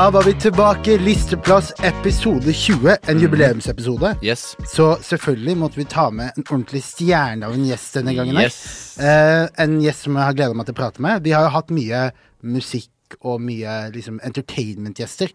Da 0.00 0.10
var 0.10 0.22
vi 0.22 0.32
tilbake. 0.34 0.98
Listeplass 0.98 1.72
episode 1.82 2.52
20. 2.52 2.96
En 3.02 3.18
jubileumsepisode. 3.20 4.14
Yes. 4.22 4.56
Så 4.66 4.96
selvfølgelig 5.02 5.56
måtte 5.60 5.76
vi 5.76 5.84
ta 5.84 6.06
med 6.10 6.30
en 6.36 6.46
ordentlig 6.46 6.80
stjerne 6.86 7.44
av 7.44 7.52
en 7.52 7.66
gjest 7.68 7.98
denne 7.98 8.14
gangen. 8.16 8.38
her. 8.40 8.48
Yes. 8.48 8.96
Eh, 8.96 9.44
en 9.60 9.74
gjest 9.84 10.06
som 10.06 10.16
jeg 10.16 10.24
har 10.24 10.38
gleda 10.38 10.56
meg 10.56 10.70
til 10.70 10.72
å 10.72 10.78
prate 10.78 11.04
med. 11.04 11.20
Vi 11.28 11.34
har 11.36 11.44
jo 11.44 11.50
hatt 11.52 11.68
mye 11.76 12.00
musikk 12.40 13.18
og 13.20 13.42
mye 13.44 13.74
liksom, 13.92 14.22
entertainment-gjester. 14.24 15.34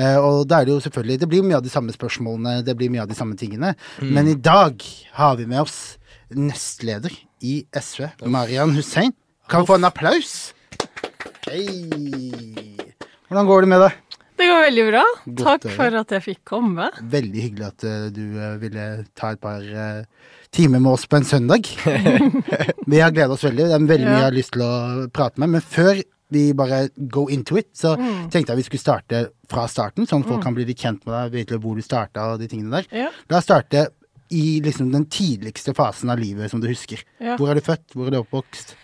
Eh, 0.00 0.16
og 0.16 0.48
da 0.48 0.62
er 0.62 0.70
det 0.70 0.72
jo 0.72 0.80
selvfølgelig 0.86 1.20
Det 1.20 1.28
blir 1.34 1.44
mye 1.44 1.60
av 1.60 1.68
de 1.68 1.74
samme 1.74 1.92
spørsmålene, 1.92 2.64
det 2.64 2.76
blir 2.80 2.88
mye 2.88 3.04
av 3.04 3.12
de 3.12 3.18
samme 3.20 3.36
tingene. 3.36 3.74
Men 4.00 4.32
i 4.32 4.38
dag 4.40 4.80
har 5.20 5.36
vi 5.36 5.44
med 5.44 5.60
oss 5.60 5.98
nestleder 6.32 7.12
i 7.42 7.66
SV, 7.68 8.08
Marian 8.24 8.72
Hussein. 8.72 9.12
Kan 9.46 9.60
vi 9.60 9.74
få 9.74 9.76
en 9.76 9.84
applaus? 9.92 10.54
Hei. 11.50 11.84
Hvordan 13.28 13.46
går 13.46 13.60
det 13.60 13.68
med 13.68 13.80
deg? 13.82 14.05
Det 14.36 14.46
går 14.50 14.62
veldig 14.66 14.84
bra. 14.90 15.02
Godt 15.26 15.62
Takk 15.64 15.66
for 15.76 15.96
at 16.02 16.12
jeg 16.16 16.24
fikk 16.26 16.40
komme. 16.48 16.90
Veldig 17.16 17.44
hyggelig 17.46 17.66
at 17.70 17.84
eh, 17.88 18.08
du 18.12 18.24
eh, 18.36 18.56
ville 18.60 18.86
ta 19.16 19.30
et 19.32 19.40
par 19.40 19.62
eh, 19.64 20.02
timer 20.52 20.82
med 20.84 20.92
oss 20.92 21.06
på 21.08 21.16
en 21.20 21.24
søndag. 21.28 21.70
vi 22.90 23.00
har 23.00 23.14
gleda 23.16 23.32
oss 23.36 23.46
veldig. 23.46 23.64
Det 23.70 23.78
er 23.78 23.88
veldig 23.92 24.06
mye 24.10 24.18
jeg 24.20 24.28
har 24.28 24.36
lyst 24.36 24.52
til 24.56 24.64
å 24.66 24.74
prate 25.16 25.40
med. 25.42 25.54
Men 25.56 25.64
før 25.64 26.02
vi 26.34 26.48
bare 26.58 26.88
go 27.12 27.28
into 27.30 27.56
it, 27.60 27.68
så 27.78 27.94
Mm. 27.96 28.28
tenkte 28.34 28.50
jeg 28.52 28.56
vi 28.58 28.66
skulle 28.66 28.82
starte 28.82 29.20
fra 29.48 29.66
starten, 29.70 30.08
sånn 30.10 30.24
at 30.24 30.28
folk 30.32 30.42
kan 30.42 30.54
bli 30.56 30.64
litt 30.66 30.80
kjent 30.82 31.04
med 31.06 31.14
deg, 31.14 31.32
vite 31.36 31.58
hvor 31.62 31.76
du 31.78 31.84
starta 31.86 32.32
og 32.32 32.40
de 32.42 32.48
tingene 32.50 32.80
der. 32.80 32.88
Ja. 33.06 33.10
La 33.30 33.38
oss 33.38 33.46
starte 33.46 33.86
i 34.34 34.58
liksom 34.60 34.88
den 34.90 35.04
tidligste 35.06 35.70
fasen 35.78 36.10
av 36.10 36.18
livet 36.18 36.50
som 36.50 36.58
du 36.60 36.66
husker. 36.66 36.98
Ja. 37.22 37.36
Hvor 37.38 37.52
er 37.52 37.54
du 37.54 37.62
født? 37.62 37.94
Hvor 37.94 38.08
er 38.08 38.16
du 38.16 38.18
oppvokst? 38.24 38.74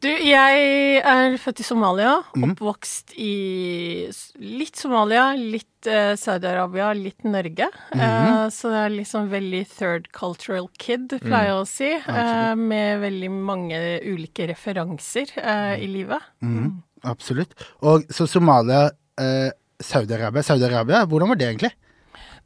Du, 0.00 0.08
jeg 0.08 1.00
er 1.04 1.34
født 1.36 1.60
i 1.60 1.64
Somalia. 1.66 2.14
Mhm. 2.32 2.54
Oppvokst 2.54 3.12
i 3.20 4.06
litt 4.40 4.78
Somalia, 4.80 5.26
litt 5.36 5.88
eh, 5.90 6.14
Saudi-Arabia, 6.16 6.94
litt 6.96 7.26
Norge. 7.28 7.68
Mhm. 7.92 8.00
Eh, 8.06 8.46
så 8.54 8.70
det 8.72 8.78
er 8.86 8.94
liksom 8.94 9.28
veldig 9.28 9.60
third 9.74 10.08
cultural 10.16 10.70
kid, 10.80 11.12
pleier 11.20 11.50
jeg 11.50 11.58
å 11.58 11.66
si. 11.68 11.90
eh, 12.00 12.54
med 12.56 13.02
veldig 13.04 13.30
mange 13.30 13.82
ulike 14.08 14.48
referanser 14.48 15.34
eh, 15.36 15.76
i 15.84 15.90
livet. 15.98 16.24
Mm. 16.40 16.80
Absolutt. 17.04 17.52
Og 17.84 18.08
så 18.08 18.26
Somalia, 18.28 18.86
eh, 19.20 19.52
Saudi-Arabia. 19.80 20.42
Saudi-Arabia, 20.42 21.04
hvordan 21.08 21.28
var 21.28 21.36
det 21.36 21.48
egentlig? 21.52 21.72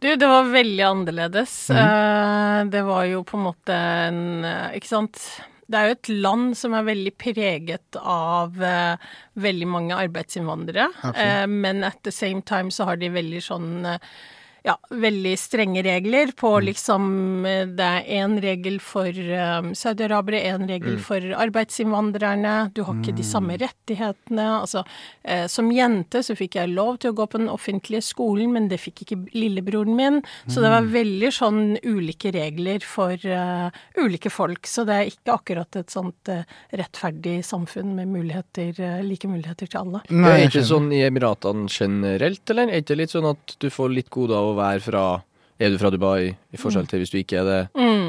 Du, 0.03 0.11
det 0.11 0.27
var 0.27 0.51
veldig 0.51 0.85
annerledes. 0.91 1.55
Mhm. 1.71 1.79
Eh, 1.87 2.65
det 2.75 2.83
var 2.91 3.05
jo 3.07 3.23
på 3.23 3.39
en 3.39 3.47
måte 3.47 3.75
en 4.11 4.23
Ikke 4.75 4.91
sant. 4.91 5.23
Det 5.67 5.79
er 5.79 5.89
jo 5.89 5.97
et 5.97 6.13
land 6.27 6.55
som 6.59 6.77
er 6.77 6.87
veldig 6.89 7.13
preget 7.21 7.99
av 8.01 8.61
eh, 8.63 9.11
veldig 9.41 9.69
mange 9.71 9.99
arbeidsinnvandrere. 10.07 10.91
Eh, 11.15 11.47
men 11.51 11.85
at 11.87 12.03
the 12.05 12.13
same 12.13 12.43
time 12.43 12.73
så 12.75 12.89
har 12.91 13.01
de 13.01 13.13
veldig 13.15 13.43
sånn 13.45 13.71
eh, 13.89 14.15
ja, 14.65 14.79
veldig 14.91 15.35
strenge 15.39 15.83
regler 15.85 16.31
på 16.33 16.55
Mm. 16.57 16.65
liksom 16.65 17.47
eh, 17.47 17.67
Det 17.67 17.85
er 17.85 18.07
én 18.23 18.41
regel 18.41 18.79
for 18.81 19.09
um, 19.13 19.75
saudiarabere, 19.75 20.41
én 20.41 20.67
regel 20.69 20.95
Mm. 20.97 21.01
for 21.05 21.21
arbeidsinnvandrerne. 21.21 22.73
Du 22.75 22.83
har 22.85 22.95
ikke 22.95 23.15
de 23.17 23.23
samme 23.23 23.57
rettighetene. 23.61 24.47
Altså, 24.63 24.85
eh, 25.25 25.47
som 25.47 25.71
jente 25.71 26.23
så 26.25 26.35
fikk 26.37 26.55
jeg 26.57 26.73
lov 26.75 26.99
til 26.99 27.13
å 27.13 27.17
gå 27.19 27.27
på 27.29 27.39
den 27.39 27.49
offentlige 27.49 28.03
skolen, 28.03 28.53
men 28.53 28.69
det 28.69 28.81
fikk 28.81 29.05
ikke 29.05 29.19
lillebroren 29.35 29.95
min. 29.97 30.23
Så 30.49 30.61
det 30.63 30.71
Mm. 30.71 30.77
var 30.77 30.83
veldig 31.03 31.31
sånn 31.33 31.79
ulike 31.85 32.33
regler 32.33 32.81
for 32.83 33.13
uh, 33.25 33.71
ulike 33.99 34.31
folk. 34.31 34.63
Så 34.67 34.85
det 34.87 34.95
er 34.95 35.11
ikke 35.11 35.35
akkurat 35.39 35.77
et 35.77 35.89
sånt 35.91 36.29
uh, 36.29 36.43
rettferdig 36.73 37.45
samfunn 37.45 37.95
med 37.95 38.09
muligheter, 38.09 38.73
uh, 38.81 39.03
like 39.03 39.29
muligheter 39.29 39.69
til 39.69 39.81
alle. 39.81 40.01
Nei, 40.11 40.41
er 40.41 40.49
ikke 40.49 40.65
sånn 40.65 40.91
i 40.93 41.03
Emiratene 41.05 41.69
generelt, 41.69 42.49
eller? 42.51 42.69
Er 42.71 42.81
ikke 42.83 42.97
litt 42.97 43.11
sånn 43.11 43.29
at 43.31 43.57
du 43.61 43.69
får 43.69 43.93
litt 43.95 44.11
gode 44.11 44.33
av 44.35 44.53
å 44.53 44.54
være 44.57 44.81
fra 44.81 45.07
Er 45.59 45.71
du 45.71 45.79
fra 45.79 45.91
Dubai, 45.91 46.33
i 46.53 46.59
forskjell 46.59 46.87
til 46.91 46.99
hvis 46.99 47.13
du 47.13 47.19
ikke 47.21 47.37
er 47.39 47.45
det? 47.47 47.61
Mm. 47.79 48.04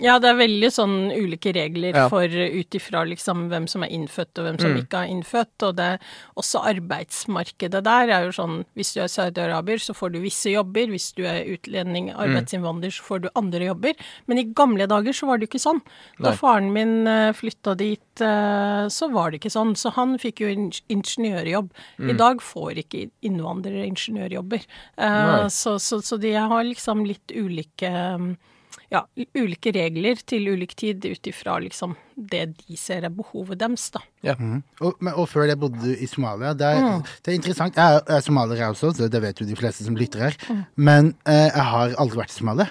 Ja, 0.00 0.18
det 0.18 0.30
er 0.30 0.38
veldig 0.38 0.70
sånn 0.72 0.94
ulike 1.12 1.52
regler 1.54 1.94
Ja. 1.94 2.08
for 2.08 2.24
ut 2.24 2.70
ifra 2.78 3.02
liksom 3.04 3.48
hvem 3.50 3.66
som 3.68 3.82
er 3.84 3.88
innfødt 3.92 4.38
og 4.38 4.44
hvem 4.46 4.58
som 4.60 4.70
Mm. 4.72 4.78
ikke 4.82 4.98
er 5.04 5.08
innfødt. 5.12 5.62
Og 5.68 5.76
det 5.76 6.00
også 6.36 6.62
arbeidsmarkedet 6.64 7.82
der 7.84 8.08
er 8.10 8.24
jo 8.24 8.32
sånn 8.32 8.64
hvis 8.76 8.94
du 8.94 9.00
er 9.02 9.08
saudiaraber, 9.12 9.76
så 9.78 9.92
får 9.94 10.12
du 10.12 10.20
visse 10.20 10.50
jobber. 10.52 10.86
Hvis 10.88 11.12
du 11.14 11.24
er 11.24 11.44
utlending, 11.44 12.10
arbeidsinnvandrer, 12.14 12.90
så 12.92 13.02
får 13.02 13.20
du 13.22 13.28
andre 13.36 13.60
jobber. 13.68 13.94
Men 14.26 14.38
i 14.38 14.44
gamle 14.44 14.86
dager 14.88 15.12
så 15.12 15.26
var 15.26 15.38
det 15.38 15.48
jo 15.48 15.52
ikke 15.58 15.64
sånn. 15.66 15.82
Da 16.20 16.30
Nei. 16.30 16.36
faren 16.36 16.72
min 16.72 17.06
eh, 17.06 17.32
flytta 17.32 17.76
dit, 17.76 18.20
eh, 18.20 18.86
så 18.88 19.10
var 19.12 19.30
det 19.30 19.40
ikke 19.40 19.52
sånn. 19.52 19.74
Så 19.76 19.92
han 19.92 20.16
fikk 20.18 20.40
jo 20.40 20.48
ingeniørjobb. 20.88 21.70
Mm. 21.98 22.10
I 22.10 22.16
dag 22.16 22.40
får 22.40 22.78
ikke 22.84 23.10
innvandrere 23.22 23.84
ingeniørjobber. 23.86 24.64
Eh, 24.98 25.48
så, 25.48 25.76
så, 25.78 26.00
så 26.02 26.18
de 26.20 26.32
har 26.32 26.64
liksom 26.64 27.04
litt 27.06 27.32
ulike 27.34 27.90
um, 28.14 28.36
ja, 28.90 29.04
ulike 29.38 29.72
regler 29.74 30.18
til 30.26 30.48
ulik 30.50 30.74
tid 30.78 31.04
ut 31.06 31.28
ifra 31.30 31.58
liksom 31.62 31.94
det 32.30 32.42
de 32.58 32.76
ser 32.76 33.06
er 33.06 33.12
behovet 33.14 33.60
deres, 33.60 33.86
da. 33.94 34.02
Ja. 34.26 34.34
Mm. 34.36 34.58
Og, 34.82 34.98
men, 35.00 35.14
og 35.14 35.28
før 35.30 35.46
det 35.48 35.56
bodde 35.60 35.80
du 35.80 35.94
i 35.94 36.08
Somalia. 36.10 36.52
Det 36.58 36.66
er, 36.66 37.06
det 37.22 37.32
er 37.32 37.38
interessant. 37.38 37.78
Jeg 37.78 38.00
er, 38.00 38.02
jeg 38.02 38.18
er 38.18 38.26
somalier 38.26 38.60
jeg 38.60 38.74
også, 38.74 38.92
så 38.98 39.08
det 39.12 39.22
vet 39.22 39.40
jo 39.40 39.46
de 39.48 39.56
fleste 39.56 39.86
som 39.86 39.96
lytter 39.96 40.26
her. 40.26 40.36
Men 40.76 41.14
eh, 41.24 41.48
jeg 41.48 41.66
har 41.70 41.96
aldri 42.02 42.20
vært 42.20 42.34
i 42.34 42.38
Somalia. 42.40 42.68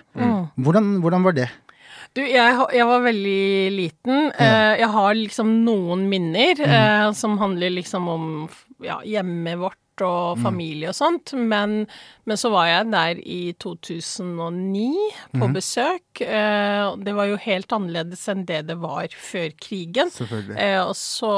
Hvordan, 0.59 0.93
hvordan 1.01 1.25
var 1.25 1.39
det? 1.39 1.49
Du, 2.17 2.21
jeg, 2.25 2.53
jeg 2.73 2.85
var 2.89 3.03
veldig 3.05 3.41
liten. 3.75 4.29
Ja. 4.33 4.75
jeg 4.79 4.89
har 4.93 5.17
liksom 5.17 5.51
noen 5.65 6.07
minner 6.11 6.61
eh, 6.65 7.09
som 7.17 7.37
handler 7.41 7.73
liksom 7.73 8.09
om 8.11 8.25
ja, 8.85 8.99
hjemmet 9.05 9.59
vårt 9.61 9.79
og 10.07 10.39
familie 10.41 10.91
og 10.91 10.97
sånt, 10.97 11.33
men, 11.33 11.83
men 12.29 12.39
så 12.39 12.51
var 12.53 12.69
jeg 12.69 12.89
der 12.93 13.19
i 13.21 13.39
2009 13.59 14.85
på 15.39 15.49
besøk. 15.55 16.21
Eh, 16.23 16.85
det 17.03 17.15
var 17.17 17.29
jo 17.29 17.39
helt 17.43 17.75
annerledes 17.75 18.25
enn 18.31 18.45
det 18.49 18.61
det 18.69 18.77
var 18.81 19.07
før 19.13 19.53
krigen. 19.61 20.11
Selvfølgelig. 20.13 20.57
Eh, 20.59 20.91
så, 20.97 21.33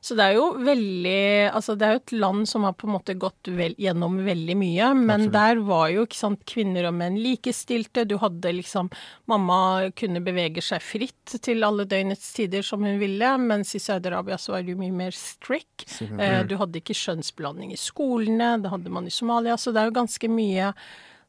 så 0.00 0.18
det 0.18 0.28
er 0.28 0.38
jo 0.38 0.48
veldig 0.60 1.18
Altså, 1.50 1.74
det 1.78 1.86
er 1.86 1.94
jo 1.94 2.00
et 2.00 2.12
land 2.14 2.48
som 2.48 2.64
har 2.66 2.74
på 2.78 2.86
en 2.88 2.94
måte 2.94 3.14
gått 3.18 3.50
vel, 3.56 3.74
gjennom 3.80 4.18
veldig 4.24 4.56
mye, 4.58 4.90
men 4.98 5.26
Absolutt. 5.26 5.34
der 5.34 5.62
var 5.66 5.86
jo 5.94 6.04
ikke 6.06 6.18
sant, 6.18 6.42
kvinner 6.48 6.88
og 6.88 6.96
menn 6.98 7.18
likestilte. 7.20 8.06
Du 8.08 8.16
hadde 8.22 8.54
liksom 8.56 8.90
Mamma 9.30 9.90
kunne 9.98 10.22
bevege 10.24 10.62
seg 10.64 10.82
fritt 10.84 11.36
til 11.44 11.64
alle 11.66 11.86
døgnets 11.90 12.32
tider 12.36 12.64
som 12.66 12.84
hun 12.86 12.98
ville, 13.00 13.32
mens 13.42 13.74
i 13.76 13.82
Saudi-Arabia 13.82 14.38
så 14.40 14.54
var 14.56 14.64
det 14.64 14.74
jo 14.74 14.80
mye 14.80 14.94
mer 14.94 15.16
strict. 15.16 15.86
Eh, 16.00 16.40
du 16.46 16.56
hadde 16.60 16.80
ikke 16.80 16.96
skjønnsblanding 16.96 17.74
i 17.74 17.80
skolene, 18.00 18.56
det 18.62 18.72
hadde 18.72 18.90
man 18.92 19.06
i 19.06 19.12
Somalia, 19.12 19.56
så 19.60 19.72
det 19.74 19.82
er 19.82 19.90
jo 19.90 20.00
ganske 20.00 20.28
mye 20.32 20.72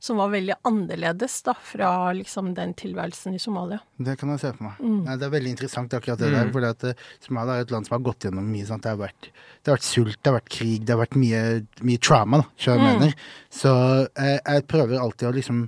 som 0.01 0.17
var 0.17 0.31
veldig 0.33 0.55
annerledes 0.65 1.35
da, 1.45 1.53
fra 1.53 2.09
liksom 2.17 2.55
den 2.57 2.71
tilværelsen 2.73 3.35
i 3.37 3.39
Somalia. 3.39 3.77
Det 4.01 4.15
kan 4.17 4.31
jeg 4.33 4.41
se 4.41 4.49
for 4.55 4.65
meg. 4.65 4.79
Nei, 4.81 5.17
det 5.21 5.27
er 5.27 5.33
veldig 5.35 5.51
interessant 5.53 5.93
akkurat 5.93 6.23
det 6.23 6.31
der. 6.33 6.49
For 6.55 6.65
at 6.65 6.85
eh, 6.89 7.03
Somalia 7.21 7.59
er 7.59 7.67
et 7.67 7.73
land 7.75 7.85
som 7.85 7.99
har 7.99 8.01
gått 8.07 8.25
gjennom 8.25 8.47
mye. 8.49 8.65
Sant? 8.65 8.81
Det, 8.81 8.95
har 8.95 8.97
vært, 8.97 9.29
det 9.29 9.69
har 9.69 9.77
vært 9.77 9.85
sult, 9.85 10.17
det 10.17 10.31
har 10.31 10.37
vært 10.39 10.49
krig, 10.57 10.87
det 10.87 10.95
har 10.95 11.01
vært 11.03 11.19
mye, 11.21 11.43
mye 11.85 12.01
trauma, 12.01 12.41
da, 12.41 12.49
jeg 12.65 12.73
jeg 12.73 12.87
mener. 12.87 13.13
Så 13.53 13.75
eh, 14.09 14.39
jeg 14.39 14.67
prøver 14.73 15.03
alltid 15.03 15.29
å 15.29 15.35
liksom 15.37 15.63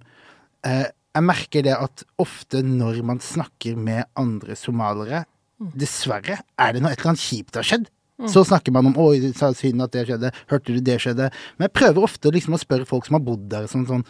eh, 0.65 0.85
Jeg 1.13 1.29
merker 1.29 1.67
det 1.69 1.77
at 1.77 2.07
ofte 2.17 2.63
når 2.65 3.03
man 3.05 3.21
snakker 3.21 3.77
med 3.77 4.07
andre 4.17 4.57
somaliere, 4.57 5.27
dessverre 5.77 6.41
er 6.57 6.73
det 6.73 6.81
noe 6.81 6.89
et 6.89 7.03
eller 7.03 7.13
annet 7.13 7.21
kjipt 7.29 7.61
har 7.61 7.69
skjedd. 7.69 7.85
Så 8.29 8.43
snakker 8.45 8.71
man 8.71 8.91
om 8.91 8.97
'oi, 8.97 9.33
synd 9.33 9.81
at 9.81 9.91
det 9.91 10.07
skjedde', 10.07 10.33
'hørte 10.47 10.73
du 10.73 10.79
det 10.79 10.99
skjedde'? 11.01 11.31
Men 11.57 11.67
jeg 11.67 11.73
prøver 11.73 12.03
ofte 12.03 12.31
liksom 12.31 12.53
å 12.53 12.61
spørre 12.61 12.85
folk 12.85 13.05
som 13.05 13.17
har 13.17 13.25
bodd 13.25 13.49
der, 13.49 13.65
sånn, 13.67 13.87
sånn 13.89 14.05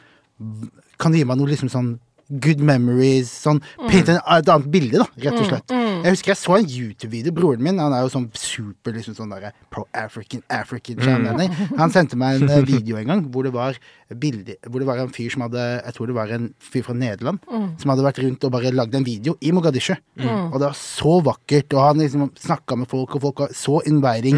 kan 0.99 1.11
du 1.11 1.17
gi 1.17 1.23
meg 1.23 1.37
noe 1.37 1.47
liksom 1.47 1.69
sånn 1.71 1.99
good 2.29 2.61
memories, 2.63 3.31
sånn 3.43 3.59
Paint 3.87 4.09
en, 4.11 4.19
et 4.19 4.49
annet 4.49 4.69
bilde, 4.73 5.01
da, 5.01 5.07
rett 5.25 5.39
og 5.39 5.49
slett. 5.49 5.73
Jeg 5.73 6.15
husker 6.15 6.33
jeg 6.33 6.39
så 6.39 6.57
en 6.57 6.67
YouTube-video. 6.67 7.33
Broren 7.35 7.63
min 7.63 7.81
han 7.81 7.93
er 7.95 8.03
jo 8.05 8.11
sånn 8.13 8.29
super 8.37 8.95
liksom 8.95 9.15
sånn 9.17 9.33
der, 9.33 9.51
pro-African, 9.73 10.43
African, 10.51 10.99
channel. 11.03 11.37
du? 11.39 11.75
Han 11.79 11.93
sendte 11.93 12.19
meg 12.19 12.41
en 12.41 12.51
eh, 12.51 12.65
video 12.73 12.99
en 12.99 13.09
gang 13.11 13.23
hvor 13.33 13.47
det 13.47 13.53
var 13.55 13.77
bilder, 14.13 14.57
hvor 14.67 14.83
det 14.83 14.87
var 14.89 15.01
en 15.01 15.13
fyr 15.13 15.31
som 15.33 15.41
hadde 15.45 15.61
Jeg 15.63 15.95
tror 15.95 16.09
det 16.11 16.15
var 16.17 16.33
en 16.35 16.49
fyr 16.61 16.83
fra 16.85 16.93
Nederland 16.97 17.39
som 17.81 17.89
hadde 17.93 18.05
vært 18.05 18.19
rundt 18.21 18.45
og 18.45 18.53
bare 18.53 18.73
lagd 18.75 18.95
en 18.97 19.05
video 19.07 19.35
i 19.41 19.53
Mogadishu. 19.55 19.95
Og 20.19 20.57
det 20.59 20.67
var 20.67 20.77
så 20.77 21.17
vakkert, 21.25 21.73
og 21.73 21.87
han 21.87 22.03
liksom 22.03 22.29
snakka 22.39 22.77
med 22.79 22.89
folk, 22.91 23.15
og 23.17 23.25
folk 23.27 23.43
var 23.45 23.55
så 23.57 23.79
inviting. 23.89 24.37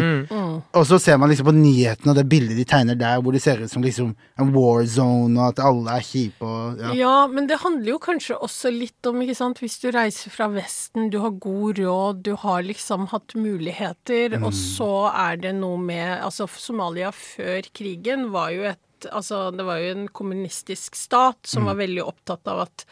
Og 0.76 0.86
så 0.88 0.98
ser 1.02 1.18
man 1.20 1.30
liksom 1.30 1.48
på 1.48 1.54
nyhetene 1.56 2.12
og 2.12 2.18
det 2.18 2.26
bildet 2.30 2.58
de 2.58 2.66
tegner 2.68 2.98
der, 2.98 3.20
hvor 3.22 3.34
de 3.34 3.40
ser 3.42 3.62
ut 3.62 3.72
som 3.72 3.84
liksom 3.84 4.14
en 4.40 4.52
war 4.54 4.84
zone, 4.90 5.36
og 5.38 5.52
at 5.52 5.62
alle 5.64 5.96
er 5.98 6.06
kjipe 6.06 6.46
og 6.46 6.80
ja. 6.82 6.94
Ja, 6.96 7.16
men 7.32 7.48
det 7.50 7.60
handler 7.62 7.94
jo 7.94 8.00
kanskje 8.02 8.38
også 8.42 8.72
litt 8.74 9.08
om, 9.08 9.20
ikke 9.24 9.36
sant, 9.38 9.60
hvis 9.62 9.78
du 9.82 9.90
reiser 9.94 10.32
fra 10.34 10.48
Vesten, 10.52 11.10
du 11.12 11.20
har 11.24 11.36
god 11.42 11.80
råd, 11.82 12.24
du 12.26 12.34
har 12.42 12.66
liksom 12.66 13.08
hatt 13.12 13.36
muligheter, 13.38 14.38
og 14.42 14.52
så 14.56 14.90
er 15.12 15.42
det 15.42 15.54
noe 15.60 15.78
med 15.80 16.04
Altså, 16.26 16.46
Somalia 16.60 17.10
før 17.14 17.66
krigen 17.76 18.30
var 18.34 18.50
jo 18.54 18.66
et 18.72 18.82
Altså, 19.12 19.50
det 19.52 19.66
var 19.66 19.76
jo 19.76 19.90
en 19.92 20.06
kommunistisk 20.08 20.96
stat 20.96 21.44
som 21.46 21.66
var 21.68 21.76
veldig 21.76 22.00
opptatt 22.00 22.48
av 22.48 22.62
at 22.64 22.86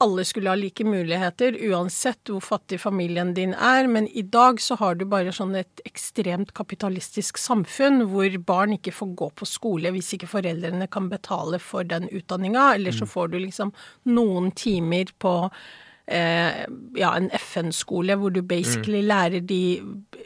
alle 0.00 0.24
skulle 0.24 0.50
ha 0.50 0.56
like 0.56 0.84
muligheter, 0.84 1.56
uansett 1.70 2.30
hvor 2.32 2.40
fattig 2.44 2.80
familien 2.80 3.34
din 3.36 3.52
er. 3.54 3.86
Men 3.86 4.08
i 4.08 4.22
dag 4.22 4.60
så 4.60 4.78
har 4.80 4.96
du 4.96 5.04
bare 5.08 5.34
sånn 5.34 5.54
et 5.60 5.82
ekstremt 5.88 6.54
kapitalistisk 6.56 7.38
samfunn 7.40 8.06
hvor 8.12 8.38
barn 8.48 8.78
ikke 8.78 8.94
får 8.96 9.12
gå 9.20 9.30
på 9.36 9.48
skole 9.48 9.92
hvis 9.94 10.14
ikke 10.16 10.30
foreldrene 10.30 10.88
kan 10.92 11.10
betale 11.12 11.60
for 11.60 11.84
den 11.84 12.08
utdanninga, 12.08 12.74
eller 12.78 12.96
så 12.96 13.08
får 13.08 13.34
du 13.34 13.38
liksom 13.42 13.74
noen 14.08 14.50
timer 14.56 15.12
på 15.20 15.34
eh, 16.10 16.66
ja, 16.98 17.14
en 17.16 17.30
FN-skole 17.38 18.18
hvor 18.20 18.34
du 18.34 18.42
basically 18.42 19.02
lærer 19.06 19.40
de 19.46 19.62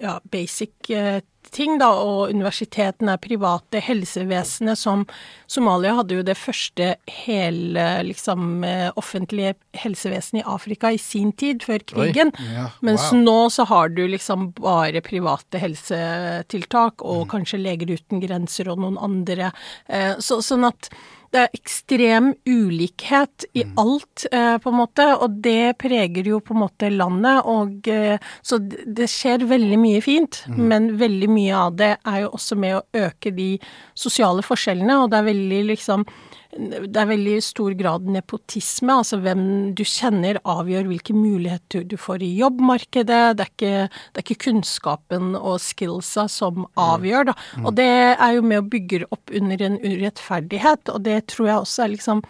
ja, 0.00 0.19
basic 0.32 0.90
eh, 0.90 1.20
ting, 1.54 1.76
da, 1.78 1.90
og 2.00 2.32
universitetene 2.32 3.14
er 3.14 3.20
private, 3.22 3.81
helsevesenet 3.84 4.78
som 4.81 5.04
Somalia 5.50 5.92
hadde 5.98 6.16
jo 6.16 6.25
det 6.26 6.36
første 6.40 6.94
hele 7.26 7.84
liksom 8.08 8.64
eh, 8.66 8.88
offentlige 8.98 9.54
helsevesenet 9.76 10.42
i 10.42 10.46
Afrika 10.54 10.90
i 10.94 10.98
sin 10.98 11.32
tid, 11.36 11.62
før 11.69 11.84
krigen. 11.86 12.32
Ja, 12.54 12.69
Mens 12.84 13.10
nå 13.14 13.36
så 13.54 13.69
har 13.70 13.92
du 13.94 14.02
liksom 14.08 14.50
bare 14.58 15.04
private 15.04 15.60
helsetiltak, 15.62 17.04
og 17.04 17.28
kanskje 17.32 17.60
Leger 17.60 17.94
uten 17.94 18.25
grenser 18.25 18.72
og 18.72 18.81
noen 18.82 18.98
andre. 18.98 19.52
Eh, 19.86 20.14
Så, 20.25 20.40
sånn 20.42 20.64
at 20.66 20.88
det 21.34 21.40
er 21.42 21.56
ekstrem 21.56 22.28
ulikhet 22.46 23.46
i 23.58 23.64
alt, 23.81 24.26
eh, 24.31 24.54
på 24.62 24.70
en 24.70 24.78
måte, 24.78 25.06
og 25.19 25.40
det 25.42 25.75
preger 25.82 26.28
jo 26.31 26.38
på 26.44 26.54
en 26.54 26.62
måte 26.62 26.90
landet. 26.94 27.42
Og 27.50 27.88
eh, 27.90 28.22
så 28.42 28.60
det 28.62 29.08
skjer 29.10 29.46
veldig 29.50 29.81
mye 29.82 30.02
fint, 30.04 30.44
men 30.54 30.92
veldig 31.00 31.31
mye 31.34 31.64
av 31.64 31.75
det 31.81 31.90
er 31.96 32.20
jo 32.25 32.31
også 32.38 32.58
med 32.60 32.78
å 32.78 32.84
øke 33.06 33.34
de 33.34 33.50
sosiale 33.98 34.46
forskjellene, 34.46 35.00
og 35.02 35.10
det 35.10 35.20
er 35.20 35.28
veldig 35.32 35.60
liksom 35.72 36.06
det 36.55 37.01
er 37.01 37.09
veldig 37.09 37.37
stor 37.43 37.75
grad 37.79 38.06
nepotisme, 38.11 38.95
altså 39.01 39.19
hvem 39.23 39.45
du 39.77 39.83
kjenner 39.87 40.39
avgjør 40.49 40.89
hvilke 40.91 41.17
muligheter 41.17 41.85
du 41.89 41.97
får 42.01 42.23
i 42.23 42.31
jobbmarkedet. 42.39 43.21
Det 43.39 43.45
er 43.45 43.51
ikke, 43.51 43.75
det 43.89 44.21
er 44.21 44.27
ikke 44.27 44.45
kunnskapen 44.47 45.35
og 45.39 45.59
skillsa 45.65 46.27
som 46.31 46.67
avgjør, 46.81 47.31
da. 47.33 47.37
Og 47.65 47.75
det 47.79 47.91
er 48.15 48.37
jo 48.37 48.47
med 48.47 48.62
å 48.62 48.69
bygge 48.71 49.05
opp 49.15 49.35
under 49.35 49.67
en 49.67 49.81
urettferdighet, 49.83 50.95
og 50.95 51.05
det 51.09 51.21
tror 51.35 51.51
jeg 51.51 51.67
også 51.67 51.87
er 51.87 51.95
liksom 51.97 52.25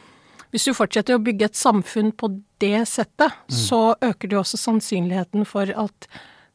Hvis 0.55 0.69
du 0.69 0.71
fortsetter 0.71 1.17
å 1.17 1.23
bygge 1.26 1.49
et 1.49 1.56
samfunn 1.59 2.12
på 2.15 2.29
det 2.62 2.85
settet, 2.87 3.32
så 3.50 3.97
øker 3.99 4.31
det 4.31 4.37
også 4.38 4.61
sannsynligheten 4.61 5.43
for 5.50 5.67
at 5.67 6.06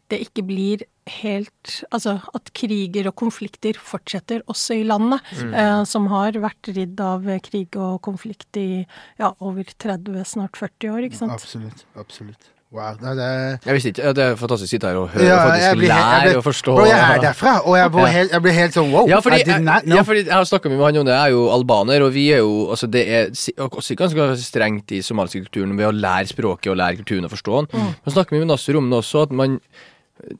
det 0.09 0.21
ikke 0.25 0.45
blir 0.47 0.85
helt 1.09 1.79
Altså 1.89 2.19
at 2.37 2.51
kriger 2.53 3.07
og 3.09 3.15
konflikter 3.17 3.77
fortsetter 3.81 4.43
også 4.51 4.77
i 4.77 4.85
landet, 4.85 5.25
eh, 5.41 5.81
som 5.89 6.05
har 6.11 6.37
vært 6.37 6.69
ridd 6.75 7.01
av 7.01 7.25
krig 7.45 7.73
og 7.81 7.97
konflikt 8.05 8.59
i 8.61 8.85
ja, 9.17 9.33
over 9.39 9.65
30, 9.65 10.21
snart 10.29 10.59
40 10.59 10.93
år, 10.93 11.09
ikke 11.09 11.21
sant. 11.23 11.33
Absolutt. 11.33 11.85
Absolutt. 11.97 12.51
Wow. 12.69 12.93
Det, 13.01 13.15
det, 13.17 13.59
Jeg 13.65 13.73
visste 13.73 13.89
ikke, 13.89 14.03
ja, 14.03 14.11
Det 14.13 14.23
er 14.23 14.35
fantastisk 14.37 14.67
å 14.67 14.71
sitte 14.75 14.89
her 14.91 14.97
og 14.99 15.07
høre 15.09 15.25
Ja, 15.25 15.37
og 15.39 15.47
faktisk 15.49 15.79
blir 15.79 15.89
lære 15.89 16.33
og 16.37 16.43
forstå. 16.45 16.75
Bro, 16.77 16.83
jeg 16.85 16.99
er 17.01 17.23
derfra, 17.23 17.53
og 17.65 17.77
jeg 17.79 17.91
blir 17.95 18.11
helt, 18.13 18.35
jeg 18.35 18.43
blir 18.45 18.55
helt 18.59 18.75
sånn 18.77 18.91
wow. 18.93 19.09
Ja, 19.09 19.21
fordi, 19.25 19.39
I 19.41 19.47
did 19.47 19.65
not 19.65 19.79
jeg, 19.81 19.89
know. 19.89 19.97
ja, 19.97 20.03
fordi 20.05 20.21
jeg 20.27 20.35
har 20.35 20.45
snakka 20.51 20.69
med 20.69 20.83
han 20.85 20.99
Jonny, 20.99 21.11
jeg 21.15 21.31
er 21.31 21.33
jo 21.33 21.47
albaner, 21.55 22.05
og 22.05 22.13
vi 22.13 22.27
er 22.35 22.43
jo 22.43 22.67
altså 22.75 22.89
Det 22.93 23.03
er 23.09 23.31
også 23.65 23.97
ganske 23.97 24.27
strengt 24.43 24.93
i 24.93 25.01
somaliske 25.05 25.47
kulturen 25.47 25.73
ved 25.79 25.89
å 25.89 25.95
lære 25.97 26.29
språket 26.29 26.69
og 26.69 26.77
lære 26.77 27.01
kulturen 27.01 27.25
og 27.25 27.33
forstå 27.33 27.57
den. 27.57 27.71
Mm. 27.73 27.95
Men 28.05 28.15
snakker 28.19 28.37
vi 28.37 28.43
med 28.43 28.51
Nasser 28.53 28.77
om 28.77 28.93
det 28.93 29.01
også, 29.01 29.25
at 29.25 29.33
man 29.41 29.57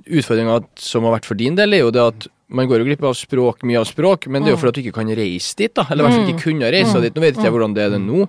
Utfordringa 0.06 0.60
som 0.80 1.06
har 1.08 1.18
vært 1.18 1.30
for 1.30 1.40
din 1.40 1.56
del, 1.60 1.76
er 1.78 1.86
jo 1.86 1.94
det 1.96 2.04
at 2.04 2.28
man 2.50 2.68
går 2.68 2.82
jo 2.82 2.90
glipp 2.90 3.06
av 3.06 3.14
språk, 3.18 3.64
mye 3.68 3.80
av 3.80 3.88
språk, 3.88 4.26
men 4.28 4.42
det 4.42 4.52
er 4.52 4.56
jo 4.56 4.60
fordi 4.64 4.72
at 4.74 4.78
du 4.80 4.84
ikke 4.88 5.00
kan 5.00 5.14
reise 5.20 5.56
dit, 5.60 5.74
da. 5.78 5.86
Eller 5.90 6.02
i 6.02 6.08
hvert 6.08 6.18
fall 6.18 6.32
ikke 6.34 6.46
kunne 6.48 6.72
reise 6.74 7.02
dit. 7.04 7.16
Nå 7.16 7.24
vet 7.24 7.38
ikke 7.38 7.46
jeg 7.46 7.54
hvordan 7.56 7.76
det 7.78 7.84
er 7.86 7.94
det 7.94 8.02
nå. 8.04 8.26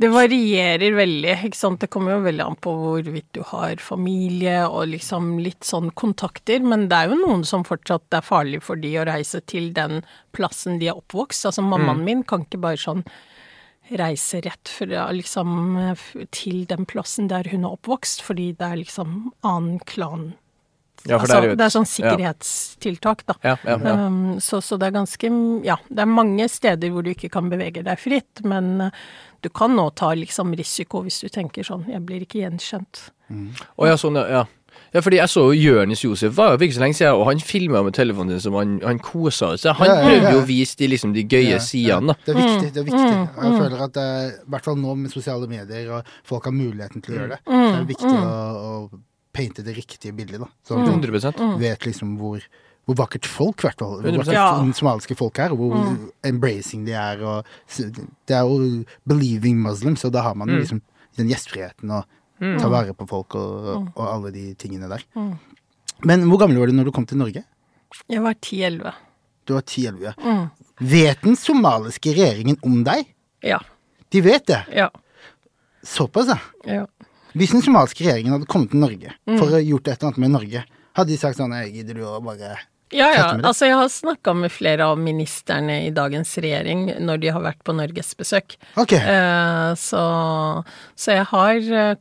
Det 0.00 0.08
varierer 0.08 0.94
veldig, 0.96 1.32
ikke 1.44 1.58
sant. 1.58 1.82
Det 1.82 1.90
kommer 1.92 2.14
jo 2.14 2.20
veldig 2.24 2.44
an 2.46 2.54
på 2.64 2.72
hvorvidt 2.72 3.26
du 3.36 3.42
har 3.50 3.82
familie 3.84 4.62
og 4.64 4.86
liksom 4.94 5.34
litt 5.44 5.66
sånn 5.68 5.90
kontakter, 5.92 6.62
men 6.64 6.86
det 6.88 6.96
er 6.96 7.10
jo 7.10 7.18
noen 7.20 7.44
som 7.44 7.66
fortsatt 7.68 8.16
er 8.16 8.24
farlig 8.24 8.62
for 8.64 8.80
de 8.80 8.94
å 8.96 9.04
reise 9.10 9.42
til 9.50 9.74
den 9.76 10.00
plassen 10.32 10.78
de 10.80 10.88
er 10.88 10.96
oppvokst. 10.96 11.50
Altså 11.50 11.66
mammaen 11.66 12.00
min 12.06 12.24
kan 12.24 12.46
ikke 12.46 12.62
bare 12.62 12.80
sånn 12.80 13.04
reise 13.98 14.40
rett 14.46 14.70
fra 14.70 15.08
liksom 15.12 15.76
til 16.30 16.62
den 16.70 16.86
plassen 16.88 17.28
der 17.28 17.50
hun 17.50 17.66
er 17.66 17.74
oppvokst, 17.74 18.22
fordi 18.24 18.52
det 18.56 18.70
er 18.70 18.80
liksom 18.86 19.34
annen 19.42 19.82
klan. 19.84 20.30
Ja, 21.08 21.16
for 21.16 21.24
altså, 21.24 21.38
er 21.48 21.56
det 21.56 21.64
er 21.64 21.72
sånn 21.72 21.86
sikkerhetstiltak, 21.88 23.22
da. 23.26 23.34
Ja, 23.46 23.56
ja, 23.64 23.76
ja. 23.80 23.94
Um, 24.06 24.38
så, 24.40 24.60
så 24.64 24.76
det 24.80 24.90
er 24.90 24.96
ganske 24.98 25.30
Ja, 25.64 25.78
det 25.88 26.04
er 26.04 26.10
mange 26.10 26.48
steder 26.52 26.92
hvor 26.92 27.02
du 27.06 27.10
ikke 27.14 27.30
kan 27.32 27.48
bevege 27.52 27.82
deg 27.86 27.98
fritt, 28.00 28.42
men 28.44 28.72
uh, 28.88 28.90
du 29.40 29.48
kan 29.48 29.72
nå 29.76 29.88
ta 29.96 30.12
liksom 30.14 30.52
risiko 30.58 31.00
hvis 31.06 31.22
du 31.24 31.28
tenker 31.32 31.64
sånn 31.64 31.86
Jeg 31.88 32.04
blir 32.04 32.24
ikke 32.26 32.42
gjenkjent. 32.44 33.06
Å 33.30 33.86
ja, 33.88 33.96
sånn, 34.00 34.18
ja, 34.20 34.26
ja. 34.40 34.46
Ja, 34.90 35.00
fordi 35.02 35.18
jeg 35.20 35.30
så 35.30 35.42
jo 35.54 35.72
Jonis 35.78 36.00
Josef 36.02 36.32
var 36.34 36.56
jo 36.56 36.64
ikke 36.66 36.74
så 36.74 36.82
lenge 36.82 36.96
siden, 36.98 37.14
og 37.18 37.28
han 37.28 37.38
filma 37.46 37.80
med 37.86 37.94
telefonen 37.94 38.34
sin 38.34 38.42
som 38.48 38.56
han, 38.58 38.72
han 38.82 38.98
kosa 39.02 39.52
seg. 39.58 39.76
Han 39.78 39.86
Ja, 39.86 39.94
ja, 40.00 40.02
prøvde 40.06 40.24
ja. 40.26 40.32
jo 40.34 40.40
å 40.42 40.46
vise 40.48 40.74
de, 40.80 40.88
liksom, 40.90 41.12
de 41.14 41.22
gøye 41.30 41.52
Ja, 41.52 41.60
sidene, 41.62 42.10
da. 42.10 42.16
Det 42.26 42.32
er 42.34 42.38
viktig. 42.40 42.70
det 42.74 42.80
er 42.82 42.86
viktig. 42.88 43.12
Mm, 43.14 43.28
Og 43.36 43.44
Jeg 43.46 43.60
føler 43.60 43.84
at 43.86 43.92
det, 43.94 44.06
er- 44.16 44.32
i 44.34 44.50
hvert 44.50 44.66
fall 44.66 44.80
nå 44.82 44.94
med 44.98 45.12
sosiale 45.14 45.46
medier 45.50 45.92
og 45.94 46.10
folk 46.26 46.48
har 46.50 46.56
muligheten 46.58 47.04
til 47.06 47.14
å 47.14 47.20
gjøre 47.20 47.36
det, 47.36 47.40
Mm, 47.46 47.54
så 47.54 47.70
er 47.70 47.78
det 47.84 47.90
viktig 47.92 48.10
å, 48.10 48.34
å 48.66 49.00
painte 49.32 49.62
det 49.64 49.76
riktige 49.76 50.12
bildet. 50.16 50.40
da. 50.40 50.48
Sånn 50.66 50.82
at 50.82 50.88
100 50.88 51.34
Mm. 51.38 51.58
du 51.58 51.58
vet 51.64 51.80
liksom 51.86 52.16
hvor, 52.18 52.40
hvor 52.86 52.96
vakkert 52.96 53.26
folk, 53.26 53.58
i 53.64 53.68
hvert 53.68 53.78
fall. 53.78 54.00
Hvor 54.02 54.10
100%. 54.10 54.18
vakkert 54.18 54.32
Ja. 54.34 54.72
somaliske 54.72 55.16
folk 55.16 55.38
er, 55.38 55.50
og 55.52 55.58
hvor 55.58 55.74
Mm. 55.76 56.10
embracing 56.24 56.84
de 56.86 56.92
er. 56.92 57.22
og 57.24 57.44
Det 58.26 58.34
er 58.36 58.42
jo 58.42 58.84
believing 59.06 59.56
muslims, 59.62 60.04
og 60.04 60.12
da 60.12 60.22
har 60.22 60.34
man 60.34 60.48
jo 60.48 60.56
liksom 60.58 60.82
den 61.16 61.28
gjestfriheten 61.28 61.90
og 61.90 62.04
ta 62.58 62.68
vare 62.68 62.92
på 62.94 63.06
folk 63.08 63.34
og, 63.34 63.92
og 63.96 64.06
alle 64.14 64.30
de 64.32 64.54
tingene 64.54 64.88
der. 64.88 65.02
Men 66.02 66.22
hvor 66.30 66.38
gammel 66.38 66.58
var 66.58 66.66
du 66.66 66.72
når 66.72 66.84
du 66.84 66.92
kom 66.92 67.06
til 67.06 67.18
Norge? 67.18 67.44
Jeg 68.08 68.22
var 68.22 68.34
10-11. 68.34 68.92
Du 69.46 69.54
var 69.54 69.62
10-11. 69.62 70.00
ja. 70.02 70.12
Mm. 70.24 70.50
Vet 70.80 71.20
den 71.22 71.36
somaliske 71.36 72.14
regjeringen 72.14 72.56
om 72.64 72.82
deg? 72.84 73.06
Ja. 73.42 73.58
De 74.10 74.20
vet 74.22 74.46
det. 74.46 74.64
Ja. 74.74 74.88
Såpass, 75.84 76.26
ja. 76.28 76.38
ja. 76.66 76.86
Hvis 77.36 77.52
den 77.54 77.62
somaliske 77.62 78.04
regjeringen 78.04 78.32
hadde 78.36 78.46
kommet 78.50 78.70
til 78.74 78.80
Norge 78.82 79.14
Mm. 79.28 79.38
for 79.38 79.46
å 79.54 79.60
gjort 79.62 79.88
et 79.88 79.96
eller 79.98 80.08
annet 80.10 80.18
med 80.18 80.30
Norge, 80.34 80.64
hadde 80.96 81.08
de 81.12 81.16
sagt 81.20 81.38
sånn 81.38 81.52
Jeg 81.54 81.72
Gidder 81.74 81.94
du 81.94 82.04
å 82.04 82.20
bare 82.24 82.56
Ja, 82.92 83.06
ja. 83.14 83.26
Altså, 83.46 83.66
jeg 83.68 83.76
har 83.78 83.86
snakka 83.88 84.34
med 84.34 84.50
flere 84.50 84.82
av 84.90 84.98
ministerne 84.98 85.76
i 85.86 85.90
dagens 85.94 86.32
regjering 86.42 86.88
når 86.98 87.20
de 87.22 87.28
har 87.30 87.40
vært 87.44 87.62
på 87.62 87.72
norgesbesøk. 87.78 88.56
Ok. 88.82 88.92
Eh, 88.98 89.74
så, 89.78 90.64
så 90.98 91.12
jeg 91.14 91.28
har 91.30 91.54
eh, 91.54 91.94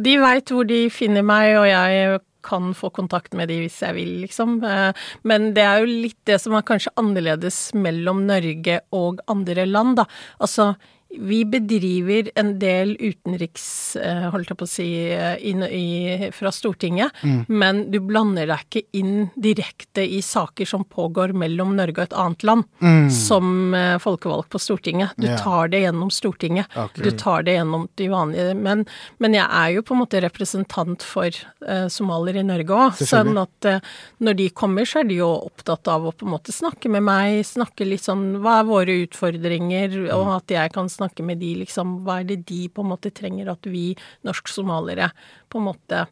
De 0.00 0.14
veit 0.22 0.48
hvor 0.48 0.64
de 0.66 0.86
finner 0.88 1.22
meg, 1.26 1.52
og 1.60 1.66
jeg 1.68 2.20
kan 2.46 2.70
få 2.78 2.92
kontakt 2.94 3.34
med 3.34 3.48
de 3.50 3.58
hvis 3.64 3.80
jeg 3.82 3.92
vil, 3.96 4.10
liksom. 4.22 4.60
Eh, 4.64 4.92
men 5.26 5.50
det 5.52 5.64
er 5.66 5.82
jo 5.82 5.92
litt 6.06 6.16
det 6.30 6.40
som 6.40 6.54
er 6.54 6.62
kanskje 6.64 6.94
annerledes 6.96 7.74
mellom 7.74 8.24
Norge 8.28 8.80
og 8.94 9.20
andre 9.28 9.66
land, 9.66 9.96
da. 10.00 10.06
Altså, 10.40 10.76
vi 11.18 11.44
bedriver 11.44 12.30
en 12.34 12.58
del 12.60 12.94
utenriks, 13.00 13.96
eh, 13.96 14.26
holdt 14.32 14.50
jeg 14.52 14.58
på 14.58 14.66
å 14.66 14.70
si, 14.70 14.88
eh, 15.10 15.36
inn 15.48 15.62
i, 15.64 16.30
fra 16.34 16.52
Stortinget, 16.52 17.12
men 17.48 17.90
du 17.90 17.98
blander 18.00 18.46
deg 18.50 18.64
ikke 18.66 18.82
inn 18.98 19.30
direkte 19.34 20.04
i 20.04 20.20
saker 20.24 20.68
som 20.68 20.84
pågår 20.84 21.32
mellom 21.32 21.74
Norge 21.76 22.02
og 22.02 22.08
et 22.08 22.16
annet 22.16 22.46
land, 22.46 22.64
som 23.12 23.74
eh, 23.74 23.96
folkevalgt 24.02 24.50
på 24.52 24.60
Stortinget. 24.62 25.16
Du 25.16 25.26
yeah. 25.28 25.40
tar 25.42 25.68
det 25.72 25.82
gjennom 25.84 26.10
Stortinget. 26.10 26.66
Okay. 26.76 27.04
Du 27.04 27.10
tar 27.18 27.46
det 27.46 27.56
gjennom 27.56 27.88
de 27.96 28.08
vanlige 28.12 28.54
Men, 28.56 28.84
men 29.18 29.34
jeg 29.34 29.46
er 29.46 29.70
jo 29.74 29.82
på 29.86 29.94
en 29.94 30.00
måte 30.02 30.20
representant 30.22 31.02
for 31.04 31.30
uh, 31.66 31.86
somalier 31.92 32.40
i 32.40 32.44
Norge 32.46 32.76
òg. 32.76 33.00
Sånn 33.00 33.36
at 33.40 33.68
uh, 33.68 33.78
når 34.22 34.38
de 34.40 34.48
kommer, 34.56 34.88
så 34.88 35.02
er 35.02 35.10
de 35.10 35.20
jo 35.20 35.28
opptatt 35.46 35.88
av 35.92 36.06
å 36.08 36.14
på 36.14 36.26
en 36.26 36.34
måte 36.34 36.54
snakke 36.54 36.90
med 36.92 37.04
meg, 37.06 37.40
snakke 37.46 37.86
litt 37.86 38.04
sånn 38.06 38.38
Hva 38.44 38.60
er 38.60 38.68
våre 38.68 38.98
utfordringer? 39.04 39.98
Og 40.14 40.32
at 40.38 40.54
jeg 40.56 40.72
kan 40.74 40.90
snakke 40.92 41.05
med 41.24 41.38
de, 41.38 41.54
liksom. 41.64 42.04
Hva 42.04 42.20
er 42.20 42.24
det 42.24 42.46
de 42.46 42.68
på 42.68 42.82
en 42.82 42.90
måte 42.90 43.10
trenger 43.14 43.48
at 43.52 43.62
vi 43.62 43.96
norsk-somaliere 44.24 45.10
på 45.50 45.58
en 45.58 45.64
måte 45.64 46.06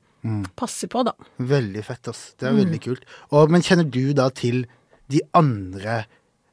passer 0.57 0.89
på, 0.89 1.05
da. 1.05 1.13
Veldig 1.39 1.85
fett, 1.85 2.09
ass. 2.09 2.35
Det 2.39 2.47
er 2.49 2.53
Mm. 2.53 2.65
veldig 2.65 2.81
kult. 2.81 3.03
Og, 3.33 3.51
men 3.51 3.61
kjenner 3.61 3.85
du 3.91 4.13
da 4.15 4.31
til 4.31 4.67
de 5.11 5.21
andre 5.35 6.07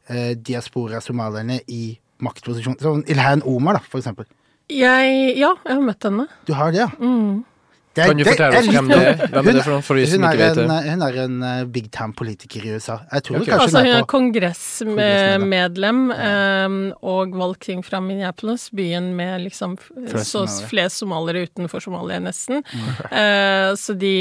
eh, 0.10 0.34
diaspora-somalierne 0.36 1.62
i 1.70 1.98
maktposisjon? 2.20 2.76
Sånn 2.82 3.06
Ilhan 3.08 3.42
Omar, 3.48 3.74
da, 3.74 3.80
for 3.80 4.00
eksempel. 4.02 4.26
Jeg 4.70 5.38
Ja, 5.38 5.54
jeg 5.66 5.74
har 5.76 5.82
møtt 5.82 6.04
henne. 6.04 6.28
Du 6.46 6.54
har 6.54 6.72
det, 6.72 6.80
ja? 6.80 6.88
Mm. 7.00 7.46
Det 7.92 8.06
Kan 8.08 8.18
du 8.18 8.24
det 8.24 8.32
fortelle 8.32 8.60
oss 8.62 8.68
hvem 8.72 8.88
det 8.88 8.98
er? 9.04 9.22
Hvem 9.34 9.48
er 9.52 9.58
det 9.58 9.64
for 9.66 9.84
for 9.84 10.00
de 10.00 10.06
som 10.08 10.22
hun 10.24 10.28
ikke 10.30 10.46
er 10.46 10.54
vet 10.54 10.60
det? 10.62 10.64
en, 10.64 10.92
hun 10.94 11.02
er 11.08 11.18
en 11.26 11.34
eh, 11.44 11.64
big 11.76 11.90
time-politiker 11.92 12.64
i 12.64 12.76
USA. 12.78 12.96
Jeg 13.12 13.26
tror 13.28 13.40
okay. 13.42 13.50
kanskje 13.50 13.66
Altså, 13.66 13.82
hun 13.82 13.92
er 13.92 14.06
på 14.06 14.12
kongressmedlem 14.14 16.00
eh, 16.16 16.78
og 17.12 17.36
valgt 17.42 17.68
inn 17.74 17.84
fra 17.84 18.00
Minneapolis, 18.04 18.70
byen 18.76 19.12
med 19.18 19.44
liksom 19.44 19.76
så 20.24 20.46
flest 20.70 21.02
somaliere 21.02 21.44
utenfor 21.50 21.84
Somalia, 21.84 22.22
nesten. 22.24 22.64
Uh, 23.12 23.76
så, 23.84 23.96
de, 24.00 24.16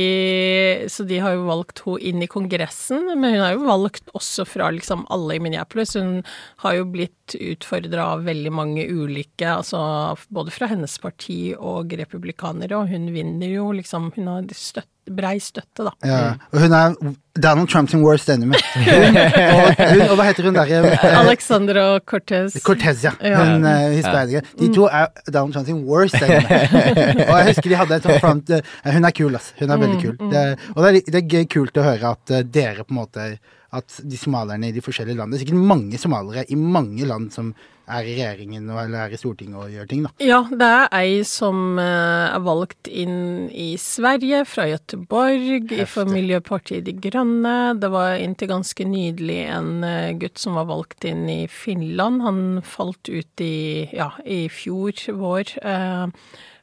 så 0.91 1.07
de 1.07 1.23
har 1.23 1.39
jo 1.39 1.47
valgt 1.47 1.85
henne 1.87 2.03
inn 2.11 2.27
i 2.27 2.31
Kongressen, 2.31 3.07
men 3.15 3.37
hun 3.37 3.45
har 3.45 3.55
jo 3.55 3.65
valgt 3.69 4.11
også 4.19 4.49
fra 4.49 4.73
liksom 4.75 5.07
alle 5.15 5.39
i 5.39 5.43
Minneapolis. 5.43 5.95
Hun 5.95 6.25
har 6.65 6.79
jo 6.81 6.91
blitt 6.91 7.20
blitt 7.31 7.63
utfordra 7.63 8.07
av 8.07 8.25
veldig 8.25 8.53
mange 8.53 8.87
ulike, 8.87 9.47
altså 9.49 10.17
både 10.29 10.51
fra 10.51 10.67
hennes 10.71 10.99
parti 10.99 11.55
og 11.57 11.93
republikanere, 11.93 12.77
og 12.77 12.89
hun 12.89 13.13
vinner 13.13 13.49
jo 13.49 13.73
liksom 13.73 14.13
Hun 14.17 14.27
har 14.29 14.47
støtt, 14.55 14.89
brei 15.11 15.39
støtte, 15.41 15.85
da. 15.85 15.93
Ja, 16.07 16.35
og 16.53 16.61
hun 16.61 16.73
er 16.73 16.95
Donald 17.41 17.69
Trumps 17.69 17.95
worst 17.95 18.29
enemy. 18.29 18.59
Hun, 18.75 19.17
og, 19.17 19.75
hun, 19.79 20.03
og 20.07 20.17
hva 20.19 20.27
heter 20.29 20.47
hun 20.47 20.55
derre 20.55 20.93
eh, 20.93 21.19
Alexandra 21.23 22.01
Cortez. 22.01 22.59
Cortez, 22.63 23.05
ja. 23.05 23.13
Ja. 23.23 23.43
Hun 23.43 23.65
uh, 23.65 23.91
hispanske. 23.95 24.43
De 24.61 24.71
to 24.75 24.87
er 24.87 25.09
Donald 25.27 25.55
Trumps 25.55 25.71
worst 25.87 26.19
enemy. 26.21 26.61
og 27.29 27.35
jeg 27.39 27.49
husker 27.53 27.71
de 27.71 27.81
hadde 27.81 27.99
et 27.99 28.09
sånt 28.09 28.23
front 28.23 28.55
eh, 28.55 28.75
Hun 28.87 29.09
er 29.09 29.17
kul, 29.17 29.33
altså. 29.35 29.57
Hun 29.61 29.71
er 29.71 29.83
veldig 29.87 30.03
kul. 30.03 30.19
Det, 30.31 30.45
og 30.75 30.83
det 30.85 30.93
er, 30.93 31.01
det 31.07 31.23
er 31.23 31.33
gøy, 31.39 31.49
kult 31.59 31.81
å 31.81 31.87
høre 31.87 32.15
at 32.15 32.37
eh, 32.37 32.47
dere 32.59 32.87
på 32.87 32.95
en 32.95 33.03
måte 33.03 33.31
At 33.71 34.01
de 34.03 34.19
somalierne 34.19 34.71
i 34.71 34.75
de 34.75 34.83
forskjellige 34.83 35.15
landene 35.15 35.39
Det 35.39 35.45
er 35.45 35.47
sikkert 35.47 35.69
mange 35.71 35.99
somaliere 36.03 36.43
i 36.51 36.57
mange 36.59 37.07
land 37.07 37.29
som 37.35 37.53
er 37.91 38.07
i 38.07 38.15
regjeringen 38.15 38.69
eller 38.71 39.05
er 39.05 39.15
i 39.15 39.19
Stortinget 39.19 39.59
og 39.59 39.73
gjør 39.73 39.89
ting, 39.91 40.05
da. 40.07 40.13
Ja, 40.23 40.41
det 40.47 40.67
er 40.67 40.93
ei 40.95 41.23
som 41.27 41.79
eh, 41.83 42.27
er 42.31 42.43
valgt 42.47 42.91
inn 42.91 43.49
i 43.51 43.73
Sverige, 43.83 44.45
fra 44.47 44.69
Göteborg, 44.71 45.73
for 45.91 46.11
Miljøpartiet 46.11 46.87
De 46.87 46.95
Grønne. 46.95 47.57
Det 47.81 47.91
var 47.93 48.21
inntil 48.21 48.53
ganske 48.53 48.87
nydelig 48.87 49.41
en 49.57 49.73
eh, 49.87 50.13
gutt 50.21 50.39
som 50.39 50.59
var 50.59 50.71
valgt 50.71 51.07
inn 51.09 51.27
i 51.31 51.41
Finland. 51.51 52.23
Han 52.27 52.41
falt 52.67 53.11
ut 53.11 53.45
i, 53.45 53.89
ja, 53.97 54.13
i 54.23 54.45
fjor 54.53 54.95
vår. 55.19 55.57
Eh, 55.59 56.07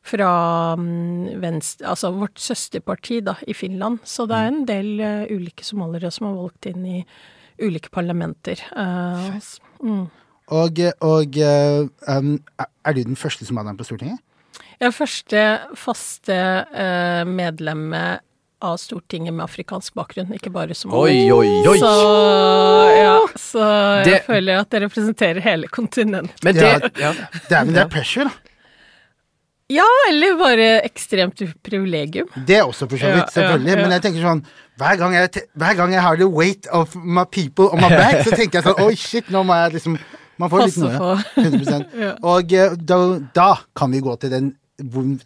fra 0.07 0.29
mm, 0.79 1.39
venstre, 1.43 1.87
altså 1.91 2.11
vårt 2.15 2.39
søsterparti 2.41 3.21
da, 3.25 3.37
i 3.47 3.55
Finland. 3.57 3.99
Så 4.07 4.27
det 4.29 4.37
er 4.37 4.51
en 4.51 4.63
del 4.69 4.93
uh, 5.01 5.25
ulike 5.31 5.65
somaliere 5.67 6.11
som 6.13 6.29
er 6.29 6.37
valgt 6.37 6.69
inn 6.71 6.85
i 6.85 7.01
ulike 7.63 7.91
parlamenter. 7.93 8.61
Uh, 8.71 9.35
mm. 9.83 10.05
Og, 10.55 10.79
og 11.03 11.41
um, 12.07 12.31
er 12.57 12.95
du 12.95 13.03
den 13.03 13.19
første 13.19 13.47
somalieren 13.47 13.79
på 13.79 13.87
Stortinget? 13.87 14.23
Jeg 14.77 14.91
er 14.91 14.95
første 14.95 15.43
faste 15.75 16.37
uh, 16.69 17.23
medlemmet 17.27 18.23
av 18.61 18.77
Stortinget 18.81 19.35
med 19.35 19.45
afrikansk 19.45 19.93
bakgrunn, 19.97 20.31
ikke 20.33 20.49
bare 20.53 20.73
som 20.77 20.93
Oi, 20.97 21.29
oi, 21.33 21.49
oi! 21.67 21.77
Så, 21.77 21.91
ja, 22.97 23.17
så 23.37 23.65
jeg 24.01 24.05
Det- 24.05 24.21
føler 24.25 24.61
at 24.61 24.69
det 24.69 24.81
representerer 24.81 25.41
hele 25.41 25.67
kontinentet. 25.67 26.43
Men 26.43 26.55
det 26.55 26.63
Ja. 26.63 26.89
ja. 26.97 27.11
Det 27.49 27.57
er, 27.57 27.63
men 27.65 27.73
det 27.73 27.83
er 27.83 27.89
pressure, 27.89 28.25
da. 28.25 28.56
Ja, 29.69 29.85
eller 30.09 30.37
bare 30.39 30.67
ekstremt 30.87 31.41
privilegium. 31.65 32.27
Det 32.47 32.55
er 32.55 32.63
også 32.63 32.87
for 32.87 32.95
så 33.01 33.09
vidt, 33.11 33.17
Ja, 33.17 33.25
ja, 33.25 33.33
selvfølgelig. 33.35 33.73
ja. 33.73 33.81
Men 33.81 33.91
jeg 33.97 34.01
tenker 34.05 34.21
sånn 34.23 34.43
hver 34.77 34.97
gang 35.01 35.13
jeg, 35.17 35.41
hver 35.57 35.75
gang 35.75 35.91
jeg 35.93 36.01
har 36.05 36.15
the 36.21 36.27
weight 36.29 36.67
of 36.71 36.95
my 36.95 37.25
people 37.25 37.67
on 37.73 37.81
my 37.81 37.89
back, 37.89 38.21
så 38.23 38.31
tenker 38.37 38.61
jeg 38.61 38.63
sånn 38.69 38.79
Oi, 38.87 38.95
shit, 38.95 39.27
nå 39.33 39.43
må 39.43 39.57
jeg 39.63 39.73
liksom 39.79 39.97
Man 40.39 40.49
får 40.53 40.65
litt 40.67 40.77
noe. 40.77 40.97
på. 41.01 41.11
100 41.43 41.85
Ja. 42.05 42.13
Og 42.21 42.53
eh, 42.53 42.75
da, 42.77 42.99
da 43.35 43.49
kan 43.75 43.91
vi 43.91 43.99
gå 44.05 44.15
til 44.21 44.29
den 44.37 44.53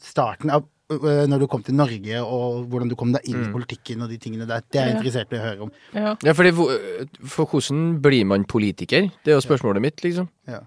starten 0.02 0.50
av 0.56 0.68
når 0.92 1.40
du 1.40 1.46
kom 1.48 1.62
til 1.64 1.76
Norge, 1.80 2.18
og 2.20 2.66
hvordan 2.68 2.90
du 2.92 2.98
kom 3.00 3.14
deg 3.16 3.24
inn 3.32 3.46
i 3.46 3.52
politikken 3.54 4.02
og 4.04 4.10
de 4.12 4.18
tingene 4.20 4.44
der. 4.50 4.60
Det 4.68 4.76
er 4.82 4.88
jeg 4.90 4.92
Ja. 4.92 4.98
interessert 5.00 5.32
i 5.32 5.38
å 5.38 5.44
høre 5.46 5.62
om. 5.64 5.70
Ja. 5.96 6.16
Ja, 6.28 6.34
fordi, 6.36 6.52
for 7.32 7.46
hvordan 7.48 8.02
blir 8.04 8.26
man 8.28 8.44
politiker? 8.44 9.08
Det 9.24 9.32
er 9.32 9.38
jo 9.38 9.46
spørsmålet 9.46 9.80
mitt, 9.86 10.04
liksom. 10.04 10.28
Ja. 10.52 10.60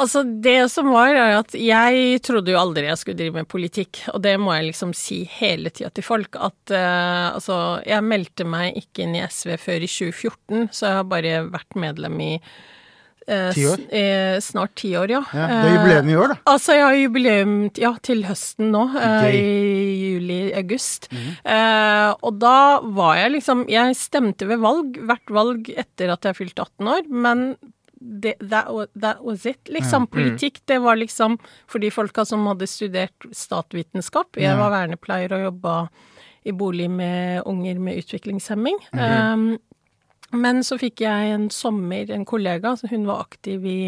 Altså, 0.00 0.22
det 0.24 0.56
som 0.72 0.88
var, 0.94 1.12
er 1.12 1.36
at 1.42 1.52
jeg 1.58 2.20
trodde 2.26 2.54
jo 2.54 2.58
aldri 2.60 2.86
jeg 2.88 3.00
skulle 3.00 3.18
drive 3.20 3.36
med 3.42 3.48
politikk, 3.50 4.02
og 4.14 4.22
det 4.24 4.34
må 4.40 4.54
jeg 4.56 4.70
liksom 4.70 4.94
si 4.96 5.22
hele 5.38 5.70
tida 5.74 5.90
til 5.94 6.06
folk, 6.06 6.36
at 6.40 6.72
uh, 6.74 7.36
altså, 7.36 7.60
jeg 7.86 8.06
meldte 8.08 8.46
meg 8.48 8.80
ikke 8.80 9.04
inn 9.06 9.16
i 9.18 9.24
SV 9.26 9.56
før 9.60 9.84
i 9.86 9.90
2014, 9.90 10.68
så 10.72 10.86
jeg 10.88 11.00
har 11.02 11.08
bare 11.10 11.38
vært 11.52 11.76
medlem 11.84 12.16
i 12.24 12.30
uh, 12.40 13.50
Ti 13.54 13.64
år? 13.70 13.82
eh, 13.94 14.36
snart 14.42 14.72
ti 14.80 14.90
år, 14.98 15.12
ja. 15.12 15.20
Ja, 15.36 15.46
det 15.50 15.58
er 15.68 15.74
jubileum 15.76 16.08
i 16.10 16.16
år, 16.18 16.32
da. 16.32 16.38
Altså, 16.54 16.76
jeg 16.78 16.86
har 16.86 16.96
jubileum 16.98 17.52
ja, 17.78 17.92
til 18.08 18.24
høsten 18.26 18.72
nå, 18.74 18.86
i 19.28 19.44
juli-august. 20.14 21.10
eh, 21.44 22.08
og 22.20 22.40
da 22.42 22.56
var 22.96 23.18
jeg 23.20 23.34
liksom 23.36 23.66
Jeg 23.70 23.98
stemte 23.98 24.48
ved 24.50 24.62
valg, 24.64 24.96
hvert 25.06 25.34
valg 25.36 25.70
etter 25.76 26.14
at 26.16 26.26
jeg 26.30 26.40
fylte 26.40 26.66
18 26.66 26.90
år, 26.96 27.06
men 27.28 27.44
det, 28.00 28.34
that, 28.40 28.72
was, 28.74 28.88
that 28.94 29.24
was 29.24 29.46
it. 29.46 29.68
Liksom, 29.68 30.06
politikk, 30.06 30.60
det 30.64 30.78
var 30.78 30.96
liksom 30.96 31.38
for 31.66 31.78
de 31.78 31.90
folka 31.90 32.24
som 32.24 32.46
hadde 32.48 32.66
studert 32.66 33.26
statvitenskap. 33.32 34.40
Jeg 34.40 34.56
var 34.56 34.72
vernepleier 34.72 35.34
og 35.36 35.44
jobba 35.50 35.74
i 36.48 36.54
bolig 36.56 36.88
med 36.90 37.42
unger 37.46 37.78
med 37.78 38.00
utviklingshemming. 38.00 38.78
Um, 38.96 39.58
men 40.32 40.64
så 40.64 40.78
fikk 40.80 41.02
jeg 41.04 41.34
en 41.34 41.50
sommer 41.52 42.10
en 42.14 42.24
kollega, 42.24 42.72
så 42.76 42.88
hun 42.90 43.04
var 43.08 43.26
aktiv 43.26 43.66
i, 43.66 43.80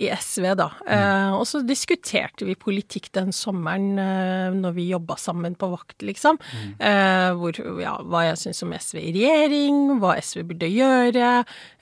i 0.00 0.08
SV, 0.14 0.46
da. 0.56 0.68
Eh, 0.88 1.32
og 1.36 1.44
så 1.48 1.60
diskuterte 1.66 2.46
vi 2.48 2.56
politikk 2.58 3.10
den 3.16 3.34
sommeren 3.36 3.98
eh, 4.00 4.56
når 4.56 4.76
vi 4.78 4.86
jobba 4.88 5.16
sammen 5.20 5.56
på 5.60 5.68
vakt, 5.74 5.98
liksom. 6.06 6.40
Eh, 6.78 7.28
hvor, 7.36 7.60
ja, 7.82 7.98
hva 8.00 8.24
jeg 8.30 8.40
syns 8.40 8.62
om 8.64 8.72
SV 8.76 9.00
i 9.02 9.12
regjering, 9.18 9.82
hva 10.00 10.14
SV 10.20 10.46
burde 10.52 10.70
gjøre. 10.72 11.32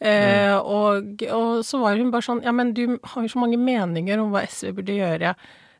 Eh, 0.03 0.57
og, 0.59 1.23
og 1.35 1.63
så 1.67 1.83
var 1.85 2.01
hun 2.01 2.11
bare 2.15 2.27
sånn 2.27 2.43
Ja, 2.47 2.55
men 2.55 2.75
du 2.75 2.99
har 2.99 3.25
jo 3.25 3.31
så 3.31 3.43
mange 3.43 3.61
meninger 3.61 4.21
om 4.23 4.35
hva 4.35 4.43
SV 4.49 4.75
burde 4.81 4.99
gjøre, 4.99 5.37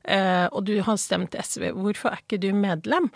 eh, 0.07 0.47
og 0.53 0.63
du 0.69 0.77
har 0.87 1.01
stemt 1.01 1.35
SV, 1.35 1.73
hvorfor 1.75 2.15
er 2.15 2.23
ikke 2.23 2.41
du 2.43 2.53
medlem? 2.55 3.11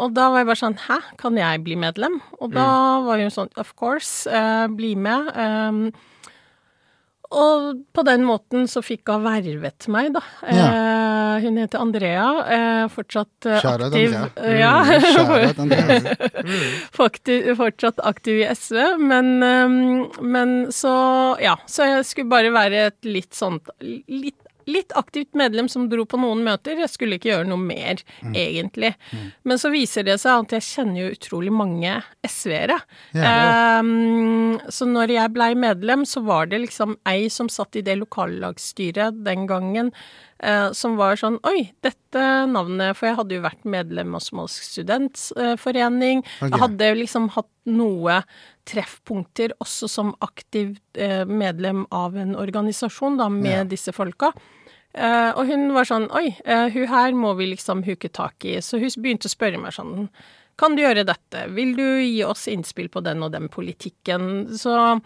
Og 0.00 0.14
da 0.16 0.26
var 0.32 0.42
jeg 0.42 0.48
bare 0.48 0.58
sånn 0.58 0.80
Hæ, 0.88 0.96
kan 1.20 1.36
jeg 1.38 1.60
bli 1.66 1.76
medlem? 1.78 2.18
Og 2.42 2.50
da 2.56 2.66
var 3.04 3.20
hun 3.22 3.30
sånn 3.30 3.52
Of 3.60 3.76
course, 3.78 4.26
eh, 4.26 4.66
bli 4.74 4.94
med. 4.98 5.30
Um, 5.38 5.84
og 7.34 7.80
på 7.96 8.04
den 8.06 8.22
måten 8.26 8.68
så 8.70 8.80
fikk 8.84 9.10
hun 9.10 9.24
vervet 9.26 9.88
meg, 9.92 10.12
da. 10.14 10.22
Eh, 10.46 11.42
hun 11.44 11.56
heter 11.58 11.82
Andrea. 11.82 12.26
Eh, 12.56 12.84
fortsatt 12.94 13.48
eh, 13.50 13.58
Shout 13.62 13.82
out, 13.82 13.88
aktiv. 13.90 14.14
Andrea. 14.14 14.60
Ja, 14.60 14.74
Mm, 14.84 15.06
shout 15.16 15.58
Andrea. 15.64 16.16
Fakti- 16.98 17.54
fortsatt 17.58 18.00
aktiv 18.06 18.40
i 18.42 18.46
SV, 18.54 18.80
men, 19.02 19.32
um, 19.42 20.10
men 20.22 20.54
så 20.72 20.94
Ja, 21.42 21.56
så 21.66 21.88
jeg 21.90 22.06
skulle 22.08 22.30
bare 22.30 22.52
være 22.54 22.86
et 22.92 23.08
litt 23.08 23.34
sånt 23.34 23.68
litt, 23.82 24.38
litt 24.70 24.92
aktivt 24.96 25.34
medlem 25.38 25.68
som 25.68 25.88
dro 25.90 26.06
på 26.08 26.20
noen 26.20 26.44
møter. 26.46 26.78
Jeg 26.80 26.92
skulle 26.92 27.18
ikke 27.18 27.32
gjøre 27.32 27.48
noe 27.50 27.60
mer, 27.60 28.02
egentlig. 28.32 28.94
Men 29.42 29.60
så 29.60 29.70
viser 29.74 30.06
det 30.06 30.18
seg 30.22 30.44
at 30.44 30.56
jeg 30.56 30.66
kjenner 30.68 31.04
jo 31.04 31.14
utrolig 31.14 31.54
mange 31.54 31.96
SV-ere. 32.26 32.78
Um, 33.14 34.58
så 34.72 34.88
når 34.88 35.14
jeg 35.16 35.34
blei 35.36 35.52
medlem, 35.58 36.04
så 36.08 36.24
var 36.24 36.50
det 36.50 36.62
liksom 36.66 36.98
ei 37.10 37.28
som 37.32 37.50
satt 37.52 37.80
i 37.80 37.84
det 37.86 37.98
lokallagsstyret 38.00 39.24
den 39.26 39.48
gangen, 39.50 39.92
som 40.74 40.96
var 40.98 41.16
sånn 41.16 41.38
Oi, 41.46 41.70
dette 41.80 42.22
navnet 42.50 42.96
For 42.98 43.06
jeg 43.08 43.16
hadde 43.16 43.34
jo 43.36 43.44
vært 43.44 43.64
medlem 43.64 44.14
av 44.14 44.20
Somalisk 44.20 44.62
studentforening. 44.66 46.22
Okay. 46.38 46.50
Jeg 46.50 46.60
hadde 46.60 46.88
liksom 46.98 47.28
hatt 47.36 47.48
noe 47.70 48.18
treffpunkter 48.68 49.54
også 49.62 49.88
som 49.88 50.12
aktiv 50.24 50.76
eh, 50.98 51.24
medlem 51.24 51.84
av 51.94 52.16
en 52.16 52.34
organisasjon, 52.36 53.16
da, 53.20 53.28
med 53.28 53.58
Ja. 53.58 53.64
disse 53.64 53.92
folka. 53.92 54.32
Eh, 54.94 55.30
og 55.34 55.46
hun 55.48 55.72
var 55.74 55.84
sånn 55.88 56.10
Oi, 56.14 56.36
eh, 56.44 56.68
hun 56.70 56.86
her 56.88 57.12
må 57.12 57.34
vi 57.36 57.48
liksom 57.54 57.82
huke 57.84 58.10
tak 58.12 58.44
i. 58.44 58.58
Så 58.60 58.78
hun 58.78 58.90
begynte 59.02 59.26
å 59.28 59.34
spørre 59.34 59.60
meg 59.60 59.72
sånn 59.72 60.08
Kan 60.56 60.76
du 60.76 60.82
gjøre 60.82 61.02
dette? 61.04 61.48
Vil 61.50 61.74
du 61.74 61.82
gi 62.00 62.22
oss 62.22 62.46
innspill 62.46 62.88
på 62.88 63.02
den 63.02 63.22
og 63.26 63.32
den 63.32 63.48
politikken? 63.48 64.46
Så 64.54 64.70
eh, 64.96 65.00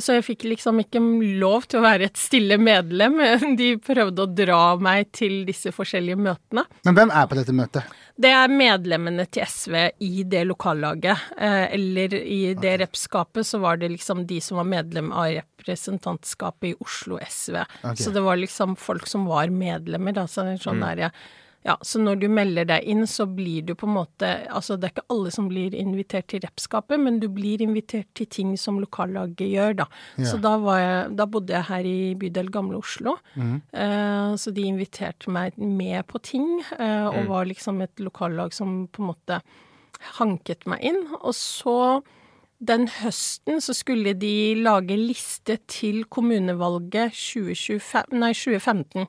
så 0.00 0.14
jeg 0.16 0.24
fikk 0.24 0.46
liksom 0.48 0.80
ikke 0.80 1.00
lov 1.38 1.66
til 1.68 1.80
å 1.80 1.84
være 1.84 2.08
et 2.08 2.18
stille 2.18 2.56
medlem. 2.60 3.20
De 3.60 3.74
prøvde 3.84 4.24
å 4.24 4.30
dra 4.30 4.62
meg 4.80 5.10
til 5.12 5.42
disse 5.48 5.72
forskjellige 5.76 6.16
møtene. 6.16 6.64
Men 6.88 6.96
hvem 6.96 7.12
er 7.12 7.28
på 7.28 7.36
dette 7.38 7.56
møtet? 7.56 7.98
Det 8.18 8.30
er 8.34 8.50
medlemmene 8.50 9.28
til 9.30 9.44
SV 9.46 9.74
i 10.02 10.24
det 10.26 10.40
lokallaget. 10.48 11.28
Eh, 11.38 11.66
eller 11.76 12.16
i 12.18 12.54
det 12.58 12.72
repskapet 12.82 13.46
så 13.46 13.60
var 13.62 13.78
det 13.78 13.92
liksom 13.92 14.24
de 14.26 14.40
som 14.42 14.58
var 14.58 14.66
medlem 14.66 15.12
av 15.12 15.28
representantskapet 15.36 16.72
i 16.72 16.74
Oslo 16.82 17.20
SV. 17.22 17.60
Okay. 17.84 18.00
Så 18.00 18.10
det 18.16 18.24
var 18.24 18.40
liksom 18.40 18.74
folk 18.80 19.06
som 19.06 19.28
var 19.30 19.52
medlemmer, 19.54 20.16
da. 20.16 20.26
Så, 20.26 20.48
sånn 20.64 20.82
der, 20.82 21.04
ja, 21.06 21.12
så 21.82 22.00
når 22.00 22.20
du 22.22 22.26
melder 22.32 22.66
deg 22.68 22.86
inn, 22.88 23.04
så 23.10 23.26
blir 23.26 23.66
du 23.66 23.74
på 23.78 23.88
en 23.88 23.96
måte 23.98 24.28
Altså 24.48 24.76
det 24.78 24.88
er 24.88 24.94
ikke 24.94 25.14
alle 25.14 25.32
som 25.34 25.48
blir 25.50 25.74
invitert 25.76 26.28
til 26.32 26.42
repskapet, 26.44 27.00
men 27.00 27.18
du 27.22 27.28
blir 27.32 27.62
invitert 27.64 28.08
til 28.18 28.28
ting 28.32 28.54
som 28.60 28.80
lokallaget 28.82 29.44
gjør, 29.52 29.78
da. 29.82 29.88
Ja. 30.16 30.26
Så 30.30 30.40
da, 30.42 30.54
var 30.62 30.80
jeg, 30.80 31.14
da 31.18 31.28
bodde 31.30 31.56
jeg 31.56 31.68
her 31.68 31.88
i 31.88 31.98
bydel 32.18 32.50
Gamle 32.54 32.80
Oslo. 32.80 33.16
Eh, 33.38 34.34
så 34.40 34.54
de 34.54 34.66
inviterte 34.68 35.32
meg 35.34 35.58
med 35.58 36.06
på 36.08 36.22
ting, 36.24 36.46
eh, 36.78 37.08
og 37.08 37.28
var 37.30 37.48
liksom 37.50 37.82
et 37.84 38.02
lokallag 38.02 38.54
som 38.56 38.86
på 38.92 39.02
en 39.02 39.10
måte 39.12 39.42
hanket 40.18 40.66
meg 40.70 40.84
inn. 40.88 41.02
Og 41.20 41.34
så 41.36 41.78
den 42.58 42.88
høsten 42.90 43.60
så 43.62 43.74
skulle 43.76 44.16
de 44.18 44.56
lage 44.58 44.96
liste 44.98 45.58
til 45.70 46.02
kommunevalget 46.10 47.14
2025, 47.14 48.18
nei, 48.18 48.32
2015. 48.34 49.06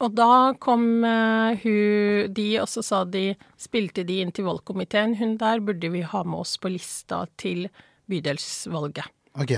Og 0.00 0.14
da 0.16 0.54
kom 0.60 1.04
eh, 1.04 1.60
hun 1.64 2.30
de, 2.32 2.46
og 2.62 2.68
så 2.72 2.82
sa 2.84 3.02
de 3.04 3.34
Spilte 3.60 4.04
de 4.08 4.20
inn 4.22 4.32
til 4.32 4.46
valgkomiteen. 4.48 5.18
Hun 5.20 5.36
der 5.40 5.60
burde 5.64 5.90
vi 5.92 6.00
ha 6.00 6.22
med 6.24 6.40
oss 6.40 6.56
på 6.60 6.72
lista 6.72 7.26
til 7.40 7.66
bydelsvalget. 8.10 9.06
Ok. 9.38 9.52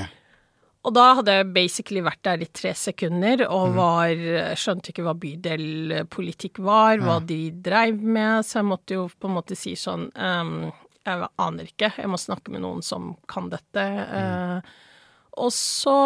og 0.84 0.92
da 0.92 1.04
hadde 1.16 1.34
jeg 1.38 1.46
basically 1.54 2.02
vært 2.04 2.20
der 2.26 2.42
i 2.44 2.48
tre 2.52 2.74
sekunder 2.76 3.46
og 3.46 3.76
var 3.78 4.10
Skjønte 4.58 4.90
ikke 4.92 5.06
hva 5.06 5.14
bydelpolitikk 5.16 6.58
var, 6.60 6.98
hva 7.00 7.16
de 7.24 7.38
dreiv 7.64 8.02
med, 8.02 8.42
så 8.44 8.58
jeg 8.58 8.68
måtte 8.68 8.98
jo 8.98 9.06
på 9.08 9.30
en 9.30 9.36
måte 9.38 9.56
si 9.56 9.72
sånn 9.78 10.10
um, 10.12 10.68
Jeg 11.06 11.30
aner 11.40 11.70
ikke, 11.70 11.94
jeg 11.96 12.10
må 12.12 12.20
snakke 12.20 12.52
med 12.52 12.66
noen 12.66 12.84
som 12.84 13.14
kan 13.30 13.48
dette. 13.54 13.86
eh, 14.18 14.74
og 15.40 15.52
så 15.54 15.96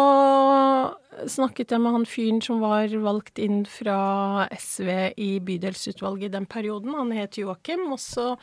snakket 1.27 1.73
jeg 1.73 1.83
med 1.83 1.95
han 1.97 2.05
fyren 2.07 2.39
som 2.43 2.61
var 2.63 2.93
valgt 3.03 3.41
inn 3.43 3.65
fra 3.67 4.47
SV 4.55 4.89
i 5.19 5.31
bydelsutvalget 5.43 6.29
i 6.29 6.35
den 6.37 6.47
perioden. 6.47 6.95
Han 6.95 7.11
het 7.11 7.39
Joakim. 7.41 7.89
Og 7.91 7.99
så 7.99 8.35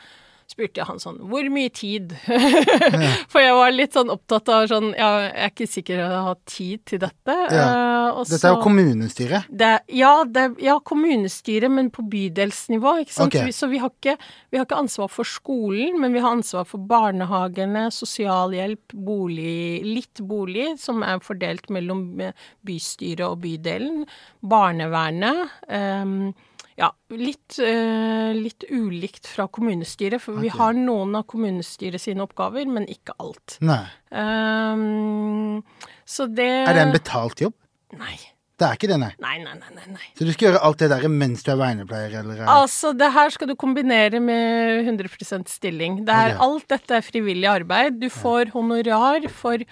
spurte 0.51 0.77
jeg 0.81 0.85
han 0.87 0.99
sånn 1.01 1.17
Hvor 1.29 1.47
mye 1.51 1.69
tid? 1.73 2.13
For 3.31 3.41
jeg 3.41 3.55
var 3.57 3.71
litt 3.73 3.95
sånn 3.97 4.11
opptatt 4.13 4.49
av 4.53 4.67
sånn 4.71 4.91
Ja, 4.97 5.09
jeg 5.25 5.31
er 5.45 5.51
ikke 5.53 5.67
sikker 5.71 5.97
jeg 5.99 6.09
har 6.11 6.25
ha 6.29 6.35
tid 6.45 6.83
til 6.85 7.01
dette. 7.01 7.35
Ja. 7.51 7.65
Uh, 7.65 8.19
og 8.21 8.29
Dette 8.29 8.45
er 8.47 8.53
jo 8.53 8.61
kommunestyret. 8.63 9.47
det, 9.49 9.71
ja, 9.97 10.11
det, 10.29 10.43
ja, 10.61 10.75
kommunestyret, 10.85 11.71
men 11.73 11.89
på 11.93 12.05
bydelsnivå. 12.11 12.93
Ikke 13.03 13.15
sant? 13.15 13.33
Ok. 13.35 13.47
Vi- 13.49 13.55
Så 13.57 13.67
vi 13.71 13.79
har, 13.81 13.89
ikke, 13.89 14.13
vi 14.51 14.57
har 14.61 14.65
ikke 14.67 14.77
ansvar 14.77 15.09
for 15.09 15.25
skolen, 15.27 15.99
men 15.99 16.13
vi 16.13 16.21
har 16.23 16.35
ansvar 16.37 16.67
for 16.69 16.77
barnehagene, 16.85 17.87
sosialhjelp, 17.91 18.93
bolig, 18.93 19.81
litt 19.83 20.21
bolig, 20.21 20.75
som 20.79 21.01
er 21.03 21.19
fordelt 21.25 21.69
mellom 21.73 22.05
eh, 22.21 22.31
bystyret 22.65 23.25
og 23.27 23.41
bydelen. 23.43 24.05
Barnevernet. 24.45 25.49
ehm, 25.69 26.33
ja, 26.75 26.89
litt, 27.15 27.57
eh, 27.63 28.35
litt 28.35 28.65
ulikt 28.67 29.29
fra 29.31 29.47
kommunestyret, 29.47 30.19
for 30.21 30.41
vi 30.43 30.51
har 30.51 30.75
noen 30.75 31.15
av 31.15 31.23
kommunestyret 31.31 32.03
sine 32.03 32.25
oppgaver, 32.25 32.67
men 32.67 32.87
ikke 32.91 33.15
alt. 33.23 33.57
Nei. 33.63 33.83
Um, 34.11 35.61
så 36.03 36.27
det 36.27 36.51
Er 36.67 36.75
det 36.75 36.87
en 36.89 36.95
betalt 36.95 37.45
jobb? 37.45 37.55
Nei. 37.95 38.17
Det 38.55 38.63
er 38.63 38.77
ikke 38.77 38.87
det, 38.87 38.97
nei. 39.01 39.09
Nei, 39.19 39.33
nei, 39.43 39.53
nei, 39.59 39.87
nei. 39.91 40.05
Så 40.15 40.27
du 40.27 40.31
skal 40.31 40.47
gjøre 40.47 40.61
alt 40.63 40.79
det 40.79 40.87
der 40.93 41.09
mens 41.11 41.43
du 41.43 41.49
er 41.51 41.57
vernepleier, 41.59 42.13
eller 42.21 42.37
er... 42.39 42.51
Altså, 42.53 42.93
det 42.95 43.09
her 43.11 43.33
skal 43.35 43.49
du 43.51 43.55
kombinere 43.59 44.21
med 44.23 44.87
100% 44.87 45.51
stilling. 45.51 45.97
Det 46.07 46.15
er, 46.15 46.35
okay. 46.37 46.43
Alt 46.45 46.69
dette 46.71 46.95
er 46.95 47.03
frivillig 47.03 47.49
arbeid. 47.51 47.99
Du 47.99 48.07
får 48.11 48.53
honorar 48.55 49.27
for 49.27 49.63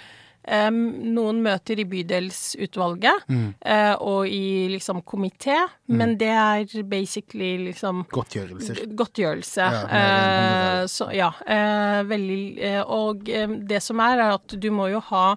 em, 0.48 0.80
noen 1.16 1.42
møter 1.44 1.80
i 1.80 1.86
bydelsutvalget 1.90 3.28
Mm. 3.30 3.54
uh, 3.66 3.96
og 4.02 4.28
i 4.28 4.68
liksom 4.72 5.02
komité, 5.04 5.56
men 5.88 6.18
det 6.18 6.30
er 6.30 6.84
basically 6.84 7.58
liksom 7.70 8.06
Godtgjørelser. 8.12 8.86
Godtgjørelse. 8.96 9.62
Ja. 9.62 9.84
Eh, 10.00 10.86
så 10.88 11.10
ja. 11.14 11.30
uh, 11.48 12.04
veldig 12.10 12.84
Og 12.88 13.24
det 13.68 13.82
som 13.84 14.00
er, 14.00 14.20
er 14.20 14.34
at 14.36 14.56
du 14.60 14.72
må 14.72 14.88
jo 14.92 15.00
ha 15.12 15.36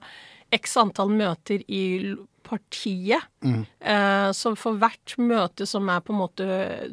x 0.53 0.77
antall 0.77 1.11
møter 1.11 1.63
i 1.69 2.15
partiet. 2.47 3.23
Mm. 3.45 3.67
Eh, 3.81 4.31
så 4.35 4.57
for 4.59 4.73
hvert 4.81 5.15
møte 5.23 5.67
som 5.69 5.89
er 5.93 6.01
på 6.03 6.13
en 6.15 6.19
måte 6.19 6.45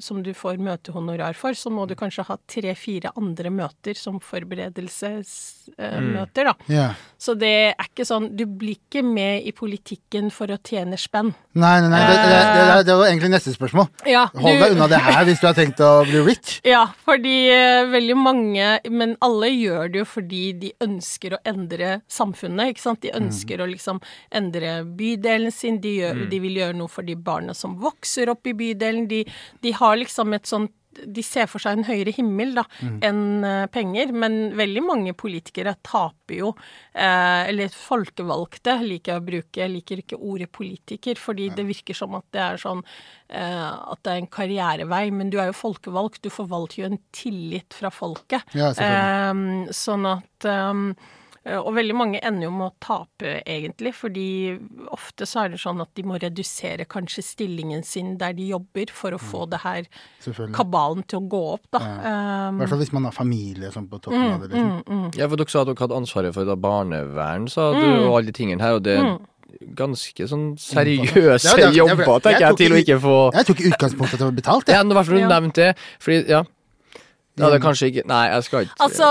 Som 0.03 0.22
du 0.22 0.33
får 0.38 0.57
møtehonorar 0.62 1.33
for, 1.38 1.53
så 1.57 1.69
må 1.74 1.86
du 1.89 1.95
kanskje 1.98 2.24
ha 2.27 2.36
tre-fire 2.50 3.10
andre 3.17 3.50
møter 3.50 3.93
som 3.98 4.19
forberedelsesmøter, 4.22 6.43
da. 6.50 6.53
Ja. 6.69 6.93
Så 7.17 7.33
det 7.39 7.72
er 7.72 7.86
ikke 7.88 8.05
sånn 8.07 8.38
Du 8.38 8.45
blir 8.45 8.75
ikke 8.77 9.03
med 9.05 9.43
i 9.48 9.51
politikken 9.55 10.31
for 10.33 10.48
å 10.53 10.57
tjene 10.62 10.98
spenn. 11.00 11.33
Nei, 11.53 11.81
nei, 11.81 11.89
nei. 11.89 12.00
Det, 12.10 12.17
det, 12.17 12.24
det, 12.33 12.83
det, 12.89 12.95
var 12.98 13.05
egentlig 13.10 13.31
neste 13.33 13.51
spørsmål. 13.55 13.88
Ja, 14.10 14.24
Hold 14.33 14.57
du- 14.57 14.62
deg 14.63 14.72
unna 14.75 14.88
det 14.91 15.01
her 15.05 15.24
hvis 15.27 15.41
du 15.41 15.48
har 15.48 15.55
tenkt 15.57 15.79
å 15.83 16.03
bli 16.07 16.19
rich. 16.29 16.50
Ja, 16.74 16.83
fordi 17.05 17.50
eh, 17.53 17.86
veldig 17.91 18.15
mange, 18.17 18.79
men 18.89 19.17
alle 19.24 19.48
gjør 19.51 19.88
det 19.91 19.98
jo 20.00 20.05
fordi 20.07 20.53
de 20.62 20.72
ønsker 20.81 21.33
å 21.36 21.39
endre 21.48 22.01
samfunnet, 22.12 22.69
ikke 22.74 22.81
sant. 22.81 23.01
De 23.03 23.12
ønsker 23.13 23.62
å 23.62 23.67
liksom 23.69 24.00
endre 24.33 24.83
bydelen 24.98 25.42
sin, 25.51 25.81
de, 25.83 25.97
gjør, 26.00 26.23
de 26.31 26.39
vil 26.43 26.62
gjøre 26.62 26.77
noe 26.77 26.91
for 26.91 27.03
de 27.07 27.15
barna 27.15 27.55
som 27.57 27.75
vokser 27.81 28.31
opp 28.31 28.47
i 28.47 28.55
bydelen. 28.55 29.09
De, 29.12 29.23
de 29.63 29.75
har 29.75 29.97
liksom 30.00 30.33
et 30.38 30.47
sånt 30.47 30.71
de 30.93 31.23
ser 31.25 31.47
for 31.50 31.63
seg 31.63 31.77
en 31.77 31.88
høyere 31.88 32.13
himmel 32.15 32.53
da, 32.57 32.63
enn 33.06 33.45
eh, 33.47 33.65
penger, 33.73 34.13
men 34.15 34.53
veldig 34.58 34.84
mange 34.86 35.15
politikere 35.17 35.75
taper 35.86 36.38
jo. 36.38 36.51
Eh, 36.93 37.49
eller 37.49 37.73
folkevalgte 37.73 38.77
liker 38.84 39.15
jeg 39.15 39.21
å 39.21 39.25
bruke, 39.25 39.62
jeg 39.63 39.73
liker 39.73 40.03
ikke 40.03 40.19
ordet 40.19 40.51
politiker, 40.53 41.19
fordi 41.19 41.49
det 41.58 41.67
virker 41.69 41.97
som 41.97 42.17
at 42.19 42.27
det 42.36 42.43
er 42.45 42.62
sånn 42.62 42.84
eh, 42.84 43.65
at 43.73 44.03
det 44.06 44.13
er 44.13 44.21
en 44.21 44.32
karrierevei, 44.38 45.06
men 45.15 45.34
du 45.34 45.39
er 45.41 45.51
jo 45.51 45.60
folkevalgt, 45.63 46.23
du 46.25 46.34
forvalter 46.34 46.84
jo 46.84 46.91
en 46.91 47.01
tillit 47.15 47.73
fra 47.77 47.93
folket. 47.93 48.45
Ja. 48.58 48.71
Eh, 48.73 49.73
sånn 49.73 50.10
at 50.10 50.49
eh, 50.49 50.88
og 51.45 51.73
veldig 51.75 51.95
mange 51.95 52.19
ender 52.23 52.45
jo 52.47 52.51
med 52.56 52.69
å 52.69 52.73
tape, 52.79 53.41
egentlig, 53.45 53.91
fordi 53.93 54.27
ofte 54.95 55.25
så 55.27 55.41
er 55.43 55.49
det 55.49 55.60
sånn 55.60 55.82
at 55.84 55.89
de 55.95 56.03
må 56.08 56.15
redusere 56.21 56.86
kanskje 56.88 57.23
stillingen 57.23 57.84
sin 57.84 58.13
der 58.17 58.32
de 58.38 58.45
jobber, 58.53 58.86
for 58.95 59.12
å 59.12 59.19
få 59.19 59.43
det 59.51 59.60
her 59.65 59.84
kabalen 60.56 61.03
til 61.03 61.19
å 61.19 61.27
gå 61.27 61.41
opp, 61.58 61.65
da. 61.75 61.82
I 61.84 62.56
hvert 62.62 62.69
fall 62.71 62.79
hvis 62.84 62.93
man 62.95 63.03
har 63.10 63.15
familie 63.17 63.71
sånn 63.75 63.89
på 63.91 63.99
toppen 64.01 64.23
av 64.38 64.41
det. 64.47 64.53
liksom. 64.56 65.12
Ja, 65.19 65.27
for 65.27 65.36
dere 65.41 65.49
sa 65.51 65.62
at 65.65 65.67
dere 65.73 65.84
hadde 65.84 65.99
ansvaret 65.99 66.34
for 66.34 66.45
da 66.47 66.56
barnevern, 66.56 67.49
sa 67.51 67.71
du, 67.73 67.84
Mm. 67.84 68.08
og 68.08 68.15
alle 68.17 68.32
de 68.32 68.38
tingene 68.39 68.62
her, 68.62 68.73
og 68.79 68.84
det 68.84 68.97
er 68.99 69.17
ganske 69.75 70.23
sånn 70.27 70.56
Ja, 70.56 70.82
seriøse 70.82 71.56
det 71.56 71.63
er- 71.65 71.71
jobber, 71.75 72.06
jeg 72.06 72.21
tenker 72.23 72.39
jeg, 72.39 72.49
tok 72.49 72.58
til 72.58 72.71
å 72.71 72.79
ikke 72.82 72.99
få 73.03 73.34
Jeg 73.34 73.45
tok 73.45 73.60
i 73.60 73.69
utgangspunktet 73.69 74.13
at 74.13 74.19
det 74.19 74.27
var 74.32 74.32
betalt, 74.41 74.65
jeg. 74.67 74.75
Ja, 74.75 74.82
i 74.82 74.93
hvert 74.95 75.06
fall 75.06 75.15
du 75.19 75.27
nevnte 75.27 75.53
det, 75.53 75.77
fordi, 75.99 76.27
ja. 76.29 76.43
Ja, 77.36 77.48
det 77.50 77.56
er 77.58 77.63
kanskje 77.63 77.88
ikke 77.89 78.04
Nei, 78.06 78.28
jeg 78.30 78.43
skal 78.46 78.65
ikke 78.67 78.84
Altså, 78.86 79.08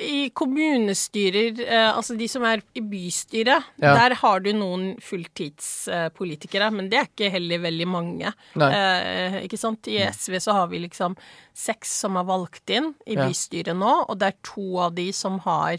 i 0.00 0.30
kommunestyrer, 0.32 1.58
eh, 1.66 1.88
altså 1.92 2.16
de 2.16 2.28
som 2.32 2.42
er 2.48 2.62
i 2.74 2.80
bystyret, 2.80 3.66
Ja. 3.82 3.92
der 3.98 4.14
har 4.22 4.40
du 4.40 4.48
noen 4.56 4.94
fulltidspolitikere, 5.04 6.70
men 6.72 6.88
det 6.90 6.98
er 6.98 7.08
ikke 7.10 7.30
heller 7.34 7.58
veldig 7.62 7.88
mange. 7.88 8.32
Nei. 8.60 8.70
Eh, 8.72 9.38
ikke 9.46 9.58
sant? 9.60 9.86
I 9.92 9.98
SV 10.10 10.38
så 10.40 10.52
har 10.56 10.68
vi 10.72 10.80
liksom 10.86 11.16
seks 11.56 11.92
som 12.04 12.16
er 12.16 12.24
valgt 12.24 12.70
inn 12.70 12.94
i 13.06 13.14
Ja. 13.14 13.26
bystyret 13.28 13.76
nå, 13.76 14.06
og 14.08 14.18
det 14.18 14.28
er 14.28 14.38
to 14.42 14.78
av 14.78 14.94
de 14.94 15.10
som 15.12 15.38
har 15.40 15.78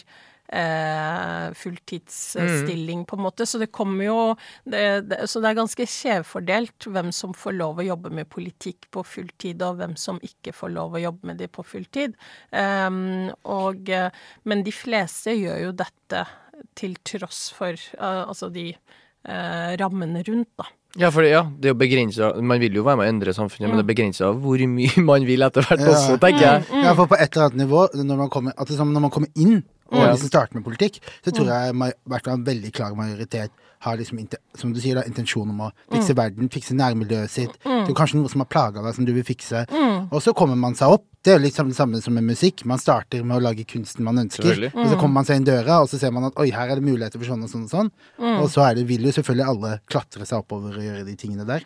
eh, 0.52 1.48
fulltidsstilling, 1.58 3.06
på 3.10 3.16
en 3.18 3.24
måte. 3.26 3.48
Så 3.48 3.62
det 3.62 3.72
kommer 3.72 4.06
jo 4.06 4.18
det, 4.64 4.84
det, 5.10 5.24
Så 5.32 5.42
det 5.42 5.52
er 5.52 5.60
ganske 5.62 5.88
skjevfordelt 5.88 6.90
hvem 6.92 7.12
som 7.16 7.34
får 7.38 7.58
lov 7.58 7.82
å 7.82 7.88
jobbe 7.88 8.12
med 8.14 8.30
politikk 8.32 8.90
på 8.92 9.06
fulltid, 9.08 9.64
og 9.66 9.80
hvem 9.82 9.96
som 10.00 10.20
ikke 10.26 10.54
får 10.56 10.76
lov 10.76 10.98
å 10.98 11.04
jobbe 11.06 11.32
med 11.32 11.42
det 11.42 11.52
på 11.56 11.66
fulltid. 11.66 12.16
Um, 12.52 13.32
og, 13.48 13.90
men 14.44 14.64
de 14.68 14.76
fleste 14.76 15.36
gjør 15.38 15.68
jo 15.68 15.74
dette 15.84 16.26
til 16.78 16.98
tross 17.06 17.50
for 17.56 17.74
eh, 17.74 18.22
altså 18.22 18.52
de 18.54 18.70
eh, 18.72 19.74
rammene 19.82 20.24
rundt, 20.28 20.52
da. 20.60 20.70
Ja, 21.00 21.08
for 21.14 21.24
ja, 21.24 21.46
det 21.56 21.70
er 21.70 21.72
jo 21.72 21.80
begrensa 21.80 22.34
Man 22.44 22.60
vil 22.60 22.76
jo 22.76 22.82
være 22.84 23.00
med 23.00 23.06
å 23.06 23.12
endre 23.14 23.32
samfunnet, 23.32 23.70
men 23.70 23.80
det 23.80 23.86
er 23.86 23.92
begrensa 23.94 24.32
hvor 24.36 24.64
mye 24.68 25.04
man 25.12 25.24
vil 25.28 25.46
etter 25.48 25.64
hvert 25.64 25.86
Ja. 25.86 25.94
også, 25.94 26.18
tenker 26.20 26.44
jeg. 26.44 26.82
Ja, 26.84 26.96
for 26.98 27.08
på 27.08 27.16
et 27.16 27.30
eller 27.30 27.48
annet 27.48 27.62
nivå, 27.64 27.86
når 27.96 28.20
man 28.26 28.34
kommer, 28.34 28.58
at 28.58 28.68
det, 28.68 28.76
er 28.76 28.90
når 28.90 29.06
man 29.08 29.14
kommer 29.14 29.32
inn 29.40 29.62
og 29.92 30.00
Ja. 30.00 30.12
liksom 30.14 30.28
starter 30.32 30.56
med 30.56 30.64
politikk, 30.66 31.00
så 31.26 31.32
tror 31.36 31.48
jeg 31.52 31.74
ma- 31.76 31.90
i 31.92 32.10
hvert 32.10 32.24
fall 32.24 32.34
en 32.40 32.46
veldig 32.46 32.72
klar 32.74 32.96
majoritet 32.96 33.52
har 33.82 33.98
liksom, 33.98 34.20
som 34.56 34.72
du 34.74 34.80
sier, 34.80 34.96
da, 34.96 35.02
intensjon 35.10 35.50
om 35.50 35.60
å 35.60 35.72
fikse 35.92 36.14
verden, 36.16 36.50
fikse 36.50 36.74
nærmiljøet 36.78 37.30
sitt. 37.30 37.54
Det 37.64 37.90
er 37.90 37.98
kanskje 37.98 38.20
noe 38.22 38.30
som 38.30 38.42
har 38.42 38.46
plaga 38.46 38.82
deg, 38.84 38.94
som 38.94 39.06
du 39.06 39.12
vil 39.12 39.24
fikse. 39.24 39.66
Og 40.12 40.22
så 40.22 40.34
kommer 40.38 40.56
man 40.56 40.76
seg 40.76 40.88
opp. 40.94 41.06
Det 41.24 41.34
er 41.34 41.40
litt 41.40 41.54
liksom 41.54 41.68
det 41.70 41.76
samme 41.76 42.02
som 42.02 42.14
med 42.14 42.24
musikk. 42.24 42.64
Man 42.66 42.78
starter 42.78 43.24
med 43.26 43.38
å 43.38 43.42
lage 43.42 43.66
kunsten 43.66 44.02
man 44.04 44.18
ønsker. 44.18 44.44
Og 44.74 44.88
så 44.88 45.00
kommer 45.00 45.14
man 45.14 45.26
seg 45.26 45.38
inn 45.38 45.46
døra, 45.46 45.82
og 45.82 45.90
så 45.90 45.98
ser 46.00 46.12
man 46.12 46.26
at 46.26 46.34
oi, 46.38 46.52
her 46.52 46.70
er 46.70 46.76
det 46.76 46.84
muligheter 46.86 47.18
for 47.18 47.26
sånn 47.26 47.44
og 47.44 47.50
sånn 47.50 47.64
og 47.64 47.70
sånn. 47.74 47.92
Og 48.42 48.50
så 48.50 48.70
er 48.70 48.76
det, 48.76 48.86
vil 48.88 49.02
jo 49.02 49.10
selvfølgelig 49.12 49.48
alle 49.50 49.80
klatre 49.90 50.26
seg 50.30 50.38
oppover 50.46 50.78
og 50.78 50.84
gjøre 50.84 51.06
de 51.06 51.16
tingene 51.16 51.46
der. 51.46 51.64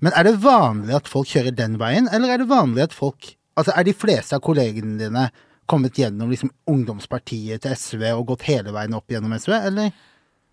Men 0.00 0.12
er 0.16 0.24
det 0.24 0.36
vanlig 0.40 0.94
at 0.94 1.08
folk 1.08 1.26
kjører 1.26 1.54
den 1.56 1.78
veien, 1.78 2.06
eller 2.12 2.28
er 2.34 2.38
det 2.38 2.48
vanlig 2.48 2.82
at 2.82 2.92
folk 2.92 3.36
Altså, 3.58 3.72
er 3.76 3.82
de 3.84 3.92
fleste 3.92 4.32
av 4.32 4.40
kollegene 4.40 4.96
dine 4.96 5.30
kommet 5.70 5.98
gjennom 6.00 6.30
liksom 6.32 6.50
ungdomspartiet 6.70 7.62
til 7.64 7.76
SV 7.78 8.06
og 8.12 8.26
gått 8.34 8.48
hele 8.50 8.74
veien 8.74 8.96
opp 8.98 9.12
gjennom 9.12 9.36
SV, 9.38 9.54
eller? 9.70 9.92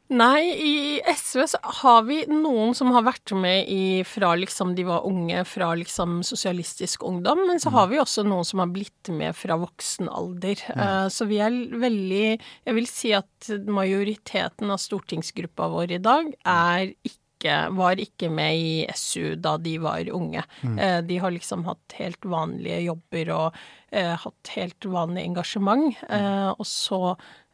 Nei, 0.08 0.44
i 0.64 0.76
SV 1.04 1.42
så 1.52 1.60
har 1.82 2.06
vi 2.08 2.22
noen 2.32 2.72
som 2.78 2.94
har 2.96 3.04
vært 3.04 3.34
med 3.36 3.68
i 3.68 4.06
fra 4.08 4.30
liksom 4.40 4.72
de 4.78 4.86
var 4.88 5.04
unge, 5.04 5.42
fra 5.44 5.74
liksom 5.76 6.22
sosialistisk 6.24 7.04
ungdom, 7.04 7.42
men 7.50 7.60
så 7.60 7.74
har 7.76 7.90
vi 7.92 8.00
også 8.00 8.24
noen 8.24 8.48
som 8.48 8.64
har 8.64 8.72
blitt 8.72 9.12
med 9.12 9.36
fra 9.36 9.58
voksen 9.60 10.08
alder. 10.08 10.64
Eh, 10.72 11.10
Så 11.12 11.28
vi 11.28 11.42
er 11.44 11.52
veldig 11.52 12.40
Jeg 12.40 12.78
vil 12.78 12.88
si 12.88 13.12
at 13.12 13.52
majoriteten 13.68 14.72
av 14.72 14.80
stortingsgruppa 14.80 15.68
vår 15.76 15.98
i 15.98 16.04
dag 16.04 16.32
er 16.46 16.94
ikke 17.04 17.27
var 17.46 18.00
ikke 18.02 18.30
med 18.34 18.58
i 18.58 18.86
SU 18.96 19.36
da 19.36 19.58
de 19.62 19.76
var 19.84 20.10
unge. 20.10 20.42
Mm. 20.62 20.80
De 21.08 21.18
har 21.22 21.32
liksom 21.32 21.66
hatt 21.68 21.94
helt 22.00 22.26
vanlige 22.26 22.80
jobber 22.88 23.30
og 23.36 23.60
eh, 23.92 24.16
hatt 24.18 24.54
helt 24.56 24.86
vanlig 24.86 25.26
engasjement. 25.28 25.96
Eh, 26.10 26.50
og 26.50 26.66
så 26.68 27.02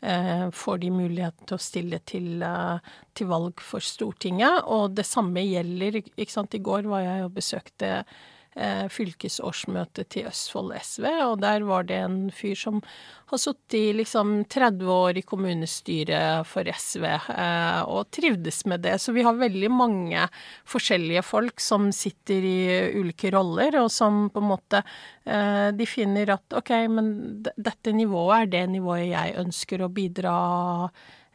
eh, 0.02 0.50
får 0.52 0.78
de 0.84 0.92
muligheten 0.94 1.48
til 1.48 1.58
å 1.58 1.64
stille 1.64 2.00
til, 2.10 2.44
eh, 2.44 2.94
til 3.18 3.30
valg 3.32 3.64
for 3.64 3.84
Stortinget. 3.84 4.64
Og 4.66 4.96
det 4.98 5.08
samme 5.08 5.44
gjelder, 5.46 6.02
ikke 6.16 6.32
sant. 6.32 6.56
I 6.56 6.64
går 6.64 6.88
var 6.90 7.06
jeg 7.06 7.28
og 7.28 7.36
besøkte 7.38 7.92
eh, 8.04 8.22
fylkesårsmøtet 8.94 10.12
til 10.14 10.28
Østfold 10.30 10.76
SV, 10.78 11.08
og 11.26 11.40
der 11.42 11.64
var 11.66 11.88
det 11.90 11.98
en 12.06 12.18
fyr 12.30 12.54
som 12.60 12.82
har 13.34 13.42
sittet 13.42 13.74
i 13.80 13.94
liksom 13.98 14.46
30 14.46 14.90
år 14.94 15.18
i 15.18 15.24
kommunestyret 15.26 16.48
for 16.48 16.68
SV, 16.70 17.06
eh, 17.34 17.80
og 17.90 18.12
trivdes 18.14 18.62
med 18.70 18.84
det. 18.86 19.00
Så 19.02 19.14
vi 19.16 19.24
har 19.26 19.40
veldig 19.40 19.72
mange 19.74 20.28
forskjellige 20.70 21.24
folk 21.26 21.64
som 21.64 21.90
sitter 21.96 22.46
i 22.46 22.60
ulike 23.00 23.32
roller, 23.34 23.80
og 23.82 23.90
som 23.94 24.28
på 24.34 24.44
en 24.44 24.52
måte 24.52 24.84
eh, 25.26 25.72
De 25.74 25.88
finner 25.90 26.36
at 26.36 26.60
ok, 26.60 26.72
men 26.94 27.10
dette 27.58 27.96
nivået 27.96 28.44
er 28.44 28.54
det 28.54 28.64
nivået 28.76 29.10
jeg 29.10 29.36
ønsker 29.42 29.82
å 29.82 29.92
bidra 29.94 30.36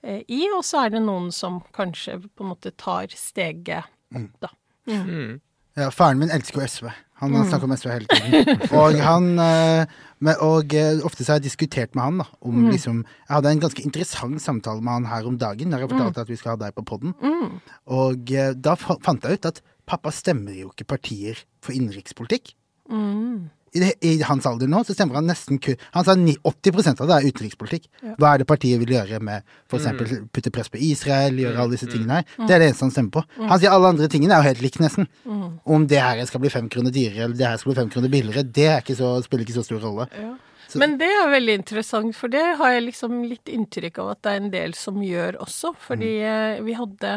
eh, 0.03 0.23
i, 0.23 0.45
og 0.55 0.63
så 0.67 0.85
er 0.85 0.95
det 0.95 1.03
noen 1.03 1.33
som 1.35 1.61
kanskje 1.75 2.21
på 2.29 2.47
en 2.47 2.53
måte 2.55 2.75
tar 2.79 3.11
steget 3.17 3.91
da. 4.15 4.25
da. 4.39 4.55
Mm. 4.87 5.41
Ja, 5.79 5.91
faren 5.95 6.19
min 6.23 6.31
elsker 6.35 6.63
jo 6.63 6.71
SV. 6.71 6.89
Han 7.19 7.35
mm. 7.35 7.49
snakker 7.51 7.69
om 7.69 7.75
SV 7.75 7.91
hele 7.91 8.07
tiden. 8.11 8.61
Og 8.79 8.99
han 9.03 9.27
eh, 9.43 9.97
Og 10.45 10.75
eh, 10.75 11.03
ofte 11.07 11.25
så 11.25 11.35
har 11.35 11.41
jeg 11.41 11.49
diskutert 11.49 11.99
med 11.99 12.05
han 12.05 12.23
da, 12.23 12.29
om 12.41 12.61
mm. 12.63 12.71
liksom 12.75 13.03
Jeg 13.03 13.35
hadde 13.35 13.53
en 13.55 13.65
ganske 13.67 13.85
interessant 13.85 14.43
samtale 14.43 14.85
med 14.85 15.01
han 15.01 15.11
her 15.11 15.29
om 15.31 15.39
dagen, 15.39 15.75
der 15.75 15.83
jeg 15.83 15.91
fortalte 15.91 16.21
mm. 16.21 16.25
at 16.27 16.33
vi 16.33 16.39
skal 16.39 16.55
ha 16.55 16.63
deg 16.63 16.79
på 16.79 16.87
poden. 16.93 17.15
Mm. 17.19 17.59
Og 17.99 18.35
da 18.57 18.79
fant 18.79 19.27
jeg 19.27 19.39
ut 19.39 19.53
at 19.53 19.63
pappa 19.89 20.13
stemmer 20.15 20.57
jo 20.57 20.73
ikke 20.73 20.91
partier 20.97 21.45
for 21.65 21.75
innenrikspolitikk. 21.77 22.55
Mm 22.89 23.49
i, 23.79 23.83
det, 23.83 23.93
I, 24.03 24.13
hans 24.27 24.47
alder 24.49 24.71
nå 24.71 24.83
så 24.87 24.97
stemmer 24.97 25.21
han 25.21 25.29
nesten 25.31 25.61
kun 25.63 25.79
Han 25.95 26.07
sa 26.07 26.17
80% 26.19 27.03
av 27.03 27.11
det 27.11 27.17
er 27.17 27.29
utenrikspolitikk. 27.31 27.87
Ja. 28.03 28.15
Hva 28.19 28.33
er 28.33 28.43
det 28.43 28.49
partiet 28.51 28.81
vil 28.83 28.95
gjøre 28.97 29.21
med 29.25 29.47
f.eks. 29.71 29.87
Mm. 29.95 30.27
putte 30.35 30.53
press 30.55 30.71
på 30.73 30.81
Israel, 30.91 31.39
gjøre 31.39 31.63
alle 31.63 31.77
disse 31.77 31.89
mm. 31.89 31.95
tingene 31.95 32.19
her? 32.19 32.27
Det 32.43 32.57
er 32.57 32.63
det 32.63 32.71
eneste 32.73 32.89
han 32.89 32.95
stemmer 32.95 33.15
på. 33.19 33.25
Mm. 33.39 33.47
Han 33.53 33.63
sier 33.63 33.77
alle 33.77 33.95
andre 33.95 34.11
tingene 34.13 34.37
er 34.37 34.43
jo 34.43 34.51
helt 34.51 34.67
likt, 34.67 34.83
nesten. 34.83 35.09
Mm. 35.25 35.47
Om 35.77 35.87
det 35.91 36.03
her 36.03 36.25
skal 36.29 36.45
bli 36.45 36.53
fem 36.53 36.69
kroner 36.73 36.95
dyrere 36.95 37.29
eller 37.29 37.39
det 37.39 37.49
her 37.49 37.63
skal 37.63 37.73
bli 37.73 37.81
fem 37.81 37.95
kroner 37.95 38.13
billigere, 38.13 38.47
det 38.59 38.69
ikke 38.81 38.99
så, 38.99 39.15
spiller 39.25 39.47
ikke 39.47 39.59
så 39.61 39.67
stor 39.67 39.83
rolle. 39.87 40.09
Ja. 40.19 40.35
Men 40.77 40.99
det 41.01 41.09
er 41.09 41.31
veldig 41.33 41.55
interessant, 41.63 42.17
for 42.17 42.29
det 42.33 42.43
har 42.61 42.75
jeg 42.75 42.85
liksom 42.91 43.23
litt 43.25 43.49
inntrykk 43.49 44.03
av 44.03 44.11
at 44.13 44.21
det 44.25 44.33
er 44.33 44.43
en 44.43 44.51
del 44.53 44.75
som 44.77 44.99
gjør 45.01 45.39
også. 45.41 45.73
Fordi 45.87 46.11
mm. 46.21 46.67
vi 46.67 46.77
hadde 46.77 47.15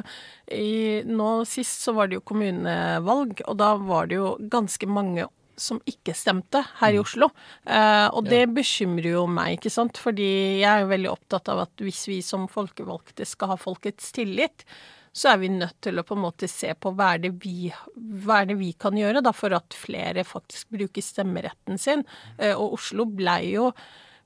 i, 0.56 0.72
Nå 1.08 1.30
sist 1.50 1.84
så 1.84 1.96
var 1.98 2.08
det 2.08 2.20
jo 2.20 2.26
kommunevalg, 2.32 3.44
og 3.48 3.60
da 3.60 3.74
var 3.82 4.08
det 4.12 4.22
jo 4.22 4.36
ganske 4.52 4.88
mange 4.88 5.28
som 5.60 5.82
ikke 5.90 6.14
stemte 6.18 6.62
her 6.80 6.94
i 6.94 7.00
mm. 7.00 7.04
Oslo. 7.04 7.32
Eh, 7.66 8.08
og 8.12 8.30
det 8.30 8.46
bekymrer 8.56 9.12
jo 9.14 9.26
meg, 9.30 9.58
ikke 9.58 9.74
sant. 9.74 10.00
Fordi 10.02 10.30
jeg 10.62 10.70
er 10.70 10.84
jo 10.84 10.92
veldig 10.94 11.12
opptatt 11.12 11.52
av 11.54 11.66
at 11.66 11.84
hvis 11.84 12.06
vi 12.10 12.22
som 12.26 12.48
folkevalgte 12.52 13.28
skal 13.28 13.54
ha 13.54 13.60
folkets 13.60 14.12
tillit, 14.16 14.66
så 15.12 15.34
er 15.34 15.42
vi 15.42 15.52
nødt 15.52 15.82
til 15.84 16.00
å 16.00 16.06
på 16.08 16.16
en 16.16 16.24
måte 16.24 16.48
se 16.48 16.72
på 16.80 16.94
hva 16.96 17.14
er 17.16 17.26
det 17.26 17.34
vi, 17.44 17.68
er 17.72 18.46
det 18.48 18.56
vi 18.62 18.72
kan 18.80 18.96
gjøre 18.96 19.24
da, 19.26 19.34
for 19.36 19.52
at 19.56 19.76
flere 19.76 20.24
faktisk 20.28 20.72
bruker 20.72 21.04
stemmeretten 21.04 21.82
sin. 21.82 22.06
Eh, 22.38 22.56
og 22.56 22.80
Oslo 22.80 23.08
blei 23.10 23.58
jo 23.58 23.72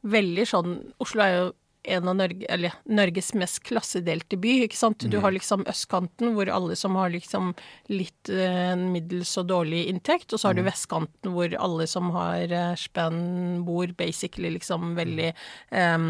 veldig 0.05 0.43
sånn 0.45 0.75
Oslo 1.01 1.23
er 1.25 1.31
jo 1.33 1.45
en 1.87 2.07
av 2.07 2.15
Norge, 2.15 2.45
eller, 2.49 2.73
Norges 2.85 3.33
mest 3.37 3.61
klassedelte 3.65 4.37
by. 4.41 4.53
ikke 4.65 4.77
sant? 4.77 5.05
Du 5.05 5.17
mm. 5.17 5.23
har 5.23 5.35
liksom 5.35 5.65
østkanten, 5.69 6.33
hvor 6.35 6.49
alle 6.51 6.77
som 6.79 6.97
har 6.99 7.11
liksom 7.13 7.53
litt 7.91 8.31
eh, 8.31 8.73
middels 8.79 9.35
og 9.41 9.49
dårlig 9.51 9.85
inntekt, 9.91 10.33
og 10.33 10.41
så 10.41 10.49
har 10.49 10.57
du 10.57 10.63
mm. 10.63 10.69
vestkanten, 10.69 11.33
hvor 11.35 11.55
alle 11.67 11.87
som 11.89 12.09
har 12.15 12.51
eh, 12.51 12.73
spenn, 12.79 13.21
bor 13.67 13.91
basically 13.97 14.51
liksom 14.55 14.95
veldig 14.97 15.29
eh, 15.31 16.07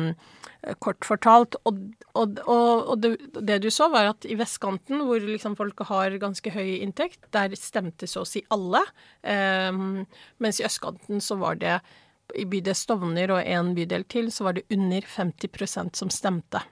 kort 0.84 1.06
fortalt. 1.08 1.60
Og, 1.66 1.84
og, 2.14 2.40
og, 2.46 2.94
og 2.94 3.04
det, 3.04 3.16
det, 3.40 3.60
du 3.66 3.70
så, 3.74 3.90
var 3.94 4.14
at 4.14 4.26
i 4.28 4.38
vestkanten, 4.40 5.04
hvor 5.08 5.22
liksom 5.22 5.58
folk 5.60 5.86
har 5.92 6.18
ganske 6.22 6.56
høy 6.56 6.80
inntekt, 6.80 7.22
der 7.36 7.54
stemte 7.60 8.10
så 8.10 8.24
å 8.24 8.30
si 8.30 8.42
alle. 8.54 8.82
Mens 10.42 10.60
i 10.60 10.66
østkanten 10.66 11.22
så 11.24 11.38
var 11.42 11.60
det 11.62 11.78
i 12.34 12.46
bydel 12.50 12.76
Stovner 12.78 13.36
og 13.36 13.42
en 13.44 13.74
bydel 13.78 14.06
til, 14.10 14.32
så 14.34 14.48
var 14.48 14.58
det 14.58 14.66
under 14.74 15.06
50% 15.06 16.00
som 16.00 16.10
stemte. 16.14 16.64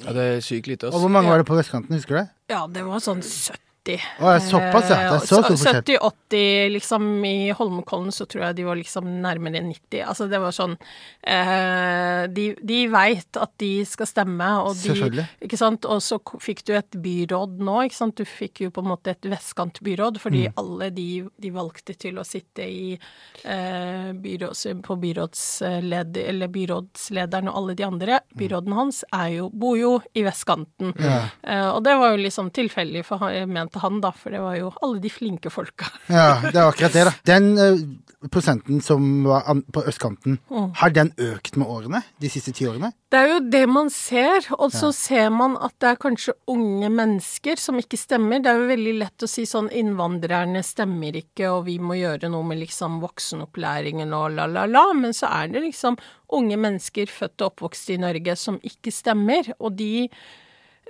Ja, 0.00 0.14
det 0.16 0.22
er 0.22 0.40
sykt 0.42 0.66
lite. 0.70 0.88
Altså. 0.88 0.96
Og 0.96 1.04
hvor 1.04 1.12
mange 1.12 1.30
var 1.30 1.38
det 1.42 1.46
på 1.46 1.58
vestkanten, 1.58 1.94
husker 1.94 2.16
du 2.16 2.20
det? 2.22 2.28
Ja, 2.54 2.64
det 2.70 2.82
var 2.86 3.02
sånn 3.04 3.22
70 3.22 3.60
80. 3.60 3.60
Å, 3.92 4.30
ja, 4.32 4.40
såpass, 4.40 4.88
ja. 4.88 4.96
Det 4.96 5.16
er 5.18 5.20
så 5.20 5.40
stor 5.42 5.44
forskjell. 5.50 5.80
70-80, 5.84 6.70
liksom. 6.72 7.08
I 7.28 7.52
Holmenkollen 7.56 8.14
så 8.16 8.24
tror 8.24 8.46
jeg 8.46 8.56
de 8.56 8.64
var 8.64 8.78
liksom 8.80 9.08
nærmere 9.20 9.60
90. 9.60 10.00
Altså 10.08 10.28
det 10.30 10.40
var 10.40 10.54
sånn 10.56 10.76
eh, 11.20 12.24
De, 12.32 12.46
de 12.64 12.78
veit 12.92 13.40
at 13.40 13.52
de 13.60 13.72
skal 13.88 14.08
stemme, 14.08 14.48
og 14.64 14.72
de 14.78 14.88
Selvfølgelig. 14.88 15.26
Ikke 15.44 15.60
sant. 15.60 15.88
Og 15.90 16.00
så 16.04 16.18
fikk 16.40 16.64
du 16.68 16.72
et 16.78 16.96
byråd 17.04 17.60
nå, 17.64 17.76
ikke 17.84 17.98
sant. 17.98 18.16
Du 18.16 18.28
fikk 18.28 18.64
jo 18.64 18.72
på 18.72 18.84
en 18.84 18.88
måte 18.94 19.12
et 19.12 19.28
vestkantbyråd, 19.28 20.20
fordi 20.22 20.46
mm. 20.48 20.56
alle 20.64 20.90
de, 20.94 21.08
de, 21.44 21.52
valgte 21.54 21.96
til 22.00 22.18
å 22.20 22.24
sitte 22.24 22.64
i 22.64 22.94
eh, 22.96 24.10
byråds, 24.16 24.64
på 24.86 24.98
byrådsled, 25.04 26.22
eller 26.24 26.54
byrådslederen 26.56 27.52
og 27.52 27.60
alle 27.60 27.76
de 27.76 27.88
andre. 27.90 28.22
Mm. 28.24 28.38
Byråden 28.40 28.78
hans 28.80 29.04
jo, 29.34 29.52
bor 29.52 29.76
jo 29.76 29.94
i 30.16 30.24
vestkanten. 30.24 30.96
Ja. 30.96 31.20
Eh, 31.42 31.68
og 31.68 31.84
det 31.84 31.98
var 32.00 32.14
jo 32.14 32.24
liksom 32.24 32.48
tilfeldig, 32.54 33.04
for 33.04 33.20
han 33.26 33.52
mente 33.52 33.73
til 33.74 33.84
han, 33.84 34.00
da, 34.04 34.14
for 34.16 34.34
det 34.34 34.40
var 34.42 34.56
jo 34.58 34.72
alle 34.80 35.02
de 35.02 35.12
flinke 35.12 35.52
folka. 35.52 35.90
ja, 36.08 36.40
det 36.46 36.56
er 36.56 36.64
akkurat 36.64 36.96
det, 36.96 37.06
da. 37.10 37.14
Den 37.34 37.52
uh, 37.58 38.28
prosenten 38.32 38.80
som 38.80 39.24
var 39.26 39.46
på 39.72 39.82
østkanten, 39.88 40.38
mm. 40.50 40.68
har 40.80 40.92
den 40.94 41.10
økt 41.20 41.58
med 41.60 41.68
årene? 41.68 42.00
De 42.20 42.30
siste 42.32 42.54
ti 42.56 42.66
årene? 42.68 42.92
Det 43.12 43.20
er 43.20 43.32
jo 43.34 43.40
det 43.52 43.64
man 43.70 43.90
ser, 43.92 44.46
og 44.56 44.72
så 44.74 44.88
ja. 44.88 44.96
ser 44.96 45.34
man 45.34 45.56
at 45.62 45.74
det 45.82 45.90
er 45.92 46.00
kanskje 46.02 46.36
unge 46.50 46.90
mennesker 46.90 47.60
som 47.60 47.78
ikke 47.78 48.00
stemmer. 48.00 48.42
Det 48.42 48.50
er 48.50 48.62
jo 48.62 48.70
veldig 48.70 48.94
lett 49.02 49.26
å 49.26 49.30
si 49.30 49.44
sånn 49.48 49.70
innvandrerne 49.74 50.64
stemmer 50.66 51.18
ikke, 51.20 51.50
og 51.52 51.66
vi 51.68 51.76
må 51.82 51.98
gjøre 52.00 52.30
noe 52.32 52.46
med 52.48 52.62
liksom 52.62 53.00
voksenopplæringen 53.04 54.14
og 54.16 54.38
la-la-la, 54.38 54.86
men 54.98 55.16
så 55.16 55.30
er 55.42 55.52
det 55.52 55.66
liksom 55.66 55.98
unge 56.34 56.58
mennesker 56.58 57.10
født 57.12 57.42
og 57.42 57.52
oppvokst 57.52 57.92
i 57.94 58.00
Norge 58.02 58.38
som 58.40 58.58
ikke 58.64 58.92
stemmer, 58.94 59.52
og 59.60 59.76
de 59.78 60.08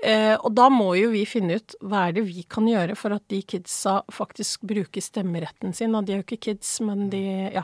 Eh, 0.02 0.34
og 0.34 0.50
da 0.56 0.66
må 0.72 0.90
jo 0.98 1.12
vi 1.12 1.22
finne 1.28 1.60
ut 1.60 1.76
hva 1.84 2.08
er 2.08 2.16
det 2.16 2.24
vi 2.26 2.42
kan 2.50 2.66
gjøre 2.68 2.96
for 2.98 3.14
at 3.14 3.22
de 3.30 3.38
kidsa 3.46 4.00
faktisk 4.12 4.64
bruker 4.66 5.04
stemmeretten 5.04 5.74
sin. 5.76 5.94
Og 5.94 6.06
de 6.06 6.16
er 6.16 6.22
jo 6.22 6.26
ikke 6.26 6.40
kids, 6.50 6.72
men 6.84 7.06
de 7.12 7.22
ja. 7.54 7.62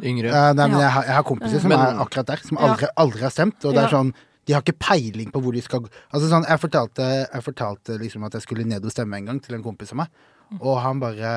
Yngre. 0.00 0.32
Eh, 0.32 0.54
nei, 0.56 0.70
men 0.72 0.80
jeg 0.80 0.94
har, 0.96 1.10
jeg 1.10 1.18
har 1.18 1.26
kompiser 1.28 1.62
som 1.62 1.74
men, 1.74 1.82
er 1.82 2.00
akkurat 2.06 2.32
der, 2.32 2.46
som 2.48 2.62
aldri, 2.62 2.88
aldri, 3.04 3.22
har 3.26 3.34
stemt. 3.34 3.60
Og 3.64 3.76
det 3.76 3.84
er 3.84 3.94
sånn 3.98 4.14
de 4.46 4.54
har 4.54 4.62
ikke 4.62 4.78
peiling 4.78 5.32
på 5.34 5.40
hvor 5.42 5.56
de 5.56 5.62
skal 5.64 5.82
gå. 5.82 5.90
Altså 6.14 6.28
sånn, 6.30 6.46
jeg 6.46 6.62
fortalte, 6.62 7.06
jeg 7.24 7.42
fortalte 7.42 7.96
liksom 7.98 8.26
at 8.28 8.36
jeg 8.38 8.44
skulle 8.44 8.66
ned 8.68 8.84
og 8.86 8.92
stemme 8.94 9.18
en 9.18 9.32
gang 9.32 9.40
til 9.42 9.56
en 9.56 9.64
kompis 9.64 9.90
av 9.90 10.04
meg, 10.04 10.20
og 10.60 10.76
han 10.84 11.00
bare 11.02 11.32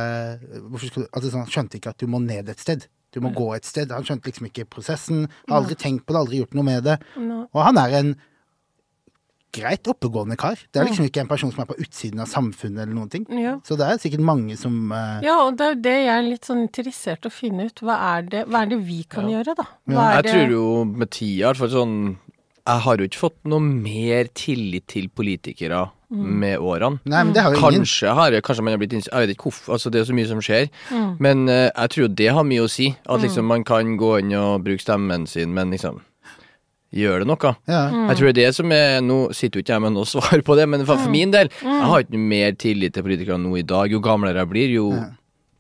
skulle, 0.77 1.07
altså 1.07 1.31
sånn, 1.33 1.47
skjønte 1.49 1.79
ikke 1.79 1.95
at 1.95 2.03
du 2.03 2.05
må 2.05 2.21
ned 2.21 2.51
et 2.53 2.61
sted. 2.61 2.85
Du 3.09 3.17
må 3.25 3.31
gå 3.33 3.47
et 3.55 3.65
sted. 3.65 3.89
Han 3.89 4.05
skjønte 4.05 4.29
liksom 4.29 4.49
ikke 4.51 4.67
prosessen. 4.69 5.23
Har 5.47 5.63
aldri 5.63 5.77
tenkt 5.81 6.05
på 6.05 6.13
det, 6.13 6.21
aldri 6.21 6.43
gjort 6.43 6.53
noe 6.59 6.67
med 6.67 6.85
det. 6.85 6.99
Og 7.17 7.61
han 7.65 7.81
er 7.81 7.95
en 7.97 8.11
greit 9.55 9.89
oppegående 9.89 10.37
kar. 10.39 10.59
Det 10.69 10.81
er 10.81 10.87
liksom 10.89 11.07
ikke 11.09 11.23
en 11.23 11.29
person 11.31 11.51
som 11.53 11.63
er 11.63 11.69
på 11.71 11.77
utsiden 11.81 12.21
av 12.23 12.29
samfunnet 12.29 12.83
eller 12.83 12.95
noen 12.95 13.11
ting. 13.11 13.25
Ja. 13.33 13.57
Så 13.65 13.77
det 13.79 13.87
er 13.87 14.01
sikkert 14.01 14.25
mange 14.25 14.57
som 14.59 14.93
uh... 14.93 15.19
Ja, 15.25 15.39
og 15.47 15.59
det 15.59 15.65
er 15.65 15.75
jo 15.75 15.81
det 15.87 15.97
jeg 15.97 16.15
er 16.15 16.25
litt 16.27 16.49
sånn 16.49 16.63
interessert 16.65 17.25
i 17.25 17.31
å 17.31 17.33
finne 17.33 17.69
ut. 17.69 17.83
Hva 17.85 17.99
er 18.13 18.27
det, 18.29 18.47
hva 18.49 18.63
er 18.63 18.73
det 18.73 18.81
vi 18.85 19.03
kan 19.09 19.29
ja. 19.29 19.39
gjøre, 19.39 19.55
da? 19.59 19.69
Jeg 19.95 20.25
det... 20.25 20.33
tror 20.33 20.57
jo 20.57 20.65
med 20.89 21.13
tida, 21.15 21.53
for 21.57 21.73
sånn 21.73 21.95
Jeg 22.69 22.83
har 22.85 22.99
jo 23.01 23.07
ikke 23.09 23.23
fått 23.23 23.39
noe 23.49 23.63
mer 23.65 24.29
tillit 24.37 24.85
til 24.91 25.07
politikere 25.09 25.87
mm. 26.13 26.27
med 26.43 26.59
årene. 26.59 27.01
Nei, 27.09 27.23
men 27.23 27.33
det 27.33 27.45
har 27.45 27.55
jo 27.55 27.63
kanskje 27.63 28.05
ingen. 28.05 28.19
har 28.19 28.37
kanskje 28.45 28.65
man 28.65 28.75
har 28.75 28.81
blitt 28.83 28.93
Jeg 28.99 29.09
vet 29.09 29.33
ikke 29.33 29.49
hvorfor, 29.49 29.73
altså 29.77 29.89
det 29.93 30.03
er 30.03 30.09
så 30.09 30.17
mye 30.17 30.29
som 30.29 30.43
skjer. 30.45 30.69
Mm. 30.91 31.09
Men 31.25 31.47
uh, 31.49 31.69
jeg 31.71 31.95
tror 31.95 32.13
det 32.21 32.29
har 32.37 32.45
mye 32.45 32.67
å 32.67 32.69
si. 32.69 32.91
At 33.09 33.25
liksom 33.25 33.47
mm. 33.47 33.51
man 33.55 33.65
kan 33.65 33.97
gå 33.97 34.13
inn 34.21 34.35
og 34.37 34.61
bruke 34.67 34.85
stemmen 34.85 35.25
sin, 35.29 35.55
men 35.57 35.73
liksom 35.73 36.03
gjør 36.95 37.23
det 37.23 37.29
noe. 37.29 37.53
Ja. 37.69 37.83
Mm. 37.93 38.07
Jeg 38.09 38.19
tror 38.19 38.27
det 38.27 38.33
er 38.33 38.39
det 38.39 38.57
som 38.57 38.73
er 38.73 38.99
Nå 39.05 39.19
sitter 39.37 39.59
jo 39.59 39.65
ikke 39.65 39.75
jeg 39.75 39.85
med 39.85 39.95
noe 39.97 40.09
svar 40.15 40.43
på 40.45 40.57
det, 40.59 40.67
men 40.71 40.85
for, 40.85 40.95
for 40.97 41.11
mm. 41.11 41.15
min 41.15 41.35
del, 41.35 41.51
mm. 41.53 41.69
jeg 41.69 41.93
har 41.93 42.05
ikke 42.05 42.25
mer 42.33 42.59
tillit 42.59 42.97
til 42.97 43.05
politikere 43.05 43.39
nå 43.41 43.55
i 43.59 43.65
dag. 43.67 43.91
Jo 43.93 44.01
gamlere 44.03 44.43
jeg 44.43 44.53
blir, 44.53 44.75
jo 44.79 44.91
ja. 44.97 45.07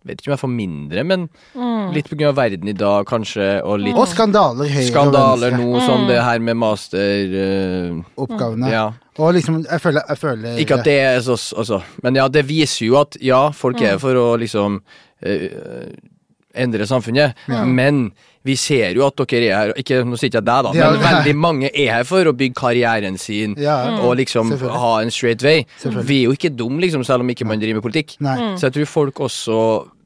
Vet 0.07 0.21
ikke 0.21 0.29
om 0.29 0.33
jeg 0.33 0.39
får 0.39 0.51
mindre, 0.53 1.01
men 1.03 1.25
mm. 1.59 1.89
litt 1.91 2.11
av 2.23 2.37
verden 2.37 2.69
i 2.71 2.75
dag, 2.77 3.03
kanskje. 3.07 3.47
Og 3.67 3.81
litt 3.83 3.97
Og 3.99 4.07
skandaler 4.07 4.69
høyre 4.71 4.85
Skandaler 4.87 5.57
nå, 5.57 5.65
mm. 5.75 5.81
som 5.83 6.05
det 6.07 6.21
her 6.23 6.39
med 6.39 6.55
master 6.55 7.33
uh, 7.35 7.97
Oppgavene. 8.23 8.71
Ja. 8.71 8.85
Og 9.19 9.35
liksom, 9.35 9.59
jeg 9.67 9.83
føler, 9.83 10.05
jeg 10.07 10.21
føler 10.21 10.61
Ikke 10.63 10.77
at 10.79 10.87
det 10.87 10.95
er 11.03 11.19
så 11.25 11.35
altså, 11.59 11.81
Men 11.99 12.15
ja, 12.15 12.29
det 12.31 12.45
viser 12.47 12.85
jo 12.87 12.95
at 13.01 13.19
ja, 13.19 13.49
folk 13.51 13.83
er 13.83 13.99
for 13.99 14.15
å 14.15 14.25
liksom 14.39 14.79
uh, 14.79 15.89
endre 16.55 16.87
samfunnet, 16.89 17.35
ja. 17.51 17.65
men 17.67 18.07
vi 18.49 18.57
ser 18.59 18.97
jo 18.97 19.05
at 19.07 19.21
dere 19.29 19.49
er 19.49 19.55
her 19.59 19.73
Ikke, 19.79 20.01
Nå 20.07 20.17
sier 20.19 20.31
ikke 20.31 20.41
jeg 20.41 20.47
deg, 20.49 20.67
da, 20.69 20.73
men 20.75 21.03
veldig 21.03 21.35
mange 21.37 21.69
er 21.69 21.93
her 21.99 22.07
for 22.09 22.29
å 22.29 22.35
bygge 22.35 22.57
karrieren 22.57 23.19
sin 23.21 23.55
ja, 23.59 23.77
og 24.01 24.17
liksom 24.19 24.55
ha 24.59 24.93
en 25.03 25.13
straight 25.13 25.45
way. 25.45 25.63
Vi 25.85 26.23
er 26.23 26.27
jo 26.29 26.35
ikke 26.35 26.51
dumme, 26.55 26.81
liksom, 26.83 27.05
selv 27.07 27.25
om 27.25 27.31
ikke 27.33 27.47
man 27.47 27.61
driver 27.61 27.79
med 27.79 27.85
politikk. 27.85 28.17
Nei. 28.25 28.37
Så 28.59 28.69
jeg 28.69 28.79
tror 28.79 28.91
folk 28.97 29.23
også 29.29 29.59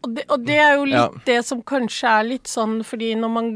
Og 0.03 0.11
det, 0.17 0.23
og 0.35 0.41
det, 0.43 0.55
er 0.59 0.73
jo 0.75 0.87
litt 0.87 0.97
ja. 0.97 1.21
det 1.27 1.37
som 1.47 1.61
kanskje 1.63 2.09
er 2.11 2.25
litt 2.27 2.49
sånn 2.51 2.81
fordi 2.83 3.13
når 3.15 3.29
man 3.31 3.49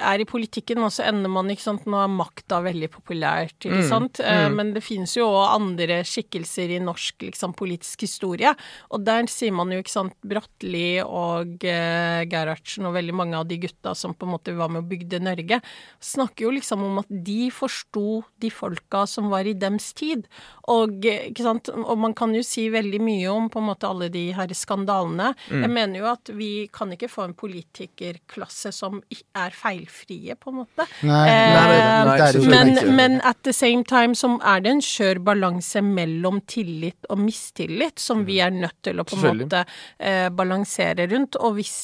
er 0.00 0.22
i 0.22 0.26
politikken, 0.28 0.80
så 0.88 1.04
ender 1.10 1.32
man 1.32 1.50
ikke 1.52 1.66
sant 1.66 1.84
Nå 1.84 1.98
er 2.00 2.12
makta 2.12 2.62
veldig 2.64 2.88
populært, 2.94 3.58
ikke 3.60 3.82
mm. 3.82 3.88
sant? 3.90 4.20
Eh, 4.24 4.46
mm. 4.46 4.56
Men 4.56 4.70
det 4.72 4.84
finnes 4.84 5.12
jo 5.18 5.26
òg 5.28 5.58
andre 5.58 5.98
skikkelser 6.08 6.72
i 6.72 6.80
norsk 6.80 7.26
liksom, 7.26 7.52
politisk 7.58 8.06
historie. 8.06 8.54
Og 8.96 9.04
der 9.04 9.28
sier 9.28 9.52
man 9.56 9.72
jo, 9.74 9.82
ikke 9.82 9.92
sant, 9.92 10.16
Bratteli 10.24 11.02
og 11.04 11.66
uh, 11.68 12.22
Gerhardsen 12.32 12.88
og 12.88 12.96
veldig 12.96 13.16
mange 13.20 13.36
av 13.36 13.48
de 13.50 13.60
gutta 13.66 13.92
som 13.98 14.16
på 14.16 14.28
en 14.28 14.34
måte 14.36 14.56
var 14.56 14.72
med 14.72 14.86
og 14.86 14.88
bygde 14.88 15.20
Norge, 15.24 15.60
snakker 16.00 16.46
jo 16.46 16.54
liksom 16.56 16.86
om 16.86 17.02
at 17.02 17.12
de 17.28 17.50
forsto 17.52 18.22
de 18.40 18.52
folka 18.52 19.04
som 19.10 19.28
var 19.32 19.44
i 19.48 19.56
dems 19.58 19.90
tid. 19.98 20.24
Og, 20.72 20.96
ikke 21.04 21.44
sant? 21.44 21.68
og 21.68 22.00
man 22.00 22.16
kan 22.16 22.32
jo 22.32 22.40
si 22.46 22.70
veldig 22.72 23.02
mye 23.04 23.28
om 23.32 23.52
på 23.52 23.60
en 23.60 23.68
måte 23.68 23.90
alle 23.90 24.08
de 24.12 24.30
her 24.36 24.56
skandalene. 24.56 25.34
Mm 25.52 25.73
mener 25.74 26.00
jo 26.00 26.08
at 26.10 26.30
vi 26.34 26.50
kan 26.72 26.92
ikke 26.94 27.10
få 27.10 27.26
en 27.28 27.34
politikerklasse 27.38 28.72
som 28.74 29.00
er 29.10 29.54
feilfrie, 29.56 30.36
på 30.40 30.52
en 30.52 30.60
måte. 30.62 30.86
Nei, 31.06 31.22
eh, 31.30 31.54
nei, 31.54 31.64
nei, 31.74 32.28
nei 32.30 32.44
men, 32.52 32.96
men, 32.96 33.18
at 33.26 33.42
the 33.46 33.54
same 33.54 33.84
time 33.88 34.16
som 34.18 34.38
er 34.40 34.64
det 34.64 34.74
en 34.76 34.84
skjør 34.84 35.20
balanse 35.26 35.82
mellom 35.84 36.40
tillit 36.50 37.08
og 37.10 37.20
mistillit 37.24 38.02
som 38.02 38.24
vi 38.28 38.40
er 38.44 38.54
nødt 38.54 38.80
til 38.86 39.02
å 39.02 39.06
på 39.08 39.18
en 39.20 39.42
måte 39.42 39.64
eh, 39.98 40.30
balansere 40.34 41.08
rundt. 41.10 41.38
Og 41.40 41.58
hvis, 41.58 41.76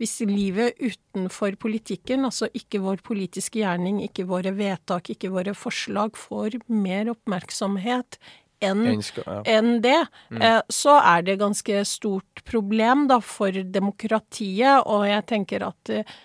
hvis 0.00 0.18
livet 0.28 0.80
utenfor 0.80 1.58
politikken, 1.60 2.26
altså 2.28 2.50
ikke 2.56 2.82
vår 2.84 3.04
politiske 3.06 3.62
gjerning, 3.62 4.02
ikke 4.06 4.28
våre 4.28 4.54
vedtak, 4.56 5.12
ikke 5.14 5.32
våre 5.34 5.56
forslag, 5.56 6.18
får 6.18 6.60
mer 6.72 7.12
oppmerksomhet 7.14 8.20
enn 8.64 8.86
ja. 8.90 9.42
en 9.46 9.76
det, 9.84 10.00
mm. 10.30 10.42
eh, 10.42 10.60
så 10.68 10.98
er 11.00 11.22
det 11.26 11.38
ganske 11.42 11.84
stort 11.86 12.42
problem 12.48 13.06
da 13.10 13.20
for 13.24 13.52
demokratiet. 13.52 14.86
Og 14.86 15.06
jeg 15.08 15.26
tenker 15.30 15.66
at 15.68 15.92
eh, 15.94 16.18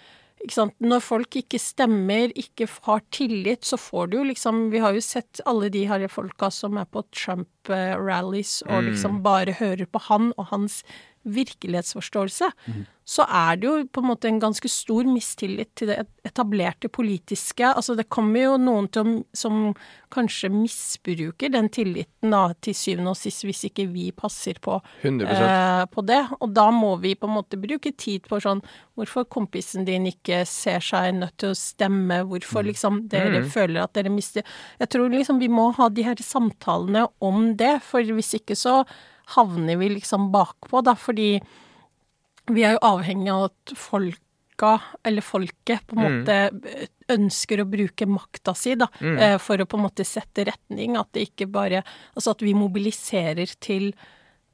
når 0.84 1.00
folk 1.00 1.38
ikke 1.40 1.60
stemmer, 1.62 2.34
ikke 2.36 2.68
har 2.84 3.04
tillit, 3.16 3.64
så 3.64 3.78
får 3.80 4.12
du 4.12 4.18
jo 4.18 4.24
liksom 4.28 4.66
Vi 4.74 4.82
har 4.84 4.94
jo 4.94 5.02
sett 5.02 5.40
alle 5.46 5.70
de 5.72 5.86
her 5.88 6.04
folka 6.12 6.50
som 6.52 6.78
er 6.78 6.86
på 6.86 7.06
Trump-rallies 7.16 8.62
og 8.68 8.84
mm. 8.84 8.90
liksom 8.90 9.22
bare 9.24 9.56
hører 9.60 9.88
på 9.88 10.02
han 10.10 10.34
og 10.38 10.50
hans 10.52 10.82
virkelighetsforståelse, 11.24 12.50
mm. 12.68 12.86
så 13.08 13.26
er 13.28 13.60
det 13.60 13.68
jo 13.68 13.76
på 13.92 14.02
en 14.04 14.08
måte 14.10 14.28
en 14.28 14.40
ganske 14.42 14.70
stor 14.72 15.08
mistillit 15.08 15.72
til 15.80 15.92
det 15.92 15.98
etablerte 16.28 16.90
politiske. 16.92 17.66
Altså 17.68 17.96
det 18.00 18.10
kommer 18.12 18.44
jo 18.44 18.58
noen 18.60 18.90
til, 18.92 19.14
som 19.36 19.72
kanskje 20.14 20.52
misbruker 20.54 21.52
den 21.54 21.70
tilliten 21.74 22.34
da, 22.36 22.44
til 22.64 22.76
syvende 22.78 23.14
og 23.14 23.20
sist, 23.20 23.46
hvis 23.48 23.64
ikke 23.70 23.88
vi 23.92 24.10
passer 24.16 24.60
på, 24.64 24.80
eh, 25.04 25.86
på 25.92 26.06
det. 26.08 26.22
Og 26.40 26.54
da 26.54 26.68
må 26.76 26.96
vi 27.04 27.16
på 27.16 27.30
en 27.30 27.38
måte 27.40 27.60
bruke 27.60 27.96
tid 27.98 28.28
på 28.30 28.42
sånn 28.44 28.64
Hvorfor 28.94 29.26
kompisen 29.26 29.88
din 29.88 30.04
ikke 30.06 30.44
ser 30.46 30.84
seg 30.86 31.16
nødt 31.18 31.34
til 31.42 31.50
å 31.50 31.58
stemme? 31.58 32.20
Hvorfor 32.30 32.62
mm. 32.62 32.68
liksom 32.68 33.00
dere 33.10 33.42
mm. 33.42 33.48
føler 33.50 33.82
at 33.82 33.96
dere 33.98 34.12
mister 34.14 34.46
Jeg 34.78 34.92
tror 34.94 35.10
liksom 35.10 35.40
vi 35.42 35.50
må 35.50 35.72
ha 35.80 35.88
de 35.90 36.06
her 36.06 36.22
samtalene 36.22 37.08
om 37.18 37.56
det, 37.58 37.80
for 37.88 38.06
hvis 38.06 38.36
ikke 38.38 38.58
så 38.60 38.84
havner 39.36 39.80
vi 39.80 39.90
liksom 39.96 40.32
bakpå, 40.34 40.82
da, 40.86 40.96
fordi 41.00 41.38
vi 42.52 42.66
er 42.66 42.76
jo 42.76 42.84
avhengig 42.84 43.32
av 43.32 43.46
at 43.48 43.74
folka, 43.80 44.74
eller 45.04 45.26
folket, 45.26 45.86
på 45.88 45.96
en 45.96 46.04
mm. 46.04 46.18
måte 46.18 46.90
ønsker 47.14 47.62
å 47.64 47.68
bruke 47.70 48.08
makta 48.10 48.56
si, 48.58 48.76
da, 48.80 48.88
mm. 49.00 49.16
Eh, 49.18 49.38
for 49.42 49.62
å 49.62 49.68
på 49.70 49.80
en 49.80 49.86
måte 49.88 50.06
sette 50.08 50.46
retning. 50.50 50.98
At 51.00 51.14
det 51.16 51.30
ikke 51.30 51.50
bare 51.52 51.84
Altså 52.14 52.36
at 52.36 52.44
vi 52.46 52.54
mobiliserer 52.58 53.56
til 53.64 53.92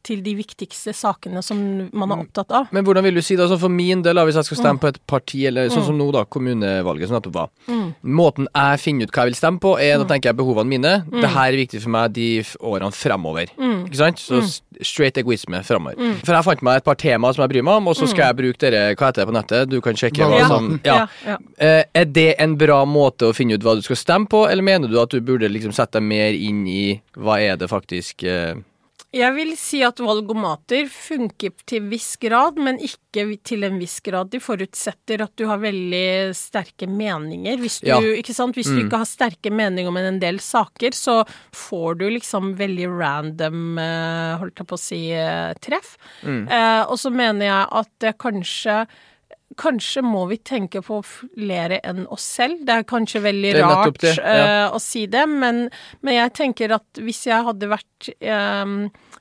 til 0.06 0.22
de 0.24 0.34
viktigste 0.38 0.94
sakene 0.96 1.42
som 1.46 1.60
man 1.60 2.08
er 2.10 2.20
mm. 2.20 2.24
opptatt 2.24 2.54
av. 2.56 2.70
Men 2.76 2.86
hvordan 2.88 3.06
vil 3.06 3.20
du 3.20 3.24
si 3.24 3.36
det? 3.36 3.46
Altså 3.46 3.60
for 3.62 3.74
min 3.74 4.04
del, 4.06 4.22
hvis 4.28 4.40
jeg 4.40 4.50
skal 4.50 4.62
stemme 4.62 4.80
mm. 4.80 4.84
på 4.84 4.92
et 4.94 5.00
parti, 5.10 5.42
eller 5.50 5.72
sånn 5.74 5.86
som 5.88 5.98
mm. 5.98 6.02
nå, 6.02 6.08
da, 6.16 6.24
kommunevalget 6.38 7.10
som 7.10 7.18
nettopp 7.18 7.36
var. 7.36 7.52
Mm. 7.68 7.86
Måten 8.20 8.50
jeg 8.50 8.82
finner 8.84 9.10
ut 9.10 9.14
hva 9.16 9.26
jeg 9.26 9.34
vil 9.34 9.40
stemme 9.42 9.64
på, 9.64 9.76
er 9.78 9.98
da 9.98 10.08
mm. 10.08 10.12
tenker 10.14 10.32
jeg 10.32 10.40
behovene 10.40 10.72
mine. 10.72 10.94
Mm. 11.10 11.20
Det 11.20 11.34
her 11.36 11.52
er 11.52 11.60
viktig 11.64 11.84
for 11.84 11.96
meg 11.98 12.16
de 12.16 12.30
årene 12.72 12.92
fremover. 12.96 13.54
Ikke 13.60 14.02
sant? 14.02 14.24
Så 14.24 14.42
straight 14.80 15.20
egoisme 15.20 15.62
fremover. 15.68 16.00
For 16.24 16.36
jeg 16.36 16.48
fant 16.48 16.66
meg 16.66 16.80
et 16.80 16.88
par 16.88 17.00
temaer 17.00 17.36
som 17.36 17.44
jeg 17.44 17.54
bryr 17.54 17.68
meg 17.68 17.82
om, 17.82 17.92
og 17.92 18.00
så 18.00 18.08
skal 18.10 18.30
jeg 18.30 18.40
bruke 18.40 18.62
dere, 18.64 18.96
hva 18.96 19.10
heter 19.10 19.24
det 19.24 19.30
på 19.30 19.36
nettet, 19.36 19.72
du 19.72 19.80
kan 19.84 20.00
sjekke 20.00 20.30
hva 20.30 20.42
som 20.48 20.72
ja. 20.86 21.02
ja. 21.26 21.36
ja. 21.60 21.76
er 22.00 22.08
det 22.08 22.30
en 22.40 22.56
bra 22.60 22.82
måte 22.88 23.30
å 23.30 23.36
finne 23.36 23.58
ut 23.58 23.66
hva 23.66 23.76
du 23.78 23.84
skal 23.86 24.00
stemme 24.00 24.30
på, 24.32 24.46
eller 24.48 24.66
mener 24.66 24.92
du 24.92 24.98
at 25.02 25.12
du 25.12 25.20
burde 25.26 25.52
liksom 25.52 25.76
sette 25.76 26.00
deg 26.00 26.08
mer 26.08 26.36
inn 26.38 26.64
i 26.70 26.84
hva 27.20 27.40
er 27.44 27.60
det 27.60 27.70
faktisk 27.72 28.24
uh, 28.28 28.56
jeg 29.10 29.34
vil 29.34 29.56
si 29.58 29.80
at 29.82 29.98
valgomater 30.06 30.86
funker 30.94 31.54
til 31.70 31.88
viss 31.90 32.12
grad, 32.22 32.60
men 32.62 32.78
ikke 32.78 33.24
til 33.48 33.66
en 33.66 33.80
viss 33.82 33.98
grad. 34.06 34.30
De 34.30 34.38
forutsetter 34.44 35.24
at 35.26 35.34
du 35.40 35.48
har 35.50 35.58
veldig 35.64 36.36
sterke 36.38 36.86
meninger. 36.86 37.58
Hvis 37.58 37.80
du, 37.82 37.90
ja. 37.90 37.98
ikke, 37.98 38.36
Hvis 38.54 38.70
du 38.70 38.78
mm. 38.78 38.84
ikke 38.86 39.02
har 39.02 39.10
sterke 39.10 39.50
meninger 39.50 39.90
om 39.90 39.98
en 39.98 40.22
del 40.22 40.38
saker, 40.38 40.94
så 40.94 41.24
får 41.58 42.02
du 42.04 42.06
liksom 42.20 42.54
veldig 42.60 42.90
random, 42.94 43.80
eh, 43.82 44.38
holdt 44.44 44.62
jeg 44.62 44.70
på 44.70 44.78
å 44.78 44.84
si, 44.86 45.02
eh, 45.10 45.58
treff. 45.58 45.96
Mm. 46.22 46.44
Eh, 46.46 46.82
og 46.86 47.02
så 47.02 47.10
mener 47.10 47.50
jeg 47.50 47.70
at 47.82 47.94
det 48.06 48.18
kanskje 48.22 48.84
Kanskje 49.58 50.04
må 50.06 50.28
vi 50.30 50.38
tenke 50.46 50.82
på 50.86 51.00
flere 51.10 51.80
enn 51.88 52.04
oss 52.14 52.26
selv. 52.38 52.62
Det 52.68 52.76
er 52.76 52.86
kanskje 52.90 53.24
veldig 53.24 53.54
er 53.56 53.64
rart 53.66 53.98
det, 54.04 54.12
ja. 54.22 54.68
uh, 54.70 54.76
å 54.78 54.82
si 54.84 55.08
det, 55.10 55.24
men, 55.30 55.64
men, 56.06 56.14
jeg 56.14 56.36
tenker 56.38 56.76
at 56.78 57.02
hvis 57.02 57.24
jeg 57.28 57.48
hadde 57.48 57.72
vært 57.72 58.12
um, 58.22 58.76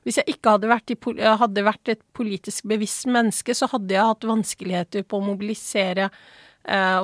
Hvis 0.05 0.21
jeg 0.21 0.35
ikke 0.35 0.53
hadde 0.55 0.69
vært, 0.69 0.93
i, 0.93 0.99
hadde 1.41 1.65
vært 1.65 1.93
et 1.95 2.03
politisk 2.15 2.69
bevisst 2.69 3.09
menneske, 3.09 3.55
så 3.57 3.67
hadde 3.73 3.97
jeg 3.97 4.11
hatt 4.11 4.29
vanskeligheter 4.29 5.03
på 5.09 5.17
å 5.19 5.25
mobilisere 5.31 6.11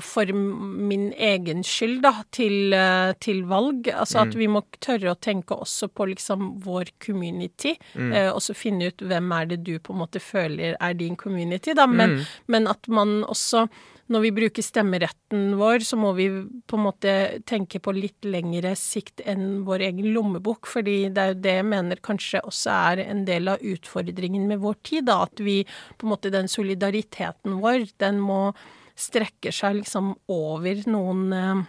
for 0.04 0.30
min 0.36 1.08
egen 1.14 1.64
skyld, 1.66 2.02
da, 2.04 2.12
til, 2.36 2.76
uh, 2.76 3.16
til 3.24 3.42
valg. 3.50 3.88
Altså 3.90 4.20
mm. 4.20 4.28
at 4.28 4.38
vi 4.38 4.50
må 4.52 4.62
tørre 4.84 5.14
å 5.16 5.18
tenke 5.18 5.58
også 5.58 5.90
på 5.90 6.10
liksom 6.12 6.52
vår 6.66 6.92
community, 7.02 7.74
mm. 7.96 8.12
uh, 8.14 8.30
og 8.36 8.44
så 8.46 8.54
finne 8.58 8.92
ut 8.92 9.02
hvem 9.02 9.34
er 9.34 9.50
det 9.54 9.64
du 9.66 9.78
på 9.80 9.96
en 9.96 10.04
måte 10.04 10.22
føler 10.22 10.78
er 10.78 11.00
din 11.00 11.18
community, 11.18 11.74
da. 11.74 11.88
Men, 11.90 12.20
mm. 12.20 12.32
men 12.52 12.72
at 12.72 12.92
man 12.92 13.22
også 13.24 13.66
når 14.14 14.22
vi 14.22 14.32
bruker 14.38 14.62
stemmeretten 14.62 15.56
vår, 15.58 15.82
så 15.88 15.98
må 15.98 16.12
vi 16.18 16.28
på 16.70 16.78
en 16.78 16.84
måte 16.86 17.14
tenke 17.50 17.80
på 17.82 17.94
litt 17.96 18.28
lengre 18.28 18.76
sikt 18.78 19.24
enn 19.26 19.64
vår 19.66 19.88
egen 19.88 20.12
lommebok, 20.14 20.70
fordi 20.70 21.08
det 21.10 21.24
er 21.24 21.34
jo 21.34 21.40
det 21.42 21.56
jeg 21.56 21.68
mener 21.72 22.02
kanskje 22.06 22.44
også 22.46 22.76
er 22.92 23.02
en 23.08 23.24
del 23.26 23.50
av 23.56 23.66
utfordringen 23.66 24.46
med 24.52 24.62
vår 24.62 24.78
tid, 24.86 25.08
da. 25.10 25.24
At 25.26 25.42
vi 25.42 25.64
på 25.98 26.06
en 26.06 26.14
måte 26.14 26.34
Den 26.36 26.50
solidariteten 26.52 27.60
vår, 27.64 27.88
den 28.02 28.20
må 28.22 28.54
strekker 28.96 29.56
seg 29.56 29.82
liksom 29.82 30.14
over 30.32 30.84
noen 30.90 31.34
eh, 31.36 31.64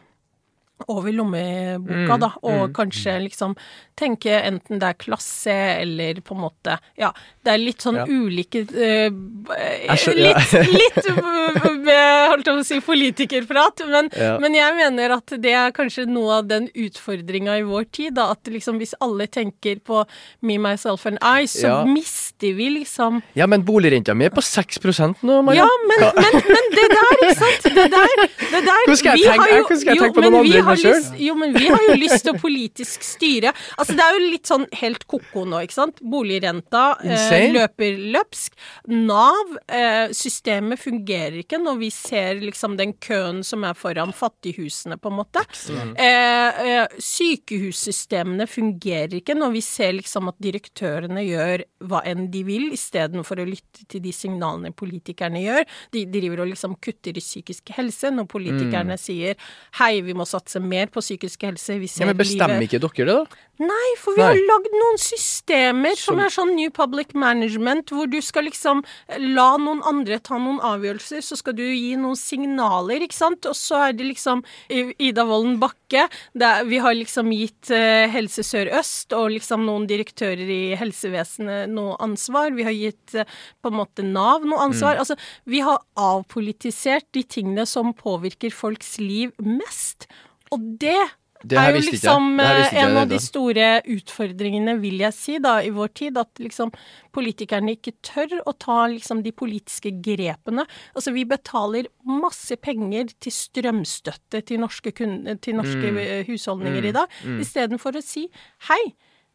over 0.93 1.13
lommeboka, 1.13 2.17
mm, 2.17 2.21
da, 2.21 2.29
og 2.45 2.67
mm, 2.69 2.73
kanskje 2.77 3.15
liksom 3.25 3.55
tenke 3.97 4.35
enten 4.37 4.81
det 4.83 4.91
er 4.91 4.99
klasse 5.01 5.55
eller 5.81 6.21
på 6.21 6.37
en 6.37 6.43
måte 6.45 6.77
Ja, 7.01 7.15
det 7.47 7.53
er 7.55 7.63
litt 7.63 7.85
sånn 7.85 8.01
ja. 8.01 8.07
ulike 8.11 8.65
uh, 8.67 9.09
Litt, 10.17 10.47
litt 10.81 10.97
holdt 11.87 12.49
jeg 12.49 12.57
på 12.57 12.61
å 12.61 12.65
si 12.67 12.79
politikerprat, 12.85 13.83
men, 13.91 14.09
ja. 14.17 14.35
men, 14.43 14.57
jeg 14.57 14.75
mener 14.77 15.17
at 15.19 15.35
det 15.43 15.53
er 15.55 15.75
kanskje 15.77 16.07
noe 16.11 16.41
av 16.41 16.49
den 16.51 16.69
utfordringa 16.75 17.59
i 17.61 17.65
vår 17.67 17.87
tid, 17.95 18.17
da, 18.19 18.29
at 18.35 18.51
liksom 18.51 18.81
hvis 18.83 18.97
alle 19.05 19.29
tenker 19.31 19.79
på 19.87 20.03
me, 20.47 20.59
myself 20.63 21.07
and 21.09 21.21
I, 21.23 21.47
så 21.51 21.69
ja. 21.69 21.77
mister 21.89 22.57
vi 22.57 22.69
liksom 22.81 23.21
Ja, 23.39 23.47
men 23.51 23.65
boligrenta 23.67 24.17
mi 24.17 24.27
er 24.27 24.35
på 24.35 24.43
6 24.45 24.81
nå, 25.23 25.41
Maja. 25.47 25.63
Ja, 25.63 25.69
men, 25.87 26.05
men, 26.19 26.39
men, 26.51 26.71
det 26.75 26.89
der, 26.93 27.13
ikke 27.17 27.37
sant, 27.39 27.69
det 27.77 27.87
der, 27.95 28.15
det 28.27 28.63
der 28.67 28.83
Hvordan 28.87 29.01
skal 29.01 29.21
jeg 29.21 29.31
tenke, 29.31 29.49
jo, 29.53 29.81
skal 29.81 29.93
jeg 29.93 30.03
tenke 30.03 30.19
på 30.19 30.27
noen 30.27 30.41
andre 30.41 30.61
enn 30.63 30.69
meg 30.71 30.83
sjøl? 30.83 31.09
Jo, 31.27 31.39
men 31.39 31.55
vi 31.57 31.71
har 31.71 31.87
jo 31.87 31.97
lyst 32.01 32.27
til 32.27 32.35
å 32.35 32.41
politisk 32.41 33.07
styre. 33.07 33.53
Altså, 33.77 33.97
det 33.97 34.05
er 34.05 34.17
jo 34.17 34.23
litt 34.35 34.51
sånn 34.51 34.67
helt 34.81 35.07
ko-ko 35.09 35.47
nå, 35.49 35.63
ikke 35.67 35.77
sant. 35.77 36.03
Boligrenta 36.03 36.85
eh, 37.05 37.15
løper 37.55 38.01
løpsk. 38.17 38.57
Nav, 38.93 39.57
eh, 39.69 40.13
systemet 40.17 40.81
fungerer 40.81 41.41
ikke 41.43 41.61
når 41.63 41.81
vi 41.81 41.91
ser 41.95 42.43
liksom 42.43 42.77
den 42.79 42.95
køen 43.03 43.43
som 43.47 43.65
er 43.67 43.77
foran 43.79 44.15
fattighusene, 44.17 44.99
på 45.01 45.13
en 45.13 45.19
måte. 45.21 45.45
Eh, 45.71 46.61
eh, 46.67 46.99
sykehussystemene 47.03 48.47
fungerer 48.51 49.19
ikke 49.21 49.37
når 49.37 49.55
vi 49.57 49.65
ser 49.65 49.97
liksom 49.99 50.31
at 50.33 50.41
direktørene 50.43 51.25
gjør 51.27 51.65
hva 51.87 52.03
enn 52.09 52.31
de 52.33 52.43
vil, 52.47 52.69
istedenfor 52.77 53.43
å 53.43 53.49
lytte 53.49 53.87
til 53.91 54.03
de 54.05 54.13
signalene 54.15 54.73
politikerne 54.77 55.43
gjør. 55.45 55.65
De, 55.93 56.05
de 56.07 56.21
driver 56.21 56.45
og 56.45 56.51
liksom 56.53 56.77
kutter 56.83 57.17
i 57.17 57.23
psykisk 57.23 57.73
helse 57.77 58.11
når 58.15 58.29
politikerne 58.31 58.97
mm. 58.97 59.01
sier 59.01 59.37
hei, 59.81 60.01
vi 60.05 60.15
må 60.17 60.27
satse 60.29 60.61
mer 60.63 60.91
på 60.93 61.03
psykisk 61.05 61.47
helse. 61.49 61.79
Vi 61.81 61.91
ser 61.91 62.07
ja, 62.07 62.11
men 62.11 62.19
bestemmer 62.19 62.61
livet. 62.61 62.71
ikke 62.71 62.83
dere 62.87 63.07
det, 63.07 63.17
da? 63.17 63.43
Nei, 63.57 63.91
for 63.97 64.13
vi 64.13 64.21
Nei. 64.21 64.35
har 64.35 64.41
lagd 64.51 64.75
noen 64.77 64.99
systemer 65.01 65.95
som, 65.97 66.17
som, 66.17 66.19
er 66.21 66.33
sånn 66.35 66.51
New 66.59 66.73
Public 66.75 67.15
Management, 67.17 67.89
hvor 67.95 68.11
du 68.13 68.19
skal 68.25 68.45
liksom 68.51 68.83
la 69.33 69.47
noen 69.63 69.81
andre 69.89 70.19
ta 70.21 70.37
noen 70.37 70.61
avgjørelser, 70.61 71.25
så 71.25 71.39
skal 71.41 71.57
du 71.57 71.65
gi 71.65 71.95
noen 71.97 72.19
signaler, 72.21 73.07
ikke 73.07 73.17
sant? 73.17 73.49
Og 73.49 73.57
så 73.57 73.81
er 73.87 73.97
det 73.97 74.11
liksom 74.11 74.45
Ida 74.69 75.25
Wolden 75.29 75.57
Bakke. 75.63 76.05
Er, 76.37 76.69
vi 76.69 76.83
har 76.85 76.97
liksom 76.99 77.33
gitt 77.33 77.73
uh, 77.73 78.05
Helse 78.13 78.45
Sør-Øst 78.45 79.17
og 79.17 79.33
liksom 79.39 79.65
noen 79.65 79.89
direktører 79.89 80.45
i 80.45 80.63
helsevesenet 80.77 81.73
noe 81.73 81.97
ansvar. 82.05 82.53
Vi 82.57 82.67
har 82.69 82.77
gitt 82.77 83.17
uh, 83.17 83.25
på 83.65 83.73
en 83.73 83.81
måte 83.81 84.05
Nav 84.05 84.45
noe 84.45 84.69
ansvar. 84.69 84.99
Mm. 84.99 85.05
Altså, 85.07 85.17
vi 85.49 85.65
har 85.65 85.81
avpolitisert 85.97 87.09
de 87.17 87.25
tingene 87.25 87.65
som 87.69 87.97
påvirker 87.97 88.53
folks 88.53 88.99
liv 89.01 89.33
mest. 89.41 90.11
Og 90.53 90.75
det 90.83 91.01
det 91.51 91.59
er 91.61 91.75
jo 91.77 91.83
liksom 91.85 92.41
eh, 92.43 92.75
en 92.83 92.99
av 93.01 93.09
de 93.11 93.19
store 93.23 93.69
utfordringene, 93.97 94.77
vil 94.83 95.01
jeg 95.05 95.15
si, 95.17 95.37
da, 95.43 95.59
i 95.65 95.73
vår 95.75 95.93
tid. 95.97 96.21
At 96.21 96.43
liksom 96.43 96.73
politikerne 97.17 97.77
ikke 97.77 97.97
tør 98.05 98.39
å 98.45 98.55
ta 98.59 98.83
liksom 98.93 99.23
de 99.25 99.33
politiske 99.37 99.95
grepene. 100.05 100.67
Altså 100.97 101.15
vi 101.17 101.27
betaler 101.29 101.91
masse 102.07 102.59
penger 102.61 103.13
til 103.23 103.35
strømstøtte 103.35 104.43
til 104.47 104.63
norske, 104.63 104.93
til 104.95 105.59
norske 105.59 105.93
mm. 105.93 106.01
husholdninger 106.31 106.83
mm. 106.83 106.91
i 106.91 106.97
dag, 106.97 107.21
mm. 107.25 107.43
istedenfor 107.45 108.01
å 108.01 108.05
si 108.05 108.27
hei. 108.71 108.83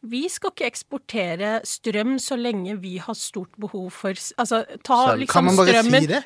Vi 0.02 0.24
skal 0.26 0.50
ikke 0.50 0.66
eksportere 0.66 1.50
strøm 1.68 2.16
så 2.18 2.34
lenge 2.34 2.74
vi 2.82 2.96
har 2.98 3.14
stort 3.14 3.52
behov 3.60 3.92
for 3.94 4.18
Altså, 4.42 4.64
ta 4.82 5.14
liksom 5.14 5.22
strømmen 5.22 5.28
Kan 5.30 5.44
man 5.46 5.60
bare 5.60 5.82
si 5.86 6.08
det? 6.10 6.24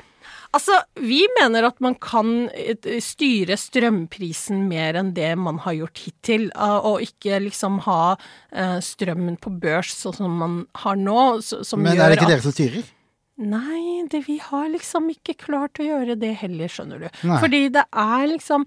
Altså, 0.55 0.79
vi 0.99 1.21
mener 1.39 1.67
at 1.67 1.79
man 1.83 1.95
kan 2.01 2.49
eh, 2.55 2.99
styre 3.03 3.57
strømprisen 3.59 4.65
mer 4.69 4.97
enn 4.99 5.13
det 5.17 5.33
man 5.39 5.61
har 5.65 5.75
gjort 5.77 6.03
hittil, 6.05 6.49
eh, 6.55 6.77
og 6.77 7.03
ikke 7.05 7.41
liksom 7.47 7.81
ha 7.87 8.01
eh, 8.15 8.77
strømmen 8.83 9.39
på 9.43 9.53
børs 9.61 9.95
sånn 10.03 10.17
som 10.21 10.37
man 10.41 10.59
har 10.83 10.99
nå. 10.99 11.23
Men 11.77 11.93
er 11.95 12.13
det 12.13 12.19
ikke 12.19 12.31
dere 12.31 12.45
som 12.45 12.55
styrer? 12.55 12.93
Nei, 13.37 14.07
det, 14.09 14.23
vi 14.25 14.39
har 14.41 14.65
liksom 14.73 15.11
ikke 15.13 15.35
klart 15.37 15.77
å 15.77 15.85
gjøre 15.85 16.15
det 16.17 16.33
heller, 16.39 16.71
skjønner 16.73 17.03
du. 17.05 17.09
Nei. 17.29 17.37
Fordi 17.43 17.67
det 17.75 17.83
er 17.93 18.23
liksom 18.31 18.65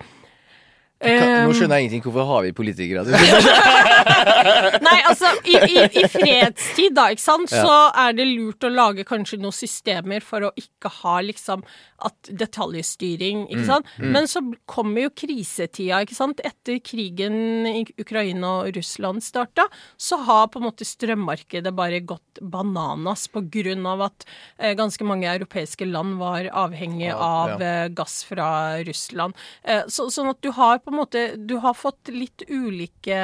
kan, 1.01 1.47
nå 1.49 1.55
skjønner 1.57 1.81
jeg 1.81 1.87
ingenting. 1.87 2.03
Hvorfor 2.05 2.27
har 2.29 2.43
vi 2.45 2.53
politikere? 2.57 3.05
Nei, 4.87 4.99
altså, 5.09 5.31
i, 5.49 5.57
i, 5.57 5.85
i, 6.03 6.05
fredstid, 6.11 6.93
da, 6.97 7.09
ikke 7.15 7.25
sant, 7.25 7.53
ja. 7.53 7.63
så 7.65 7.77
er 8.05 8.17
det 8.19 8.27
lurt 8.29 8.67
å 8.67 8.73
lage 8.73 9.07
kanskje 9.09 9.41
noen 9.41 9.57
systemer 9.57 10.25
for 10.25 10.51
å 10.51 10.53
ikke 10.61 10.93
ha 11.01 11.17
liksom 11.25 11.65
at 12.07 12.31
detaljstyring, 12.31 13.47
ikke 13.49 13.63
mm, 13.63 13.69
sant. 13.69 13.91
Mm, 13.97 14.05
mm. 14.05 14.13
Men 14.17 14.29
så 14.31 14.43
kommer 14.71 15.07
jo 15.07 15.13
krisetida, 15.23 16.03
ikke 16.05 16.17
sant. 16.17 16.43
Etter 16.47 16.81
krigen 16.85 17.69
i 17.69 17.85
Ukraina 18.01 18.53
og 18.63 18.77
Russland 18.77 19.25
starta, 19.25 19.67
så 20.01 20.21
har 20.27 20.49
på 20.51 20.61
en 20.61 20.69
måte 20.69 20.87
strømmarkedet 20.89 21.73
bare 21.77 22.03
gått 22.05 22.41
bananas 22.41 23.27
på 23.33 23.45
grunn 23.53 23.87
av 23.89 24.07
at 24.09 24.27
eh, 24.59 24.75
ganske 24.79 25.07
mange 25.07 25.29
europeiske 25.31 25.89
land 25.89 26.19
var 26.21 26.49
avhengig 26.65 27.13
av 27.15 27.57
ja. 27.57 27.85
eh, 27.85 27.89
gass 27.97 28.23
fra 28.29 28.51
Russland. 28.87 29.37
Eh, 29.63 29.85
så, 29.89 30.09
sånn 30.13 30.33
at 30.33 30.41
du 30.45 30.53
har 30.57 30.81
på 30.81 30.93
en 30.93 31.01
måte 31.01 31.27
Du 31.37 31.57
har 31.63 31.75
fått 31.77 32.11
litt 32.13 32.45
ulike 32.49 33.17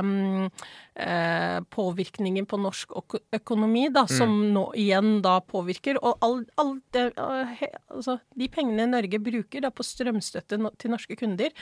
um, 0.00 0.50
eh, 0.94 1.60
påvirkninger 1.74 2.46
på 2.50 2.58
norsk 2.60 2.94
økonomi, 3.34 3.88
da, 3.94 4.06
som 4.10 4.30
mm. 4.30 4.44
nå 4.54 4.66
igjen 4.80 5.16
da 5.24 5.38
påvirker. 5.44 5.98
Og 6.02 6.22
all, 6.24 6.44
all 6.60 6.76
det, 6.94 7.10
uh, 7.18 7.66
altså, 7.94 8.18
de 8.38 8.50
pengene 8.52 8.88
Norge 8.90 9.20
bruker 9.22 9.64
da 9.64 9.72
på 9.74 9.86
strømstøtte 9.86 10.60
til 10.78 10.94
norske 10.94 11.18
kunder, 11.18 11.54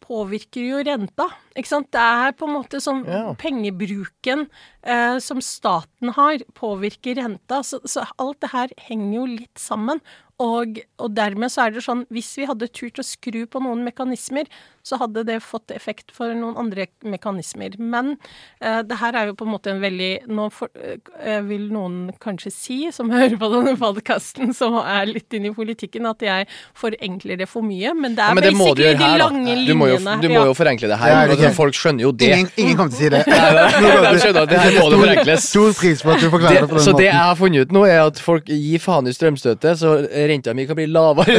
påvirker 0.00 0.64
jo 0.64 0.80
renta. 0.86 1.28
Ikke 1.54 1.70
sant? 1.70 1.90
Det 1.92 2.00
er 2.00 2.34
på 2.36 2.48
en 2.48 2.56
måte 2.56 2.80
som 2.82 3.02
ja. 3.06 3.34
pengebruken 3.40 4.46
eh, 4.82 5.18
som 5.22 5.42
staten 5.44 6.14
har, 6.16 6.42
påvirker 6.56 7.20
renta. 7.20 7.60
Så, 7.66 7.82
så, 7.84 8.06
alt 8.20 8.40
det 8.42 8.52
her 8.54 8.74
henger 8.88 9.14
jo 9.18 9.28
litt 9.36 9.60
sammen. 9.60 10.02
Og, 10.40 10.80
og, 10.96 11.10
dermed 11.12 11.52
så 11.52 11.66
er 11.66 11.74
det 11.74 11.84
sånn, 11.84 12.06
hvis 12.08 12.32
vi 12.40 12.48
hadde 12.48 12.70
turt 12.72 13.00
å 13.00 13.04
skru 13.04 13.42
på 13.44 13.60
noen 13.60 13.84
mekanismer, 13.84 14.48
så 14.82 14.96
hadde 15.00 15.24
det 15.28 15.40
fått 15.44 15.72
effekt 15.74 16.12
for 16.14 16.32
noen 16.36 16.56
andre 16.60 16.86
mekanismer. 17.04 17.76
Men 17.78 18.14
eh, 18.60 18.80
det 18.86 18.98
her 19.00 19.16
er 19.18 19.30
jo 19.30 19.36
på 19.38 19.46
en 19.46 19.52
måte 19.54 19.72
en 19.74 19.82
veldig 19.82 20.10
Nå 20.30 20.46
for, 20.54 20.70
eh, 20.80 21.40
vil 21.46 21.68
noen 21.72 22.10
kanskje 22.22 22.52
si, 22.54 22.78
som 22.94 23.10
hører 23.14 23.36
på 23.40 23.50
denne 23.52 23.76
podkasten, 23.80 24.54
som 24.56 24.78
er 24.80 25.10
litt 25.10 25.32
inne 25.36 25.50
i 25.50 25.54
politikken, 25.54 26.08
at 26.08 26.24
jeg 26.24 26.48
forenkler 26.78 27.40
det 27.40 27.48
for 27.50 27.66
mye. 27.66 27.92
Men 27.96 28.16
det 28.16 28.24
er 28.24 28.32
ja, 28.32 28.38
men 28.38 28.46
det 28.46 28.54
basically 28.56 28.94
de 28.94 29.04
her, 29.04 29.18
lange 29.20 29.44
linjene. 29.44 29.68
Du 29.68 29.78
må 29.78 29.90
jo, 29.90 29.98
du 30.00 30.28
må 30.32 30.44
jo 30.50 30.56
forenkle 30.56 30.90
det 30.90 31.00
her. 31.00 31.14
Ja, 31.14 31.38
det 31.40 31.52
folk 31.56 31.76
skjønner 31.76 32.06
jo 32.08 32.12
det. 32.14 32.30
Ingen, 32.30 32.52
ingen 32.56 32.80
kommer 32.80 32.94
til 32.94 32.98
å 32.98 33.02
si 33.02 33.12
det. 33.14 33.24
de 34.40 34.46
det 34.54 34.62
her 34.64 34.78
må 34.78 34.88
det 34.94 35.02
forenkles. 35.04 35.48
Stor 35.50 35.76
pris 35.76 36.04
på 36.04 36.14
at 36.14 36.24
du 36.24 36.28
forklarer 36.32 36.64
det 36.64 36.70
på 36.70 36.78
den 36.78 36.84
så 36.86 36.94
måten. 36.94 36.96
Så 36.96 36.98
det 37.02 37.08
jeg 37.10 37.20
har 37.20 37.38
funnet 37.38 37.68
ut 37.68 37.76
nå, 37.76 37.84
er 37.90 38.02
at 38.06 38.22
folk 38.22 38.48
gir 38.50 38.82
faen 38.82 39.10
i 39.10 39.14
strømstøtte, 39.14 39.76
så 39.80 39.94
renta 40.30 40.54
mi 40.56 40.66
kan 40.68 40.78
bli 40.78 40.88
lavere. 40.90 41.36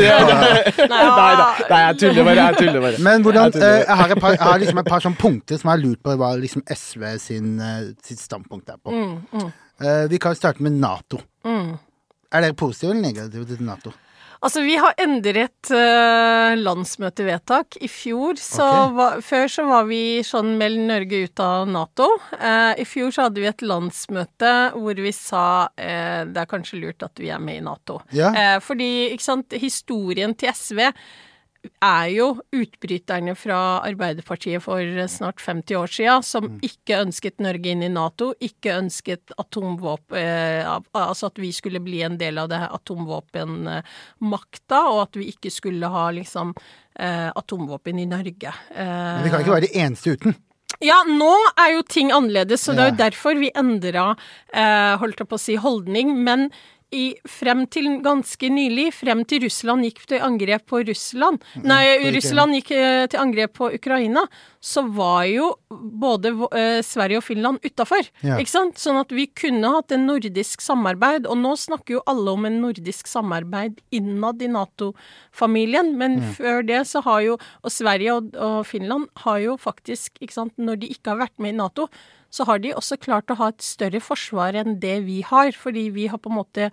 Nei 0.92 1.04
da, 1.10 1.82
jeg 1.88 2.00
tuller 2.04 2.28
bare. 2.28 2.48
Jeg 2.52 2.60
tuller 2.62 2.86
bare. 2.86 3.02
Men 3.02 3.26
hvordan, 3.32 3.56
jeg, 3.56 3.64
eh, 3.64 3.86
jeg, 3.86 3.98
har 4.02 4.16
par, 4.20 4.36
jeg, 4.36 4.44
har 4.44 4.62
liksom 4.62 4.82
et 4.84 4.92
par 4.94 5.04
sånne 5.06 5.22
punkter 5.22 5.60
som 5.62 5.72
jeg 5.72 5.78
har 5.78 5.84
lurt 5.86 6.04
på 6.04 6.16
hva 6.22 6.32
liksom 6.42 6.66
SV 6.68 7.08
sin, 7.24 7.56
uh, 7.62 7.90
sitt 8.06 8.22
standpunkt 8.22 8.70
er 8.70 8.78
på. 8.78 8.94
Mm, 8.94 9.18
mm. 9.32 9.50
Uh, 9.82 10.06
vi 10.12 10.22
kan 10.22 10.38
starte 10.38 10.64
med 10.64 10.78
Nato. 10.78 11.22
Mm. 11.48 11.76
Er 12.32 12.46
dere 12.46 12.58
positive 12.58 12.94
eller 12.94 13.08
negative 13.10 13.50
til 13.50 13.68
Nato? 13.68 13.94
Altså, 14.42 14.64
vi 14.66 14.74
har 14.82 14.96
endret 14.98 15.70
uh, 15.70 16.58
landsmøtevedtak. 16.58 17.78
I 17.86 17.90
fjor 17.92 18.40
så 18.42 18.66
okay. 18.66 18.94
var, 18.98 19.20
Før 19.26 19.52
så 19.54 19.66
var 19.70 19.86
vi 19.90 20.02
sånn 20.26 20.56
meld 20.58 20.82
Norge 20.90 21.20
ut 21.28 21.44
av 21.46 21.70
Nato. 21.70 22.08
Uh, 22.34 22.74
I 22.74 22.86
fjor 22.90 23.14
så 23.14 23.28
hadde 23.28 23.44
vi 23.44 23.50
et 23.52 23.62
landsmøte 23.62 24.54
hvor 24.74 25.04
vi 25.06 25.14
sa 25.14 25.46
uh, 25.70 26.22
det 26.26 26.42
er 26.42 26.50
kanskje 26.50 26.82
lurt 26.82 27.06
at 27.06 27.22
vi 27.22 27.30
er 27.30 27.44
med 27.44 27.62
i 27.62 27.66
Nato. 27.68 28.00
Ja. 28.18 28.32
fordi, 28.64 29.12
ikke 29.14 29.28
sant, 29.28 29.54
historien 29.62 30.34
til 30.34 30.50
SV 30.58 30.82
er 31.82 32.08
jo 32.14 32.28
utbryterne 32.56 33.36
fra 33.38 33.82
Arbeiderpartiet 33.86 34.64
for 34.66 34.82
snart 35.12 35.42
50 35.42 35.76
år 35.78 35.88
siden, 35.94 36.24
som 36.26 36.46
mm. 36.50 36.60
ikke 36.66 37.02
ønsket 37.06 37.40
Norge 37.44 37.70
inn 37.74 37.84
i 37.86 37.90
Nato, 37.94 38.34
ikke 38.42 38.80
ønsket 38.80 39.32
atomvåpen 39.42 40.18
eh, 40.18 40.80
Altså 40.98 41.26
at 41.30 41.38
vi 41.42 41.52
skulle 41.54 41.80
bli 41.84 42.02
en 42.06 42.18
del 42.22 42.38
av 42.42 42.48
det 42.52 42.62
atomvåpenmakta, 42.66 44.80
og 44.90 45.00
at 45.06 45.14
vi 45.22 45.26
ikke 45.34 45.52
skulle 45.54 45.88
ha 45.92 46.06
liksom 46.18 46.48
eh, 46.56 47.30
atomvåpen 47.30 48.00
i 48.02 48.10
Norge. 48.10 48.52
Men 48.76 49.24
vi 49.26 49.32
kan 49.34 49.42
ikke 49.44 49.58
være 49.58 49.70
de 49.70 49.78
eneste 49.86 50.08
uten? 50.18 50.32
Ja, 50.82 51.02
nå 51.06 51.32
er 51.60 51.76
jo 51.76 51.84
ting 51.86 52.10
annerledes, 52.14 52.64
så 52.66 52.74
det 52.74 52.84
er 52.84 52.92
jo 52.92 53.00
derfor 53.04 53.38
vi 53.38 53.52
endra, 53.58 54.16
eh, 54.50 54.94
holdt 55.02 55.22
jeg 55.22 55.30
på 55.30 55.38
å 55.38 55.42
si, 55.42 55.56
holdning. 55.62 56.16
Men 56.26 56.50
i, 56.92 57.04
frem 57.30 57.66
til 57.72 57.88
ganske 58.04 58.50
nylig, 58.52 58.90
frem 58.96 59.24
til 59.28 59.46
Russland 59.46 59.86
gikk 59.88 60.04
til 60.12 60.24
angrep 60.24 60.66
på 60.70 60.82
Russland 60.88 61.40
Nei, 61.64 62.12
Russland 62.16 62.56
gikk 62.58 62.72
eh, 62.76 63.06
til 63.12 63.22
angrep 63.22 63.54
på 63.58 63.70
Ukraina, 63.76 64.24
så 64.62 64.84
var 64.94 65.26
jo 65.30 65.48
både 65.72 66.32
uh, 66.38 66.80
Sverige 66.86 67.20
og 67.22 67.26
Finland 67.26 67.64
utafor. 67.66 68.06
Ja. 68.22 68.38
Ikke 68.38 68.54
sant? 68.54 68.80
Sånn 68.82 69.00
at 69.00 69.12
vi 69.16 69.26
kunne 69.28 69.72
hatt 69.74 69.94
en 69.96 70.06
nordisk 70.10 70.62
samarbeid. 70.64 71.26
Og 71.30 71.40
nå 71.42 71.56
snakker 71.58 71.98
jo 71.98 72.04
alle 72.10 72.36
om 72.36 72.46
en 72.48 72.60
nordisk 72.62 73.10
samarbeid 73.10 73.82
innad 73.96 74.44
i 74.46 74.52
Nato-familien, 74.52 75.96
men 75.98 76.20
ja. 76.22 76.32
før 76.38 76.66
det 76.68 76.84
så 76.92 77.02
har 77.08 77.26
jo 77.26 77.38
Og 77.66 77.74
Sverige 77.74 78.14
og, 78.20 78.34
og 78.38 78.62
Finland 78.68 79.08
har 79.24 79.40
jo 79.42 79.58
faktisk, 79.60 80.18
ikke 80.22 80.36
sant, 80.36 80.54
når 80.62 80.82
de 80.84 80.92
ikke 80.94 81.14
har 81.14 81.24
vært 81.24 81.42
med 81.42 81.56
i 81.56 81.58
Nato, 81.58 81.88
så 82.32 82.48
har 82.48 82.62
de 82.64 82.74
også 82.76 82.98
klart 83.02 83.32
å 83.32 83.38
ha 83.42 83.52
et 83.52 83.64
større 83.66 84.02
forsvar 84.04 84.58
enn 84.62 84.80
det 84.84 85.02
vi 85.08 85.22
har. 85.28 85.52
Fordi 85.52 85.90
vi 85.94 86.08
har 86.12 86.22
på 86.22 86.32
en 86.32 86.40
måte 86.40 86.70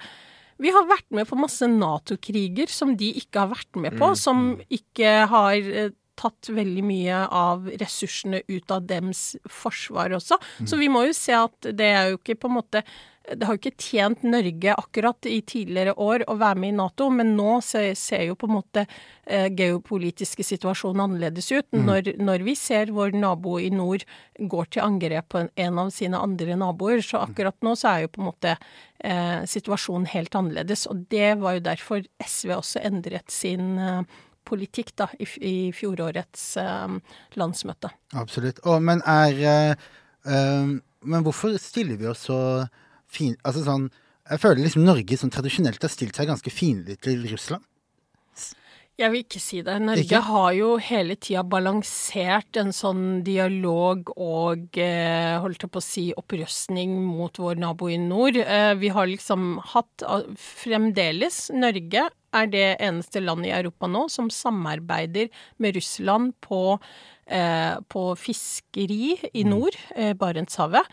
vi 0.59 0.73
har 0.75 0.88
vært 0.90 1.07
med 1.14 1.29
på 1.31 1.38
masse 1.38 1.66
Nato-kriger 1.71 2.71
som 2.71 2.97
de 2.99 3.12
ikke 3.21 3.44
har 3.44 3.53
vært 3.53 3.79
med 3.79 3.94
på. 3.99 4.11
Mm. 4.11 4.18
Som 4.18 4.40
ikke 4.75 5.12
har 5.31 5.55
eh, 5.55 5.92
tatt 6.18 6.51
veldig 6.51 6.83
mye 6.87 7.21
av 7.27 7.68
ressursene 7.81 8.42
ut 8.49 8.75
av 8.75 8.87
dems 8.88 9.37
forsvar 9.47 10.16
også. 10.18 10.38
Mm. 10.59 10.71
Så 10.71 10.81
vi 10.81 10.90
må 10.90 11.05
jo 11.07 11.14
se 11.16 11.37
at 11.38 11.71
det 11.79 11.92
er 11.94 12.11
jo 12.12 12.18
ikke 12.18 12.40
på 12.42 12.51
en 12.51 12.59
måte 12.59 12.83
det 13.37 13.45
har 13.47 13.57
jo 13.57 13.61
ikke 13.61 13.83
tjent 13.83 14.23
Norge 14.25 14.75
akkurat 14.75 15.29
i 15.29 15.41
tidligere 15.47 15.95
år 16.01 16.25
å 16.31 16.37
være 16.41 16.61
med 16.62 16.73
i 16.73 16.77
Nato, 16.79 17.09
men 17.12 17.35
nå 17.37 17.59
ser, 17.64 17.91
ser 17.99 18.25
jo 18.29 18.37
på 18.38 18.49
en 18.49 18.55
måte 18.57 18.85
eh, 18.85 19.49
geopolitiske 19.53 20.47
situasjonen 20.47 21.05
annerledes 21.05 21.51
ut. 21.53 21.67
Mm. 21.75 21.83
Når, 21.88 22.11
når, 22.23 22.45
vi 22.47 22.55
ser 22.59 22.93
vår 22.97 23.17
nabo 23.19 23.59
i 23.61 23.69
nord 23.75 24.07
går 24.38 24.71
til 24.73 24.85
angrep 24.87 25.29
på 25.35 25.43
en, 25.43 25.51
en, 25.61 25.83
av 25.85 25.93
sine 25.95 26.21
andre 26.21 26.57
naboer, 26.61 27.03
så 27.05 27.25
akkurat 27.27 27.57
nå 27.67 27.75
så 27.79 27.93
er 27.93 28.07
jo 28.07 28.12
på 28.14 28.23
en 28.23 28.31
måte 28.31 28.55
eh, 28.55 29.45
situasjonen 29.51 30.09
helt 30.14 30.38
annerledes. 30.38 30.87
Og 30.88 31.05
det 31.12 31.35
var 31.43 31.59
jo 31.59 31.67
derfor 31.69 32.09
SV 32.25 32.57
også 32.57 32.85
endret 32.88 33.35
sin 33.35 33.77
eh, 33.77 34.19
politikk 34.49 34.95
da, 34.97 35.11
i, 35.21 35.29
i 35.45 35.57
fjorårets 35.77 36.51
eh, 36.62 36.99
landsmøte. 37.41 37.93
Absolutt. 38.17 38.62
Å, 38.64 38.81
men 38.81 39.05
er 39.05 39.47
eh, 39.55 39.88
eh, 40.25 40.77
Men 41.09 41.23
hvorfor 41.23 41.55
stiller 41.62 41.99
vi 42.01 42.09
oss 42.11 42.25
så 42.27 42.38
fin... 43.09 43.37
Altså 43.44 43.64
sånn 43.66 43.88
Jeg 44.29 44.42
føler 44.42 44.62
liksom 44.64 44.85
Norge 44.85 45.16
som 45.16 45.33
tradisjonelt 45.33 45.83
har 45.83 45.92
stilt 45.92 46.18
seg 46.18 46.29
ganske 46.29 46.53
fiendtlig 46.53 46.99
til 47.05 47.25
Russland. 47.31 47.64
Jeg 48.99 49.12
vil 49.12 49.23
ikke 49.23 49.38
si 49.38 49.61
det. 49.62 49.77
Norge 49.79 50.03
ikke? 50.03 50.21
har 50.27 50.49
jo 50.57 50.68
hele 50.83 51.14
tida 51.23 51.44
balansert 51.47 52.59
en 52.59 52.73
sånn 52.75 53.21
dialog 53.23 54.11
og 54.16 54.74
eh, 54.82 55.37
holdt 55.39 55.62
jeg 55.62 55.70
på 55.70 55.78
å 55.78 55.87
si 55.87 56.07
opprøstning 56.18 56.97
mot 57.07 57.39
vår 57.39 57.62
nabo 57.62 57.93
i 57.95 57.99
nord. 58.03 58.41
Eh, 58.43 58.72
vi 58.80 58.91
har 58.91 59.07
liksom 59.07 59.61
hatt 59.70 60.03
fremdeles 60.43 61.45
Norge 61.55 62.09
er 62.35 62.51
det 62.51 62.66
eneste 62.85 63.22
landet 63.22 63.53
i 63.53 63.55
Europa 63.61 63.87
nå 63.87 64.09
som 64.12 64.32
samarbeider 64.35 65.30
med 65.62 65.78
Russland 65.78 66.35
på 66.45 66.76
på 67.89 68.03
fiskeri 68.16 69.18
i 69.33 69.45
mm. 69.45 69.51
nord, 69.51 69.76
eh, 69.97 70.14
Barentshavet. 70.16 70.87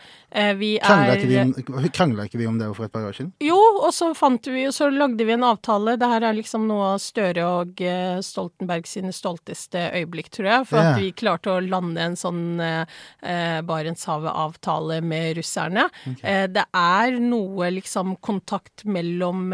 vi 0.56 0.76
er 0.76 1.90
Krangla 1.94 2.26
ikke, 2.26 2.38
vi 2.38 2.46
om 2.46 2.58
det 2.58 2.68
for 2.76 2.86
et 2.86 2.92
par 2.92 3.06
år 3.08 3.16
siden? 3.16 3.32
Jo, 3.42 3.56
og 3.56 3.92
så 3.94 4.10
fant 4.16 4.46
vi, 4.50 4.66
så 4.72 4.90
lagde 4.92 5.24
vi 5.24 5.32
en 5.32 5.46
avtale. 5.46 5.96
Det 5.96 6.10
her 6.10 6.26
er 6.28 6.36
liksom 6.36 6.66
noe 6.68 6.92
av 6.94 7.02
Støre 7.02 7.46
og 7.60 7.80
eh, 7.80 8.18
Stoltenberg 8.24 8.88
sine 8.88 9.14
stolteste 9.16 9.88
øyeblikk, 9.96 10.30
tror 10.34 10.50
jeg. 10.50 10.68
For 10.70 10.82
at 10.82 11.00
vi 11.00 11.12
klarte 11.16 11.54
å 11.54 11.60
lande 11.64 12.04
en 12.04 12.18
sånn 12.18 12.60
eh, 12.60 13.60
Barentshavet-avtale 13.66 15.00
med 15.04 15.36
russerne. 15.40 15.88
Okay. 16.06 16.48
det 16.52 16.64
er 16.76 17.16
noe 17.20 17.70
liksom 17.74 18.16
kontakt 18.24 18.84
mellom 18.88 19.52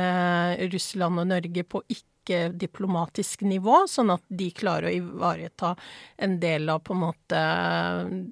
Russland 0.72 1.22
og 1.22 1.28
Norge 1.30 1.64
på 1.68 1.83
ikke 1.89 2.11
ikke-diplomatisk 2.23 3.43
nivå, 3.43 3.83
sånn 3.91 4.14
at 4.14 4.23
de 4.31 4.49
klarer 4.55 4.89
å 4.89 4.97
ivareta 4.97 5.75
en 6.23 6.39
del 6.43 6.70
av 6.70 6.83
på 6.87 6.95
en 6.95 7.03
måte 7.03 7.45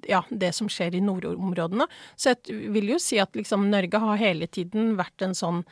ja, 0.07 0.23
det 0.29 0.53
som 0.55 0.69
skjer 0.71 0.95
i 0.95 1.03
nordområdene. 1.03 1.87
Så 2.15 2.33
jeg 2.33 2.71
vil 2.71 2.93
jo 2.93 2.99
si 3.01 3.19
at 3.21 3.35
liksom 3.35 3.69
Norge 3.71 3.99
har 4.01 4.21
hele 4.21 4.47
tiden 4.47 4.95
vært 4.99 5.25
en 5.25 5.35
sånn 5.37 5.63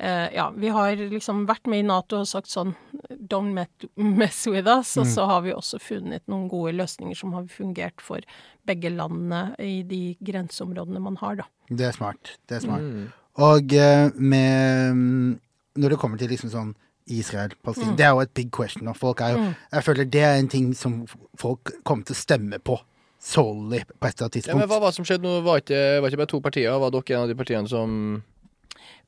eh, 0.00 0.34
ja, 0.34 0.48
vi 0.56 0.72
har 0.74 0.96
liksom 0.96 1.44
vært 1.48 1.70
med 1.70 1.84
i 1.84 1.86
Nato 1.86 2.22
og 2.22 2.30
sagt 2.30 2.50
sånn 2.50 2.74
Don't 3.08 3.54
mess 3.54 4.46
with 4.46 4.68
us. 4.68 4.96
Mm. 4.96 5.02
Og 5.02 5.12
så 5.12 5.28
har 5.30 5.44
vi 5.46 5.54
også 5.54 5.80
funnet 5.82 6.24
noen 6.26 6.48
gode 6.50 6.74
løsninger 6.78 7.18
som 7.18 7.34
har 7.36 7.46
fungert 7.52 8.02
for 8.04 8.24
begge 8.68 8.92
landene 8.94 9.54
i 9.62 9.82
de 9.86 10.02
grenseområdene 10.24 11.02
man 11.02 11.18
har, 11.22 11.42
da. 11.42 11.48
Det 11.68 11.88
er 11.88 11.96
smart. 11.96 12.36
Det 12.48 12.58
er 12.58 12.66
smart. 12.66 12.84
Mm. 12.84 13.08
Og 13.38 13.74
uh, 13.78 14.10
med 14.18 15.38
Når 15.78 15.92
det 15.92 15.98
kommer 16.00 16.18
til 16.18 16.30
liksom 16.32 16.50
sånn 16.50 16.72
Israel, 17.08 17.54
Palestina. 17.64 17.90
Mm. 17.92 17.96
Det 17.98 18.06
er 18.06 18.14
jo 18.14 18.22
et 18.24 18.34
big 18.36 18.50
question. 18.54 18.88
Og 18.88 18.96
folk 18.96 19.20
er 19.24 19.34
jo, 19.34 19.42
mm. 19.42 19.54
Jeg 19.72 19.84
føler 19.84 20.08
det 20.16 20.22
er 20.22 20.38
en 20.38 20.48
ting 20.52 20.70
som 20.76 21.00
folk 21.38 21.72
kommer 21.84 22.08
til 22.08 22.16
å 22.16 22.22
stemme 22.22 22.60
på. 22.62 22.78
Solely 23.18 23.80
på 23.82 24.06
et 24.06 24.14
eller 24.14 24.28
annet 24.28 24.36
tidspunkt. 24.38 24.52
Ja, 24.52 24.58
men 24.60 24.68
Hva 24.70 24.78
var 24.78 24.92
det 24.92 24.98
som 25.00 25.06
skjedde 25.08 25.26
nå? 25.26 25.40
Var 25.42 25.62
ikke, 25.64 25.78
var 25.98 26.12
ikke 26.12 26.20
bare 26.20 26.30
to 26.30 26.42
partier? 26.44 26.76
Var 26.78 26.92
dere 26.94 27.16
en 27.16 27.24
av 27.24 27.32
de 27.32 27.38
partiene 27.38 27.70
som 27.70 27.96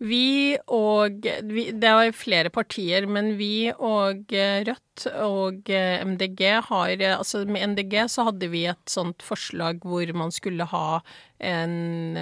vi 0.01 0.57
og 0.73 1.27
vi, 1.45 1.67
Det 1.77 1.93
var 1.93 2.13
flere 2.17 2.51
partier, 2.53 3.07
men 3.07 3.35
vi 3.39 3.71
og 3.71 4.33
Rødt 4.33 4.90
og 5.09 5.71
MDG 5.71 6.43
har 6.69 7.03
Altså 7.15 7.45
med 7.47 7.73
MDG 7.73 8.05
så 8.11 8.27
hadde 8.29 8.51
vi 8.53 8.67
et 8.71 8.91
sånt 8.91 9.23
forslag 9.25 9.85
hvor 9.87 10.13
man 10.17 10.33
skulle 10.35 10.67
ha 10.69 11.01
en, 11.41 12.17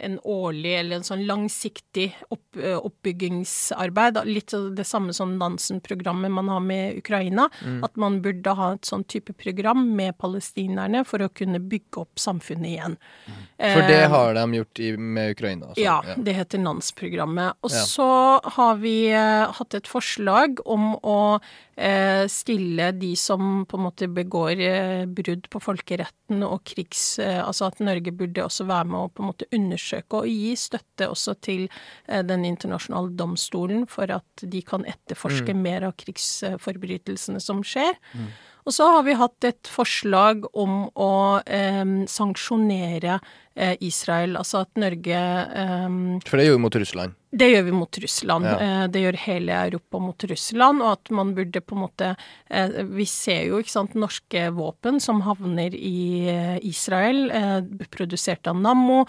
en, 0.00 0.18
årlig 0.24 0.72
eller 0.78 0.98
en 0.98 1.06
sånn 1.06 1.22
langsiktig 1.28 2.08
opp, 2.34 2.58
oppbyggingsarbeid. 2.58 4.18
Litt 4.26 4.54
det 4.74 4.86
samme 4.88 5.14
som 5.14 5.36
Nansen-programmet 5.38 6.32
man 6.34 6.50
har 6.50 6.62
med 6.64 6.98
Ukraina. 6.98 7.46
Mm. 7.62 7.84
At 7.86 7.94
man 8.00 8.18
burde 8.24 8.56
ha 8.58 8.72
et 8.74 8.88
sånn 8.88 9.06
type 9.06 9.36
program 9.38 9.86
med 9.94 10.18
palestinerne 10.18 11.04
for 11.06 11.22
å 11.22 11.30
kunne 11.30 11.62
bygge 11.62 12.02
opp 12.02 12.18
samfunnet 12.18 12.72
igjen. 12.72 12.98
Mm. 13.28 13.44
For 13.62 13.86
det 13.92 14.00
har 14.10 14.34
de 14.40 14.58
gjort 14.58 14.82
i, 14.82 14.90
med 14.96 15.36
Ukraina? 15.36 15.70
Så, 15.70 15.78
Ja, 15.84 16.00
ja, 16.08 16.18
det 16.18 16.34
heter 16.40 16.62
Nans-programmet. 16.64 17.60
Og 17.62 17.70
ja. 17.70 17.84
så 17.86 18.10
har 18.58 18.82
vi 18.82 18.96
hatt 19.14 19.78
et 19.78 19.90
forslag 19.90 20.58
om 20.66 20.96
å 20.98 21.18
stille 22.30 22.92
de 22.94 23.10
som 23.18 23.64
på 23.66 23.78
en 23.78 23.84
måte 23.88 24.06
begår 24.06 24.60
uh, 24.62 25.04
brudd 25.10 25.48
på 25.50 25.60
folkeretten 25.62 26.44
og 26.46 26.62
krigs... 26.70 27.18
altså 27.18 27.66
at 27.66 27.82
Norge 27.82 28.12
burde 28.14 28.44
også 28.44 28.66
være 28.68 28.88
med 28.92 29.00
å 29.00 29.10
på 29.10 29.24
en 29.24 29.30
måte 29.32 29.48
undersøke 29.54 30.22
og 30.22 30.30
gi 30.30 30.54
støtte 30.58 31.08
også 31.10 31.36
til 31.44 31.66
eh, 31.66 32.22
Den 32.26 32.44
internasjonale 32.48 33.14
domstolen 33.18 33.86
for 33.90 34.10
at 34.14 34.44
de 34.54 34.62
kan 34.66 34.86
etterforske 34.88 35.54
mm. 35.54 35.62
mer 35.66 35.88
av 35.88 35.96
krigsforbrytelsene 36.00 37.42
som 37.42 37.62
skjer. 37.66 37.94
Mm. 38.14 38.28
Og 38.64 38.72
så 38.72 38.86
har 38.88 39.02
vi 39.04 39.16
hatt 39.20 39.44
et 39.44 39.68
forslag 39.68 40.46
om 40.56 40.86
å 40.96 41.14
eh, 41.44 41.84
sanksjonere 42.08 43.18
eh, 43.18 43.32
Israel, 43.80 44.36
altså 44.40 44.64
at 44.64 44.80
Norge 44.80 45.18
eh, 45.18 46.00
For 46.26 46.40
det 46.40 46.48
gjør 46.48 46.58
vi 46.58 46.64
mot 46.66 46.80
Russland? 46.82 47.14
Det 47.34 47.48
gjør 47.50 47.64
vi 47.66 47.72
mot 47.74 47.98
Russland. 47.98 48.46
Ja. 48.46 48.54
Eh, 48.62 48.84
det 48.94 49.02
gjør 49.02 49.18
hele 49.24 49.54
Europa 49.66 50.00
mot 50.02 50.24
Russland, 50.30 50.82
og 50.84 50.90
at 50.92 51.10
man 51.14 51.32
burde 51.34 51.62
på 51.64 51.74
en 51.74 51.82
måte 51.82 52.10
eh, 52.14 52.76
Vi 52.94 53.06
ser 53.10 53.48
jo, 53.48 53.58
ikke 53.58 53.72
sant, 53.72 53.96
norske 53.98 54.44
våpen 54.54 55.00
som 55.02 55.22
havner 55.26 55.74
i 55.74 56.30
eh, 56.30 56.58
Israel, 56.66 57.26
produsert 57.90 58.46
av 58.50 58.58
Nammo. 58.60 59.04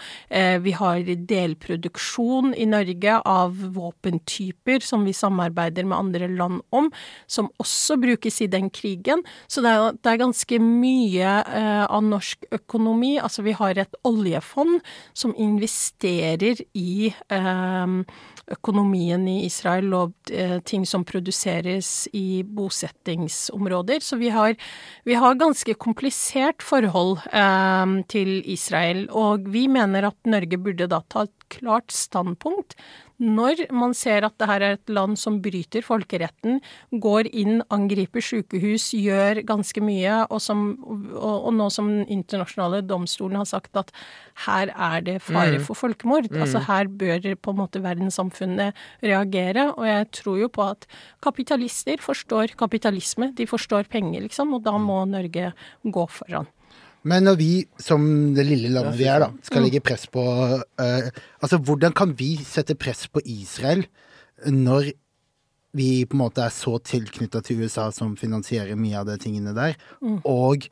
Vi 0.62 0.72
har 0.76 1.06
delproduksjon 1.28 2.52
i 2.58 2.66
Norge 2.68 3.16
av 3.28 3.54
våpentyper 3.74 4.82
som 4.84 5.04
vi 5.06 5.14
samarbeider 5.16 5.86
med 5.86 5.98
andre 5.98 6.28
land 6.30 6.62
om, 6.74 6.88
som 7.30 7.48
også 7.62 7.98
brukes 8.02 8.40
i 8.42 8.48
den 8.50 8.70
krigen. 8.74 9.22
Så 9.46 9.62
det 9.64 9.72
er, 9.74 9.98
det 10.00 10.12
er 10.12 10.22
ganske 10.22 10.60
mye 10.62 11.34
av 11.86 12.04
norsk 12.06 12.48
økonomi. 12.58 13.16
Altså 13.22 13.44
vi 13.46 13.54
har 13.58 13.78
et 13.82 13.98
oljefond 14.36 14.80
som 15.12 15.34
investerer 15.36 16.60
i 16.74 17.12
eh, 17.28 17.86
økonomien 18.46 19.26
i 19.28 19.44
Israel 19.46 19.94
og 19.94 20.12
eh, 20.30 20.58
ting 20.64 20.86
som 20.86 21.04
produseres 21.04 22.08
i 22.12 22.42
bosettingsområder. 22.44 24.00
Så 24.00 24.16
vi 24.16 24.30
har, 24.30 24.54
vi 25.04 25.14
har 25.14 25.34
ganske 25.34 25.74
komplisert 25.74 26.62
forhold 26.62 27.18
eh, 27.32 28.02
til 28.08 28.42
Israel, 28.46 29.08
og 29.10 29.48
vi 29.48 29.66
mener 29.68 30.10
at 30.10 30.16
Norge 30.26 30.58
burde 30.58 30.86
da 30.86 31.02
ta 31.08 31.26
et 31.26 31.34
klart 31.48 31.92
standpunkt 31.94 32.74
når 33.22 33.66
man 33.72 33.94
ser 33.96 34.26
at 34.26 34.34
det 34.40 34.48
her 34.50 34.64
er 34.64 34.76
et 34.76 34.92
land 34.92 35.16
som 35.20 35.38
bryter 35.44 35.84
folkeretten, 35.84 36.60
går 36.92 37.30
inn, 37.32 37.62
angriper 37.72 38.24
sykehus, 38.24 38.90
gjør 38.96 39.40
ganske 39.48 39.80
mye, 39.84 40.18
og, 40.26 40.40
som, 40.44 40.66
og, 41.14 41.46
og 41.48 41.54
nå 41.56 41.68
som 41.72 41.88
den 41.92 42.04
internasjonale 42.12 42.82
domstolen 42.86 43.40
har 43.40 43.48
sagt 43.48 43.78
at 43.80 43.92
her 44.46 44.72
er 44.74 45.06
det 45.06 45.16
fare 45.24 45.56
mm. 45.56 45.64
for 45.64 45.78
folkemord. 45.78 46.28
Mm. 46.30 46.42
Altså 46.44 46.60
her 46.66 46.90
bør 46.92 47.30
på 47.40 47.54
en 47.54 47.60
måte 47.62 47.82
verdenssamfunnet 47.84 48.76
reagere. 49.04 49.70
Og 49.74 49.88
jeg 49.88 50.10
tror 50.20 50.42
jo 50.42 50.50
på 50.52 50.66
at 50.66 50.84
kapitalister 51.24 52.02
forstår 52.04 52.56
kapitalisme, 52.58 53.32
de 53.36 53.48
forstår 53.48 53.88
penger, 53.92 54.26
liksom, 54.26 54.52
og 54.56 54.66
da 54.66 54.76
må 54.80 55.04
Norge 55.08 55.52
gå 55.84 56.06
foran. 56.12 56.50
Men 57.06 57.26
når 57.28 57.38
vi, 57.38 57.50
som 57.82 58.02
det 58.34 58.46
lille 58.48 58.72
landet 58.74 58.98
vi 58.98 59.06
er, 59.10 59.22
da, 59.22 59.30
skal 59.46 59.62
legge 59.66 59.82
press 59.84 60.06
på 60.10 60.22
uh, 60.22 61.08
Altså, 61.40 61.58
hvordan 61.62 61.94
kan 61.96 62.14
vi 62.18 62.34
sette 62.42 62.76
press 62.78 63.06
på 63.12 63.22
Israel 63.24 63.86
når 64.52 64.90
vi 65.76 66.04
på 66.08 66.16
en 66.16 66.22
måte 66.22 66.42
er 66.44 66.52
så 66.52 66.76
tilknytta 66.84 67.40
til 67.44 67.62
USA 67.64 67.86
som 67.92 68.14
finansierer 68.20 68.76
mye 68.76 68.98
av 69.00 69.06
de 69.08 69.16
tingene 69.20 69.54
der, 69.56 69.76
mm. 70.04 70.18
og 70.28 70.66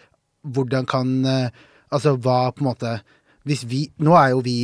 hvordan 0.45 0.89
kan 0.89 1.15
uh, 1.25 1.71
Altså, 1.95 2.17
hva 2.19 2.51
på 2.51 2.65
en 2.65 2.71
måte 2.73 2.91
Hvis 3.47 3.63
vi 3.71 3.85
Nå 4.03 4.17
er 4.19 4.33
jo 4.33 4.41
vi 4.43 4.59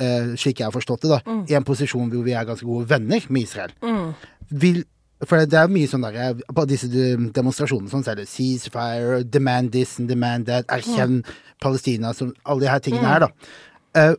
uh, 0.00 0.32
slik 0.38 0.62
jeg 0.62 0.70
har 0.70 0.74
forstått 0.74 1.04
det, 1.04 1.12
da, 1.12 1.20
mm. 1.26 1.42
i 1.50 1.58
en 1.58 1.66
posisjon 1.66 2.08
hvor 2.12 2.24
vi 2.26 2.34
er 2.34 2.48
ganske 2.48 2.66
gode 2.66 2.88
venner 2.88 3.26
med 3.28 3.44
Israel. 3.44 3.74
Mm. 3.84 4.14
Vil 4.62 4.84
for 5.28 5.44
det 5.44 5.58
er 5.58 5.72
mye 5.72 5.88
sånn 5.90 6.04
der 6.06 6.16
eh, 6.16 6.42
På 6.56 6.64
disse 6.68 6.88
demonstrasjonene 6.88 7.92
sånn, 7.92 8.04
så 8.06 8.14
er 8.14 8.22
det 8.22 8.28
ceasefire, 8.30 9.20
demand 9.28 9.72
this 9.74 9.98
and 10.00 10.08
demand 10.08 10.48
that, 10.48 10.68
erkjenn 10.72 11.20
mm. 11.20 11.34
Palestina 11.60 12.14
som 12.16 12.32
Alle 12.44 12.64
de 12.64 12.70
her 12.72 12.84
tingene 12.84 13.04
mm. 13.04 13.10
her, 13.10 13.26
da. 13.26 13.56
Uh, 13.96 14.14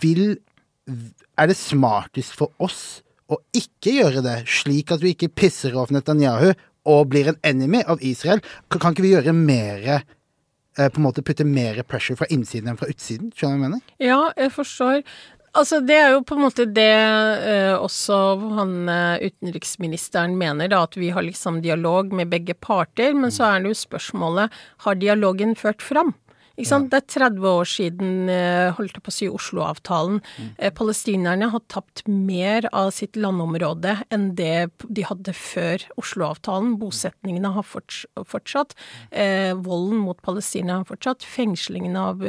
vil 0.00 0.38
Er 1.36 1.50
det 1.50 1.58
smartest 1.60 2.36
for 2.38 2.54
oss 2.62 3.02
å 3.26 3.40
ikke 3.58 3.90
gjøre 3.96 4.22
det, 4.22 4.36
slik 4.46 4.92
at 4.94 5.02
vi 5.02 5.10
ikke 5.16 5.32
pisser 5.34 5.74
off 5.76 5.90
Netanyahu 5.90 6.52
og 6.86 7.08
blir 7.10 7.32
en 7.32 7.40
enemy 7.44 7.80
av 7.82 7.98
Israel? 8.06 8.38
Kan, 8.70 8.80
kan 8.80 8.94
ikke 8.94 9.04
vi 9.04 9.10
gjøre 9.16 9.34
mer 9.36 9.82
uh, 9.90 10.86
på 10.86 11.00
en 11.00 11.06
måte 11.08 11.24
putte 11.26 11.44
mer 11.44 11.82
pressure 11.84 12.16
fra 12.16 12.30
innsiden 12.32 12.70
enn 12.70 12.78
fra 12.80 12.88
utsiden? 12.88 13.32
Skjønner 13.34 13.58
du 13.58 13.60
hva 13.60 13.66
jeg 13.66 13.66
mener? 13.66 13.96
Ja, 14.00 14.20
jeg 14.38 14.54
forstår. 14.54 15.02
Altså, 15.56 15.80
det 15.80 15.96
er 15.96 16.12
jo 16.12 16.24
på 16.26 16.36
en 16.36 16.44
måte 16.44 16.66
det 16.68 16.90
eh, 16.92 17.72
også 17.80 18.18
han 18.58 18.74
eh, 18.92 19.24
utenriksministeren 19.30 20.36
mener, 20.36 20.68
da, 20.72 20.82
at 20.84 20.98
vi 21.00 21.08
har 21.14 21.24
liksom 21.24 21.62
dialog 21.64 22.12
med 22.16 22.30
begge 22.32 22.54
parter. 22.54 23.16
Men 23.16 23.32
så 23.32 23.48
er 23.48 23.64
det 23.64 23.72
jo 23.72 23.80
spørsmålet 23.86 24.62
har 24.84 25.00
dialogen 25.00 25.56
ført 25.58 25.84
fram? 25.84 26.14
Ikke 26.56 26.70
sant? 26.70 26.86
Ja. 26.88 26.96
Det 26.96 27.18
er 27.18 27.28
30 27.28 27.48
år 27.50 27.68
siden, 27.68 28.12
eh, 28.32 28.70
holdt 28.72 28.96
jeg 28.96 29.04
på 29.04 29.12
å 29.12 29.14
si, 29.14 29.26
Oslo-avtalen. 29.28 30.22
Mm. 30.40 30.52
Palestinerne 30.78 31.50
har 31.52 31.62
tapt 31.68 32.06
mer 32.08 32.68
av 32.72 32.94
sitt 32.96 33.18
landområde 33.20 33.98
enn 34.08 34.30
det 34.38 34.70
de 34.88 35.04
hadde 35.04 35.34
før 35.36 35.84
Oslo-avtalen. 36.00 36.78
Bosetningene 36.80 37.52
har 37.52 37.66
fortsatt. 37.66 38.72
Eh, 39.12 39.52
volden 39.52 40.00
mot 40.00 40.20
palestinere 40.24 40.80
har 40.80 40.88
fortsatt. 40.88 41.28
Fengslingene 41.28 42.08
av 42.08 42.24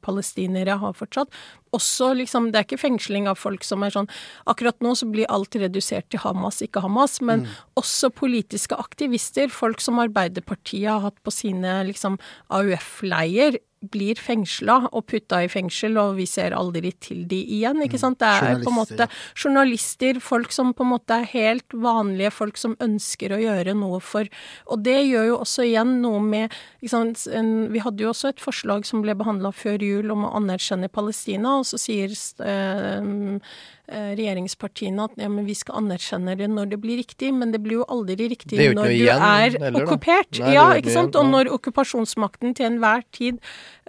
palestinere 0.00 0.80
har 0.80 0.96
fortsatt 0.96 1.28
også 1.76 2.12
liksom 2.18 2.50
Det 2.52 2.60
er 2.60 2.66
ikke 2.66 2.80
fengsling 2.80 3.28
av 3.30 3.38
folk 3.40 3.64
som 3.66 3.84
er 3.84 3.92
sånn 3.94 4.08
Akkurat 4.48 4.78
nå 4.84 4.94
så 4.98 5.08
blir 5.10 5.28
alt 5.32 5.56
redusert 5.58 6.08
til 6.10 6.22
Hamas, 6.22 6.62
ikke 6.64 6.82
Hamas, 6.84 7.18
men 7.20 7.44
mm. 7.44 7.56
også 7.80 8.10
politiske 8.14 8.76
aktivister, 8.78 9.50
folk 9.52 9.82
som 9.84 10.00
Arbeiderpartiet 10.02 10.88
har 10.88 11.04
hatt 11.04 11.18
på 11.24 11.34
sine 11.34 11.80
liksom 11.88 12.18
AUF-leier, 12.54 13.58
blir 13.80 14.18
fengsla 14.18 14.88
og 14.90 15.04
putta 15.10 15.40
i 15.44 15.50
fengsel, 15.50 15.96
og 16.00 16.16
vi 16.18 16.26
ser 16.26 16.56
aldri 16.56 16.90
til 17.02 17.22
de 17.30 17.38
igjen, 17.58 17.78
ikke 17.84 17.98
mm. 17.98 18.02
sant. 18.02 18.18
Det 18.18 18.28
er 18.28 18.62
på 18.64 18.72
en 18.72 18.78
måte 18.78 19.08
journalister, 19.38 20.20
folk 20.22 20.52
som 20.54 20.72
på 20.76 20.86
en 20.86 20.92
måte 20.96 21.20
er 21.20 21.30
helt 21.32 21.76
vanlige 21.76 22.32
folk 22.34 22.58
som 22.58 22.76
ønsker 22.82 23.34
å 23.34 23.40
gjøre 23.42 23.76
noe 23.78 24.00
for 24.02 24.28
Og 24.72 24.82
det 24.84 24.98
gjør 25.06 25.26
jo 25.28 25.38
også 25.44 25.64
igjen 25.66 25.98
noe 26.02 26.20
med 26.22 26.54
Vi 26.82 27.82
hadde 27.84 28.04
jo 28.04 28.10
også 28.12 28.32
et 28.32 28.42
forslag 28.42 28.86
som 28.88 29.02
ble 29.04 29.14
behandla 29.18 29.52
før 29.54 29.82
jul 29.82 30.10
om 30.14 30.26
å 30.26 30.34
anerkjenne 30.38 30.90
Palestina, 30.92 31.58
og 31.60 31.66
så 31.68 31.80
sier 31.80 32.14
eh, 32.44 33.48
Eh, 33.88 34.10
regjeringspartiene 34.18 35.00
at 35.06 35.14
ja, 35.16 35.30
men 35.32 35.46
vi 35.48 35.54
skal 35.56 35.78
anerkjenne 35.78 36.34
det 36.36 36.50
når 36.52 36.74
det 36.74 36.78
blir 36.82 36.98
riktig, 37.00 37.30
men 37.32 37.54
det 37.54 37.62
blir 37.64 37.78
jo 37.78 37.86
aldri 37.88 38.26
riktig 38.28 38.58
når 38.76 38.84
du 38.84 38.92
igjen, 38.92 39.22
er 39.24 39.78
okkupert. 39.80 40.40
Ja, 40.44 40.66
ikke 40.76 40.92
sant? 40.92 41.16
Og 41.16 41.24
når 41.30 41.48
okkupasjonsmakten 41.56 42.52
til 42.58 42.68
enhver 42.68 43.06
tid 43.16 43.38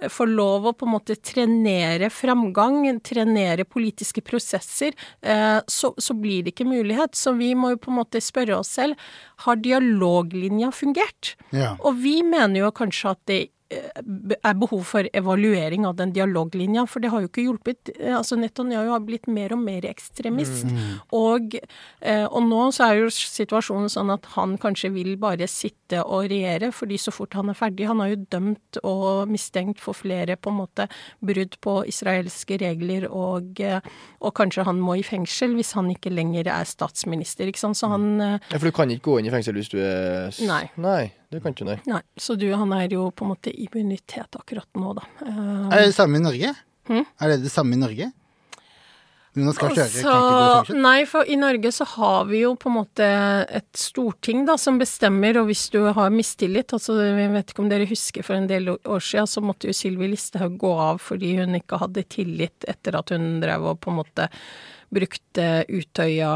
får 0.08 0.32
lov 0.32 0.68
å 0.70 0.74
på 0.76 0.88
en 0.88 0.94
måte 0.94 1.16
trenere 1.16 2.10
framgang, 2.12 2.82
trenere 3.06 3.66
politiske 3.68 4.22
prosesser, 4.24 4.96
eh, 5.22 5.60
så, 5.66 5.92
så 5.96 6.16
blir 6.16 6.44
det 6.44 6.54
ikke 6.54 6.68
mulighet. 6.70 7.16
Så 7.18 7.34
vi 7.38 7.52
må 7.58 7.74
jo 7.74 7.80
på 7.82 7.92
en 7.92 8.00
måte 8.00 8.22
spørre 8.24 8.60
oss 8.60 8.74
selv 8.78 8.98
har 9.46 9.60
dialoglinja 9.62 10.70
fungert? 10.74 11.34
Ja. 11.54 11.74
Og 11.80 12.00
vi 12.02 12.20
mener 12.26 12.64
jo 12.64 12.74
kanskje 12.76 13.14
at 13.14 13.24
det 13.30 13.40
er 13.70 14.56
behov 14.58 14.82
for 14.88 15.06
evaluering 15.14 15.84
av 15.86 15.94
den 16.00 16.12
dialoglinja, 16.14 16.86
for 16.90 17.02
det 17.02 17.10
har 17.12 17.22
jo 17.22 17.28
ikke 17.30 17.44
hjulpet. 17.44 17.92
Altså 18.10 18.38
Netanyahu 18.38 18.90
har 18.90 19.04
blitt 19.06 19.28
mer 19.30 19.54
og 19.54 19.62
mer 19.62 19.86
ekstremist. 19.86 20.66
Mm. 20.66 20.96
Og, 21.16 21.54
eh, 22.00 22.24
og, 22.24 22.40
nå 22.48 22.64
så 22.74 22.88
er 22.88 23.02
jo 23.02 23.12
situasjonen 23.14 23.92
sånn 23.92 24.10
at 24.14 24.26
han 24.34 24.56
kanskje 24.60 24.90
vil 24.94 25.14
bare 25.22 25.46
sitte 25.50 26.02
og 26.02 26.26
regjere, 26.32 26.72
fordi 26.74 26.98
så 26.98 27.14
fort 27.14 27.34
han 27.38 27.52
er 27.52 27.58
ferdig 27.58 27.86
Han 27.90 28.02
har 28.02 28.12
jo 28.12 28.24
dømt 28.30 28.80
og 28.86 29.30
mistenkt 29.30 29.80
for 29.82 29.94
flere 29.96 30.36
på 30.36 30.50
en 30.50 30.60
måte 30.60 30.88
brudd 31.22 31.56
på 31.62 31.80
israelske 31.90 32.58
regler, 32.62 33.06
og, 33.10 33.60
eh, 33.60 33.80
og 34.20 34.34
kanskje 34.34 34.66
han 34.66 34.82
må 34.82 34.98
i 34.98 35.06
fengsel 35.06 35.54
hvis 35.54 35.74
han 35.78 35.90
ikke 35.94 36.10
lenger 36.10 36.50
er 36.50 36.66
statsminister, 36.66 37.46
ikke 37.46 37.62
sant. 37.62 37.78
Så 37.78 37.90
han 37.90 38.20
eh, 38.20 38.38
Ja, 38.50 38.58
for 38.58 38.66
du 38.66 38.74
kan 38.74 38.90
ikke 38.90 39.12
gå 39.12 39.20
inn 39.20 39.30
i 39.30 39.34
fengsel 39.34 39.54
hvis 39.54 39.70
du 39.70 39.78
er 39.78 40.34
Nei. 40.46 40.64
Nei. 40.80 41.12
Det 41.30 41.42
kan 41.42 41.54
ikke 41.54 41.68
nei. 41.68 41.76
Nei, 41.86 42.00
Så 42.18 42.34
du, 42.38 42.48
han 42.58 42.72
er 42.74 42.90
jo 42.90 43.08
på 43.14 43.26
en 43.26 43.34
måte 43.34 43.52
immunitet 43.54 44.34
akkurat 44.38 44.66
nå, 44.78 44.94
da. 44.98 45.04
Uh, 45.22 45.68
er 45.70 45.84
det 45.84 45.92
det 45.92 45.98
samme 45.98 46.18
i 46.18 46.24
Norge? 46.24 46.54
Hmm? 46.90 47.04
Er 47.22 47.34
det 47.34 47.44
det 47.44 47.52
samme 47.54 47.76
i 47.76 47.80
Norge? 47.80 48.10
Nå 49.38 49.52
skal 49.54 49.70
kjøre, 49.76 49.84
altså, 50.10 50.74
nei, 50.74 51.04
for 51.06 51.28
i 51.30 51.36
Norge 51.38 51.70
så 51.70 51.84
har 51.86 52.24
vi 52.26 52.40
jo 52.40 52.56
på 52.58 52.66
en 52.66 52.74
måte 52.80 53.06
et 53.46 53.68
storting 53.78 54.42
da, 54.48 54.56
som 54.58 54.80
bestemmer, 54.80 55.38
og 55.38 55.46
hvis 55.52 55.68
du 55.70 55.78
har 55.86 56.10
mistillit 56.10 56.74
altså 56.74 56.96
Jeg 56.98 57.30
vet 57.36 57.52
ikke 57.52 57.62
om 57.62 57.70
dere 57.70 57.86
husker 57.86 58.26
for 58.26 58.34
en 58.34 58.48
del 58.50 58.72
år 58.74 59.06
siden, 59.06 59.30
så 59.30 59.44
måtte 59.44 59.70
jo 59.70 59.76
Sylvi 59.76 60.10
Listhaug 60.10 60.58
gå 60.58 60.72
av 60.82 60.98
fordi 61.04 61.36
hun 61.38 61.54
ikke 61.60 61.78
hadde 61.78 62.08
tillit 62.10 62.66
etter 62.66 62.98
at 62.98 63.14
hun 63.14 63.36
drev 63.44 63.70
og 63.70 63.78
på 63.84 63.94
en 63.94 64.00
måte 64.00 64.26
brukte 64.90 65.44
Utøya 65.68 66.30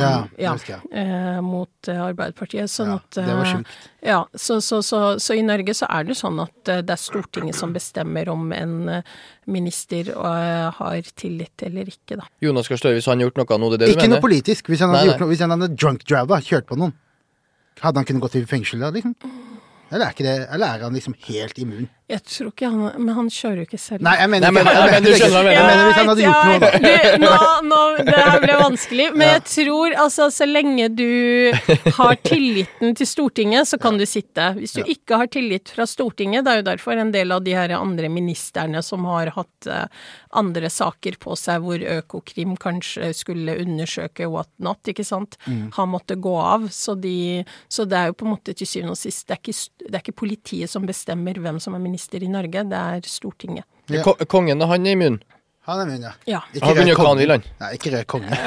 ja, 0.00 0.12
ja, 0.40 0.54
eh, 0.90 1.40
mot 1.44 1.88
eh, 1.88 2.00
Arbeiderpartiet. 2.00 2.70
Sånn 2.72 2.94
ja, 2.94 2.96
at 2.96 3.18
Det 3.18 3.36
var 3.36 3.50
sjukt. 3.50 3.74
Eh, 4.00 4.08
ja, 4.08 4.20
så, 4.32 4.58
så, 4.64 4.80
så, 4.84 5.00
så, 5.20 5.36
i 5.36 5.44
Norge 5.44 5.74
så 5.76 5.88
er 5.92 6.08
det 6.08 6.16
sånn 6.18 6.40
at 6.44 6.72
eh, 6.72 6.80
det 6.86 6.94
er 6.96 7.02
Stortinget 7.02 7.58
som 7.58 7.74
bestemmer 7.76 8.30
om 8.32 8.48
en 8.56 9.02
minister 9.48 10.10
har 10.14 11.12
tillit 11.16 11.64
eller 11.64 11.88
ikke, 11.88 12.18
da. 12.20 12.26
Jonas 12.44 12.68
Gahr 12.68 12.80
Støre, 12.80 12.98
hvis 12.98 13.08
han 13.08 13.20
har 13.20 13.28
gjort 13.28 13.42
noe 13.42 13.60
nå, 13.60 13.70
det 13.72 13.78
er 13.78 13.84
det 13.84 13.90
ikke 13.92 14.00
du 14.00 14.02
mener? 14.02 14.08
Ikke 14.08 14.14
noe 14.14 14.24
politisk. 14.24 14.72
Hvis 14.72 14.84
han 14.84 14.92
hadde, 14.92 15.04
nei, 15.04 15.12
nei. 15.12 15.20
Noe, 15.20 15.30
hvis 15.32 15.44
han 15.44 15.54
hadde 15.56 15.70
drunk 15.74 16.08
driver, 16.08 16.48
kjørt 16.48 16.68
på 16.68 16.80
noen, 16.80 16.96
hadde 17.80 18.00
han 18.00 18.08
kunnet 18.08 18.24
gått 18.24 18.40
i 18.40 18.44
fengsel 18.48 18.84
da, 18.84 18.92
liksom? 18.96 19.14
Eller 19.88 20.10
er, 20.10 20.18
det, 20.20 20.34
eller 20.52 20.66
er 20.74 20.84
han 20.84 20.96
liksom 20.96 21.16
helt 21.28 21.60
immun? 21.60 21.88
Jeg 22.08 22.22
tror 22.24 22.48
ikke 22.54 22.68
han 22.72 23.02
Men 23.04 23.16
han 23.18 23.26
kjører 23.28 23.58
jo 23.60 23.66
ikke 23.66 23.80
selv. 23.80 24.04
Nei, 24.06 24.14
jeg 24.16 24.30
mener, 24.32 24.48
Nei, 24.48 24.52
men, 24.56 24.68
jeg, 24.68 24.76
mener, 24.78 25.08
jeg, 25.12 25.32
mener, 25.32 25.50
jeg 25.52 25.64
mener 25.66 25.88
hvis 25.88 25.98
han 25.98 26.08
hadde 26.08 26.24
gjort 26.24 26.46
noe, 26.48 26.60
da. 26.62 26.70
Du, 26.78 27.24
nå, 27.24 27.32
nå, 27.68 27.80
det 28.08 28.14
her 28.16 28.40
ble 28.44 28.54
vanskelig, 28.62 29.08
men 29.12 29.26
ja. 29.26 29.34
jeg 29.36 29.44
tror 29.52 29.96
altså 30.04 30.28
så 30.32 30.48
lenge 30.48 30.88
du 30.96 31.10
har 31.98 32.16
tilliten 32.24 32.96
til 32.96 33.10
Stortinget, 33.10 33.68
så 33.68 33.80
kan 33.82 34.00
du 34.00 34.06
sitte. 34.08 34.46
Hvis 34.56 34.76
du 34.78 34.80
ja. 34.80 34.86
ikke 34.94 35.18
har 35.20 35.28
tillit 35.34 35.72
fra 35.74 35.84
Stortinget, 35.88 36.46
det 36.46 36.54
er 36.54 36.62
jo 36.62 36.66
derfor 36.70 37.02
en 37.02 37.12
del 37.12 37.34
av 37.34 37.44
de 37.44 37.56
her 37.58 37.74
andre 37.76 38.08
ministerne 38.12 38.80
som 38.86 39.04
har 39.10 39.34
hatt 39.36 39.68
uh, 39.68 39.84
andre 40.40 40.72
saker 40.72 41.20
på 41.20 41.36
seg 41.38 41.60
hvor 41.64 41.84
Økokrim 41.98 42.56
kanskje 42.60 43.12
skulle 43.16 43.58
undersøke 43.60 44.28
what 44.32 44.50
not, 44.64 44.80
ikke 44.88 45.04
sant, 45.06 45.36
mm. 45.44 45.74
har 45.76 45.90
måttet 45.92 46.22
gå 46.24 46.34
av. 46.40 46.68
Så, 46.72 46.96
de, 46.96 47.44
så, 47.68 47.84
det 47.88 48.00
er 48.00 48.12
jo 48.12 48.18
på 48.18 48.28
en 48.28 48.34
måte 48.36 48.56
til 48.56 48.68
syvende 48.68 48.96
og 48.96 49.00
sist 49.00 49.28
det 49.28 49.36
er, 49.36 49.42
ikke, 49.44 49.84
det 49.84 49.94
er 49.94 50.02
ikke 50.06 50.18
politiet 50.24 50.72
som 50.72 50.88
bestemmer 50.88 51.40
hvem 51.42 51.60
som 51.60 51.76
er 51.76 51.82
minister 51.82 51.97
minister 51.98 52.22
i 52.22 52.28
Norge, 52.28 52.62
det 52.70 52.78
er 52.78 53.00
Stortinget. 53.06 53.64
Ja. 53.90 54.02
Kongen, 54.28 54.60
han 54.60 54.86
er 54.86 54.94
immun? 54.94 55.18
Han 55.66 55.80
er 55.80 55.88
immun, 55.88 56.04
ja. 56.04 56.12
ja. 56.26 56.40
Ikke 56.54 56.66
han 57.02 57.18
vil, 57.18 57.30
han. 57.30 57.42
Nei, 57.60 57.72
ikke 57.74 57.90
rød 57.96 58.04
konge. 58.06 58.38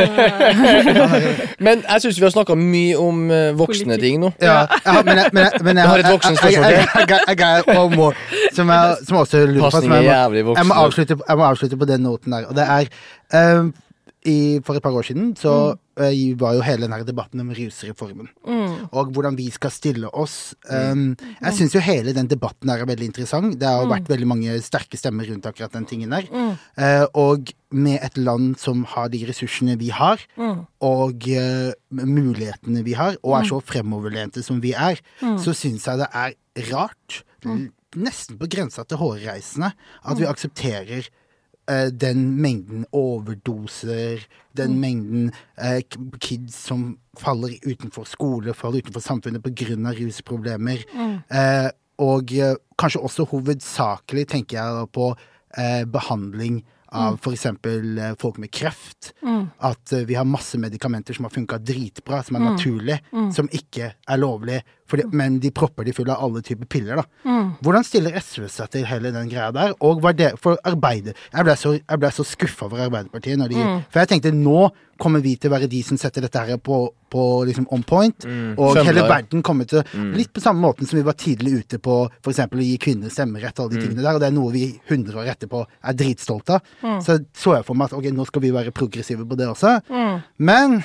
men 1.66 1.84
jeg 1.84 2.02
syns 2.02 2.20
vi 2.22 2.26
har 2.26 2.34
snakka 2.34 2.56
mye 2.56 2.96
om 2.98 3.28
uh, 3.30 3.52
voksne 3.60 3.92
Politik. 3.92 4.06
ting 4.06 4.22
nå. 4.24 4.32
Ja, 4.42 4.64
ja 4.86 4.96
men, 5.04 5.20
jeg, 5.20 5.30
men, 5.34 5.44
jeg, 5.44 5.66
men 5.68 5.82
jeg, 5.82 5.92
har 5.92 6.06
et 6.06 6.10
voksenspørsmål. 6.14 6.72
Jeg 7.28 7.38
som 8.56 8.74
som 9.06 9.22
også 9.22 9.46
lurer 9.46 9.68
på 9.68 9.84
som 9.84 9.94
jeg, 9.94 10.08
må, 10.08 10.56
jeg, 10.56 10.66
må 10.72 10.80
avslutte, 10.86 11.20
jeg 11.28 11.38
må 11.38 11.48
avslutte 11.52 11.78
på 11.78 11.90
den 11.92 12.08
noten 12.08 12.38
der. 12.38 12.48
Og 12.50 12.56
det 12.56 12.68
er 12.78 13.60
um, 13.60 13.74
i, 14.26 14.62
For 14.66 14.78
et 14.78 14.84
par 14.84 14.96
år 14.96 15.02
siden 15.02 15.36
så 15.36 15.74
mm. 15.74 15.80
Uh, 16.02 16.38
var 16.42 16.58
jo 16.58 16.66
hele 16.66 16.88
denne 16.88 17.06
debatten 17.08 17.44
om 17.44 17.52
rusreformen. 17.56 18.30
Mm. 18.48 18.76
Og 18.90 19.14
hvordan 19.16 19.38
vi 19.38 19.48
skal 19.54 19.74
stille 19.74 20.10
oss. 20.12 20.54
Um, 20.68 21.14
jeg 21.38 21.58
syns 21.58 21.76
jo 21.78 21.84
hele 21.86 22.16
den 22.18 22.30
debatten 22.32 22.72
her 22.72 22.84
er 22.84 22.90
veldig 22.90 23.12
interessant. 23.12 23.58
Det 23.62 23.70
har 23.70 23.86
mm. 23.86 23.94
vært 23.94 24.12
veldig 24.12 24.30
mange 24.30 24.58
sterke 24.66 25.00
stemmer 25.00 25.30
rundt 25.30 25.48
akkurat 25.50 25.74
den 25.78 25.88
tingen 25.90 26.16
der. 26.16 26.28
Uh, 26.34 27.06
og 27.18 27.54
med 27.72 28.02
et 28.04 28.18
land 28.20 28.58
som 28.60 28.84
har 28.96 29.12
de 29.14 29.22
ressursene 29.30 29.78
vi 29.80 29.94
har, 29.96 30.20
og 30.84 31.28
uh, 31.32 31.72
mulighetene 32.02 32.84
vi 32.84 32.98
har, 33.00 33.16
og 33.22 33.38
er 33.38 33.48
så 33.48 33.62
fremoverlente 33.64 34.44
som 34.44 34.60
vi 34.64 34.74
er, 34.76 35.00
så 35.40 35.54
syns 35.56 35.88
jeg 35.88 36.02
det 36.02 36.10
er 36.12 36.36
rart, 36.74 37.22
nesten 37.96 38.38
på 38.40 38.50
grensa 38.52 38.84
til 38.88 39.00
hårreisende, 39.02 39.72
at 39.72 40.20
vi 40.20 40.28
aksepterer 40.28 41.08
uh, 41.70 41.90
den 41.92 42.24
mengden 42.42 42.86
overdoser, 42.92 44.26
den 44.58 44.76
mm. 44.76 44.80
mengden 44.82 45.32
eh, 45.58 45.82
kids 46.20 46.56
som 46.68 46.98
faller 47.20 47.54
utenfor 47.66 48.08
skole, 48.10 48.54
faller 48.54 48.82
utenfor 48.82 49.04
samfunnet 49.04 49.44
pga. 49.44 49.78
rusproblemer. 50.00 50.84
Mm. 50.94 51.16
Eh, 51.30 51.70
og 52.02 52.34
kanskje 52.82 53.02
også 53.06 53.28
hovedsakelig 53.30 54.24
tenker 54.28 54.58
jeg 54.58 54.88
på 54.96 55.12
behandling 55.94 56.64
av 56.92 57.16
mm. 57.16 57.20
f.eks. 57.24 57.46
Eh, 57.46 58.16
folk 58.20 58.38
med 58.38 58.52
kreft. 58.52 59.14
Mm. 59.24 59.46
At 59.58 59.94
vi 60.08 60.16
har 60.16 60.28
masse 60.28 60.60
medikamenter 60.60 61.14
som 61.14 61.26
har 61.26 61.34
funka 61.34 61.58
dritbra, 61.58 62.22
som 62.24 62.36
er 62.36 62.44
mm. 62.44 62.50
naturlig, 62.52 62.98
mm. 63.12 63.30
som 63.36 63.50
ikke 63.52 63.94
er 63.96 64.20
lovlig, 64.20 64.60
fordi, 64.92 65.08
mm. 65.08 65.18
men 65.18 65.40
de 65.44 65.54
propper 65.56 65.88
de 65.88 65.96
fulle 65.96 66.14
av 66.14 66.28
alle 66.28 66.44
typer 66.46 66.70
piller. 66.72 67.02
da. 67.02 67.06
Mm. 67.26 67.50
Hvordan 67.64 67.88
stiller 67.88 68.20
SV 68.20 68.48
seg 68.52 68.72
til 68.76 68.88
hele 68.90 69.14
den 69.16 69.32
greia 69.32 69.50
der? 69.56 69.76
Og 69.80 70.02
var 70.04 70.16
det 70.18 70.34
for 70.42 70.60
arbeidet 70.68 71.16
Jeg 71.32 71.48
ble 71.48 71.56
så, 71.58 71.74
jeg 71.80 72.02
ble 72.02 72.12
så 72.14 72.26
skuffa 72.28 72.68
over 72.68 72.86
Arbeiderpartiet 72.86 73.40
når 73.40 73.54
de 73.54 73.60
For 73.92 74.02
jeg 74.02 74.12
tenkte 74.14 74.34
nå 74.36 74.70
kommer 75.02 75.24
vi 75.24 75.34
til 75.40 75.50
å 75.50 75.56
være 75.56 75.70
de 75.72 75.80
som 75.82 75.98
setter 75.98 76.22
dette 76.22 76.42
her 76.46 76.60
på, 76.62 76.76
på 77.10 77.22
liksom 77.48 77.66
on 77.74 77.82
point. 77.88 78.26
Mm. 78.28 78.52
Og 78.54 78.76
Sømler. 78.76 78.88
hele 78.92 79.06
verden 79.10 79.42
kommer 79.46 79.66
til 79.70 79.82
mm. 79.82 80.12
Litt 80.20 80.30
på 80.36 80.44
samme 80.44 80.62
måten 80.62 80.86
som 80.86 81.00
vi 81.00 81.06
var 81.08 81.18
tidlig 81.18 81.64
ute 81.64 81.80
på 81.82 82.04
f.eks. 82.20 82.44
å 82.46 82.62
gi 82.62 82.76
kvinner 82.82 83.14
stemmerett 83.14 83.58
og 83.58 83.66
alle 83.66 83.78
de 83.78 83.82
mm. 83.82 83.86
tingene 83.88 84.06
der. 84.06 84.20
Og 84.20 84.22
det 84.22 84.30
er 84.30 84.36
noe 84.36 84.54
vi 84.54 84.68
100 84.78 85.18
år 85.18 85.32
etterpå 85.34 85.64
er 85.66 85.98
dritstolte 85.98 86.60
av. 86.60 86.76
Mm. 86.84 87.00
Så 87.06 87.18
så 87.34 87.58
jeg 87.58 87.68
for 87.68 87.80
meg 87.80 87.90
at 87.90 87.98
ok, 87.98 88.12
nå 88.14 88.28
skal 88.30 88.46
vi 88.46 88.54
være 88.54 88.76
progressive 88.76 89.26
på 89.26 89.40
det 89.40 89.50
også. 89.50 89.80
Mm. 89.90 90.22
Men 90.52 90.80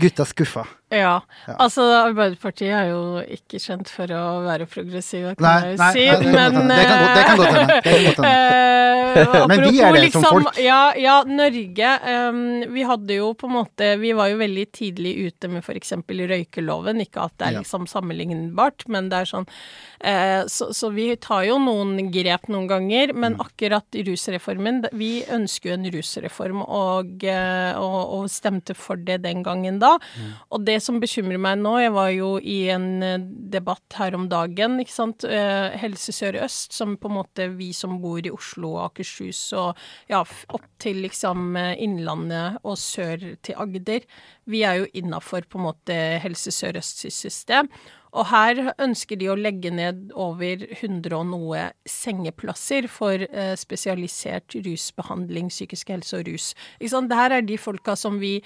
gutta 0.00 0.26
skuffa. 0.26 0.66
Ja. 0.90 1.20
ja. 1.46 1.54
Altså, 1.54 1.84
Arbeiderpartiet 2.00 2.74
er 2.74 2.88
jo 2.90 3.02
ikke 3.22 3.60
kjent 3.62 3.90
for 3.92 4.10
å 4.10 4.24
være 4.42 4.66
progressive, 4.70 5.36
kan 5.38 5.46
nei, 5.46 5.54
jeg 5.62 5.76
jo 5.76 5.90
si, 5.94 6.06
nei, 6.34 6.48
men 6.50 6.72
Det 6.72 6.86
kan 6.88 7.38
godt 7.38 7.86
hende. 7.86 8.30
Eh, 8.30 8.90
men 9.50 9.62
vi 9.64 9.80
er 9.82 9.94
det 9.94 10.02
liksom, 10.06 10.24
som 10.24 10.36
folk. 10.36 10.58
Ja, 10.62 10.92
ja 10.98 11.20
Norge 11.26 11.92
um, 12.30 12.40
Vi 12.74 12.84
hadde 12.86 13.18
jo 13.18 13.30
på 13.38 13.48
en 13.48 13.54
måte 13.56 13.92
Vi 14.00 14.12
var 14.16 14.30
jo 14.30 14.38
veldig 14.40 14.66
tidlig 14.76 15.14
ute 15.28 15.50
med 15.50 15.64
f.eks. 15.64 15.94
røykeloven. 16.08 17.02
Ikke 17.04 17.26
at 17.26 17.36
det 17.40 17.48
er 17.48 17.58
liksom 17.60 17.86
sammenlignbart, 17.90 18.86
men 18.92 19.10
det 19.12 19.22
er 19.22 19.30
sånn 19.30 19.46
uh, 19.46 20.42
så, 20.50 20.70
så, 20.76 20.90
vi 20.94 21.08
tar 21.22 21.46
jo 21.48 21.58
noen 21.62 22.10
grep 22.12 22.48
noen 22.50 22.68
ganger, 22.70 23.14
men 23.14 23.36
mm. 23.36 23.44
akkurat 23.46 24.00
rusreformen 24.10 24.82
Vi 24.96 25.12
ønsker 25.30 25.72
jo 25.72 25.78
en 25.78 25.90
rusreform 25.94 26.64
og, 26.64 27.26
uh, 27.26 27.78
og, 27.80 28.00
og, 28.18 28.28
stemte 28.30 28.76
for 28.78 29.00
det 29.00 29.20
den 29.24 29.44
gangen 29.46 29.80
da. 29.82 29.96
Mm. 29.98 30.30
Og 30.54 30.66
det 30.66 30.79
som 30.82 30.98
bekymrer 31.02 31.40
meg 31.40 31.60
nå 31.60 31.72
Jeg 31.82 31.92
var 31.94 32.08
jo 32.14 32.30
i 32.38 32.58
en 32.72 33.02
eh, 33.04 33.22
debatt 33.52 33.96
her 33.98 34.16
om 34.16 34.26
dagen, 34.30 34.78
ikke 34.82 34.94
sant. 34.94 35.26
Eh, 35.26 35.76
Helse 35.80 36.14
Sør-Øst, 36.16 36.74
som 36.76 36.96
på 37.00 37.10
en 37.10 37.16
måte 37.18 37.46
vi 37.56 37.70
som 37.76 37.98
bor 38.02 38.20
i 38.22 38.32
Oslo 38.32 38.74
og 38.76 38.82
Akershus 38.88 39.40
og 39.58 39.78
ja, 40.10 40.22
opp 40.24 40.66
til 40.82 41.02
liksom 41.04 41.54
eh, 41.60 41.76
Innlandet 41.84 42.58
og 42.64 42.78
sør 42.80 43.22
til 43.44 43.60
Agder, 43.60 44.08
vi 44.50 44.64
er 44.66 44.80
jo 44.80 44.90
innafor 44.98 45.46
på 45.46 45.60
en 45.60 45.68
måte 45.68 45.96
Helse 46.24 46.52
Sør-Østs 46.54 47.06
system. 47.14 47.70
Og 48.10 48.26
her 48.26 48.72
ønsker 48.82 49.20
de 49.20 49.28
å 49.30 49.38
legge 49.38 49.70
ned 49.70 50.10
over 50.18 50.64
100 50.66 51.14
og 51.14 51.28
noe 51.30 51.68
sengeplasser 51.86 52.88
for 52.90 53.22
spesialisert 53.54 54.56
rusbehandling, 54.66 55.46
psykisk 55.54 55.92
helse 55.94 56.18
og 56.18 56.26
rus. 56.26 56.48
Ikke 56.80 56.90
sant? 56.96 57.12
Det 57.12 57.20
her 57.20 57.36
er 57.36 57.46
de 57.46 57.60
folka 57.62 57.94
som 57.94 58.18
vi 58.18 58.40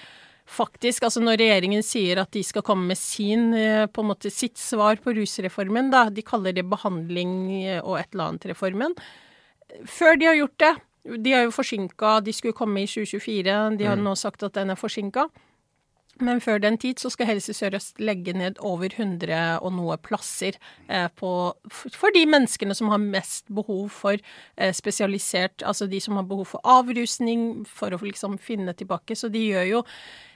faktisk 0.44 1.06
Altså 1.06 1.22
når 1.24 1.38
regjeringen 1.40 1.84
sier 1.84 2.20
at 2.20 2.32
de 2.36 2.42
skal 2.44 2.64
komme 2.66 2.88
med 2.90 2.98
sin, 3.00 3.52
eh, 3.54 3.86
på 3.86 4.02
en 4.02 4.10
måte 4.12 4.30
sitt 4.32 4.58
svar 4.60 5.00
på 5.02 5.14
rusreformen, 5.16 5.90
da, 5.92 6.08
de 6.10 6.22
kaller 6.22 6.52
det 6.52 6.66
behandling 6.68 7.32
eh, 7.64 7.80
og 7.80 7.98
et 8.00 8.10
eller 8.12 8.34
annet-reformen. 8.34 8.96
Før 9.88 10.18
de 10.20 10.28
har 10.28 10.36
gjort 10.38 10.58
det 10.60 10.74
De 11.24 11.32
er 11.36 11.42
jo 11.44 11.50
forsinka, 11.52 12.20
de 12.24 12.32
skulle 12.32 12.56
komme 12.56 12.80
i 12.80 12.86
2024, 12.88 13.76
de 13.76 13.84
har 13.84 13.98
mm. 13.98 14.04
nå 14.06 14.14
sagt 14.16 14.42
at 14.42 14.54
den 14.56 14.70
er 14.72 14.78
forsinka. 14.80 15.26
Men 16.22 16.38
før 16.40 16.60
den 16.62 16.76
tid 16.78 17.00
så 17.02 17.10
skal 17.10 17.26
Helse 17.26 17.54
Sør-Øst 17.56 17.98
legge 18.02 18.32
ned 18.36 18.60
over 18.62 18.86
100 18.86 19.58
og 19.58 19.72
noe 19.74 19.96
plasser 19.98 20.54
eh, 20.88 21.08
på, 21.18 21.30
for 21.70 22.14
de 22.14 22.22
menneskene 22.30 22.74
som 22.76 22.92
har 22.92 23.02
mest 23.02 23.50
behov 23.54 23.88
for 23.94 24.14
eh, 24.14 24.72
spesialisert 24.74 25.64
Altså 25.66 25.88
de 25.90 26.00
som 26.00 26.16
har 26.16 26.28
behov 26.28 26.46
for 26.52 26.62
avrusning, 26.62 27.64
for 27.66 27.94
å 27.94 27.98
liksom 28.02 28.38
finne 28.38 28.76
tilbake. 28.78 29.16
Så 29.18 29.28
de 29.28 29.42
gjør 29.42 29.66
jo 29.72 29.82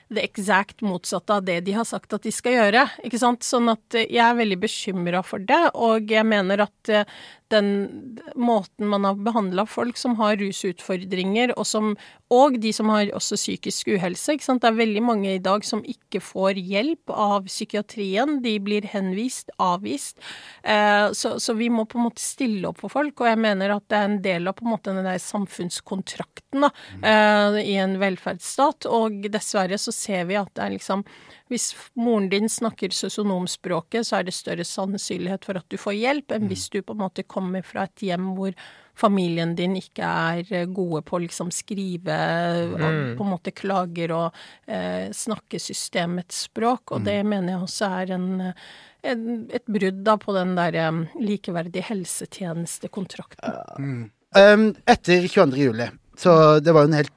det 0.09 0.23
eksakt 0.25 0.81
motsatte 0.81 1.35
av 1.37 1.43
det 1.45 1.59
de 1.67 1.75
har 1.77 1.85
sagt 1.85 2.13
at 2.15 2.25
de 2.25 2.31
skal 2.33 2.55
gjøre. 2.55 2.85
ikke 3.05 3.21
sant? 3.21 3.45
Sånn 3.45 3.69
at 3.71 3.97
eh, 3.97 4.07
jeg 4.09 4.23
er 4.25 4.39
veldig 4.39 4.59
bekymra 4.63 5.23
for 5.25 5.43
det, 5.43 5.61
og 5.77 6.09
jeg 6.09 6.25
mener 6.25 6.65
at 6.65 6.93
eh, 6.93 7.05
den 7.49 7.69
måten 8.37 8.87
man 8.89 9.05
har 9.07 9.17
behandla 9.25 9.65
folk 9.69 9.97
som 9.97 10.15
har 10.19 10.37
rusutfordringer, 10.37 11.53
og, 11.57 11.65
som, 11.67 11.95
og 12.33 12.59
de 12.61 12.71
som 12.75 12.91
har 12.93 13.09
også 13.17 13.39
psykisk 13.39 13.89
uhelse. 13.95 14.35
Ikke 14.35 14.45
sant? 14.45 14.61
Det 14.61 14.69
er 14.69 14.77
veldig 14.77 15.03
mange 15.05 15.33
i 15.33 15.41
dag 15.41 15.65
som 15.65 15.81
ikke 15.81 16.21
får 16.23 16.59
hjelp 16.61 17.13
av 17.13 17.49
psykiatrien. 17.49 18.37
De 18.45 18.53
blir 18.61 18.85
henvist, 18.91 19.49
avvist. 19.57 20.21
Eh, 20.61 21.09
så, 21.17 21.35
så, 21.41 21.57
vi 21.57 21.71
må 21.73 21.87
på 21.89 21.97
en 21.99 22.07
måte 22.09 22.23
stille 22.23 22.69
opp 22.69 22.83
for 22.83 22.93
folk, 22.93 23.17
og 23.23 23.31
jeg 23.31 23.41
mener 23.41 23.73
at 23.73 23.87
det 23.89 23.97
er 23.97 24.09
en 24.11 24.21
del 24.25 24.49
av 24.49 24.57
på 24.59 24.67
en 24.67 24.73
måte 24.75 24.93
den 24.93 25.09
der 25.09 25.21
samfunnskontrakten 25.23 26.67
da, 26.67 26.73
eh, 27.01 27.61
i 27.65 27.77
en 27.81 27.97
velferdsstat. 28.01 28.89
Og 28.93 29.25
dessverre 29.29 29.81
så 29.81 29.93
ser 29.99 30.25
vi 30.29 30.39
at 30.39 30.51
det 30.55 30.65
er 30.65 30.75
liksom 30.77 31.03
hvis 31.49 31.71
moren 31.97 32.27
din 32.29 32.49
snakker 32.49 32.93
sosionomspråket, 32.93 34.05
så 34.05 34.19
er 34.19 34.27
det 34.27 34.35
større 34.37 34.65
sannsynlighet 34.67 35.47
for 35.47 35.57
at 35.57 35.65
du 35.73 35.79
får 35.81 35.95
hjelp, 35.97 36.35
enn 36.35 36.45
hvis 36.49 36.67
mm. 36.69 36.73
du 36.75 36.83
på 36.85 36.93
en 36.93 37.01
måte 37.01 37.25
kommer 37.25 37.65
fra 37.65 37.87
et 37.87 38.03
hjem 38.05 38.27
hvor 38.37 38.53
familien 38.99 39.55
din 39.57 39.73
ikke 39.79 40.05
er 40.05 40.53
eh, 40.53 40.67
gode 40.69 41.01
på 41.07 41.17
å 41.17 41.23
liksom 41.23 41.49
skrive 41.55 42.19
mm. 42.75 43.17
på 43.17 43.25
en 43.25 43.31
måte 43.31 43.53
klager 43.55 44.13
og 44.13 44.39
eh, 44.69 45.09
snakke 45.15 45.61
systemets 45.63 46.45
språk. 46.49 46.93
Og 46.93 47.07
det 47.07 47.17
mm. 47.23 47.33
mener 47.33 47.55
jeg 47.55 47.65
også 47.65 47.91
er 48.03 48.15
en, 48.19 48.29
en, 49.13 49.27
et 49.49 49.65
brudd 49.65 50.03
da 50.05 50.19
på 50.21 50.35
den 50.37 50.53
der 50.59 50.79
um, 50.89 51.05
likeverdige 51.17 51.87
helsetjenestekontrakten. 51.89 53.57
Mm. 53.79 54.03
Um, 54.37 54.67
etter 54.85 55.25
22. 55.25 55.63
juli, 55.63 55.89
så 56.19 56.59
det 56.61 56.75
var 56.75 56.85
jo 56.85 56.91
en 56.91 56.99
helt 56.99 57.15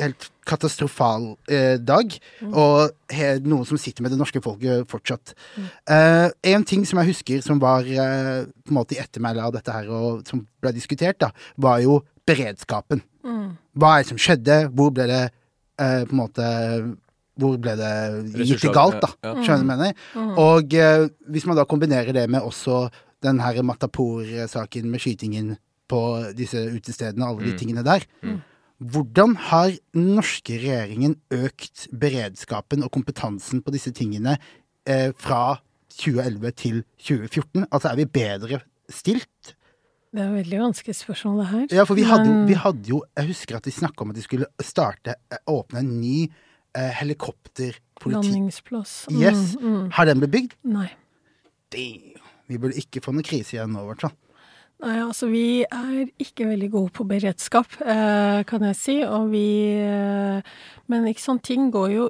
helt 0.00 0.28
katastrofal 0.48 1.26
eh, 1.50 1.76
dag, 1.78 2.14
mm. 2.40 2.54
og 2.54 3.14
he, 3.14 3.32
noe 3.46 3.66
som 3.68 3.78
sitter 3.80 4.04
med 4.04 4.14
det 4.14 4.20
norske 4.20 4.42
folket 4.44 4.88
fortsatt. 4.90 5.34
Mm. 5.56 5.68
Eh, 5.96 6.26
en 6.54 6.66
ting 6.66 6.86
som 6.88 7.00
jeg 7.02 7.12
husker 7.12 7.44
som 7.44 7.60
var 7.62 7.86
eh, 7.86 8.46
på 8.46 8.72
en 8.74 8.80
måte 8.80 8.96
i 8.96 9.02
ettermælet 9.02 9.46
av 9.46 9.54
dette 9.56 9.74
her, 9.74 9.90
og 9.90 10.24
som 10.28 10.42
ble 10.62 10.74
diskutert, 10.76 11.20
da, 11.22 11.30
var 11.60 11.82
jo 11.84 12.00
beredskapen. 12.28 13.04
Mm. 13.26 13.46
Hva 13.78 13.94
er 13.94 14.02
det 14.02 14.10
som 14.10 14.20
skjedde? 14.20 14.58
Hvor 14.74 14.90
ble 14.96 15.06
det 15.10 15.22
eh, 15.28 16.02
på 16.06 16.16
en 16.16 16.22
måte 16.24 16.50
hvor 17.40 17.56
ble 17.62 17.72
det 17.78 17.94
gitt 18.44 18.66
det 18.66 18.74
galt, 18.74 19.00
da? 19.00 19.10
Ja, 19.22 19.32
ja. 19.32 19.44
Skjønner 19.46 19.64
du 19.64 19.70
hva 19.70 19.76
jeg 19.76 19.80
mener? 19.80 20.04
Mm. 20.12 20.32
Og 20.42 20.76
eh, 20.76 21.06
hvis 21.32 21.46
man 21.48 21.58
da 21.58 21.64
kombinerer 21.68 22.12
det 22.16 22.26
med 22.28 22.44
også 22.44 22.84
den 23.24 23.40
her 23.40 23.60
Matapour-saken 23.64 24.88
med 24.90 25.02
skytingen 25.02 25.54
på 25.90 26.00
disse 26.36 26.60
utestedene, 26.70 27.26
alle 27.26 27.44
de 27.44 27.54
mm. 27.54 27.58
tingene 27.60 27.84
der, 27.86 28.04
mm. 28.22 28.38
Hvordan 28.80 29.34
har 29.50 29.74
den 29.92 30.14
norske 30.16 30.56
regjeringen 30.56 31.18
økt 31.36 31.84
beredskapen 31.92 32.84
og 32.86 32.92
kompetansen 32.94 33.60
på 33.60 33.74
disse 33.74 33.92
tingene 33.92 34.38
eh, 34.88 35.10
fra 35.20 35.58
2011 35.98 36.54
til 36.56 36.78
2014? 36.96 37.66
Altså, 37.68 37.90
er 37.90 37.98
vi 38.00 38.06
bedre 38.08 38.60
stilt? 38.88 39.52
Det 40.10 40.22
er 40.24 40.30
et 40.30 40.38
veldig 40.40 40.62
vanskelig 40.62 40.96
spørsmål, 40.96 41.42
det 41.42 41.48
her. 41.50 41.66
Ja, 41.76 41.84
for 41.86 41.94
vi 41.94 42.06
hadde, 42.08 42.32
vi 42.48 42.56
hadde 42.58 42.88
jo 42.88 43.04
Jeg 43.16 43.28
husker 43.28 43.60
at 43.60 43.68
vi 43.68 43.70
snakka 43.70 44.02
om 44.02 44.10
at 44.10 44.16
de 44.16 44.24
skulle 44.24 44.48
starte, 44.64 45.14
eh, 45.30 45.44
åpne 45.46 45.84
en 45.84 45.92
ny 46.00 46.24
eh, 46.24 46.90
helikopterpoliti... 47.02 48.16
Landingsplass. 48.16 49.06
Mm, 49.10 49.20
yes. 49.20 49.44
Mm. 49.60 49.90
Har 49.92 50.08
den 50.08 50.24
blitt 50.24 50.32
bygd? 50.32 50.56
Nei. 50.64 50.88
Damn. 51.70 52.16
Vi 52.48 52.58
burde 52.58 52.80
ikke 52.80 53.04
få 53.04 53.12
noen 53.12 53.28
krise 53.28 53.54
igjen 53.58 53.76
nå, 53.76 53.84
i 53.84 53.92
hvert 53.92 54.08
fall. 54.08 54.16
Nei, 54.80 54.96
altså 55.04 55.28
vi 55.28 55.60
er 55.66 56.08
ikke 56.22 56.46
veldig 56.48 56.70
gode 56.72 56.92
på 56.96 57.04
beredskap, 57.08 57.74
eh, 57.84 58.40
kan 58.48 58.64
jeg 58.70 58.76
si. 58.78 58.96
Og 59.04 59.28
vi 59.32 59.76
eh, 59.76 60.40
Men 60.88 61.08
ikke 61.10 61.26
sånn, 61.26 61.42
ting 61.44 61.68
går 61.74 61.90
jo 61.98 62.08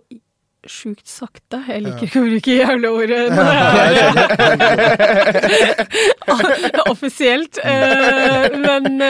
sjukt 0.71 1.09
sakte. 1.09 1.63
Jeg 1.67 1.83
liker 1.87 2.05
ikke 2.07 2.21
å 2.21 2.29
bruke 2.29 2.55
jævla 2.59 2.91
ordet 2.93 3.23
offisielt. 6.93 7.59
Eh, 7.65 8.59
men, 8.61 9.03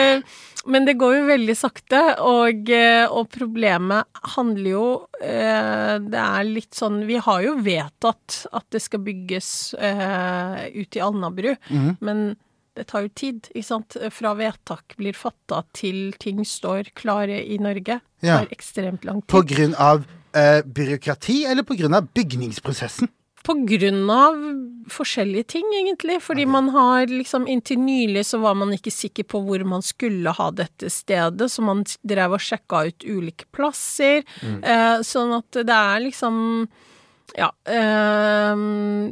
men, 0.65 0.87
det 0.87 0.97
går 0.97 1.19
jo 1.19 1.23
veldig 1.29 1.57
sakte, 1.59 2.01
og, 2.23 2.71
og, 3.11 3.25
problemet 3.35 4.23
handler 4.37 4.69
jo 4.71 4.85
Det 5.21 6.21
er 6.23 6.47
litt 6.47 6.73
sånn 6.77 7.03
Vi 7.05 7.19
har 7.21 7.43
jo 7.45 7.57
vedtatt 7.61 8.45
at 8.49 8.65
det 8.73 8.81
skal 8.81 9.03
bygges 9.05 9.75
ut 9.75 10.97
i 10.97 11.03
Alnabru, 11.03 11.51
mm. 11.67 11.91
men 11.99 12.31
det 12.77 12.87
tar 12.87 13.05
jo 13.05 13.11
tid, 13.15 13.47
ikke 13.51 13.67
sant. 13.67 13.97
Fra 14.15 14.33
vedtak 14.39 14.95
blir 14.99 15.15
fatta 15.17 15.63
til 15.75 16.13
ting 16.21 16.43
står 16.47 16.93
klare 16.97 17.41
i 17.43 17.59
Norge. 17.61 17.99
Det 18.21 18.29
ja. 18.29 18.41
ekstremt 18.53 19.05
lang 19.07 19.21
tid. 19.21 19.31
På 19.33 19.41
grunn 19.47 19.73
av 19.75 20.05
eh, 20.37 20.61
byråkrati, 20.65 21.43
eller 21.51 21.67
på 21.67 21.75
grunn 21.79 21.97
av 21.97 22.07
bygningsprosessen? 22.15 23.11
På 23.41 23.55
grunn 23.65 24.05
av 24.13 24.37
forskjellige 24.93 25.49
ting, 25.55 25.65
egentlig. 25.79 26.19
Fordi 26.23 26.45
okay. 26.45 26.51
man 26.53 26.69
har 26.75 27.07
liksom 27.09 27.47
Inntil 27.49 27.81
nylig 27.81 28.23
så 28.29 28.37
var 28.43 28.55
man 28.59 28.73
ikke 28.75 28.93
sikker 28.93 29.25
på 29.27 29.41
hvor 29.47 29.65
man 29.67 29.83
skulle 29.83 30.31
ha 30.37 30.51
dette 30.53 30.91
stedet, 30.93 31.49
så 31.51 31.65
man 31.65 31.83
drev 32.07 32.37
og 32.37 32.45
sjekka 32.45 32.85
ut 32.91 33.03
ulike 33.07 33.49
plasser. 33.51 34.21
Mm. 34.45 34.61
Eh, 34.63 34.95
sånn 35.07 35.33
at 35.41 35.63
det 35.65 35.81
er 35.81 36.05
liksom 36.05 36.39
ja. 37.37 37.47
Øh, 37.63 38.61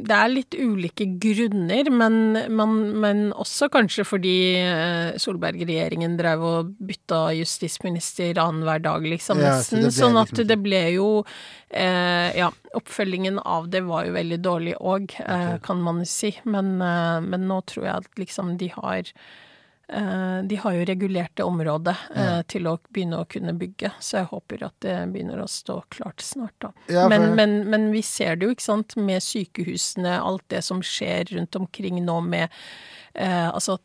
det 0.04 0.16
er 0.16 0.30
litt 0.32 0.56
ulike 0.58 1.06
grunner, 1.22 1.90
men, 1.92 2.16
men, 2.52 2.76
men 3.00 3.22
også 3.32 3.70
kanskje 3.72 4.04
fordi 4.08 4.36
eh, 4.60 5.16
Solberg-regjeringen 5.20 6.18
drev 6.20 6.44
og 6.44 6.72
bytta 6.76 7.22
justisminister 7.38 8.40
annenhver 8.42 8.82
dag, 8.84 9.08
liksom, 9.14 9.40
ja, 9.40 9.56
nesten. 9.56 9.86
Så 9.88 10.04
sånn 10.04 10.20
at 10.20 10.32
liksom 10.34 10.50
det 10.50 10.60
ble 10.62 10.82
jo 10.96 11.10
øh, 11.22 12.30
Ja, 12.36 12.50
oppfølgingen 12.76 13.40
av 13.42 13.70
det 13.72 13.82
var 13.88 14.06
jo 14.06 14.16
veldig 14.18 14.40
dårlig 14.44 14.74
òg, 14.78 15.14
øh, 15.24 15.26
okay. 15.26 15.62
kan 15.66 15.84
man 15.84 16.04
jo 16.04 16.10
si. 16.10 16.34
Men, 16.44 16.76
men, 16.78 17.46
nå 17.50 17.62
tror 17.70 17.88
jeg 17.88 18.04
at 18.04 18.20
liksom 18.20 18.58
de 18.60 18.70
har 18.76 19.08
Eh, 19.08 19.48
de 20.46 20.56
har 20.56 20.74
jo 20.76 20.84
regulert 20.84 21.32
det 21.34 21.42
området 21.42 21.96
ja. 22.14 22.22
Eh, 22.22 22.42
til 22.50 22.68
å 22.70 22.76
begynne 22.88 23.22
å 23.22 23.26
kunne 23.30 23.54
bygge, 23.58 23.90
så 23.98 24.20
jeg 24.20 24.30
håper 24.30 24.64
at 24.68 24.76
det 24.84 24.96
begynner 25.10 25.42
å 25.42 25.48
stå 25.50 25.80
klart 25.90 26.22
snart, 26.22 26.54
da. 26.62 26.70
Ja, 26.86 27.04
for... 27.04 27.14
men, 27.14 27.34
men, 27.38 27.56
men, 27.72 27.88
vi 27.94 28.02
ser 28.06 28.38
det 28.38 28.46
jo, 28.46 28.54
ikke 28.54 28.68
sant, 28.68 28.96
med 28.96 29.24
sykehusene, 29.24 30.14
alt 30.20 30.46
det 30.52 30.62
som 30.66 30.82
skjer 30.84 31.32
rundt 31.34 31.58
omkring 31.58 31.98
nå 32.06 32.20
med 32.26 32.46
eh, 33.14 33.48
altså 33.48 33.80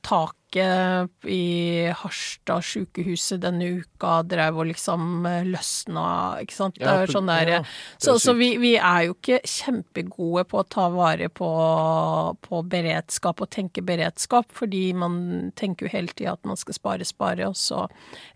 taket 0.55 1.25
i 1.25 1.91
Harstad 1.95 2.63
sykehuset 2.63 3.41
denne 3.41 3.81
uka 3.81 4.23
drev 4.23 4.59
og 4.59 4.67
liksom 4.69 5.25
eh, 5.25 5.43
løsna, 5.45 6.39
ikke 6.41 6.55
sant. 6.55 6.79
Det 6.79 6.87
er 6.87 7.11
sånn 7.11 7.27
der, 7.27 7.51
ja, 7.57 7.61
så, 7.97 8.17
så 8.19 8.33
vi, 8.33 8.55
vi, 8.57 8.75
er 8.77 9.07
jo 9.07 9.15
ikke 9.15 9.41
kjempegode 9.43 10.45
på 10.45 10.61
å 10.61 10.67
ta 10.67 10.87
vare 10.93 11.29
på, 11.29 11.49
på 12.41 12.63
beredskap 12.63 13.41
og 13.41 13.51
tenke 13.51 13.83
beredskap, 13.85 14.51
fordi 14.51 14.93
man 14.93 15.51
tenker 15.55 15.87
jo 15.87 15.95
hele 15.95 16.13
tida 16.13 16.35
at 16.35 16.45
man 16.45 16.57
skal 16.57 16.77
spare, 16.77 17.05
spare, 17.05 17.47
og 17.49 17.57
så 17.57 17.87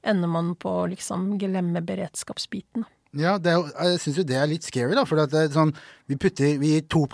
ender 0.03 0.29
man 0.29 0.55
på 0.59 0.81
å 0.83 0.87
liksom 0.89 1.37
glemme 1.39 1.81
beredskapsbiten. 1.81 2.87
Ja, 3.17 3.39
er, 3.41 3.63
jeg 3.73 4.01
syns 4.03 4.19
jo 4.19 4.23
det 4.27 4.35
er 4.37 4.45
litt 4.45 4.67
scary, 4.67 4.93
da. 4.93 5.01
For 5.09 5.17
er 5.17 5.49
sånn, 5.49 5.71
vi 6.05 6.17
putter 6.21 6.59
vi 6.61 6.75
gir 6.75 6.85
2 6.93 7.07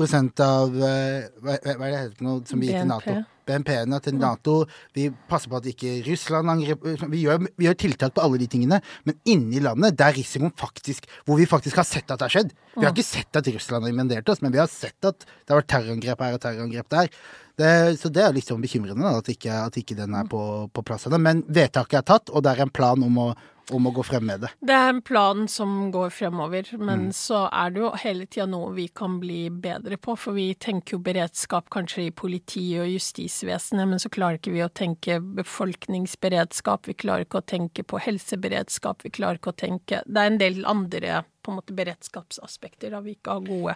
av 0.44 0.76
eh, 0.76 1.30
hva, 1.40 1.56
hva 1.56 1.88
er 1.88 1.94
det 1.94 2.02
heter 2.02 2.28
noe 2.28 2.44
som 2.50 2.60
vi 2.60 2.68
gir 2.68 2.82
til 2.82 2.92
Nato? 2.92 3.16
BNP-ene 3.48 4.00
til 4.04 4.18
Nato. 4.20 4.58
Vi 4.96 5.08
passer 5.30 5.52
på 5.52 5.60
at 5.60 5.70
ikke 5.70 6.00
Russland 6.08 6.52
angriper 6.56 7.06
vi 7.12 7.24
gjør, 7.24 7.46
vi 7.56 7.68
gjør, 7.68 7.80
tiltak 7.86 8.16
på 8.16 8.26
alle 8.26 8.42
de 8.42 8.50
tingene. 8.52 8.82
Men 9.08 9.18
inni 9.30 9.62
landet, 9.64 9.98
der 10.00 10.16
risikoen 10.16 10.54
faktisk 10.58 11.08
Hvor 11.26 11.40
vi 11.40 11.48
faktisk 11.50 11.78
har 11.82 11.88
sett 11.88 12.10
at 12.12 12.20
det 12.20 12.28
har 12.28 12.36
skjedd. 12.36 12.54
Vi 12.76 12.84
har 12.84 12.94
ikke 12.94 13.08
sett 13.08 13.40
at 13.40 13.48
Russland 13.48 13.86
har 13.86 13.94
invadert 13.94 14.30
oss, 14.30 14.42
men 14.44 14.54
vi 14.54 14.62
har 14.62 14.70
sett 14.72 15.08
at 15.08 15.26
det 15.26 15.54
har 15.54 15.62
vært 15.62 15.72
terrorangrep 15.72 16.22
her 16.26 16.38
og 16.38 16.44
terrorangrep 16.44 16.90
der. 16.92 17.10
Det, 17.56 17.68
så 18.02 18.12
det 18.12 18.24
er 18.26 18.34
litt 18.36 18.50
sånn 18.50 18.64
bekymrende 18.64 19.06
da, 19.06 19.22
at, 19.22 19.30
ikke, 19.32 19.60
at 19.70 19.78
ikke 19.80 19.96
den 19.96 20.16
er 20.18 20.28
på, 20.28 20.42
på 20.76 20.84
plass 20.84 21.08
ennå. 21.08 21.22
Men 21.24 21.44
vedtaket 21.48 22.02
er 22.02 22.08
tatt, 22.10 22.32
og 22.34 22.44
det 22.44 22.52
er 22.52 22.66
en 22.66 22.74
plan 22.76 23.06
om 23.06 23.22
å 23.22 23.30
om 23.74 23.88
å 23.88 23.94
gå 23.96 24.04
frem 24.06 24.26
med 24.28 24.46
det. 24.46 24.52
Det 24.66 24.76
er 24.76 24.92
en 24.92 25.02
plan 25.06 25.46
som 25.52 25.90
går 25.94 26.12
fremover, 26.14 26.70
men 26.78 27.08
mm. 27.08 27.14
så 27.18 27.46
er 27.50 27.74
det 27.74 27.84
jo 27.84 27.92
hele 28.02 28.28
tida 28.30 28.48
noe 28.50 28.72
vi 28.76 28.88
kan 28.94 29.20
bli 29.22 29.48
bedre 29.50 29.98
på. 30.02 30.18
For 30.20 30.38
vi 30.38 30.50
tenker 30.60 30.98
jo 30.98 31.04
beredskap 31.06 31.70
kanskje 31.74 32.08
i 32.08 32.14
politi 32.16 32.66
og 32.82 32.90
justisvesenet, 32.94 33.90
men 33.92 34.02
så 34.02 34.12
klarer 34.14 34.40
ikke 34.40 34.56
vi 34.56 34.66
å 34.66 34.72
tenke 34.72 35.20
befolkningsberedskap, 35.42 36.90
vi 36.90 36.98
klarer 37.06 37.28
ikke 37.28 37.42
å 37.42 37.48
tenke 37.56 37.86
på 37.88 38.02
helseberedskap, 38.06 39.06
vi 39.06 39.14
klarer 39.16 39.42
ikke 39.42 39.54
å 39.54 39.60
tenke 39.66 40.02
Det 40.06 40.22
er 40.22 40.32
en 40.32 40.42
del 40.42 40.62
andre 40.70 41.24
på 41.46 41.54
en 41.54 41.60
måte 41.60 41.76
beredskapsaspekter 41.78 42.94
da 42.94 43.02
vi 43.06 43.14
ikke 43.16 43.36
har 43.38 43.44
gode 43.46 43.76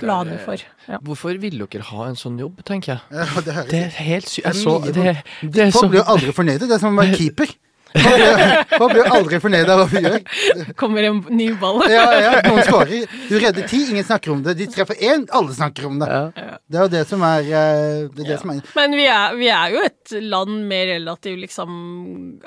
planer 0.00 0.40
for. 0.40 0.62
Ja. 0.88 1.00
Hvorfor 1.04 1.36
vil 1.42 1.60
dere 1.60 1.88
ha 1.90 2.06
en 2.08 2.16
sånn 2.18 2.38
jobb, 2.40 2.62
tenker 2.66 2.94
jeg. 2.94 3.02
Ja, 3.12 3.42
det, 3.44 3.56
det, 3.70 3.82
er 3.90 3.98
helt 4.08 4.30
sykt. 4.30 4.62
Folk 4.64 5.92
blir 5.92 6.00
jo 6.00 6.06
aldri 6.08 6.32
fornøyde. 6.36 6.64
Det 6.64 6.78
er 6.78 6.82
som 6.82 6.96
å 6.96 7.02
være 7.02 7.18
keeper. 7.20 7.52
Man 8.80 8.92
blir 8.92 9.08
aldri 9.10 9.40
fornøyd 9.42 9.70
av 9.72 9.80
hva 9.80 9.86
vi 9.90 10.02
gjør. 10.04 10.20
Kommer 10.78 11.06
en 11.08 11.20
ny 11.34 11.48
ball. 11.60 11.80
ja, 11.90 12.04
ja, 12.22 12.32
noen 12.46 12.62
skårer. 12.66 13.16
Du 13.28 13.34
redder 13.34 13.66
ti, 13.70 13.82
ingen 13.90 14.06
snakker 14.06 14.34
om 14.34 14.44
det. 14.46 14.54
De 14.60 14.68
treffer 14.70 15.00
én, 15.02 15.26
alle 15.34 15.56
snakker 15.56 15.88
om 15.88 15.98
det. 16.02 16.10
Ja. 16.10 16.54
Det 16.70 16.78
er 16.78 16.86
jo 16.86 16.92
det 16.94 17.02
som 17.10 17.26
er, 17.26 17.50
eh, 17.50 18.06
det 18.14 18.24
er, 18.24 18.30
det 18.32 18.38
som 18.42 18.54
er. 18.54 18.62
Men 18.78 18.96
vi 18.98 19.08
er, 19.10 19.36
vi 19.40 19.50
er, 19.50 19.74
jo 19.74 19.84
et 19.88 20.16
land 20.22 20.56
med 20.70 20.88
relativt 20.94 21.40
liksom 21.40 21.70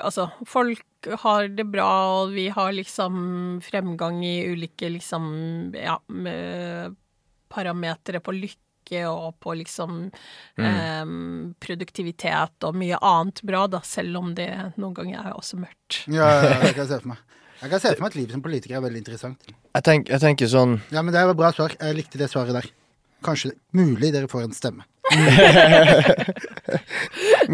Altså, 0.04 0.26
folk 0.48 1.08
har 1.22 1.48
det 1.52 1.66
bra, 1.68 1.90
og 2.22 2.34
vi 2.34 2.48
har 2.52 2.72
liksom 2.74 3.60
fremgang 3.64 4.22
i 4.24 4.36
ulike 4.48 4.88
liksom 4.92 5.26
ja, 5.76 5.98
parametere 7.52 8.22
på 8.24 8.34
lykke 8.34 8.63
lykke 8.84 9.08
og 9.08 9.34
på 9.40 9.54
liksom 9.54 10.10
mm. 10.56 11.02
um, 11.02 11.54
produktivitet 11.60 12.64
og 12.64 12.76
mye 12.76 12.98
annet 13.00 13.42
bra, 13.42 13.66
da, 13.66 13.80
selv 13.82 14.16
om 14.18 14.34
det 14.34 14.72
noen 14.76 14.94
ganger 14.94 15.20
er 15.20 15.34
også 15.34 15.56
mørkt. 15.56 16.04
Ja, 16.06 16.42
ja, 16.42 16.60
det 16.62 16.74
kan 16.74 16.84
jeg 16.84 16.88
se 16.88 17.00
for 17.00 17.08
meg. 17.08 17.18
Jeg 17.60 17.70
kan 17.70 17.80
se 17.80 17.94
for 17.94 18.02
meg 18.02 18.10
at 18.10 18.16
livet 18.18 18.32
som 18.32 18.42
politiker 18.42 18.76
er 18.76 18.84
veldig 18.84 19.00
interessant. 19.00 19.46
Jeg, 19.48 19.82
tenk, 19.84 20.08
jeg 20.08 20.20
tenker 20.20 20.50
sånn 20.50 20.80
Ja, 20.92 21.02
men 21.02 21.14
det 21.14 21.24
var 21.24 21.34
bra 21.34 21.52
svar. 21.52 21.74
Jeg 21.80 21.96
likte 21.96 22.20
det 22.20 22.30
svaret 22.30 22.54
der. 22.54 22.68
Kanskje 23.24 23.54
mulig 23.72 24.12
dere 24.12 24.28
får 24.28 24.48
en 24.48 24.56
stemme. 24.56 24.84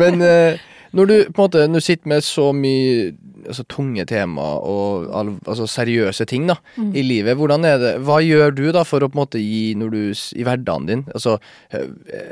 men 0.01 0.22
uh, 0.22 0.59
når 0.97 1.07
du 1.07 1.14
på 1.35 1.43
en 1.43 1.45
måte 1.45 1.64
Når 1.66 1.83
du 1.83 1.85
sitter 1.85 2.09
med 2.09 2.24
så 2.24 2.53
mye 2.55 3.11
altså, 3.47 3.64
tunge 3.70 4.05
tema 4.09 4.47
og 4.61 5.09
altså, 5.14 5.68
seriøse 5.70 6.26
ting 6.30 6.49
da, 6.51 6.59
mm. 6.76 6.93
i 6.95 7.05
livet. 7.07 7.38
Hvordan 7.38 7.66
er 7.68 7.78
det, 7.80 7.95
Hva 8.07 8.20
gjør 8.24 8.55
du 8.57 8.64
da 8.74 8.84
for 8.86 9.03
å 9.03 9.11
på 9.11 9.18
en 9.18 9.22
måte 9.22 9.43
gi 9.43 9.74
når 9.78 9.95
du, 9.95 10.01
i 10.36 10.47
hverdagen 10.47 10.88
din? 10.88 11.05
Altså, 11.14 11.38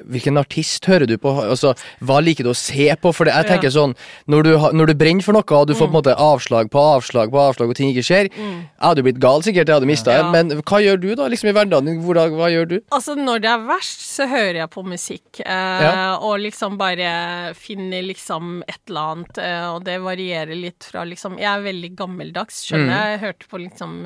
hvilken 0.09 0.41
artist 0.41 0.89
hører 0.91 1.09
du 1.09 1.17
på? 1.21 1.35
Altså, 1.43 1.75
hva 2.05 2.21
liker 2.25 2.47
du 2.47 2.53
å 2.53 2.59
se 2.59 2.91
på? 3.01 3.13
For 3.15 3.31
jeg 3.31 3.49
tenker 3.49 3.73
sånn, 3.73 3.95
når 4.31 4.47
du, 4.47 4.53
når 4.77 4.93
du, 4.93 4.97
brenner 4.99 5.25
for 5.25 5.37
noe 5.37 5.47
og 5.59 5.69
du 5.69 5.75
får 5.75 5.87
på 5.87 5.89
en 5.89 5.95
mm. 5.95 5.99
måte 5.99 6.17
avslag 6.19 6.71
på 6.73 6.83
avslag 6.83 7.33
på 7.33 7.41
avslag 7.41 7.73
og 7.73 7.79
ting 7.79 7.93
ikke 7.93 8.05
skjer 8.07 8.29
mm. 8.33 8.57
Jeg 8.79 8.85
hadde 8.85 9.05
blitt 9.07 9.21
gal 9.23 9.45
sikkert, 9.45 9.71
jeg 9.71 9.79
hadde 9.79 9.91
mista 9.91 10.15
ja. 10.15 10.27
men 10.33 10.53
hva 10.61 10.81
gjør 10.83 11.01
du 11.03 11.09
da 11.19 11.29
liksom 11.31 11.51
i 11.51 11.55
hverdagen 11.57 11.89
din? 11.89 12.01
Hvordan, 12.05 12.35
hva 12.39 12.51
gjør 12.53 12.69
du? 12.73 12.77
Altså 12.95 13.17
Når 13.19 13.43
det 13.45 13.51
er 13.53 13.65
verst, 13.69 14.05
så 14.07 14.27
hører 14.29 14.61
jeg 14.61 14.71
på 14.73 14.85
musikk. 14.87 15.41
Eh, 15.43 15.85
ja. 15.85 15.93
Og 16.25 16.39
liksom 16.43 16.79
bare 16.81 17.11
finner 17.59 18.05
liksom 18.07 18.63
et 18.67 18.81
eller 18.89 19.15
annet, 19.15 19.41
eh, 19.43 19.67
og 19.73 19.83
det 19.87 19.99
varierer 20.05 20.59
litt 20.59 20.87
fra 20.89 20.98
liksom 21.07 21.39
Jeg 21.39 21.49
er 21.53 21.63
veldig 21.65 21.91
gammeldags, 21.99 22.63
skjønner 22.67 22.93
jeg. 22.93 22.99
Mm. 22.99 23.11
Jeg 23.13 23.21
hørte 23.23 23.51
på 23.51 23.61
liksom 23.63 23.97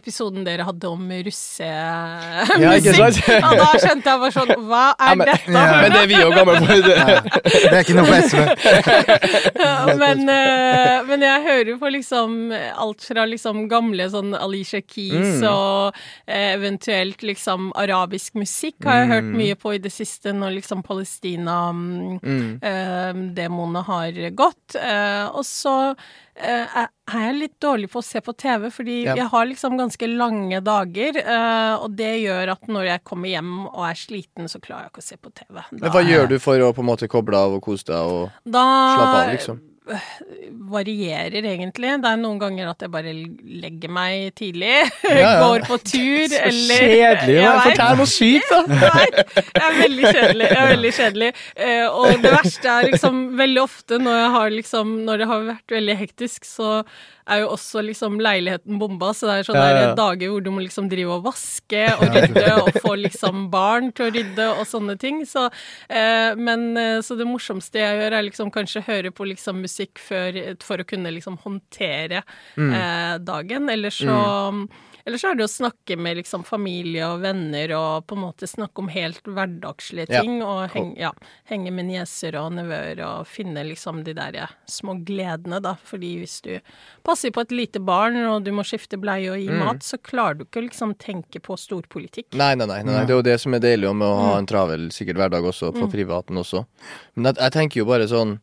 episoden 0.00 0.44
dere 0.46 0.66
hadde 0.68 0.88
om 0.88 1.04
russemusikk. 1.10 1.60
Ja, 2.60 3.40
og 3.50 3.54
da 3.60 3.68
skjønte 3.80 4.10
jeg 4.10 4.18
bare 4.24 4.32
sånn 4.34 4.52
Hva 4.70 4.84
er 4.94 5.10
ja, 5.10 5.14
men, 5.18 5.26
dette? 5.30 5.50
Ja. 5.50 5.58
Men 5.80 5.90
det 5.94 6.00
er 6.00 6.08
vi 6.10 6.16
jo 6.20 6.30
gamle 6.34 6.54
på. 6.60 6.66
Det. 6.80 6.96
det 7.50 7.74
er 7.74 7.82
ikke 7.82 7.96
noe 7.98 8.06
for 8.08 8.18
SV. 8.30 8.40
men, 10.02 10.18
uh, 10.28 10.96
men, 11.08 11.18
jeg 11.26 11.38
hører 11.46 11.74
på 11.80 11.86
liksom 11.96 12.28
alt 12.54 13.00
fra 13.04 13.22
liksom 13.28 13.56
gamle 13.70 14.04
sånn 14.12 14.34
Alicia 14.38 14.80
Keys 14.80 15.40
mm. 15.40 15.46
og 15.50 15.92
uh, 15.94 16.50
eventuelt 16.50 17.22
liksom 17.26 17.70
arabisk 17.78 18.34
musikk 18.40 18.84
har 18.86 18.94
jeg 19.02 19.08
mm. 19.08 19.14
hørt 19.14 19.30
mye 19.42 19.56
på 19.60 19.68
i 19.76 19.82
det 19.82 19.92
siste 19.94 20.32
når 20.36 20.50
liksom 20.60 20.82
Palestina-demoene 20.86 22.18
mm. 22.20 23.76
uh, 23.76 23.84
har 23.90 24.12
gått. 24.36 24.68
og 25.30 25.44
så 25.46 25.76
uh, 25.90 25.98
er 26.40 26.88
jeg 27.26 27.36
litt 27.36 27.56
dårlig 27.62 27.90
på 27.92 28.00
å 28.00 28.04
se 28.04 28.22
på 28.24 28.34
TV, 28.38 28.68
fordi 28.72 28.96
ja. 29.04 29.16
jeg 29.18 29.28
har 29.32 29.48
liksom 29.48 29.76
ganske 29.80 30.08
lange 30.10 30.60
dager. 30.64 31.20
Uh, 31.26 31.84
og 31.84 31.96
det 31.98 32.12
gjør 32.22 32.54
at 32.56 32.70
når 32.70 32.88
jeg 32.90 33.04
kommer 33.10 33.32
hjem 33.32 33.54
og 33.68 33.82
er 33.88 33.98
sliten, 33.98 34.50
så 34.50 34.62
klarer 34.62 34.88
jeg 34.88 34.94
ikke 34.94 35.04
å 35.04 35.08
se 35.08 35.18
på 35.20 35.32
TV. 35.32 35.56
Da, 35.60 35.66
Men 35.76 35.96
hva 35.96 36.04
gjør 36.06 36.30
du 36.30 36.38
for 36.42 36.66
å 36.66 36.70
på 36.76 36.84
en 36.84 36.90
måte 36.92 37.10
koble 37.10 37.40
av 37.40 37.58
og 37.58 37.64
kose 37.64 37.88
deg 37.90 38.14
og 38.14 38.30
da, 38.44 38.64
slappe 38.96 39.18
av, 39.18 39.34
liksom? 39.34 39.60
Varierer 40.70 41.46
egentlig. 41.52 41.92
Det 42.02 42.10
er 42.10 42.20
noen 42.20 42.38
ganger 42.40 42.70
at 42.72 42.84
jeg 42.84 42.92
bare 42.92 43.12
legger 43.14 43.92
meg 43.92 44.30
tidlig, 44.38 44.72
ja, 45.04 45.14
ja. 45.18 45.32
går 45.44 45.66
på 45.68 45.78
tur, 45.82 46.26
så 46.30 46.40
eller 46.50 46.86
Kjedelig! 46.90 47.36
Ja, 47.40 47.52
Fortell 47.64 48.00
noe 48.00 48.10
sykt, 48.10 48.50
da! 48.50 48.60
Nei, 48.96 49.06
jeg 49.10 49.62
er 49.66 49.78
veldig 49.78 50.10
kjedelig. 50.10 50.48
Jeg 50.50 50.60
er 50.62 50.74
veldig 50.74 50.92
kjedelig. 50.98 51.30
Uh, 51.60 51.86
og 51.88 52.26
det 52.26 52.34
verste 52.34 52.74
er 52.74 52.90
liksom 52.90 53.22
veldig 53.40 53.64
ofte 53.64 54.00
når, 54.02 54.20
jeg 54.20 54.34
har 54.36 54.52
liksom, 54.58 54.92
når 55.08 55.22
det 55.22 55.30
har 55.32 55.48
vært 55.54 55.78
veldig 55.80 55.98
hektisk, 56.04 56.48
så 56.48 56.80
er 57.30 57.44
jo 57.44 57.50
også 57.54 57.82
liksom 57.84 58.18
leiligheten 58.22 58.78
bomba, 58.80 59.12
så 59.14 59.28
det 59.28 59.34
er 59.34 59.48
sånne 59.48 59.66
ja, 59.66 59.82
ja. 59.84 59.90
dager 59.98 60.32
hvor 60.32 60.42
du 60.44 60.50
må 60.54 60.64
liksom 60.64 60.88
drive 60.90 61.18
og 61.18 61.26
vaske 61.28 61.84
og 62.00 62.16
rydde 62.16 62.46
og 62.56 62.80
få 62.82 62.96
liksom 62.98 63.46
barn 63.52 63.90
til 63.94 64.08
å 64.08 64.14
rydde 64.14 64.48
og 64.56 64.64
sånne 64.68 64.96
ting. 65.00 65.22
Så, 65.28 65.46
eh, 65.88 66.32
men, 66.38 66.70
eh, 66.80 66.98
så 67.06 67.16
det 67.18 67.28
morsomste 67.28 67.82
jeg 67.82 68.00
gjør, 68.00 68.16
er 68.18 68.26
liksom 68.26 68.50
kanskje 68.54 68.84
høre 68.88 69.14
på 69.14 69.28
liksom 69.30 69.62
musikk 69.62 69.79
før, 70.00 70.36
for 70.64 70.82
å 70.82 70.88
kunne 70.88 71.12
liksom 71.14 71.38
håndtere 71.44 72.20
mm. 72.56 72.70
eh, 72.74 73.16
dagen. 73.24 73.70
Eller 73.72 73.94
så 73.94 74.20
mm 74.52 74.64
eller 75.04 75.18
så 75.18 75.30
er 75.30 75.38
det 75.38 75.46
å 75.46 75.50
snakke 75.50 75.96
med 75.98 76.18
liksom 76.20 76.44
familie 76.46 77.06
og 77.08 77.22
venner 77.24 77.72
og 77.76 78.06
på 78.06 78.16
en 78.16 78.22
måte 78.26 78.46
snakke 78.46 78.82
om 78.82 78.90
helt 78.92 79.26
hverdagslige 79.26 80.10
ting. 80.10 80.40
Ja. 80.40 80.50
Og 80.50 80.74
henge, 80.74 80.96
ja, 81.00 81.10
henge, 81.48 81.72
med 81.74 81.88
nieser 81.88 82.36
og 82.40 82.52
nevøer 82.56 83.00
og 83.06 83.28
finne 83.30 83.64
liksom 83.66 84.02
de 84.06 84.14
der 84.16 84.38
små 84.70 84.98
gledene, 85.06 85.60
da. 85.64 85.76
Fordi 85.86 86.12
hvis 86.20 86.38
du 86.44 86.52
passer 87.06 87.32
på 87.34 87.44
et 87.46 87.54
lite 87.54 87.82
barn 87.82 88.18
og 88.26 88.44
du 88.46 88.52
må 88.54 88.64
skifte 88.66 89.00
bleie 89.00 89.32
og 89.32 89.40
gi 89.40 89.50
mm. 89.50 89.64
mat, 89.64 89.84
så 89.86 89.98
klarer 89.98 90.40
du 90.40 90.46
ikke 90.46 90.62
å 90.62 90.68
liksom 90.68 90.96
tenke 91.00 91.42
på 91.42 91.58
storpolitikk. 91.58 92.32
Nei, 92.38 92.52
nei, 92.58 92.68
nei, 92.70 92.82
nei, 92.86 93.02
Det 93.04 93.16
er 93.16 93.22
jo 93.22 93.28
det 93.32 93.38
som 93.42 93.56
er 93.56 93.64
deilig 93.64 93.94
med 93.94 94.08
å 94.08 94.16
ha 94.20 94.32
mm. 94.34 94.38
en 94.42 94.50
travel 94.50 94.90
sikkert 94.94 95.24
hverdag 95.24 95.52
også, 95.52 95.72
på 95.76 95.86
mm. 95.88 95.92
privaten 95.94 96.40
også. 96.40 96.66
Men 97.16 97.32
jeg, 97.32 97.40
jeg 97.40 97.56
tenker 97.56 97.82
jo 97.82 97.88
bare 97.88 98.10
sånn 98.10 98.38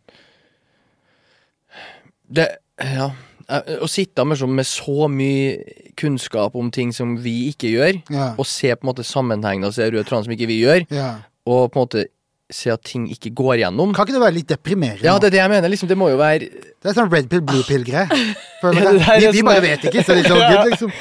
det 2.28 2.52
Ja 2.78 3.12
Eh, 3.48 3.78
å 3.80 3.88
sitte 3.88 4.26
med 4.28 4.40
så, 4.40 4.48
med 4.52 4.68
så, 4.68 5.08
mye 5.08 5.56
kunnskap 5.98 6.56
om 6.60 6.68
ting 6.74 6.92
som 6.96 7.16
vi 7.24 7.48
ikke 7.54 7.72
gjør, 7.72 8.02
ja. 8.12 8.28
og 8.36 8.48
se 8.48 8.74
på 8.76 8.84
en 8.84 8.90
måte 8.92 9.08
sammenhengen 9.08 9.70
og 9.70 9.76
se 9.76 9.88
røde 9.88 10.04
tråder 10.08 10.28
som 10.28 10.36
ikke 10.36 10.50
vi 10.50 10.60
gjør, 10.66 10.84
ja. 10.92 11.14
og 11.48 11.72
på 11.72 11.80
en 11.80 11.86
måte 11.86 12.06
se 12.52 12.72
at 12.72 12.84
ting 12.88 13.08
ikke 13.12 13.32
går 13.36 13.62
gjennom. 13.64 13.94
Kan 13.96 14.08
ikke 14.08 14.18
det 14.18 14.24
være 14.24 14.36
litt 14.36 14.52
deprimerende? 14.52 15.08
Ja, 15.08 15.16
det 15.20 15.30
er 15.30 15.36
det 15.36 15.42
jeg 15.42 15.52
mener. 15.52 15.72
Liksom, 15.72 15.90
det 15.90 15.98
må 16.00 16.08
jo 16.14 16.20
være 16.20 16.46
Det 16.48 16.92
er 16.92 16.96
sånn 16.96 17.10
red 17.12 17.28
pill, 17.32 17.42
blue 17.44 17.66
pill-greie. 17.68 18.08
vi, 18.12 19.32
vi, 19.36 19.44
bare 19.44 19.64
vet 19.64 19.84
ikke, 19.90 20.04
så 20.04 20.16
det 20.16 20.24
er 20.24 20.32
så 20.32 20.38
good, 20.52 20.72
liksom. 20.72 20.94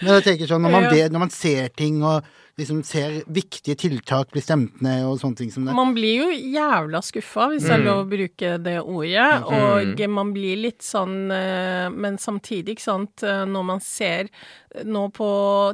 Men 0.00 0.16
jeg 0.16 0.26
tenker 0.26 0.50
sånn, 0.50 0.64
når 0.66 0.74
man, 0.74 0.88
vet, 0.90 1.14
når 1.14 1.26
man 1.26 1.34
ser 1.34 1.70
ting 1.78 2.00
og 2.06 2.26
liksom 2.60 2.82
ser 2.86 3.20
viktige 3.26 3.76
tiltak 3.80 4.30
bli 4.34 4.42
stemt 4.44 4.80
ned 4.84 5.04
og 5.08 5.18
sånne 5.22 5.40
ting 5.40 5.52
som 5.52 5.66
det. 5.66 5.74
Man 5.76 5.94
blir 5.96 6.24
jo 6.24 6.30
jævla 6.30 7.02
skuffa, 7.04 7.50
hvis 7.52 7.66
det 7.66 7.74
er 7.76 7.82
mm. 7.82 7.88
lov 7.88 8.02
å 8.04 8.08
bruke 8.10 8.54
det 8.62 8.78
ordet. 8.80 9.28
Mm. 9.44 9.50
Og 9.50 10.04
man 10.20 10.32
blir 10.36 10.60
litt 10.60 10.84
sånn 10.84 11.30
eh, 11.34 11.86
Men 11.90 12.18
samtidig, 12.20 12.76
ikke 12.76 12.86
sant, 12.86 13.24
eh, 13.26 13.44
når 13.48 13.68
man 13.74 13.84
ser 13.84 14.30
nå 14.84 15.08
på 15.10 15.28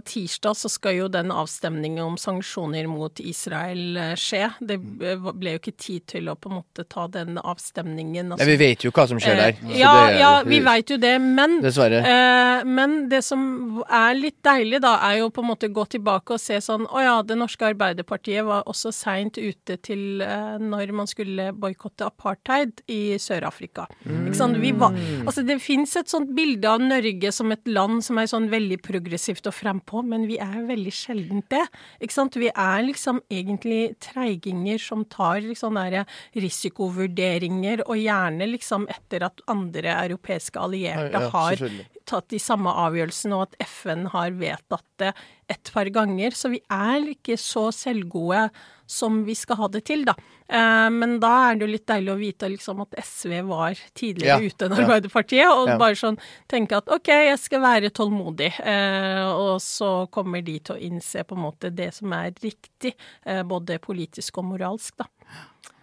tirsdag 0.09 0.57
så 0.57 0.69
skal 0.73 0.95
jo 0.97 1.09
den 1.13 1.29
avstemningen 1.35 2.01
om 2.05 2.15
sanksjoner 2.17 2.87
mot 2.89 3.21
Israel 3.21 3.97
eh, 4.01 4.15
skje. 4.17 4.49
Det 4.61 4.79
ble 4.81 5.53
jo 5.57 5.61
ikke 5.61 5.75
tid 5.77 6.07
til 6.15 6.31
å 6.33 6.37
på 6.41 6.49
en 6.49 6.57
måte 6.63 6.87
ta 6.89 7.05
den 7.13 7.37
avstemningen. 7.37 8.33
Altså. 8.33 8.47
Ja, 8.47 8.49
vi 8.49 8.57
vet 8.61 8.87
jo 8.87 8.93
hva 8.97 9.05
som 9.11 9.21
skjer 9.21 9.37
der. 9.37 9.61
ja, 9.77 9.93
det, 10.07 10.17
ja, 10.23 10.33
vi 10.49 10.63
vet 10.65 10.95
jo 10.95 10.99
det, 11.03 11.13
men 11.21 11.59
Dessverre. 11.65 12.01
Eh, 12.01 12.65
men 12.65 12.97
det 13.13 13.21
som 13.27 13.83
er 13.85 14.17
litt 14.17 14.39
deilig, 14.47 14.81
da, 14.85 14.97
er 15.11 15.21
jo 15.21 15.31
på 15.35 15.45
en 15.45 15.51
måte 15.53 15.69
gå 15.73 15.85
tilbake 15.97 16.37
og 16.37 16.41
se 16.41 16.61
sånn 16.65 16.76
Å 16.85 17.03
ja, 17.03 17.15
det 17.25 17.37
norske 17.39 17.71
Arbeiderpartiet 17.71 18.45
var 18.47 18.67
også 18.69 18.93
seint 18.95 19.39
ute 19.39 19.79
til 19.85 20.23
eh, 20.25 20.57
når 20.61 20.93
man 20.97 21.09
skulle 21.11 21.49
boikotte 21.57 22.07
apartheid 22.07 22.83
i 22.93 23.17
Sør-Afrika. 23.23 23.87
Mm. 24.05 24.27
Ikke 24.27 24.39
sant? 24.39 24.61
Vi 24.61 24.73
var, 24.77 24.97
altså, 25.25 25.45
det 25.47 25.59
fins 25.65 25.97
et 25.99 26.13
sånt 26.13 26.35
bilde 26.37 26.69
av 26.69 26.85
Norge 26.85 27.33
som 27.35 27.55
et 27.55 27.71
land 27.71 28.05
som 28.05 28.21
er 28.21 28.31
sånn 28.31 28.51
veldig 28.53 28.81
progressivt 28.85 29.49
og 29.49 29.57
frempå, 29.57 30.05
men 30.07 30.29
vi 30.29 30.39
er 30.43 30.61
veldig 30.69 30.95
sjeldent 30.95 31.49
det. 31.53 31.65
Ikke 32.05 32.19
sant? 32.19 32.37
Vi 32.37 32.53
er 32.53 32.87
liksom 32.87 33.23
egentlig 33.33 33.97
treiginger 34.05 34.83
som 34.83 35.07
tar 35.09 35.41
liksom 35.47 35.77
der 35.77 36.05
risikovurderinger, 36.37 37.87
og 37.87 38.01
gjerne 38.01 38.49
liksom 38.53 38.87
etter 38.93 39.27
at 39.29 39.43
andre 39.51 39.97
europeiske 40.07 40.61
allierte 40.61 41.13
ja, 41.17 41.27
ja, 41.27 41.33
har 41.33 41.63
tatt 42.07 42.29
de 42.31 42.41
samme 42.43 42.71
avgjørelsene, 42.87 43.37
og 43.37 43.49
at 43.49 43.67
FN 43.67 44.07
har 44.13 44.37
vedtatt 44.39 44.87
det 45.03 45.13
et 45.49 45.71
par 45.73 45.89
ganger, 45.95 46.35
så 46.35 46.51
vi 46.51 46.61
er 46.73 47.13
ikke 47.13 47.37
så 47.39 47.69
selvgode 47.75 48.49
som 48.87 49.21
vi 49.27 49.35
skal 49.35 49.59
ha 49.61 49.69
det 49.71 49.83
til, 49.89 50.05
da. 50.07 50.15
Eh, 50.47 50.89
men 50.95 51.17
da 51.23 51.33
er 51.49 51.59
det 51.59 51.67
jo 51.67 51.73
litt 51.73 51.87
deilig 51.91 52.13
å 52.13 52.19
vite 52.19 52.51
liksom, 52.51 52.83
at 52.85 52.95
SV 53.03 53.35
var 53.49 53.79
tidligere 53.99 54.37
ja, 54.43 54.51
ute 54.51 54.69
enn 54.69 54.77
Arbeiderpartiet, 54.79 55.47
og 55.51 55.73
ja. 55.73 55.79
bare 55.81 55.99
sånn 55.99 56.19
tenke 56.51 56.79
at 56.79 56.91
ok, 56.95 57.11
jeg 57.31 57.41
skal 57.43 57.65
være 57.65 57.91
tålmodig, 57.95 58.53
eh, 58.63 59.23
og 59.27 59.59
så 59.63 59.91
kommer 60.15 60.45
de 60.47 60.59
til 60.61 60.77
å 60.77 60.81
innse 60.91 61.27
på 61.27 61.39
en 61.39 61.45
måte 61.49 61.73
det 61.75 61.93
som 61.99 62.15
er 62.15 62.31
riktig, 62.43 62.95
eh, 63.27 63.43
både 63.47 63.81
politisk 63.83 64.43
og 64.43 64.51
moralsk, 64.53 65.03
da. 65.03 65.11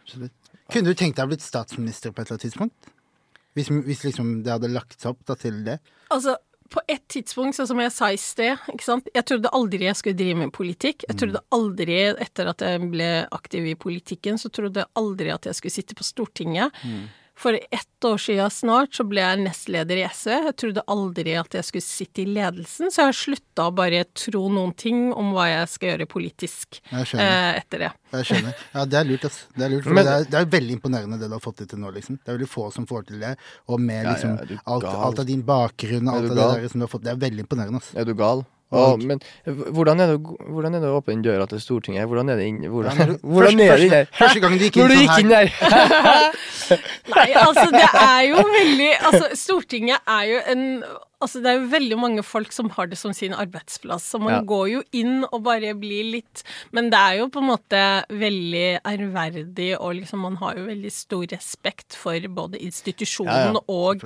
Absolutt. 0.03 0.39
Kunne 0.71 0.91
du 0.91 0.97
tenkt 0.97 1.19
deg 1.19 1.27
å 1.27 1.31
blitt 1.31 1.43
statsminister 1.43 2.11
på 2.11 2.23
et 2.23 2.27
eller 2.27 2.39
annet 2.39 2.47
tidspunkt? 2.47 2.93
Hvis, 3.53 3.69
hvis 3.85 4.07
liksom 4.07 4.39
det 4.45 4.55
hadde 4.55 4.71
lagt 4.73 4.97
seg 4.97 5.13
opp 5.13 5.27
da, 5.29 5.35
til 5.37 5.59
det? 5.67 5.77
Altså, 6.13 6.37
på 6.71 6.81
et 6.87 7.01
tidspunkt, 7.11 7.57
sånn 7.57 7.69
som 7.69 7.81
jeg 7.83 7.91
sa 7.93 8.11
i 8.13 8.19
sted, 8.19 8.57
Jeg 9.13 9.25
trodde 9.29 9.51
aldri 9.53 9.85
jeg 9.85 9.97
skulle 9.99 10.17
drive 10.17 10.37
med 10.39 10.53
politikk. 10.55 11.05
Jeg 11.09 11.17
trodde 11.19 11.41
aldri, 11.53 11.97
etter 12.11 12.49
at 12.49 12.61
jeg 12.61 12.89
ble 12.91 13.09
aktiv 13.31 13.67
i 13.67 13.75
politikken, 13.75 14.37
så 14.37 14.49
trodde 14.49 14.83
jeg 14.83 14.91
aldri 14.95 15.29
at 15.33 15.45
jeg 15.45 15.55
skulle 15.55 15.75
sitte 15.75 15.97
på 15.97 16.07
Stortinget. 16.07 16.73
Mm. 16.83 17.05
For 17.35 17.57
ett 17.71 18.05
år 18.05 18.17
siden 18.17 18.51
snart 18.53 18.93
så 18.93 19.03
ble 19.09 19.23
jeg 19.23 19.39
nestleder 19.41 19.97
i 19.99 20.03
SV. 20.05 20.29
Jeg 20.47 20.55
trodde 20.61 20.83
aldri 20.93 21.33
at 21.39 21.55
jeg 21.57 21.65
skulle 21.65 21.85
sitte 21.85 22.21
i 22.23 22.27
ledelsen, 22.29 22.91
så 22.93 23.01
jeg 23.01 23.09
har 23.09 23.17
slutta 23.17 23.65
å 23.69 23.73
bare 23.75 24.03
tro 24.13 24.43
noen 24.53 24.73
ting 24.77 25.07
om 25.17 25.31
hva 25.33 25.47
jeg 25.49 25.71
skal 25.73 25.91
gjøre 25.93 26.07
politisk 26.11 26.79
eh, 26.93 27.57
etter 27.57 27.87
det. 27.87 27.91
Jeg 28.13 28.29
skjønner. 28.29 28.63
Ja, 28.75 28.85
det 28.85 28.99
er 28.99 29.09
lurt, 29.09 29.27
ass. 29.29 29.39
Det 29.57 29.65
er 29.65 29.73
lurt. 29.73 29.89
Men, 29.89 30.05
det, 30.05 30.13
er, 30.13 30.29
det 30.29 30.41
er 30.43 30.49
veldig 30.53 30.77
imponerende 30.77 31.19
det 31.21 31.31
du 31.31 31.37
har 31.39 31.43
fått 31.43 31.65
til 31.65 31.81
nå, 31.81 31.93
liksom. 31.97 32.21
Det 32.21 32.29
er 32.29 32.37
veldig 32.37 32.51
få 32.53 32.69
som 32.75 32.87
får 32.89 33.07
til 33.09 33.23
det. 33.25 33.35
Og 33.73 33.81
med 33.81 34.11
liksom 34.11 34.37
ja, 34.37 34.49
ja, 34.53 34.63
alt, 34.75 34.89
alt, 34.93 35.23
av 35.23 35.29
din 35.29 35.45
bakgrunn, 35.47 36.11
alt 36.13 36.29
av 36.29 36.35
det 36.37 36.49
der 36.61 36.67
som 36.69 36.83
du 36.83 36.85
har 36.85 36.93
fått. 36.93 37.07
Det 37.07 37.15
er 37.15 37.23
veldig 37.25 37.47
imponerende, 37.47 37.81
ass. 37.81 37.95
Er 37.97 38.05
du 38.05 38.13
gal? 38.19 38.45
Oh, 38.73 38.97
men 38.97 39.19
hvordan 39.45 39.99
er, 40.01 40.13
det, 40.13 40.37
hvordan 40.49 40.73
er 40.73 40.81
det 40.81 40.89
å 40.89 40.97
åpne 40.97 41.21
døra 41.21 41.45
til 41.51 41.59
Stortinget? 41.61 42.07
Hvordan 42.09 42.31
er 42.33 42.39
det 42.41 42.47
inn, 42.49 42.63
hvordan, 42.73 43.15
hvordan 43.33 43.59
er 43.61 43.75
det 43.77 43.85
inn 43.85 43.93
der? 43.93 44.07
Første 44.17 44.41
gang 44.41 44.57
du 44.57 44.65
gikk 44.65 44.79
inn, 44.81 44.93
sånn 44.97 45.19
inn 45.21 45.33
der. 45.33 45.51
Nei, 47.13 47.29
altså 47.37 47.67
det 47.73 47.85
er 47.85 48.21
jo 48.31 48.45
veldig 48.47 48.91
Altså, 49.09 49.25
Stortinget 49.37 50.13
er 50.15 50.29
jo 50.31 50.39
en 50.55 50.63
Altså, 51.23 51.39
det 51.43 51.51
er 51.51 51.59
jo 51.61 51.71
veldig 51.71 51.97
mange 51.99 52.23
folk 52.25 52.51
som 52.55 52.69
har 52.75 52.89
det 52.91 52.97
som 52.99 53.13
sin 53.15 53.35
arbeidsplass, 53.35 54.09
så 54.11 54.19
man 54.21 54.35
ja. 54.35 54.41
går 54.47 54.65
jo 54.73 54.81
inn 54.99 55.23
og 55.29 55.39
bare 55.45 55.73
blir 55.79 56.09
litt 56.17 56.43
Men 56.75 56.89
det 56.91 56.99
er 56.99 57.19
jo 57.21 57.29
på 57.31 57.41
en 57.41 57.49
måte 57.49 57.81
veldig 58.11 58.67
ærverdig, 58.83 59.69
og 59.79 59.95
liksom 60.01 60.25
man 60.27 60.37
har 60.41 60.59
jo 60.59 60.67
veldig 60.67 60.91
stor 60.93 61.25
respekt 61.31 61.97
for 61.99 62.27
både 62.35 62.59
institusjonen 62.63 63.55
ja, 63.55 63.61
ja. 63.61 63.63
Og, 63.71 64.03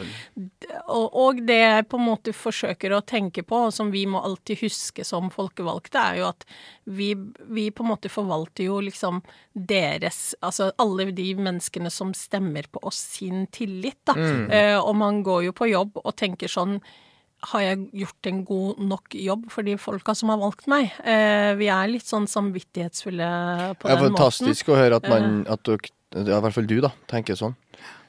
og, 0.86 1.08
og, 1.08 1.42
det 1.48 1.58
jeg 1.58 1.88
på 1.90 2.00
en 2.00 2.08
måte 2.08 2.34
forsøker 2.36 2.94
å 2.94 3.04
tenke 3.06 3.44
på, 3.48 3.68
og 3.68 3.74
som 3.76 3.92
vi 3.94 4.06
må 4.10 4.22
alltid 4.24 4.62
huske 4.62 5.06
som 5.08 5.32
folkevalgte, 5.34 6.02
er 6.02 6.22
jo 6.22 6.30
at 6.30 6.46
vi, 6.86 7.12
vi 7.50 7.68
på 7.72 7.84
en 7.84 7.92
måte 7.92 8.12
forvalter 8.12 8.70
jo 8.70 8.80
liksom 8.84 9.22
deres 9.58 10.36
Altså 10.46 10.70
alle 10.80 11.10
de 11.16 11.32
menneskene 11.36 11.90
som 11.92 12.14
stemmer 12.16 12.68
på 12.72 12.82
oss, 12.86 13.00
sin 13.18 13.48
tillit, 13.54 13.98
da. 14.08 14.16
Mm. 14.18 14.46
Uh, 14.52 14.78
og 14.84 14.94
man 15.00 15.22
går 15.26 15.48
jo 15.48 15.58
på 15.58 15.70
jobb 15.72 16.00
og 16.04 16.16
tenker 16.20 16.52
sånn 16.52 16.78
har 17.46 17.62
jeg 17.62 17.82
gjort 18.02 18.30
en 18.32 18.40
god 18.48 18.80
nok 18.82 19.14
jobb 19.14 19.46
for 19.54 19.68
de 19.68 19.76
folka 19.78 20.16
som 20.18 20.32
har 20.34 20.40
valgt 20.42 20.66
meg? 20.72 20.90
Eh, 21.06 21.54
vi 21.60 21.70
er 21.70 21.92
litt 21.92 22.08
sånn 22.08 22.26
samvittighetsfulle 22.30 23.28
på 23.28 23.36
den 23.38 23.76
måten. 23.76 23.86
Det 23.86 23.94
er 23.94 24.06
fantastisk 24.08 24.72
å 24.74 24.80
høre 24.80 24.98
at 24.98 25.08
man, 25.12 25.44
eh. 25.44 25.54
at 25.54 25.62
du, 25.68 25.76
ja, 26.18 26.40
i 26.40 26.42
hvert 26.48 26.58
fall 26.58 26.70
du, 26.70 26.80
da, 26.84 26.92
tenker 27.12 27.38
sånn. 27.38 27.54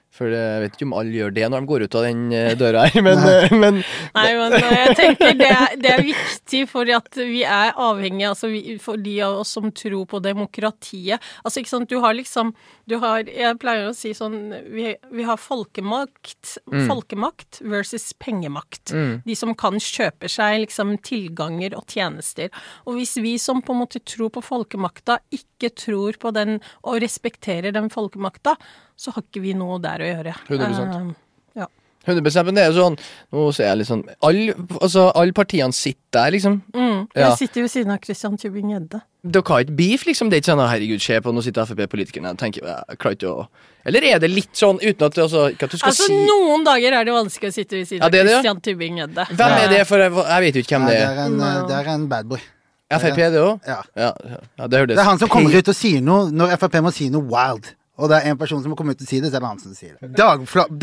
For 0.09 0.33
jeg 0.33 0.63
vet 0.63 0.75
ikke 0.75 0.87
om 0.89 0.95
alle 0.97 1.13
gjør 1.15 1.35
det 1.37 1.45
når 1.47 1.63
de 1.63 1.69
går 1.69 1.83
ut 1.85 1.97
av 1.99 2.05
den 2.07 2.23
eh, 2.35 2.55
døra 2.59 2.87
her, 2.89 3.05
men, 3.05 3.21
eh, 3.29 3.53
men 3.53 3.77
Nei, 4.17 4.29
men 4.39 4.57
eh, 4.57 4.71
jeg 4.73 4.97
tenker 4.99 5.37
det 5.39 5.51
er, 5.53 5.75
det 5.79 5.91
er 5.93 6.05
viktig 6.07 6.63
for 6.71 6.91
at 6.97 7.19
vi 7.19 7.43
er 7.45 7.77
avhengige, 7.77 8.31
altså 8.33 8.51
vi, 8.51 8.79
for 8.83 8.99
de 9.05 9.15
av 9.27 9.43
oss 9.43 9.53
som 9.59 9.69
tror 9.69 10.09
på 10.09 10.21
demokratiet. 10.25 11.23
Altså, 11.45 11.61
ikke 11.61 11.75
sant, 11.75 11.93
du 11.93 12.01
har 12.03 12.17
liksom 12.17 12.55
Du 12.89 12.97
har 13.03 13.29
Jeg 13.29 13.59
pleier 13.61 13.91
å 13.91 13.95
si 13.97 14.15
sånn 14.17 14.37
Vi, 14.73 14.95
vi 15.13 15.27
har 15.27 15.39
folkemakt, 15.41 16.57
mm. 16.71 16.87
folkemakt 16.89 17.61
versus 17.69 18.11
pengemakt. 18.19 18.95
Mm. 18.95 19.21
De 19.27 19.37
som 19.37 19.53
kan 19.59 19.77
kjøpe 19.83 20.31
seg 20.33 20.63
liksom 20.65 20.97
tilganger 21.05 21.77
og 21.77 21.85
tjenester. 21.93 22.49
Og 22.89 22.99
hvis 22.99 23.19
vi 23.21 23.37
som 23.41 23.61
på 23.63 23.77
en 23.77 23.83
måte 23.85 24.01
tror 24.09 24.33
på 24.35 24.43
folkemakta, 24.45 25.19
ikke 25.35 25.58
tror 25.75 26.19
på 26.23 26.31
den 26.35 26.59
og 26.83 27.01
respekterer 27.03 27.75
den 27.75 27.91
folkemakta, 27.91 28.55
så 28.99 29.15
har 29.15 29.27
ikke 29.27 29.43
vi 29.45 29.55
noe 29.59 29.79
der 29.83 30.03
å 30.03 30.11
gjøre. 30.13 30.35
100 30.49 30.87
uh, 30.87 31.11
ja. 31.59 31.67
100 32.07 32.45
men 32.47 32.57
det 32.57 32.63
er 32.65 32.71
jo 32.73 32.79
sånn 32.79 32.97
Nå 33.35 33.45
ser 33.53 33.69
jeg 33.69 33.81
litt 33.81 33.89
sånn 33.89 34.05
Alle 34.25 34.55
altså, 34.79 35.09
all 35.19 35.33
partiene 35.37 35.75
sitter 35.77 35.99
der, 36.15 36.33
liksom. 36.37 36.61
Mm, 36.73 37.01
jeg 37.13 37.25
ja. 37.25 37.33
sitter 37.37 37.65
ved 37.67 37.73
siden 37.73 37.93
av 37.93 37.99
Christian 38.01 38.39
Tybing-Gjedde. 38.41 39.01
Dere 39.29 39.53
har 39.53 39.65
ikke 39.65 39.75
beef, 39.77 40.07
liksom? 40.09 40.31
Det 40.31 40.39
er 40.39 40.41
ikke 40.41 40.51
sånn 40.55 40.63
'herregud, 40.65 41.03
se 41.05 41.19
på, 41.21 41.35
nå 41.37 41.43
sitter 41.45 41.69
Frp-politikerne' 41.69 42.33
og 42.33 42.41
tenker 42.41 42.65
jeg 42.65 43.01
klarer 43.03 43.19
ikke 43.19 43.33
å 43.35 43.47
Eller 43.89 44.07
er 44.09 44.23
det 44.23 44.31
litt 44.33 44.57
sånn 44.57 44.81
uten 44.81 45.05
at, 45.05 45.19
altså, 45.21 45.49
at 45.53 45.61
du 45.61 45.77
skal 45.77 45.91
altså, 45.93 46.09
si 46.09 46.21
Noen 46.31 46.65
dager 46.67 46.97
er 46.97 47.09
det 47.09 47.17
vanskelig 47.17 47.53
å 47.53 47.57
sitte 47.59 47.77
ved 47.77 47.91
siden 47.91 48.07
av 48.07 48.15
ja, 48.15 48.25
Christian 48.25 48.63
Tybing-Gjedde. 48.65 49.29
Hvem 49.35 49.57
er 49.59 49.75
det, 49.75 49.83
for 49.91 50.05
jeg, 50.05 50.15
jeg, 50.17 50.47
vet 50.47 50.61
jo 50.61 50.65
ikke 50.65 50.79
hvem 50.79 50.89
det 50.89 50.97
er. 50.97 51.05
Det 51.05 51.27
er 51.27 51.27
en, 51.27 51.43
det 51.69 51.83
er 51.83 51.93
en 51.97 52.09
badboy. 52.09 52.47
Frp, 52.89 53.18
det 53.20 53.43
òg? 53.43 53.66
Ja. 53.68 53.82
Ja, 53.99 54.12
ja. 54.16 54.66
det, 54.66 54.86
det, 54.89 54.97
er 54.97 55.05
han 55.05 55.20
som 55.20 55.28
kommer 55.28 55.53
ut 55.53 55.68
og 55.68 55.76
sier 55.76 56.01
noe 56.05 56.30
når 56.32 56.57
Frp 56.57 56.78
må 56.84 56.95
si 56.95 57.11
noe 57.12 57.26
wild 57.28 57.74
og 57.99 58.07
det 58.12 58.18
er 58.20 58.30
en 58.30 58.39
person 58.39 58.61
som 58.62 58.70
må 58.70 58.76
komme 58.78 58.95
ut 58.95 59.01
og 59.03 59.09
si 59.11 59.18
det, 59.18 59.30
så 59.32 59.39
er 59.39 59.43
det 59.43 59.49
han 59.51 59.61
som 59.61 59.74
sier 59.74 59.97
det. 59.99 60.11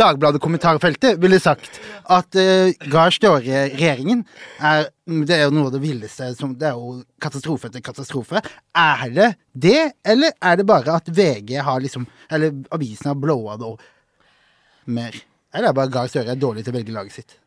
Dagbladet-kommentarfeltet 0.01 1.19
ville 1.23 1.39
sagt 1.39 1.79
at 2.11 2.35
uh, 2.35 2.73
Gahr 2.91 3.13
Støre-regjeringen 3.15 4.25
er 4.59 4.89
Det 5.05 5.35
er 5.37 5.45
jo 5.45 5.53
noe 5.53 5.69
av 5.69 5.75
det 5.75 5.83
villeste 5.83 6.31
som 6.35 6.55
Det 6.59 6.65
er 6.67 6.75
jo 6.75 6.97
katastrofe 7.21 7.69
etter 7.69 7.83
katastrofe. 7.85 8.41
Er 8.75 9.05
det 9.15 9.29
det, 9.53 9.93
eller 10.03 10.35
er 10.41 10.59
det 10.59 10.67
bare 10.67 10.97
at 10.97 11.07
VG 11.07 11.55
har 11.63 11.79
liksom 11.79 12.07
Eller 12.27 12.51
avisen 12.75 13.13
har 13.13 13.15
blowa 13.15 13.55
det 13.61 13.71
mer? 14.85 15.15
Eller 15.53 15.69
er 15.69 15.71
det 15.71 15.79
bare 15.79 15.93
Gahr 15.93 16.11
Støre 16.11 16.35
er 16.35 16.41
dårlig 16.41 16.65
til 16.65 16.75
å 16.75 16.79
velge 16.81 16.97
laget 16.97 17.15
sitt? 17.15 17.39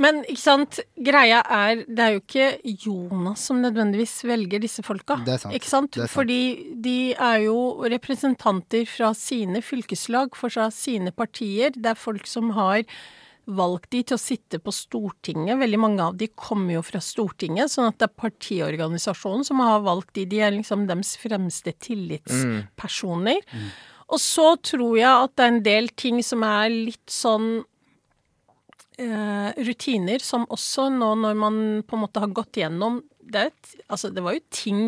Men 0.00 0.22
ikke 0.26 0.42
sant, 0.42 0.80
greia 1.06 1.38
er 1.54 1.84
Det 1.86 2.02
er 2.02 2.14
jo 2.16 2.22
ikke 2.22 2.46
Jonas 2.84 3.44
som 3.46 3.60
nødvendigvis 3.62 4.24
velger 4.26 4.62
disse 4.62 4.82
folka. 4.86 5.20
Det 5.24 5.36
er 5.36 5.42
sant. 5.44 5.54
Ikke 5.54 5.70
sant? 5.70 5.98
sant. 5.98 6.10
Fordi 6.10 6.40
de 6.82 7.14
er 7.14 7.44
jo 7.46 7.58
representanter 7.92 8.88
fra 8.90 9.12
sine 9.18 9.62
fylkeslag, 9.62 10.34
fra 10.38 10.70
sine 10.74 11.14
partier. 11.14 11.74
Det 11.76 11.94
er 11.94 12.00
folk 12.00 12.26
som 12.30 12.50
har 12.58 12.82
valgt 13.44 13.90
de 13.92 14.00
til 14.08 14.16
å 14.16 14.20
sitte 14.20 14.58
på 14.62 14.72
Stortinget. 14.72 15.58
Veldig 15.60 15.80
mange 15.80 16.04
av 16.04 16.16
de 16.18 16.30
kommer 16.32 16.78
jo 16.78 16.84
fra 16.86 17.00
Stortinget, 17.04 17.72
sånn 17.72 17.90
at 17.90 17.98
det 18.00 18.08
er 18.08 18.22
partiorganisasjonen 18.22 19.44
som 19.46 19.60
har 19.62 19.84
valgt 19.84 20.14
de. 20.16 20.24
De 20.30 20.40
er 20.42 20.54
liksom 20.56 20.86
deres 20.88 21.14
fremste 21.20 21.74
tillitspersoner. 21.84 23.44
Mm. 23.44 23.66
Mm. 23.66 23.74
Og 24.14 24.20
så 24.20 24.48
tror 24.64 24.98
jeg 24.98 25.10
at 25.10 25.36
det 25.36 25.44
er 25.44 25.52
en 25.52 25.64
del 25.64 25.92
ting 25.96 26.20
som 26.24 26.44
er 26.46 26.72
litt 26.72 27.12
sånn 27.12 27.62
rutiner 28.94 30.22
som 30.22 30.44
også 30.54 30.86
nå 30.94 31.10
når 31.18 31.38
man 31.38 31.56
på 31.82 31.96
en 31.96 32.04
måte 32.04 32.22
har 32.22 32.30
gått 32.30 32.60
gjennom 32.60 33.00
det, 33.24 33.48
altså 33.88 34.12
det 34.14 34.22
var 34.22 34.36
jo 34.36 34.44
ting 34.54 34.82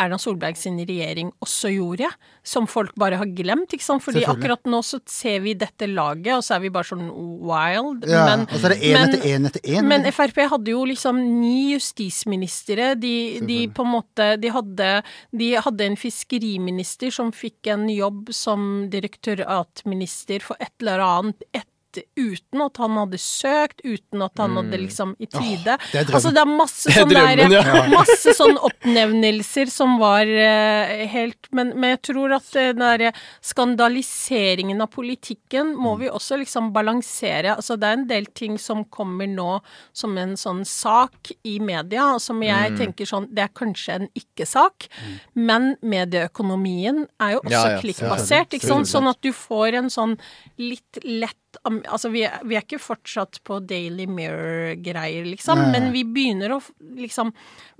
Erna 0.00 0.18
Solberg 0.18 0.56
sin 0.58 0.78
regjering 0.80 1.30
også 1.42 1.70
gjorde, 1.72 2.08
som 2.46 2.66
folk 2.70 2.94
bare 2.98 3.18
har 3.20 3.28
glemt. 3.36 3.72
ikke 3.74 3.84
sant? 3.84 4.02
Fordi 4.04 4.24
akkurat 4.28 4.64
nå 4.70 4.80
så 4.86 5.00
ser 5.10 5.42
vi 5.44 5.54
dette 5.58 5.88
laget, 5.90 6.32
og 6.36 6.44
så 6.44 6.56
er 6.56 6.64
vi 6.64 6.72
bare 6.74 6.88
sånn 6.88 7.08
wild. 7.44 8.06
Ja, 8.08 8.24
men, 8.30 8.46
og 8.48 8.56
så 8.56 8.70
er 8.70 8.74
det 8.74 8.90
én 8.90 8.98
etter 9.02 9.26
én 9.28 9.48
etter 9.50 9.66
én. 9.68 9.88
Men 9.90 10.06
Frp 10.12 10.42
hadde 10.54 10.74
jo 10.74 10.84
liksom 10.88 11.20
ni 11.40 11.72
justisministre. 11.74 12.92
De, 13.02 13.14
de, 13.46 13.58
på 13.72 13.86
en 13.86 13.92
måte 13.92 14.32
De 14.42 14.50
hadde, 14.52 14.90
de 15.38 15.50
hadde 15.66 15.90
en 15.90 15.98
fiskeriminister 15.98 17.12
som 17.14 17.32
fikk 17.34 17.72
en 17.74 17.86
jobb 17.92 18.32
som 18.34 18.88
direktoratminister 18.92 20.44
for 20.44 20.58
et 20.62 20.72
eller 20.82 21.04
annet. 21.04 21.46
Et 21.52 21.68
uten 22.16 22.62
at 22.64 22.80
han 22.82 22.96
hadde 22.98 23.20
søkt, 23.20 23.82
uten 23.84 24.24
at 24.24 24.40
han 24.40 24.56
hadde 24.58 24.76
mm. 24.76 24.82
liksom 24.84 25.14
i 25.18 25.28
tide. 25.28 25.76
Oh, 25.76 25.88
det 25.92 26.04
altså 26.08 26.32
det 26.34 26.42
er 26.42 26.50
masse 26.50 26.94
sånn 26.94 27.12
der, 27.12 27.42
ja. 27.52 27.82
masse 27.98 28.34
sånn 28.38 28.58
oppnevnelser 28.68 29.72
som 29.72 29.98
var 30.00 30.28
uh, 30.28 30.92
helt 31.12 31.50
men, 31.52 31.74
men, 31.76 31.94
jeg 31.94 32.02
tror 32.12 32.32
at 32.38 32.48
den 32.54 32.80
derre 32.80 33.12
skandaliseringen 33.44 34.80
av 34.82 34.90
politikken 34.92 35.74
må 35.76 35.94
mm. 35.96 36.00
vi 36.00 36.10
også 36.12 36.38
liksom 36.40 36.70
balansere. 36.74 37.54
Altså 37.56 37.76
det 37.80 37.88
er 37.88 37.98
en 37.98 38.06
del 38.08 38.28
ting 38.32 38.56
som 38.60 38.84
kommer 38.92 39.28
nå 39.28 39.58
som 39.96 40.16
en 40.20 40.34
sånn 40.40 40.64
sak 40.68 41.32
i 41.48 41.58
media, 41.62 42.14
som 42.22 42.40
jeg 42.44 42.72
mm. 42.72 42.80
tenker 42.80 43.08
sånn 43.08 43.28
Det 43.32 43.44
er 43.44 43.52
kanskje 43.56 43.98
en 44.00 44.08
ikke-sak, 44.18 44.88
mm. 44.88 45.14
men 45.48 45.72
medieøkonomien 45.84 47.04
er 47.22 47.36
jo 47.36 47.42
også 47.44 47.54
ja, 47.54 47.76
ja, 47.76 47.82
klikkbasert, 47.84 48.56
ikke 48.56 48.70
sant? 48.70 48.90
Sånn 48.90 49.10
at 49.10 49.20
du 49.24 49.32
får 49.36 49.78
en 49.82 49.92
sånn 49.92 50.16
litt 50.60 51.02
lett 51.04 51.38
Altså, 51.68 52.08
vi 52.12 52.22
er, 52.26 52.38
vi 52.48 52.56
er, 52.56 52.64
ikke 52.64 52.80
fortsatt 52.80 53.40
på 53.46 53.58
Daily 53.68 54.06
Mirror-greier, 54.10 55.26
liksom, 55.28 55.60
Nei. 55.60 55.68
men 55.74 55.90
vi 55.94 56.02
begynner 56.08 56.54
å 56.56 56.58
liksom 56.96 57.32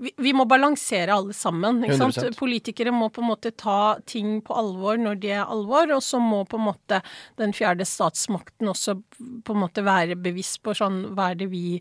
vi, 0.03 0.13
vi 0.21 0.33
må 0.35 0.45
balansere 0.49 1.15
alle 1.15 1.35
sammen, 1.37 1.81
ikke 1.83 1.97
100%. 1.97 2.19
sant. 2.19 2.39
Politikere 2.39 2.93
må 2.95 3.09
på 3.13 3.23
en 3.23 3.31
måte 3.31 3.53
ta 3.57 3.97
ting 4.09 4.37
på 4.45 4.55
alvor 4.57 5.01
når 5.01 5.19
de 5.23 5.33
er 5.35 5.43
alvor, 5.43 5.89
og 5.95 6.03
så 6.05 6.21
må 6.21 6.43
på 6.49 6.61
en 6.61 6.67
måte 6.69 7.01
den 7.41 7.55
fjerde 7.55 7.87
statsmakten 7.87 8.71
også 8.71 8.97
på 9.43 9.55
en 9.55 9.63
måte 9.65 9.85
være 9.85 10.19
bevisst 10.19 10.61
på 10.63 10.75
sånn 10.77 11.03
Hva 11.13 11.31
er 11.33 11.39
det 11.41 11.49
vi 11.51 11.79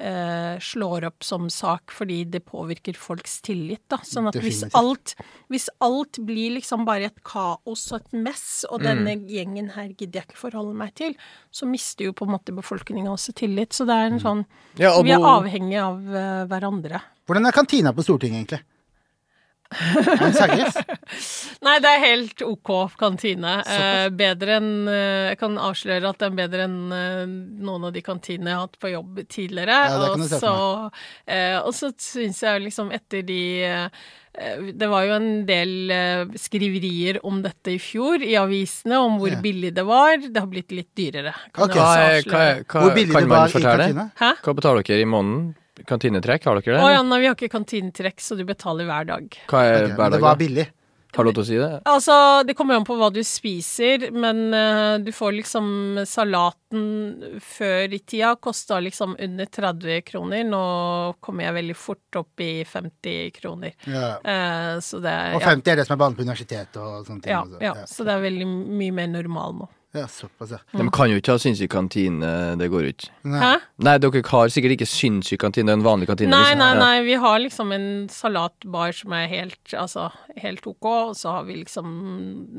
eh, 0.00 0.58
slår 0.62 1.06
opp 1.08 1.24
som 1.24 1.48
sak 1.52 1.92
fordi 1.94 2.22
det 2.32 2.42
påvirker 2.48 2.96
folks 2.98 3.40
tillit, 3.44 3.82
da. 3.92 3.98
Sånn 4.06 4.30
at 4.30 4.38
hvis 4.40 4.62
alt, 4.78 5.14
hvis 5.52 5.68
alt 5.84 6.20
blir 6.24 6.56
liksom 6.56 6.86
bare 6.88 7.10
et 7.10 7.22
kaos 7.26 7.84
og 7.92 8.00
et 8.00 8.18
mess, 8.28 8.64
og 8.70 8.80
mm. 8.80 8.86
denne 8.88 9.16
gjengen 9.30 9.72
her 9.76 9.92
gidder 9.92 10.22
jeg 10.22 10.30
ikke 10.30 10.42
forholde 10.46 10.76
meg 10.78 10.94
til, 10.98 11.16
så 11.52 11.68
mister 11.68 12.08
jo 12.08 12.16
på 12.16 12.28
en 12.28 12.34
måte 12.36 12.56
befolkninga 12.56 13.12
også 13.12 13.36
tillit. 13.42 13.74
Så 13.76 13.88
det 13.88 13.96
er 13.96 14.10
en 14.10 14.18
mm. 14.18 14.24
sånn 14.26 14.44
ja, 14.80 14.94
Vi 15.04 15.14
er 15.14 15.30
avhengige 15.32 15.86
av 15.86 16.02
uh, 16.02 16.44
hverandre. 16.50 17.02
Hvordan 17.28 17.48
er 17.48 17.54
kantina 17.54 17.92
på 17.94 18.04
Stortinget, 18.04 18.40
egentlig? 18.40 18.64
Nei, 21.66 21.76
det 21.82 21.90
er 21.90 22.04
helt 22.04 22.44
OK 22.46 22.72
kantine. 23.00 23.58
Eh, 23.66 24.06
bedre 24.14 24.56
enn 24.58 24.72
eh, 24.90 25.28
Jeg 25.32 25.38
kan 25.42 25.58
avsløre 25.60 26.10
at 26.12 26.22
det 26.22 26.28
er 26.28 26.38
bedre 26.42 26.66
enn 26.68 26.80
eh, 26.96 27.22
noen 27.66 27.88
av 27.88 27.94
de 27.94 28.02
kantinene 28.04 28.52
jeg 28.52 28.58
har 28.58 28.66
hatt 28.66 28.80
på 28.82 28.92
jobb 28.92 29.22
tidligere. 29.26 29.78
Ja, 29.92 30.10
og, 30.10 30.26
så, 30.30 30.56
eh, 31.26 31.58
og 31.60 31.72
så 31.76 31.92
syns 32.00 32.42
jeg 32.44 32.66
liksom 32.66 32.92
etter 32.94 33.24
de 33.26 33.42
eh, 33.68 34.02
det 34.72 34.88
var 34.88 35.04
jo 35.04 35.16
en 35.18 35.30
del 35.48 35.92
eh, 35.92 36.36
skriverier 36.40 37.18
om 37.28 37.42
dette 37.44 37.74
i 37.74 37.80
fjor 37.82 38.22
i 38.24 38.32
avisene, 38.40 38.96
om 38.96 39.18
hvor 39.20 39.28
yeah. 39.28 39.42
billig 39.44 39.74
det 39.76 39.84
var. 39.84 40.16
Det 40.24 40.40
har 40.40 40.48
blitt 40.48 40.72
litt 40.72 40.88
dyrere. 40.96 41.34
Kan 41.52 41.68
okay. 41.68 41.82
hva, 41.82 42.22
hva, 42.30 42.46
hva, 42.64 42.86
hvor 42.86 42.94
billig 42.96 43.12
det 43.12 43.28
var 43.28 43.52
i 43.52 43.66
kantina? 43.66 44.06
Hæ? 44.16 44.30
Hva 44.40 44.54
betaler 44.56 44.88
dere 44.88 45.04
i 45.04 45.10
måneden? 45.12 45.52
Kantinetrekk, 45.88 46.44
har 46.44 46.60
dere 46.60 46.76
det? 46.76 46.84
Å 46.84 46.92
ja, 46.92 47.02
nei, 47.06 47.22
vi 47.22 47.30
har 47.30 47.36
ikke 47.38 47.52
kantinetrekk, 47.52 48.20
så 48.20 48.36
du 48.36 48.44
betaler 48.48 48.88
hver 48.88 49.08
dag. 49.08 49.42
Hva 49.48 49.64
er 49.64 49.76
okay, 49.78 49.94
hver 49.96 50.04
dag? 50.04 50.16
Det 50.18 50.24
var 50.26 50.40
billig. 50.40 50.68
Har 51.12 51.24
du 51.24 51.28
lov 51.28 51.34
til 51.36 51.42
å 51.42 51.44
si 51.44 51.56
det? 51.60 51.70
Altså, 51.88 52.14
Det 52.48 52.54
kommer 52.56 52.74
jo 52.74 52.80
an 52.80 52.86
på 52.88 52.94
hva 52.96 53.10
du 53.12 53.20
spiser, 53.26 54.06
men 54.16 54.46
uh, 54.54 54.96
du 55.02 55.10
får 55.12 55.34
liksom 55.36 55.66
Salaten 56.08 56.86
før 57.44 57.92
i 57.92 58.00
tida 58.00 58.32
kosta 58.40 58.78
liksom 58.80 59.18
under 59.20 59.50
30 59.52 60.06
kroner. 60.08 60.46
Nå 60.48 60.62
kommer 61.20 61.48
jeg 61.48 61.58
veldig 61.58 61.76
fort 61.76 62.20
opp 62.22 62.44
i 62.44 62.64
50 62.64 63.28
kroner. 63.36 63.76
Ja. 63.84 64.14
Uh, 64.24 64.80
så 64.80 65.02
det, 65.04 65.18
og 65.36 65.44
50 65.44 65.68
ja. 65.68 65.74
er 65.74 65.82
det 65.82 65.88
som 65.88 65.98
er 65.98 66.02
vanlig 66.06 66.22
på 66.22 66.26
universitetet 66.28 66.80
og 66.80 67.04
sånne 67.04 67.26
ting? 67.26 67.34
Ja, 67.34 67.44
ja, 67.60 67.76
ja, 67.82 67.86
så 67.88 68.08
det 68.08 68.16
er 68.16 68.24
veldig 68.24 68.48
mye 68.48 68.98
mer 69.02 69.12
normal 69.20 69.60
nå. 69.60 69.72
Ja, 69.92 70.06
såpass, 70.08 70.50
ja. 70.50 70.58
De 70.72 70.86
kan 70.88 71.10
jo 71.12 71.18
ikke 71.20 71.34
ha 71.34 71.40
sinnssyk 71.42 71.68
kantine, 71.74 72.28
det 72.56 72.70
går 72.72 72.86
jo 72.86 72.92
ikke. 72.94 73.10
Hæ? 73.28 73.50
Nei, 73.84 73.92
dere 74.00 74.22
har 74.24 74.52
sikkert 74.54 74.72
ikke 74.78 74.88
sinnssyk 74.88 75.42
kantine, 75.42 75.68
det 75.68 75.74
er 75.74 75.80
en 75.82 75.84
vanlig 75.84 76.08
kantine. 76.08 76.32
Nei, 76.32 76.54
liksom. 76.54 76.62
nei, 76.62 76.70
nei, 76.80 77.02
vi 77.04 77.18
har 77.20 77.42
liksom 77.44 77.74
en 77.76 77.84
salatbar 78.08 78.96
som 78.96 79.12
er 79.18 79.28
helt, 79.28 79.60
altså, 79.76 80.06
helt 80.40 80.64
ok, 80.70 80.88
og 80.88 81.12
så 81.18 81.36
har 81.36 81.44
vi 81.50 81.58
liksom 81.60 81.92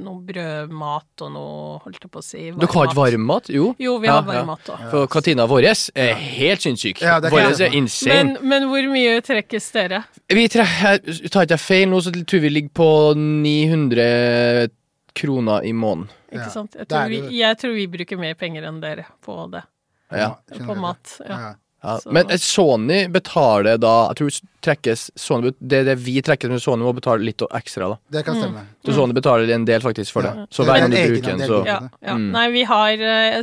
noe 0.05 0.21
brødmat 0.29 1.25
og 1.25 1.33
noe, 1.33 1.81
holdt 1.87 2.05
jeg 2.05 2.13
på 2.13 2.21
å 2.21 2.27
si 2.29 2.45
Dere 2.51 2.71
har 2.75 2.91
ikke 2.91 3.01
varmmat? 3.01 3.49
Jo. 3.57 3.73
Jo, 3.81 3.97
vi 4.03 4.13
har 4.13 4.21
ja, 4.21 4.29
varmmat 4.29 4.69
òg. 4.69 4.85
Ja. 4.85 4.93
For 4.93 5.09
kantina 5.17 5.49
vår 5.49 5.71
er 5.73 6.15
helt 6.37 6.69
sinnssyk. 6.69 7.01
Ja, 7.01 7.17
vår 7.17 7.49
er 7.57 7.73
insane. 7.73 8.37
Men, 8.37 8.37
men, 8.45 8.69
hvor 8.69 8.93
mye 8.93 9.17
trekkes 9.25 9.73
dere? 9.73 10.05
Vi 10.29 10.45
trekker, 10.53 11.01
tar 11.33 11.47
ikke 11.47 11.57
jeg 11.57 11.65
feil 11.65 11.89
nå, 11.89 12.05
så 12.05 12.13
tror 12.13 12.45
vi 12.45 12.57
ligger 12.59 12.77
på 12.77 12.91
900 13.17 14.69
kroner 15.17 15.65
i 15.65 15.73
måneden. 15.73 16.13
Ikke 16.33 16.49
sant? 16.53 16.75
Jeg 16.79 16.89
tror, 16.89 17.11
vi, 17.11 17.21
jeg 17.37 17.59
tror, 17.61 17.75
vi, 17.77 17.87
bruker 17.93 18.19
mer 18.21 18.37
penger 18.39 18.65
enn 18.69 18.81
dere 18.83 19.05
på 19.23 19.37
det. 19.53 19.63
Ja. 20.13 20.33
På 20.65 20.75
mat. 20.77 21.17
Ja. 21.27 21.53
Ja, 21.83 21.99
men 22.05 22.31
Sony 22.39 23.07
betaler 23.11 23.77
da 23.81 23.93
Jeg 24.09 24.19
tror 24.21 24.35
trekkes 24.63 25.11
Sony, 25.19 25.51
det, 25.59 25.83
det 25.83 25.95
vi 25.99 26.21
trekker 26.23 26.47
med 26.47 26.61
Sony, 26.63 26.85
må 26.85 26.93
betale 26.95 27.19
litt 27.27 27.41
ekstra, 27.43 27.89
da. 27.91 27.97
Det 28.15 28.21
kan 28.23 28.37
stemme. 28.37 28.61
Mm. 28.63 28.69
Så 28.85 28.93
Sony 28.95 29.15
betaler 29.17 29.49
en 29.51 29.65
del 29.67 29.83
faktisk 29.83 30.15
for 30.15 30.23
det. 30.23 30.45
Så 30.55 30.63
hver 30.63 30.79
gang 30.79 30.93
du 30.93 30.97
bruker 30.97 31.33
den, 31.33 31.43
så 31.47 31.59
ja, 31.67 31.77
ja. 31.99 32.15
Mm. 32.15 32.29
Nei, 32.31 32.45
vi 32.53 32.63
har 32.69 33.03
eh, 33.03 33.39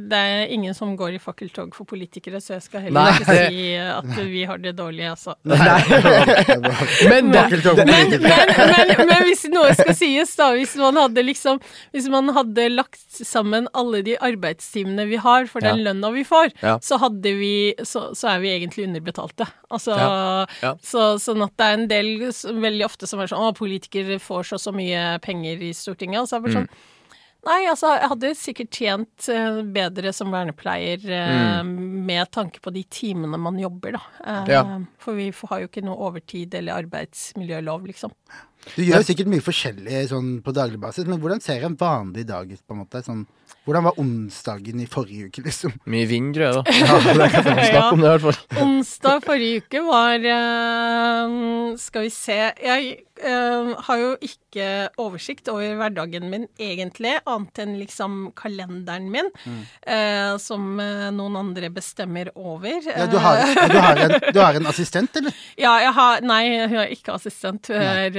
Det 0.00 0.18
er 0.18 0.52
ingen 0.52 0.76
som 0.76 0.92
går 0.98 1.16
i 1.16 1.20
fakkeltog 1.22 1.72
for 1.76 1.88
politikere, 1.88 2.40
så 2.44 2.58
jeg 2.58 2.66
skal 2.66 2.84
heller 2.86 3.00
Nei. 3.00 3.14
ikke 3.16 3.38
si 3.38 3.64
at 3.80 4.12
vi 4.28 4.44
har 4.48 4.60
det 4.60 4.74
dårlig, 4.76 5.06
altså. 5.14 5.34
men, 5.48 5.56
men, 7.08 7.32
men, 7.32 8.12
men, 9.08 9.18
hvis 9.24 9.46
noe 9.52 9.72
skal 9.78 9.96
sies, 9.96 10.36
da, 10.36 10.50
hvis 10.56 10.76
man 10.80 11.00
hadde 11.00 11.24
liksom 11.24 11.60
Hvis 11.92 12.06
man 12.12 12.28
hadde 12.36 12.68
lagt 12.72 13.00
sammen 13.24 13.68
alle 13.76 14.02
de 14.04 14.16
arbeidstimene 14.20 15.06
vi 15.08 15.18
har 15.20 15.48
for 15.50 15.64
den 15.64 15.82
lønna 15.86 16.12
vi 16.12 16.24
får, 16.28 16.52
så 16.84 16.98
hadde 17.00 17.32
vi 17.40 17.61
så, 17.84 18.08
så, 18.18 18.28
er 18.34 18.42
vi 18.42 18.52
egentlig 18.52 18.86
underbetalte. 18.88 19.46
Altså, 19.72 19.96
ja. 19.98 20.46
Ja. 20.62 20.72
Så, 20.84 21.04
sånn 21.22 21.44
at 21.44 21.54
det 21.58 21.68
er 21.68 21.78
en 21.78 21.90
del 21.90 22.10
veldig 22.22 22.86
ofte 22.86 23.08
som 23.10 23.22
er 23.22 23.30
sånn 23.30 23.44
Å, 23.44 23.52
politikere 23.56 24.18
får 24.22 24.52
så 24.52 24.60
så 24.62 24.74
mye 24.76 25.18
penger 25.24 25.62
i 25.64 25.72
Stortinget. 25.76 26.24
Og 26.24 26.30
så 26.30 26.38
er 26.38 26.46
det 26.46 26.56
sånn 26.58 26.68
mm. 26.70 26.88
Nei, 27.42 27.64
altså, 27.66 27.88
jeg 27.98 28.06
hadde 28.12 28.28
sikkert 28.38 28.76
tjent 28.78 29.26
uh, 29.34 29.64
bedre 29.74 30.12
som 30.14 30.30
vernepleier 30.30 31.02
uh, 31.08 31.62
mm. 31.66 31.72
med 32.06 32.30
tanke 32.30 32.62
på 32.62 32.70
de 32.70 32.84
timene 32.86 33.40
man 33.40 33.58
jobber, 33.58 33.96
da. 33.96 34.02
Uh, 34.22 34.52
ja. 34.52 34.60
For 35.02 35.18
vi 35.18 35.26
har 35.50 35.64
jo 35.64 35.66
ikke 35.66 35.82
noe 35.82 36.06
overtid 36.06 36.54
eller 36.54 36.84
arbeidsmiljølov, 36.84 37.88
liksom. 37.90 38.14
Du 38.76 38.82
gjør 38.86 39.04
sikkert 39.06 39.30
mye 39.30 39.42
forskjellig 39.44 40.02
sånn 40.12 40.34
på 40.44 40.54
daglig 40.54 40.80
basis, 40.82 41.06
men 41.08 41.20
hvordan 41.20 41.42
ser 41.42 41.64
en 41.66 41.76
vanlig 41.78 42.26
dag 42.28 42.50
ut, 42.50 42.60
på 42.62 42.76
en 42.76 42.82
måte? 42.84 43.02
Sånn 43.04 43.24
hvordan 43.62 43.84
var 43.86 43.98
onsdagen 44.02 44.80
i 44.82 44.88
forrige 44.90 45.28
uke, 45.30 45.42
liksom? 45.44 45.74
Mye 45.86 46.06
vind, 46.10 46.32
tror 46.34 46.48
jeg, 46.48 46.54
da. 46.56 46.62
Ja, 46.82 46.96
det 47.14 47.28
kan 47.30 47.44
vi 47.46 47.66
snakke 47.68 47.92
om 47.94 48.02
det, 48.02 48.08
i 48.08 48.14
hvert 48.16 48.24
fall. 48.26 48.62
Onsdag 48.64 49.22
forrige 49.26 49.62
uke 49.62 49.82
var 49.86 50.26
uh, 50.26 51.36
Skal 51.78 52.08
vi 52.08 52.10
se 52.14 52.38
Jeg 52.58 52.88
uh, 53.24 53.72
har 53.86 53.96
jo 54.00 54.10
ikke 54.24 54.88
oversikt 55.00 55.48
over 55.52 55.76
hverdagen 55.78 56.30
min, 56.32 56.46
egentlig, 56.60 57.14
annet 57.24 57.58
enn 57.62 57.78
liksom 57.80 58.32
kalenderen 58.38 59.10
min, 59.12 59.28
mm. 59.44 59.60
uh, 59.86 60.36
som 60.42 60.76
noen 60.76 61.36
andre 61.38 61.70
bestemmer 61.72 62.30
over. 62.34 62.82
Ja, 62.86 63.06
du 63.10 63.18
har, 63.22 63.36
du, 63.72 63.78
har 63.78 63.96
en, 64.06 64.12
du 64.34 64.40
har, 64.40 64.54
en, 64.58 64.66
assistent, 64.70 65.16
eller? 65.20 65.32
Ja, 65.60 65.72
jeg 65.82 65.92
har 65.98 66.20
Nei, 66.22 66.66
hun 66.70 66.78
er 66.82 66.88
ikke 66.94 67.14
assistent. 67.16 67.70
Er 67.72 68.12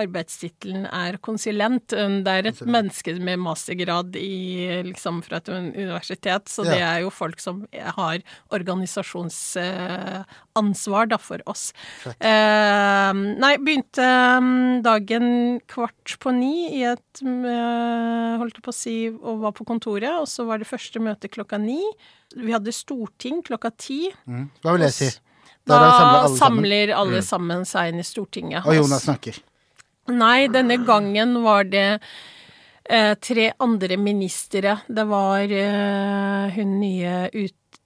Arbeidstittelen 0.00 0.86
er 0.86 1.16
konsulent. 1.24 1.88
Det 1.90 2.30
er 2.30 2.46
et 2.50 2.60
menneske 2.66 3.14
med 3.20 3.38
mastergrad 3.42 4.16
i, 4.18 4.82
liksom, 4.86 5.22
fra 5.24 5.36
et 5.40 5.48
universitet, 5.50 6.48
så 6.50 6.64
ja. 6.66 6.70
det 6.70 6.82
er 6.84 6.98
jo 7.04 7.10
folk 7.14 7.40
som 7.42 7.66
har 7.96 8.18
organisasjonsansvar 8.54 11.06
da, 11.10 11.18
for 11.20 11.38
oss. 11.50 11.72
Eh, 12.06 13.12
nei, 13.14 13.49
begynte 13.58 14.06
mm, 14.44 14.82
dagen 14.86 15.26
kvart 15.70 16.14
på 16.22 16.32
ni 16.36 16.68
i 16.78 16.84
et 16.88 17.22
eh, 17.24 18.38
Holdt 18.40 18.60
jeg 18.60 18.64
på 18.64 18.72
å 18.72 18.76
si 18.76 18.94
og 19.10 19.42
var 19.42 19.54
på 19.56 19.66
kontoret, 19.68 20.12
og 20.22 20.28
så 20.30 20.46
var 20.48 20.62
det 20.62 20.68
første 20.70 21.02
møte 21.02 21.30
klokka 21.32 21.58
ni. 21.60 21.80
Vi 22.36 22.54
hadde 22.54 22.74
storting 22.74 23.42
klokka 23.46 23.72
ti. 23.74 24.04
Mm. 24.30 24.46
Hva 24.62 24.76
vil 24.76 24.86
det 24.86 24.94
si? 24.96 25.10
Da, 25.68 25.76
da 25.76 25.90
alle 26.00 26.36
samler 26.38 26.92
alle 26.96 27.20
mm. 27.20 27.26
sammen 27.26 27.66
seg 27.68 27.92
inn 27.92 28.02
i 28.02 28.06
Stortinget. 28.06 28.64
Og 28.64 28.78
Jonas 28.78 29.04
snakker? 29.06 29.40
Nei, 30.10 30.48
denne 30.50 30.80
gangen 30.86 31.36
var 31.44 31.68
det 31.70 32.00
eh, 32.88 33.14
tre 33.20 33.50
andre 33.62 33.98
ministre. 34.00 34.78
Det 34.88 35.06
var 35.10 35.52
eh, 35.52 36.56
hun 36.56 36.78
nye 36.80 37.14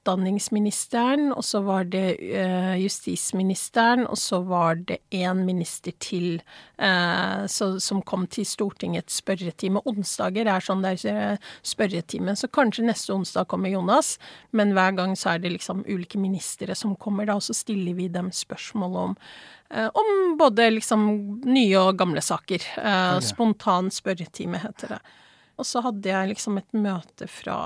utdanningsministeren, 0.04 1.32
og 1.32 1.44
så 1.44 1.60
var 1.64 1.84
det 1.84 2.18
eh, 2.20 2.76
justisministeren, 2.82 4.06
og 4.06 4.18
så 4.18 4.42
var 4.44 4.76
det 4.76 4.98
én 5.10 5.44
minister 5.44 5.92
til 5.98 6.42
eh, 6.78 7.46
så, 7.46 7.80
som 7.80 8.02
kom 8.02 8.26
til 8.26 8.44
Stortingets 8.44 9.22
spørretime. 9.22 9.80
Onsdager 9.86 10.46
er 10.46 10.60
sånn 10.60 10.84
der 10.84 11.00
eh, 11.08 11.38
spørretime, 11.62 12.36
så 12.36 12.48
kanskje 12.48 12.84
neste 12.84 13.14
onsdag 13.14 13.48
kommer 13.48 13.72
Jonas, 13.72 14.18
men 14.52 14.74
hver 14.74 14.92
gang 14.92 15.16
så 15.16 15.34
er 15.34 15.38
det 15.38 15.54
liksom 15.56 15.84
ulike 15.88 16.18
ministre 16.18 16.74
som 16.74 16.96
kommer, 16.96 17.26
da, 17.26 17.36
og 17.36 17.42
så 17.42 17.54
stiller 17.56 17.94
vi 17.94 18.08
dem 18.08 18.30
spørsmål 18.32 18.96
om 19.08 19.20
Eh, 19.74 19.88
om 19.96 20.36
både 20.38 20.68
liksom 20.70 21.06
nye 21.48 21.78
og 21.80 21.96
gamle 21.98 22.20
saker. 22.22 22.62
Spontan 23.24 23.88
spørretime, 23.90 24.60
heter 24.60 24.92
det. 24.92 24.98
Og 25.58 25.66
så 25.66 25.80
hadde 25.82 26.12
jeg 26.12 26.30
liksom 26.30 26.60
et 26.60 26.76
møte 26.76 27.26
fra 27.26 27.56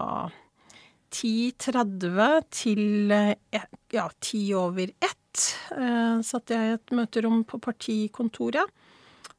10.30 1.15 2.49
til 2.53 3.13
eh, 3.15 3.67
ja, 3.95 4.09
ti 4.21 4.43
over 4.57 4.91
ett. 4.93 5.45
Eh, 5.75 6.21
satt 6.25 6.53
jeg 6.53 6.71
i 6.71 6.77
et 6.77 6.95
møterom 6.97 7.45
på 7.49 7.61
partikontoret. 7.63 8.73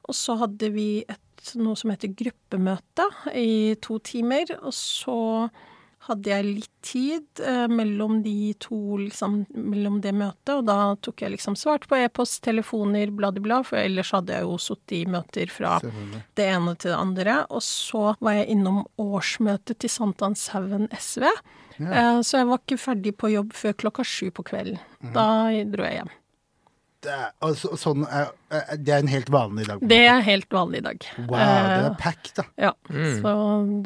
Og 0.09 0.17
så 0.17 0.37
hadde 0.41 0.71
vi 0.73 0.89
et, 1.05 1.53
noe 1.61 1.77
som 1.77 1.93
heter 1.93 2.15
gruppemøte 2.17 3.05
i 3.37 3.75
to 3.83 3.99
timer. 4.03 4.55
Og 4.63 4.73
så 4.75 5.19
hadde 6.07 6.31
jeg 6.31 6.45
litt 6.47 6.75
tid 6.85 7.41
eh, 7.43 7.65
mellom 7.69 8.21
de 8.23 8.53
to, 8.61 8.97
liksom, 9.01 9.41
mellom 9.51 9.99
det 10.03 10.13
møtet, 10.15 10.53
og 10.55 10.65
da 10.69 10.77
tok 11.03 11.25
jeg 11.25 11.33
liksom 11.35 11.57
svart 11.59 11.85
på 11.89 11.99
e-post, 11.99 12.39
telefoner, 12.45 13.11
blad 13.11 13.41
for 13.67 13.79
ellers 13.81 14.13
hadde 14.15 14.37
jeg 14.37 14.47
jo 14.47 14.57
sittet 14.63 14.95
i 15.01 15.03
møter 15.11 15.51
fra 15.51 15.77
det 15.83 16.47
ene 16.47 16.75
til 16.79 16.93
det 16.93 16.99
andre. 16.99 17.35
Og 17.51 17.63
så 17.65 18.13
var 18.23 18.39
jeg 18.39 18.49
innom 18.55 18.85
årsmøtet 19.01 19.81
til 19.83 19.91
Sankthanshaugen 19.91 20.87
SV, 20.95 21.27
ja. 21.79 21.91
eh, 21.91 22.21
så 22.27 22.41
jeg 22.41 22.49
var 22.51 22.63
ikke 22.63 22.79
ferdig 22.81 23.15
på 23.17 23.31
jobb 23.33 23.53
før 23.57 23.77
klokka 23.85 24.05
sju 24.07 24.29
på 24.35 24.45
kvelden. 24.51 24.79
Mm. 25.01 25.13
Da 25.15 25.27
dro 25.73 25.87
jeg 25.87 26.01
hjem. 26.01 26.13
Det 26.99 27.11
er, 27.15 27.29
altså, 27.47 27.77
sånn 27.79 28.03
er, 28.11 28.33
det 28.75 28.91
er 28.91 29.03
en 29.05 29.07
helt 29.07 29.29
vanlig 29.31 29.69
dag? 29.69 29.83
Det 29.87 29.99
er 30.03 30.19
helt 30.25 30.51
vanlig 30.51 30.81
dag. 30.83 31.05
Wow, 31.29 31.39
det 31.39 31.85
er 31.87 31.93
packed, 32.01 32.33
da. 32.41 32.43
Ja. 32.59 32.71
Mm. 32.91 33.21
Så 33.21 33.35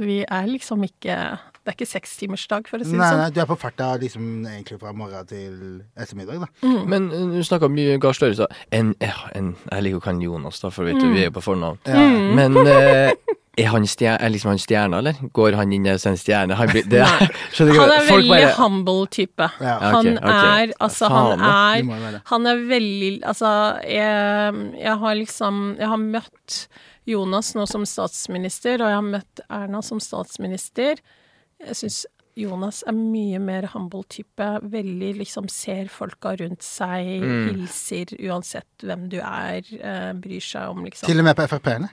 vi 0.02 0.24
er 0.26 0.48
liksom 0.50 0.82
ikke 0.88 1.18
det 1.64 1.72
er 1.72 1.76
ikke 1.78 1.88
sekstimersdag, 1.88 2.66
for 2.68 2.82
å 2.82 2.84
si 2.84 2.92
det 2.92 3.00
sånn. 3.00 3.22
nei, 3.22 3.30
du 3.32 3.38
er 3.40 3.46
på 3.48 3.56
farta 3.56 3.94
liksom 4.02 4.24
egentlig 4.50 4.82
fra 4.82 4.92
morgen 4.92 5.30
til 5.30 5.54
ettermiddag, 5.96 6.42
da. 6.44 6.50
Mm. 6.66 6.82
Men 6.92 7.06
du 7.32 7.38
snakka 7.48 7.70
mye 7.72 7.94
Gahr 8.04 8.18
Støre 8.18 8.36
sa 8.36 8.50
en, 8.76 8.92
Jeg 9.00 9.86
liker 9.86 10.02
å 10.02 10.04
kalle 10.04 10.26
Jonas, 10.28 10.60
da, 10.60 10.74
for 10.76 10.84
vet 10.90 11.00
du, 11.00 11.06
Mm. 11.06 11.14
vi 11.14 11.22
er 11.22 11.30
jo 11.30 11.36
på 11.38 11.46
fornavn. 11.46 11.80
Ja. 11.88 12.04
Men 12.36 12.58
uh, 12.58 13.14
er 13.58 13.68
han 13.70 13.84
stjer, 13.86 14.16
er 14.18 14.32
liksom 14.34 14.50
han 14.50 14.62
stjerna, 14.62 14.98
eller? 15.04 15.18
Går 15.34 15.54
han 15.60 15.74
inn 15.76 15.86
som 16.02 16.12
en 16.16 16.18
stjerne? 16.18 16.56
Han, 16.58 16.72
blir, 16.72 16.88
det, 16.90 17.04
skjønner 17.54 17.78
Han 17.78 17.92
er 17.94 18.08
folk 18.08 18.24
veldig 18.24 18.32
bare- 18.34 18.56
humble 18.58 19.08
type. 19.14 19.50
Ja. 19.62 19.76
Han 19.94 20.08
okay, 20.14 20.18
okay. 20.18 20.64
er 20.64 20.74
Altså, 20.88 21.10
han 21.14 21.44
er. 21.50 22.18
Han 22.32 22.50
er 22.50 22.64
veldig 22.72 23.12
Altså, 23.30 23.52
jeg, 23.86 24.64
jeg 24.82 24.98
har 25.04 25.16
liksom 25.20 25.62
Jeg 25.80 25.88
har 25.94 26.02
møtt 26.02 26.58
Jonas 27.06 27.54
nå 27.56 27.66
som 27.68 27.84
statsminister, 27.86 28.80
og 28.82 28.88
jeg 28.90 28.96
har 28.96 29.08
møtt 29.12 29.42
Erna 29.52 29.82
som 29.84 30.00
statsminister. 30.00 31.02
Jeg 31.60 31.76
syns 31.76 32.06
Jonas 32.40 32.80
er 32.90 32.96
mye 32.98 33.38
mer 33.44 33.68
humble 33.76 34.02
type. 34.10 34.46
Veldig 34.72 35.10
liksom 35.20 35.50
ser 35.52 35.92
folka 35.94 36.32
rundt 36.40 36.64
seg, 36.66 37.22
Mm. 37.22 37.50
hilser 37.52 38.16
uansett 38.26 38.82
hvem 38.88 39.10
du 39.12 39.20
er, 39.20 39.62
eh, 39.78 40.14
bryr 40.18 40.42
seg 40.42 40.72
om 40.72 40.82
liksom 40.88 41.06
Til 41.12 41.20
og 41.20 41.26
med 41.28 41.36
på 41.38 41.46
Frp-ene. 41.52 41.92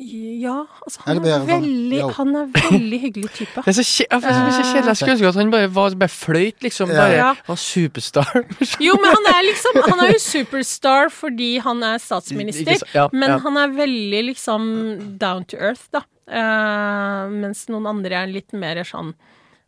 Ja, 0.00 0.64
altså 0.86 1.02
han 1.04 1.18
er 1.28 1.42
veldig. 1.44 2.00
Han 2.16 2.30
er 2.38 2.46
veldig 2.54 2.98
hyggelig 3.02 3.30
type. 3.36 3.62
Det 3.66 3.72
er 3.72 3.76
så 3.76 3.84
så 3.84 3.96
kjedelig. 4.08 4.86
Jeg 4.86 4.96
skulle 4.96 5.14
ønske 5.16 5.28
at 5.28 5.38
han 5.40 5.50
bare, 5.52 5.70
var, 5.74 5.96
bare 6.00 6.12
fløyt, 6.14 6.62
liksom. 6.64 6.92
Ja. 6.94 7.00
Bare 7.02 7.16
Ja. 7.18 7.30
var 7.46 7.58
superstar. 7.60 8.30
Jo, 8.86 8.94
men 8.96 9.10
han 9.12 9.28
er 9.34 9.42
liksom 9.48 9.80
Han 9.90 10.04
er 10.06 10.12
jo 10.14 10.22
superstar 10.24 11.10
fordi 11.12 11.50
han 11.60 11.82
er 11.84 11.98
statsminister. 12.00 12.80
Så- 12.80 12.88
ja, 12.94 13.08
men 13.12 13.36
ja. 13.36 13.38
han 13.44 13.56
er 13.60 13.74
veldig 13.76 14.22
liksom 14.30 14.70
down 15.18 15.44
to 15.44 15.56
earth, 15.60 15.88
da. 15.92 16.04
Uh, 16.30 17.26
mens 17.34 17.66
noen 17.68 17.88
andre 17.90 18.22
er 18.22 18.30
litt 18.30 18.52
mer 18.54 18.80
sånn 18.86 19.12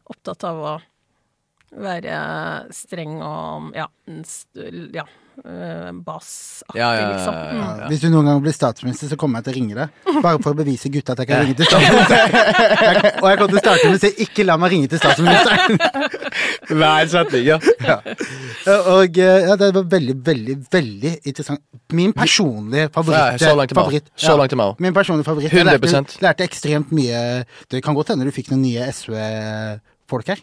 opptatt 0.08 0.44
av 0.46 0.60
å 0.62 0.74
være 1.82 2.16
streng 2.70 3.18
og 3.24 3.72
ja, 3.74 3.88
ja 4.94 5.04
eh, 5.44 5.90
bassaktig, 6.06 6.78
Ja, 6.78 6.88
ja, 6.94 7.00
ja, 7.00 7.08
liksom. 7.12 7.34
Mm. 7.34 7.60
ja. 7.62 7.88
Hvis 7.90 8.02
du 8.02 8.08
noen 8.12 8.28
gang 8.30 8.42
blir 8.44 8.54
statsminister, 8.56 9.10
så 9.10 9.16
kommer 9.20 9.40
jeg 9.40 9.46
til 9.46 9.52
å 9.52 9.56
ringe 9.56 9.74
deg. 9.78 10.20
Bare 10.24 10.40
for 10.44 10.52
å 10.54 10.58
bevise 10.58 10.90
gutta 10.92 11.16
at 11.16 11.22
jeg 11.22 11.30
kan 11.30 11.42
ringe 11.44 11.56
til 11.58 11.68
statsministeren. 11.70 12.28
Og 13.22 13.26
jeg 13.30 13.40
kommer 13.40 13.52
til 13.54 13.58
å 13.58 13.64
starte 13.64 13.88
med 13.88 13.96
å 13.96 14.02
si 14.02 14.10
'ikke 14.26 14.46
la 14.46 14.56
meg 14.60 14.74
ringe 14.74 14.90
til 14.92 15.02
statsministeren'. 15.02 15.76
Hver 16.82 17.10
setning, 17.12 17.44
ja. 17.48 17.58
Og 18.92 19.18
eh, 19.18 19.48
ja, 19.48 19.56
det 19.60 19.72
var 19.74 19.84
veldig, 19.96 20.16
veldig, 20.26 20.56
veldig 20.72 21.12
interessant. 21.24 21.60
Min 21.92 22.12
personlige 22.16 22.88
favoritt. 22.94 23.40
Ja, 23.40 23.50
så 23.50 23.56
langt 23.56 23.72
til 23.72 23.76
meg. 23.76 23.84
favoritt 23.84 24.10
Så 24.16 24.36
langt 24.38 24.52
til 24.54 24.60
meg. 24.62 24.74
Min 24.80 24.96
personlige 24.96 25.28
favoritt. 25.28 25.52
Jeg 25.52 25.66
lærte, 25.68 25.88
100%. 25.88 26.18
lærte 26.24 26.44
ekstremt 26.46 26.92
mye 26.92 27.44
Det 27.70 27.82
kan 27.84 27.94
godt 27.94 28.12
hende 28.14 28.24
du 28.24 28.32
fikk 28.34 28.50
noen 28.52 28.62
nye 28.64 28.88
SV-folk 28.92 30.32
her. 30.32 30.40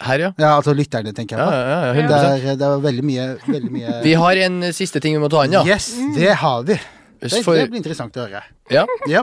Her, 0.00 0.18
ja. 0.26 0.30
Ja, 0.38 0.50
altså 0.58 0.74
lytterne, 0.76 1.12
tenker 1.16 1.38
jeg 1.38 1.46
på. 1.46 1.52
ja, 1.52 1.78
ja, 1.86 1.92
Det, 1.94 2.50
er, 2.50 2.56
det 2.60 2.66
er 2.68 2.82
veldig 2.84 3.04
mye, 3.06 3.26
veldig 3.46 3.70
mye 3.72 3.94
Vi 4.04 4.12
har 4.20 4.36
en 4.48 4.62
eh, 4.68 4.74
siste 4.76 5.00
ting 5.00 5.16
vi 5.16 5.22
må 5.22 5.30
ta 5.32 5.44
inn, 5.46 5.52
ja. 5.56 5.64
Yes, 5.64 5.90
det 6.16 6.34
har 6.42 6.62
vi. 6.68 6.76
Det, 7.16 7.30
det 7.32 7.42
blir 7.72 7.80
interessant 7.80 8.16
å 8.20 8.26
høre. 8.26 8.42
ja. 8.70 8.84
Ja. 9.08 9.22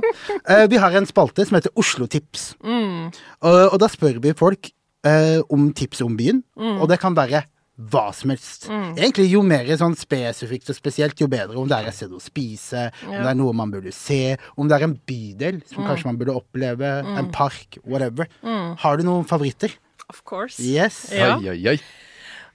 Uh, 0.50 0.66
vi 0.72 0.80
har 0.82 0.96
en 0.98 1.06
spalte 1.06 1.46
som 1.46 1.56
heter 1.60 1.72
Oslo 1.78 2.08
Tips. 2.10 2.56
Mm. 2.66 3.12
Og, 3.46 3.60
og 3.74 3.80
da 3.84 3.88
spør 3.92 4.18
vi 4.24 4.34
folk 4.34 4.72
uh, 5.06 5.42
om 5.54 5.70
tips 5.78 6.02
om 6.02 6.16
byen, 6.18 6.42
Mm. 6.58 6.80
og 6.82 6.90
det 6.90 6.98
kan 7.04 7.14
være 7.16 7.44
hva 7.90 8.12
som 8.14 8.30
helst. 8.30 8.68
Egentlig 8.70 9.24
Jo 9.32 9.42
mer 9.46 9.66
sånn 9.80 9.96
spesifikt 9.98 10.70
og 10.70 10.76
spesielt, 10.78 11.18
jo 11.22 11.26
bedre. 11.28 11.58
Om 11.58 11.68
det 11.70 11.78
er 11.80 11.88
et 11.90 11.96
sted 11.98 12.12
å 12.14 12.20
spise, 12.22 12.84
om 13.08 13.16
det 13.18 13.30
er 13.32 13.38
noe 13.40 13.54
man 13.58 13.72
burde 13.74 13.90
se, 13.94 14.36
om 14.58 14.70
det 14.70 14.78
er 14.78 14.86
en 14.90 14.94
bydel 15.10 15.58
Mm. 15.62 15.64
som 15.74 15.86
kanskje 15.88 16.06
man 16.12 16.18
burde 16.22 16.36
oppleve, 16.38 16.92
en 17.18 17.32
park, 17.34 17.78
whatever. 17.86 18.28
Har 18.78 18.98
du 18.98 19.04
noen 19.08 19.26
favoritter? 19.26 19.74
Of 20.14 20.24
course. 20.26 20.60
Yes. 20.60 21.10
Ja. 21.12 21.38
Oi, 21.40 21.50
oi, 21.50 21.68
oi. 21.70 21.80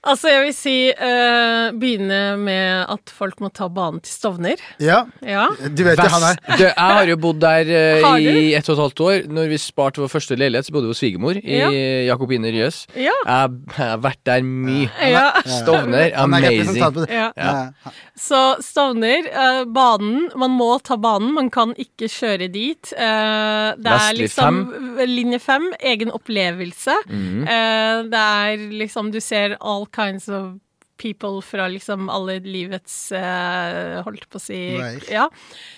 Altså, 0.07 0.29
jeg 0.31 0.43
vil 0.45 0.53
si 0.55 0.75
uh, 0.95 1.69
begynne 1.79 2.19
med 2.39 2.85
at 2.93 3.11
folk 3.11 3.41
må 3.43 3.49
ta 3.51 3.67
banen 3.73 3.99
til 4.03 4.13
Stovner. 4.13 4.61
Ja. 4.79 5.01
Ja. 5.25 5.47
Du 5.75 5.83
vet 5.83 5.99
jo 5.99 6.07
han 6.13 6.25
er 6.31 6.39
jeg 6.59 6.73
har 6.77 7.09
jo 7.09 7.17
bodd 7.19 7.41
der 7.43 7.67
uh, 8.07 8.15
i 8.19 8.53
ett 8.57 8.69
og 8.69 8.77
et 8.77 8.83
halvt 8.85 9.03
år. 9.05 9.17
Når 9.35 9.49
vi 9.51 9.59
sparte 9.61 10.03
vår 10.03 10.11
første 10.11 10.37
leilighet, 10.39 10.69
så 10.69 10.75
bodde 10.75 10.87
vi 10.89 10.95
hos 10.95 11.01
svigermor 11.03 11.39
i 11.41 11.59
Ja. 11.59 11.69
Jakobine 12.09 12.51
Ryes. 12.53 12.85
Ja. 12.95 13.11
Jeg, 13.25 13.57
jeg 13.75 13.89
har 13.91 13.99
vært 14.03 14.21
der 14.29 14.45
mye. 14.47 14.87
ja. 15.03 15.25
Stovner, 15.43 16.05
er 16.09 16.17
amazing. 16.23 16.79
Ja. 17.11 17.29
Ja. 17.35 17.93
Så 18.19 18.39
Stovner, 18.63 19.27
uh, 19.35 19.63
banen 19.67 20.29
Man 20.39 20.55
må 20.55 20.71
ta 20.83 20.95
banen, 20.99 21.33
man 21.35 21.49
kan 21.53 21.73
ikke 21.79 22.07
kjøre 22.11 22.47
dit. 22.51 22.93
Uh, 22.95 23.75
det 23.79 23.89
er 23.89 23.99
Vestlig 23.99 24.29
liksom 24.29 24.63
linje 25.09 25.39
fem, 25.43 25.69
egen 25.91 26.11
opplevelse. 26.15 26.95
Eh, 27.09 28.01
det 28.09 28.19
er 28.19 28.63
liksom 28.81 29.11
Du 29.13 29.19
ser 29.23 29.55
all 29.59 29.85
kinds 29.95 30.29
of 30.29 30.57
people 30.99 31.41
fra 31.41 31.67
liksom 31.67 32.09
alle 32.09 32.39
livets 32.43 33.11
eh, 33.15 33.99
Holdt 34.05 34.27
på 34.29 34.39
å 34.39 34.43
si 34.43 34.59
Nei. 34.77 34.97
Ja. 35.11 35.27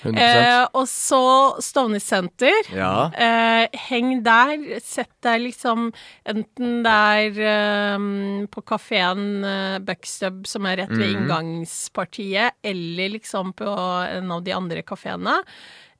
100 0.02 0.22
Eh, 0.22 0.64
og 0.78 0.88
så 0.90 1.22
Stovner 1.64 2.02
senter. 2.04 2.68
Ja. 2.74 3.12
Eh, 3.14 3.68
heng 3.88 4.22
der. 4.26 4.58
Sett 4.84 5.14
deg 5.24 5.44
liksom 5.46 5.90
Enten 6.30 6.82
der 6.86 7.38
er 7.38 7.42
eh, 7.52 8.08
på 8.52 8.64
kafeen 8.66 9.46
uh, 9.46 9.78
Buckstub, 9.86 10.46
som 10.50 10.66
er 10.70 10.82
rett 10.82 10.94
ved 10.96 11.12
inngangspartiet, 11.14 12.58
eller 12.66 13.14
liksom 13.18 13.54
på 13.58 13.68
en 13.68 14.32
av 14.34 14.44
de 14.46 14.54
andre 14.56 14.84
kafeene. 14.88 15.36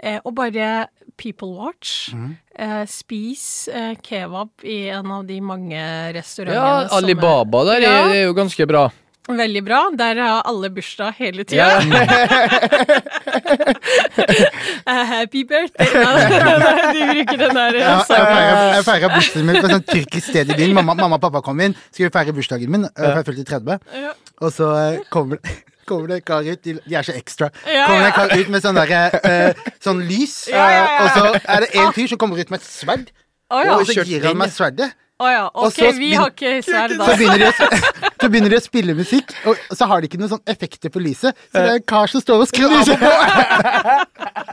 Eh, 0.02 0.18
og 0.26 0.34
bare 0.36 0.88
people 1.18 1.52
watch. 1.60 2.10
Eh, 2.58 2.86
spis 2.90 3.68
eh, 3.70 3.94
kebab 4.02 4.50
i 4.66 4.88
en 4.90 5.12
av 5.14 5.28
de 5.28 5.38
mange 5.42 5.76
ja, 5.78 6.10
restaurantene. 6.16 6.90
som 6.90 6.98
Ja, 6.98 6.98
Alibaba 7.04 7.64
der 7.70 7.82
Ja. 7.86 7.92
er, 8.08 8.16
er 8.16 8.24
jo 8.26 8.34
ganske 8.34 8.66
bra. 8.68 8.88
Veldig 9.30 9.62
bra. 9.64 9.84
Der 9.96 10.18
har 10.18 10.42
alle 10.50 10.70
bursdag 10.74 11.14
hele 11.20 11.44
tida. 11.46 11.68
Eh, 14.88 15.06
Happy 15.06 15.44
birthday! 15.46 15.86
De 16.94 17.02
bruker 17.14 17.38
den 17.38 17.56
der 17.56 17.76
Ja, 17.78 17.92
jeg 17.98 18.06
sangen. 18.08 18.84
feira- 18.88 19.12
bursdagen 19.14 19.46
min 19.46 19.56
på 19.62 19.66
et 19.68 19.72
sånt 19.76 19.88
tyrkisk 19.92 20.28
sted 20.32 20.50
i 20.50 20.56
byen. 20.58 20.74
Mamma, 20.74 20.96
mamma 20.98 21.16
og 21.20 21.22
pappa 21.22 21.42
kom 21.46 21.60
inn, 21.62 21.76
skulle 21.94 22.10
feire 22.14 22.34
bursdagen 22.36 22.72
min, 22.74 22.88
for 22.98 23.22
jeg 23.22 23.26
fylte 23.30 23.46
30. 23.52 23.78
Ja. 24.02 24.12
Og 24.42 24.52
så 24.56 24.72
kommer 25.14 25.38
det 25.38 25.54
Kommer 25.92 26.14
det 26.14 26.20
en 26.22 26.26
kar 26.32 26.48
ut, 26.48 26.64
de 26.64 26.96
er 26.96 27.04
så 27.08 27.16
ekstra. 27.20 27.50
Ja, 27.68 27.86
Kommer 27.90 28.06
det 28.08 28.12
en 28.14 28.18
kar 28.18 28.36
ut 28.40 28.52
med 28.56 28.64
sånn 28.64 28.80
derre 28.80 29.02
uh, 29.22 29.72
Sånn 29.84 30.00
lys, 30.08 30.38
Ja, 30.52 30.64
ja, 30.72 30.80
ja. 30.80 30.86
øh, 30.88 31.04
og 31.04 31.10
så 31.18 31.42
er 31.56 31.66
det 31.66 31.72
en 31.84 31.92
fyr 32.00 32.08
som 32.14 32.22
kommer 32.22 32.40
ut 32.40 32.54
med 32.54 32.64
et 32.64 32.68
sverd, 32.70 33.12
Oh, 33.52 33.60
ja. 33.66 33.74
og 33.76 33.84
så 33.84 34.06
gir 34.08 34.24
han 34.24 34.38
meg 34.40 34.54
sverdet. 34.56 34.94
Å 35.22 35.28
ja. 35.32 35.44
Ok, 35.54 35.76
så 35.78 35.92
vi 35.98 36.12
har 36.18 36.32
ikke 36.34 36.56
sverd 36.66 36.96
da. 36.98 37.06
Så 37.12 37.18
begynner, 37.20 37.44
de 37.44 37.50
å, 37.50 37.54
så 38.24 38.30
begynner 38.32 38.54
de 38.56 38.58
å 38.58 38.64
spille 38.66 38.96
musikk, 38.98 39.34
og 39.46 39.60
så 39.78 39.88
har 39.92 40.02
de 40.02 40.10
ikke 40.10 40.18
noen 40.22 40.32
sånn 40.34 40.44
effekter 40.50 40.90
på 40.94 41.02
lyset. 41.04 41.38
Så 41.52 41.62
det 41.62 41.68
er 41.76 41.80
en 41.82 41.86
kar 41.94 42.10
som 42.12 42.24
står 42.24 42.42
og 42.46 42.50
skrur 42.50 42.74
av 42.74 42.90
på. 42.90 43.12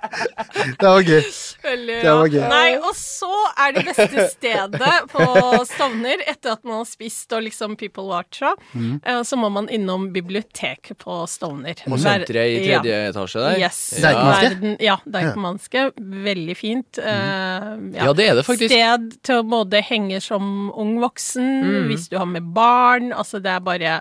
Det 0.79 0.87
var 0.89 1.03
gøy. 1.07 1.23
Veldig 1.63 1.97
Det 2.03 2.13
var 2.19 2.31
gøy. 2.33 2.41
Nei, 2.51 2.71
og 2.81 2.95
så 2.99 3.29
er 3.63 3.75
det 3.77 3.83
beste 3.87 4.25
stedet 4.33 4.95
på 5.13 5.27
Stovner, 5.69 6.23
etter 6.31 6.55
at 6.57 6.65
man 6.67 6.81
har 6.81 6.89
spist 6.89 7.33
og 7.37 7.45
liksom 7.47 7.77
people 7.79 8.07
watcha, 8.11 8.55
Mm. 8.75 9.01
eh, 9.05 9.21
så 9.25 9.37
må 9.39 9.49
man 9.53 9.69
innom 9.73 10.09
biblioteket 10.13 10.99
på 10.99 11.21
Stovner. 11.31 11.79
Og 11.89 11.99
senteret 12.03 12.51
i 12.51 12.67
ja. 12.69 12.81
tredje 12.81 12.99
etasje 13.13 13.43
der. 13.45 13.59
Yes. 13.63 13.79
Deichmanske? 14.03 14.49
Verden, 14.49 14.77
ja, 14.85 14.97
Deichmanske. 15.07 15.85
Veldig 16.29 16.57
fint. 16.59 16.99
eh, 16.99 17.69
Ja, 17.99 18.13
det 18.13 18.29
er 18.29 18.35
det 18.41 18.45
faktisk. 18.47 18.73
Sted 18.75 19.19
til 19.23 19.41
å 19.43 19.47
både 19.49 19.83
henge 19.85 20.21
som 20.25 20.49
ung 20.75 20.97
voksen, 21.03 21.49
Mm. 21.65 21.87
hvis 21.91 22.09
du 22.11 22.17
har 22.21 22.27
med 22.27 22.47
barn. 22.55 23.13
Altså, 23.13 23.41
det 23.43 23.51
er 23.55 23.61
bare 23.61 24.01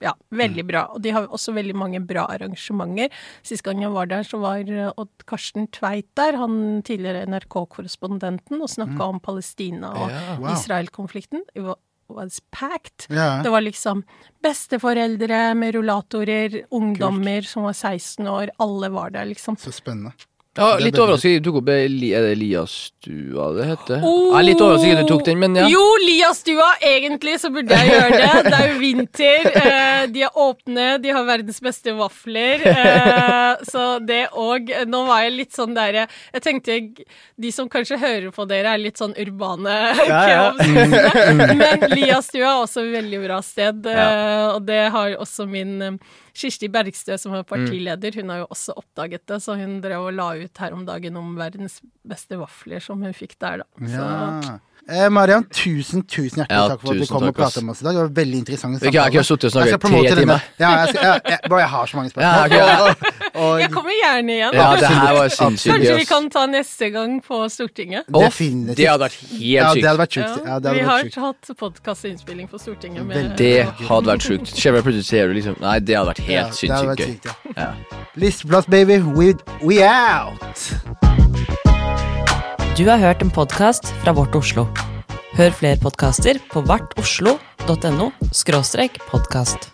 ja, 0.00 0.12
veldig 0.30 0.62
bra. 0.68 0.84
Og 0.94 1.02
de 1.02 1.10
har 1.10 1.24
også 1.26 1.50
veldig 1.56 1.74
mange 1.74 1.98
bra 2.06 2.22
arrangementer. 2.30 3.10
Sist 3.42 3.64
gang 3.66 3.80
jeg 3.82 3.90
var 3.90 4.06
der, 4.06 4.22
så 4.22 4.38
var 4.38 4.62
eh, 4.70 4.92
Odd 4.96 5.24
Karsten 5.26 5.66
Tveit 5.74 6.06
der, 6.14 6.36
han 6.38 6.82
tidligere 6.86 7.24
NRK-korrespondenten, 7.26 8.60
og 8.62 8.70
snakka 8.70 9.08
om 9.10 9.18
Palestina 9.20 9.90
og 9.98 10.08
yeah, 10.12 10.38
Wow. 10.38 10.52
Israel-konflikten. 10.54 11.42
Was 12.08 12.38
packed. 12.54 13.08
Yeah. 13.10 13.42
Det 13.44 13.50
var 13.52 13.60
liksom 13.60 14.04
besteforeldre 14.42 15.54
med 15.58 15.74
rullatorer, 15.76 16.62
ungdommer 16.70 17.42
som 17.44 17.66
var 17.68 17.74
16 17.76 18.26
år, 18.32 18.48
alle 18.58 18.88
var 18.94 19.10
der, 19.10 19.26
liksom. 19.28 19.56
Så 19.60 19.72
spennende. 19.76 20.12
Ja, 20.58 20.68
litt 20.82 20.98
overraskende. 20.98 21.40
Du 21.42 21.48
tok 21.50 21.60
opp 21.62 21.68
Eli- 21.72 22.12
Er 22.18 22.26
det 22.26 22.32
Elias-stua 22.36 23.46
det 23.56 23.66
heter? 23.70 24.00
Oh! 24.04 24.32
Jeg 24.34 24.38
er 24.40 24.46
litt 24.48 24.62
overrasket 24.64 25.00
du 25.02 25.06
tok 25.12 25.24
den, 25.28 25.38
men 25.42 25.54
ja. 25.56 25.66
Jo, 25.70 25.84
Liastua, 26.04 26.68
egentlig 26.84 27.36
så 27.42 27.50
burde 27.54 27.78
jeg 27.78 27.92
gjøre 27.92 28.10
det. 28.18 28.32
Det 28.48 28.54
er 28.58 28.66
jo 28.72 28.78
vinter. 28.82 29.48
Eh, 29.62 30.02
de 30.14 30.22
er 30.26 30.38
åpne, 30.38 30.86
de 31.02 31.14
har 31.14 31.24
verdens 31.28 31.60
beste 31.64 31.94
vafler. 31.98 32.64
Eh, 32.68 33.64
så 33.68 33.86
det 34.04 34.24
òg 34.38 34.70
Nå 34.88 35.00
var 35.08 35.22
jeg 35.24 35.32
litt 35.38 35.54
sånn 35.56 35.72
derre 35.76 36.04
Jeg 36.34 36.42
tenkte 36.44 36.76
de 37.38 37.50
som 37.54 37.68
kanskje 37.70 37.98
hører 38.00 38.30
på 38.34 38.44
dere, 38.50 38.74
er 38.76 38.82
litt 38.82 38.98
sånn 39.00 39.14
urbane 39.18 39.74
ja. 40.08 40.22
kebabspesere. 40.28 41.34
Men 41.58 41.84
Liastua 41.94 42.46
er 42.52 42.62
også 42.64 42.84
et 42.86 42.92
veldig 42.98 43.20
bra 43.26 43.40
sted, 43.44 43.86
eh, 43.86 43.98
Ja. 43.98 44.08
og 44.56 44.66
det 44.68 44.82
har 44.94 45.14
også 45.22 45.46
min 45.50 45.76
eh, 45.82 45.96
Kirsti 46.38 46.70
Bergstø, 46.72 47.18
som 47.20 47.34
er 47.34 47.44
partileder, 47.48 48.14
hun 48.20 48.32
har 48.32 48.44
jo 48.44 48.48
også 48.54 48.76
oppdaget 48.78 49.26
det, 49.30 49.40
så 49.44 49.58
hun 49.58 49.78
drev 49.84 50.08
og 50.08 50.14
la 50.14 50.30
ut 50.38 50.62
her 50.62 50.76
om 50.76 50.86
dagen 50.88 51.18
om 51.18 51.34
verdens 51.38 51.80
beste 52.06 52.38
vafler 52.38 52.84
som 52.84 53.02
hun 53.02 53.16
fikk 53.16 53.38
der, 53.42 53.64
da. 53.64 53.68
Så 53.84 54.08
Ja. 54.08 54.58
Eh, 54.88 55.10
Marian, 55.12 55.44
tusen 55.52 56.00
tusen 56.08 56.40
hjertelig 56.40 56.56
ja, 56.56 56.68
takk 56.72 56.80
for 56.80 56.96
at 56.96 57.02
du 57.02 57.10
kom 57.10 57.24
og 57.28 57.34
pratet 57.36 57.60
med 57.60 57.74
oss 57.74 57.82
i 57.82 57.84
dag. 57.84 57.92
Det 57.92 58.04
var 58.06 58.12
veldig 58.16 58.38
interessant 58.40 58.78
samtale. 58.78 58.94
Jeg 58.94 59.02
har 59.02 59.12
ikke 59.12 59.24
sittet 59.28 59.48
og 59.50 59.52
snakket 59.52 59.74
i 59.84 60.00
tre 60.08 60.14
timer. 60.22 60.46
Ja, 60.56 60.70
jeg, 60.70 60.94
skal, 60.94 61.02
jeg, 61.04 61.20
jeg, 61.28 61.50
jeg, 61.52 61.68
har 61.74 61.90
så 61.90 61.98
mange 61.98 62.12
spørsmål. 62.14 62.54
Ja, 62.56 62.78
okay. 62.88 63.12
og, 63.38 63.60
jeg 63.62 63.70
kommer 63.72 63.94
gjerne 63.94 64.34
igjen. 64.34 64.56
Ja, 64.58 64.68
det 64.76 64.90
her 64.92 65.14
var 65.16 65.32
sinnssykt 65.32 65.72
Kanskje 65.72 65.96
vi 66.00 66.06
kan 66.08 66.28
ta 66.34 66.44
neste 66.50 66.90
gang 66.94 67.18
på 67.24 67.40
Stortinget? 67.52 68.08
Definitivt. 68.12 68.76
Det 68.80 68.88
hadde 68.90 69.06
vært 69.06 69.18
helt 69.18 69.32
sykt. 69.32 69.46
Ja, 69.52 69.68
det 69.74 69.86
hadde 69.86 70.02
vært 70.02 70.18
sykt. 70.18 70.48
Ja, 70.48 70.58
vi 70.66 70.84
har 70.88 71.10
hatt 71.26 71.52
podkastinnspilling 71.62 72.50
på 72.50 72.60
Stortinget. 72.62 73.06
Med, 73.08 73.32
det 73.40 73.66
hadde 73.88 74.12
vært 74.12 74.28
sjukt. 74.28 74.52
Skjønner 74.54 74.86
plutselig 74.86 75.08
ser 75.08 75.30
du 75.30 75.38
liksom 75.38 75.58
Nei, 75.62 75.78
det 75.82 75.98
hadde 75.98 76.12
vært 76.12 76.24
helt 76.28 76.58
sinnssykt 76.58 77.04
gøy. 77.04 77.32
Ja. 77.56 77.72
Listeplass, 78.18 78.68
baby. 78.70 79.00
We, 79.14 79.32
we 79.62 79.82
out. 79.86 80.72
Du 82.78 82.84
har 82.86 82.98
hørt 82.98 83.22
en 83.22 83.30
podkast 83.34 83.90
fra 84.04 84.14
Vårt 84.14 84.36
Oslo. 84.38 84.68
Hør 85.38 85.50
flere 85.50 85.78
podkaster 85.82 86.38
på 86.50 86.62
vartoslo.no 86.66 88.12
podkast. 89.10 89.70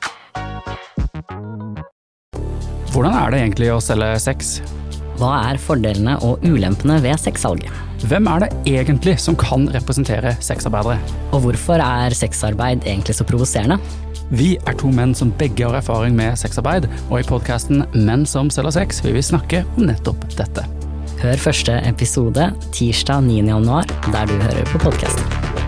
Hvordan 2.94 3.16
er 3.18 3.32
det 3.32 3.38
egentlig 3.40 3.68
å 3.74 3.80
selge 3.82 4.08
sex? 4.22 4.50
Hva 5.18 5.32
er 5.48 5.58
fordelene 5.58 6.12
og 6.22 6.44
ulempene 6.46 7.00
ved 7.02 7.18
sexsalget? 7.18 7.72
Hvem 8.06 8.28
er 8.30 8.44
det 8.44 8.50
egentlig 8.70 9.16
som 9.18 9.34
kan 9.34 9.64
representere 9.74 10.36
sexarbeidere? 10.38 11.00
Og 11.34 11.42
hvorfor 11.42 11.82
er 11.82 12.14
sexarbeid 12.14 12.86
egentlig 12.86 13.16
så 13.18 13.26
provoserende? 13.26 13.80
Vi 14.30 14.52
er 14.62 14.78
to 14.78 14.92
menn 14.94 15.10
som 15.18 15.34
begge 15.42 15.66
har 15.66 15.74
erfaring 15.80 16.14
med 16.14 16.38
sexarbeid, 16.38 16.86
og 17.08 17.18
i 17.18 17.26
podkasten 17.26 17.82
Menn 17.98 18.22
som 18.30 18.46
selger 18.46 18.78
sex 18.78 19.02
vil 19.02 19.18
vi 19.18 19.26
snakke 19.26 19.64
om 19.74 19.88
nettopp 19.90 20.30
dette. 20.38 20.62
Hør 21.24 21.46
første 21.50 21.82
episode 21.90 22.46
tirsdag 22.70 23.26
9. 23.26 23.42
januar, 23.50 23.90
der 24.06 24.30
du 24.30 24.38
hører 24.38 24.70
på 24.70 24.86
podkasten. 24.86 25.64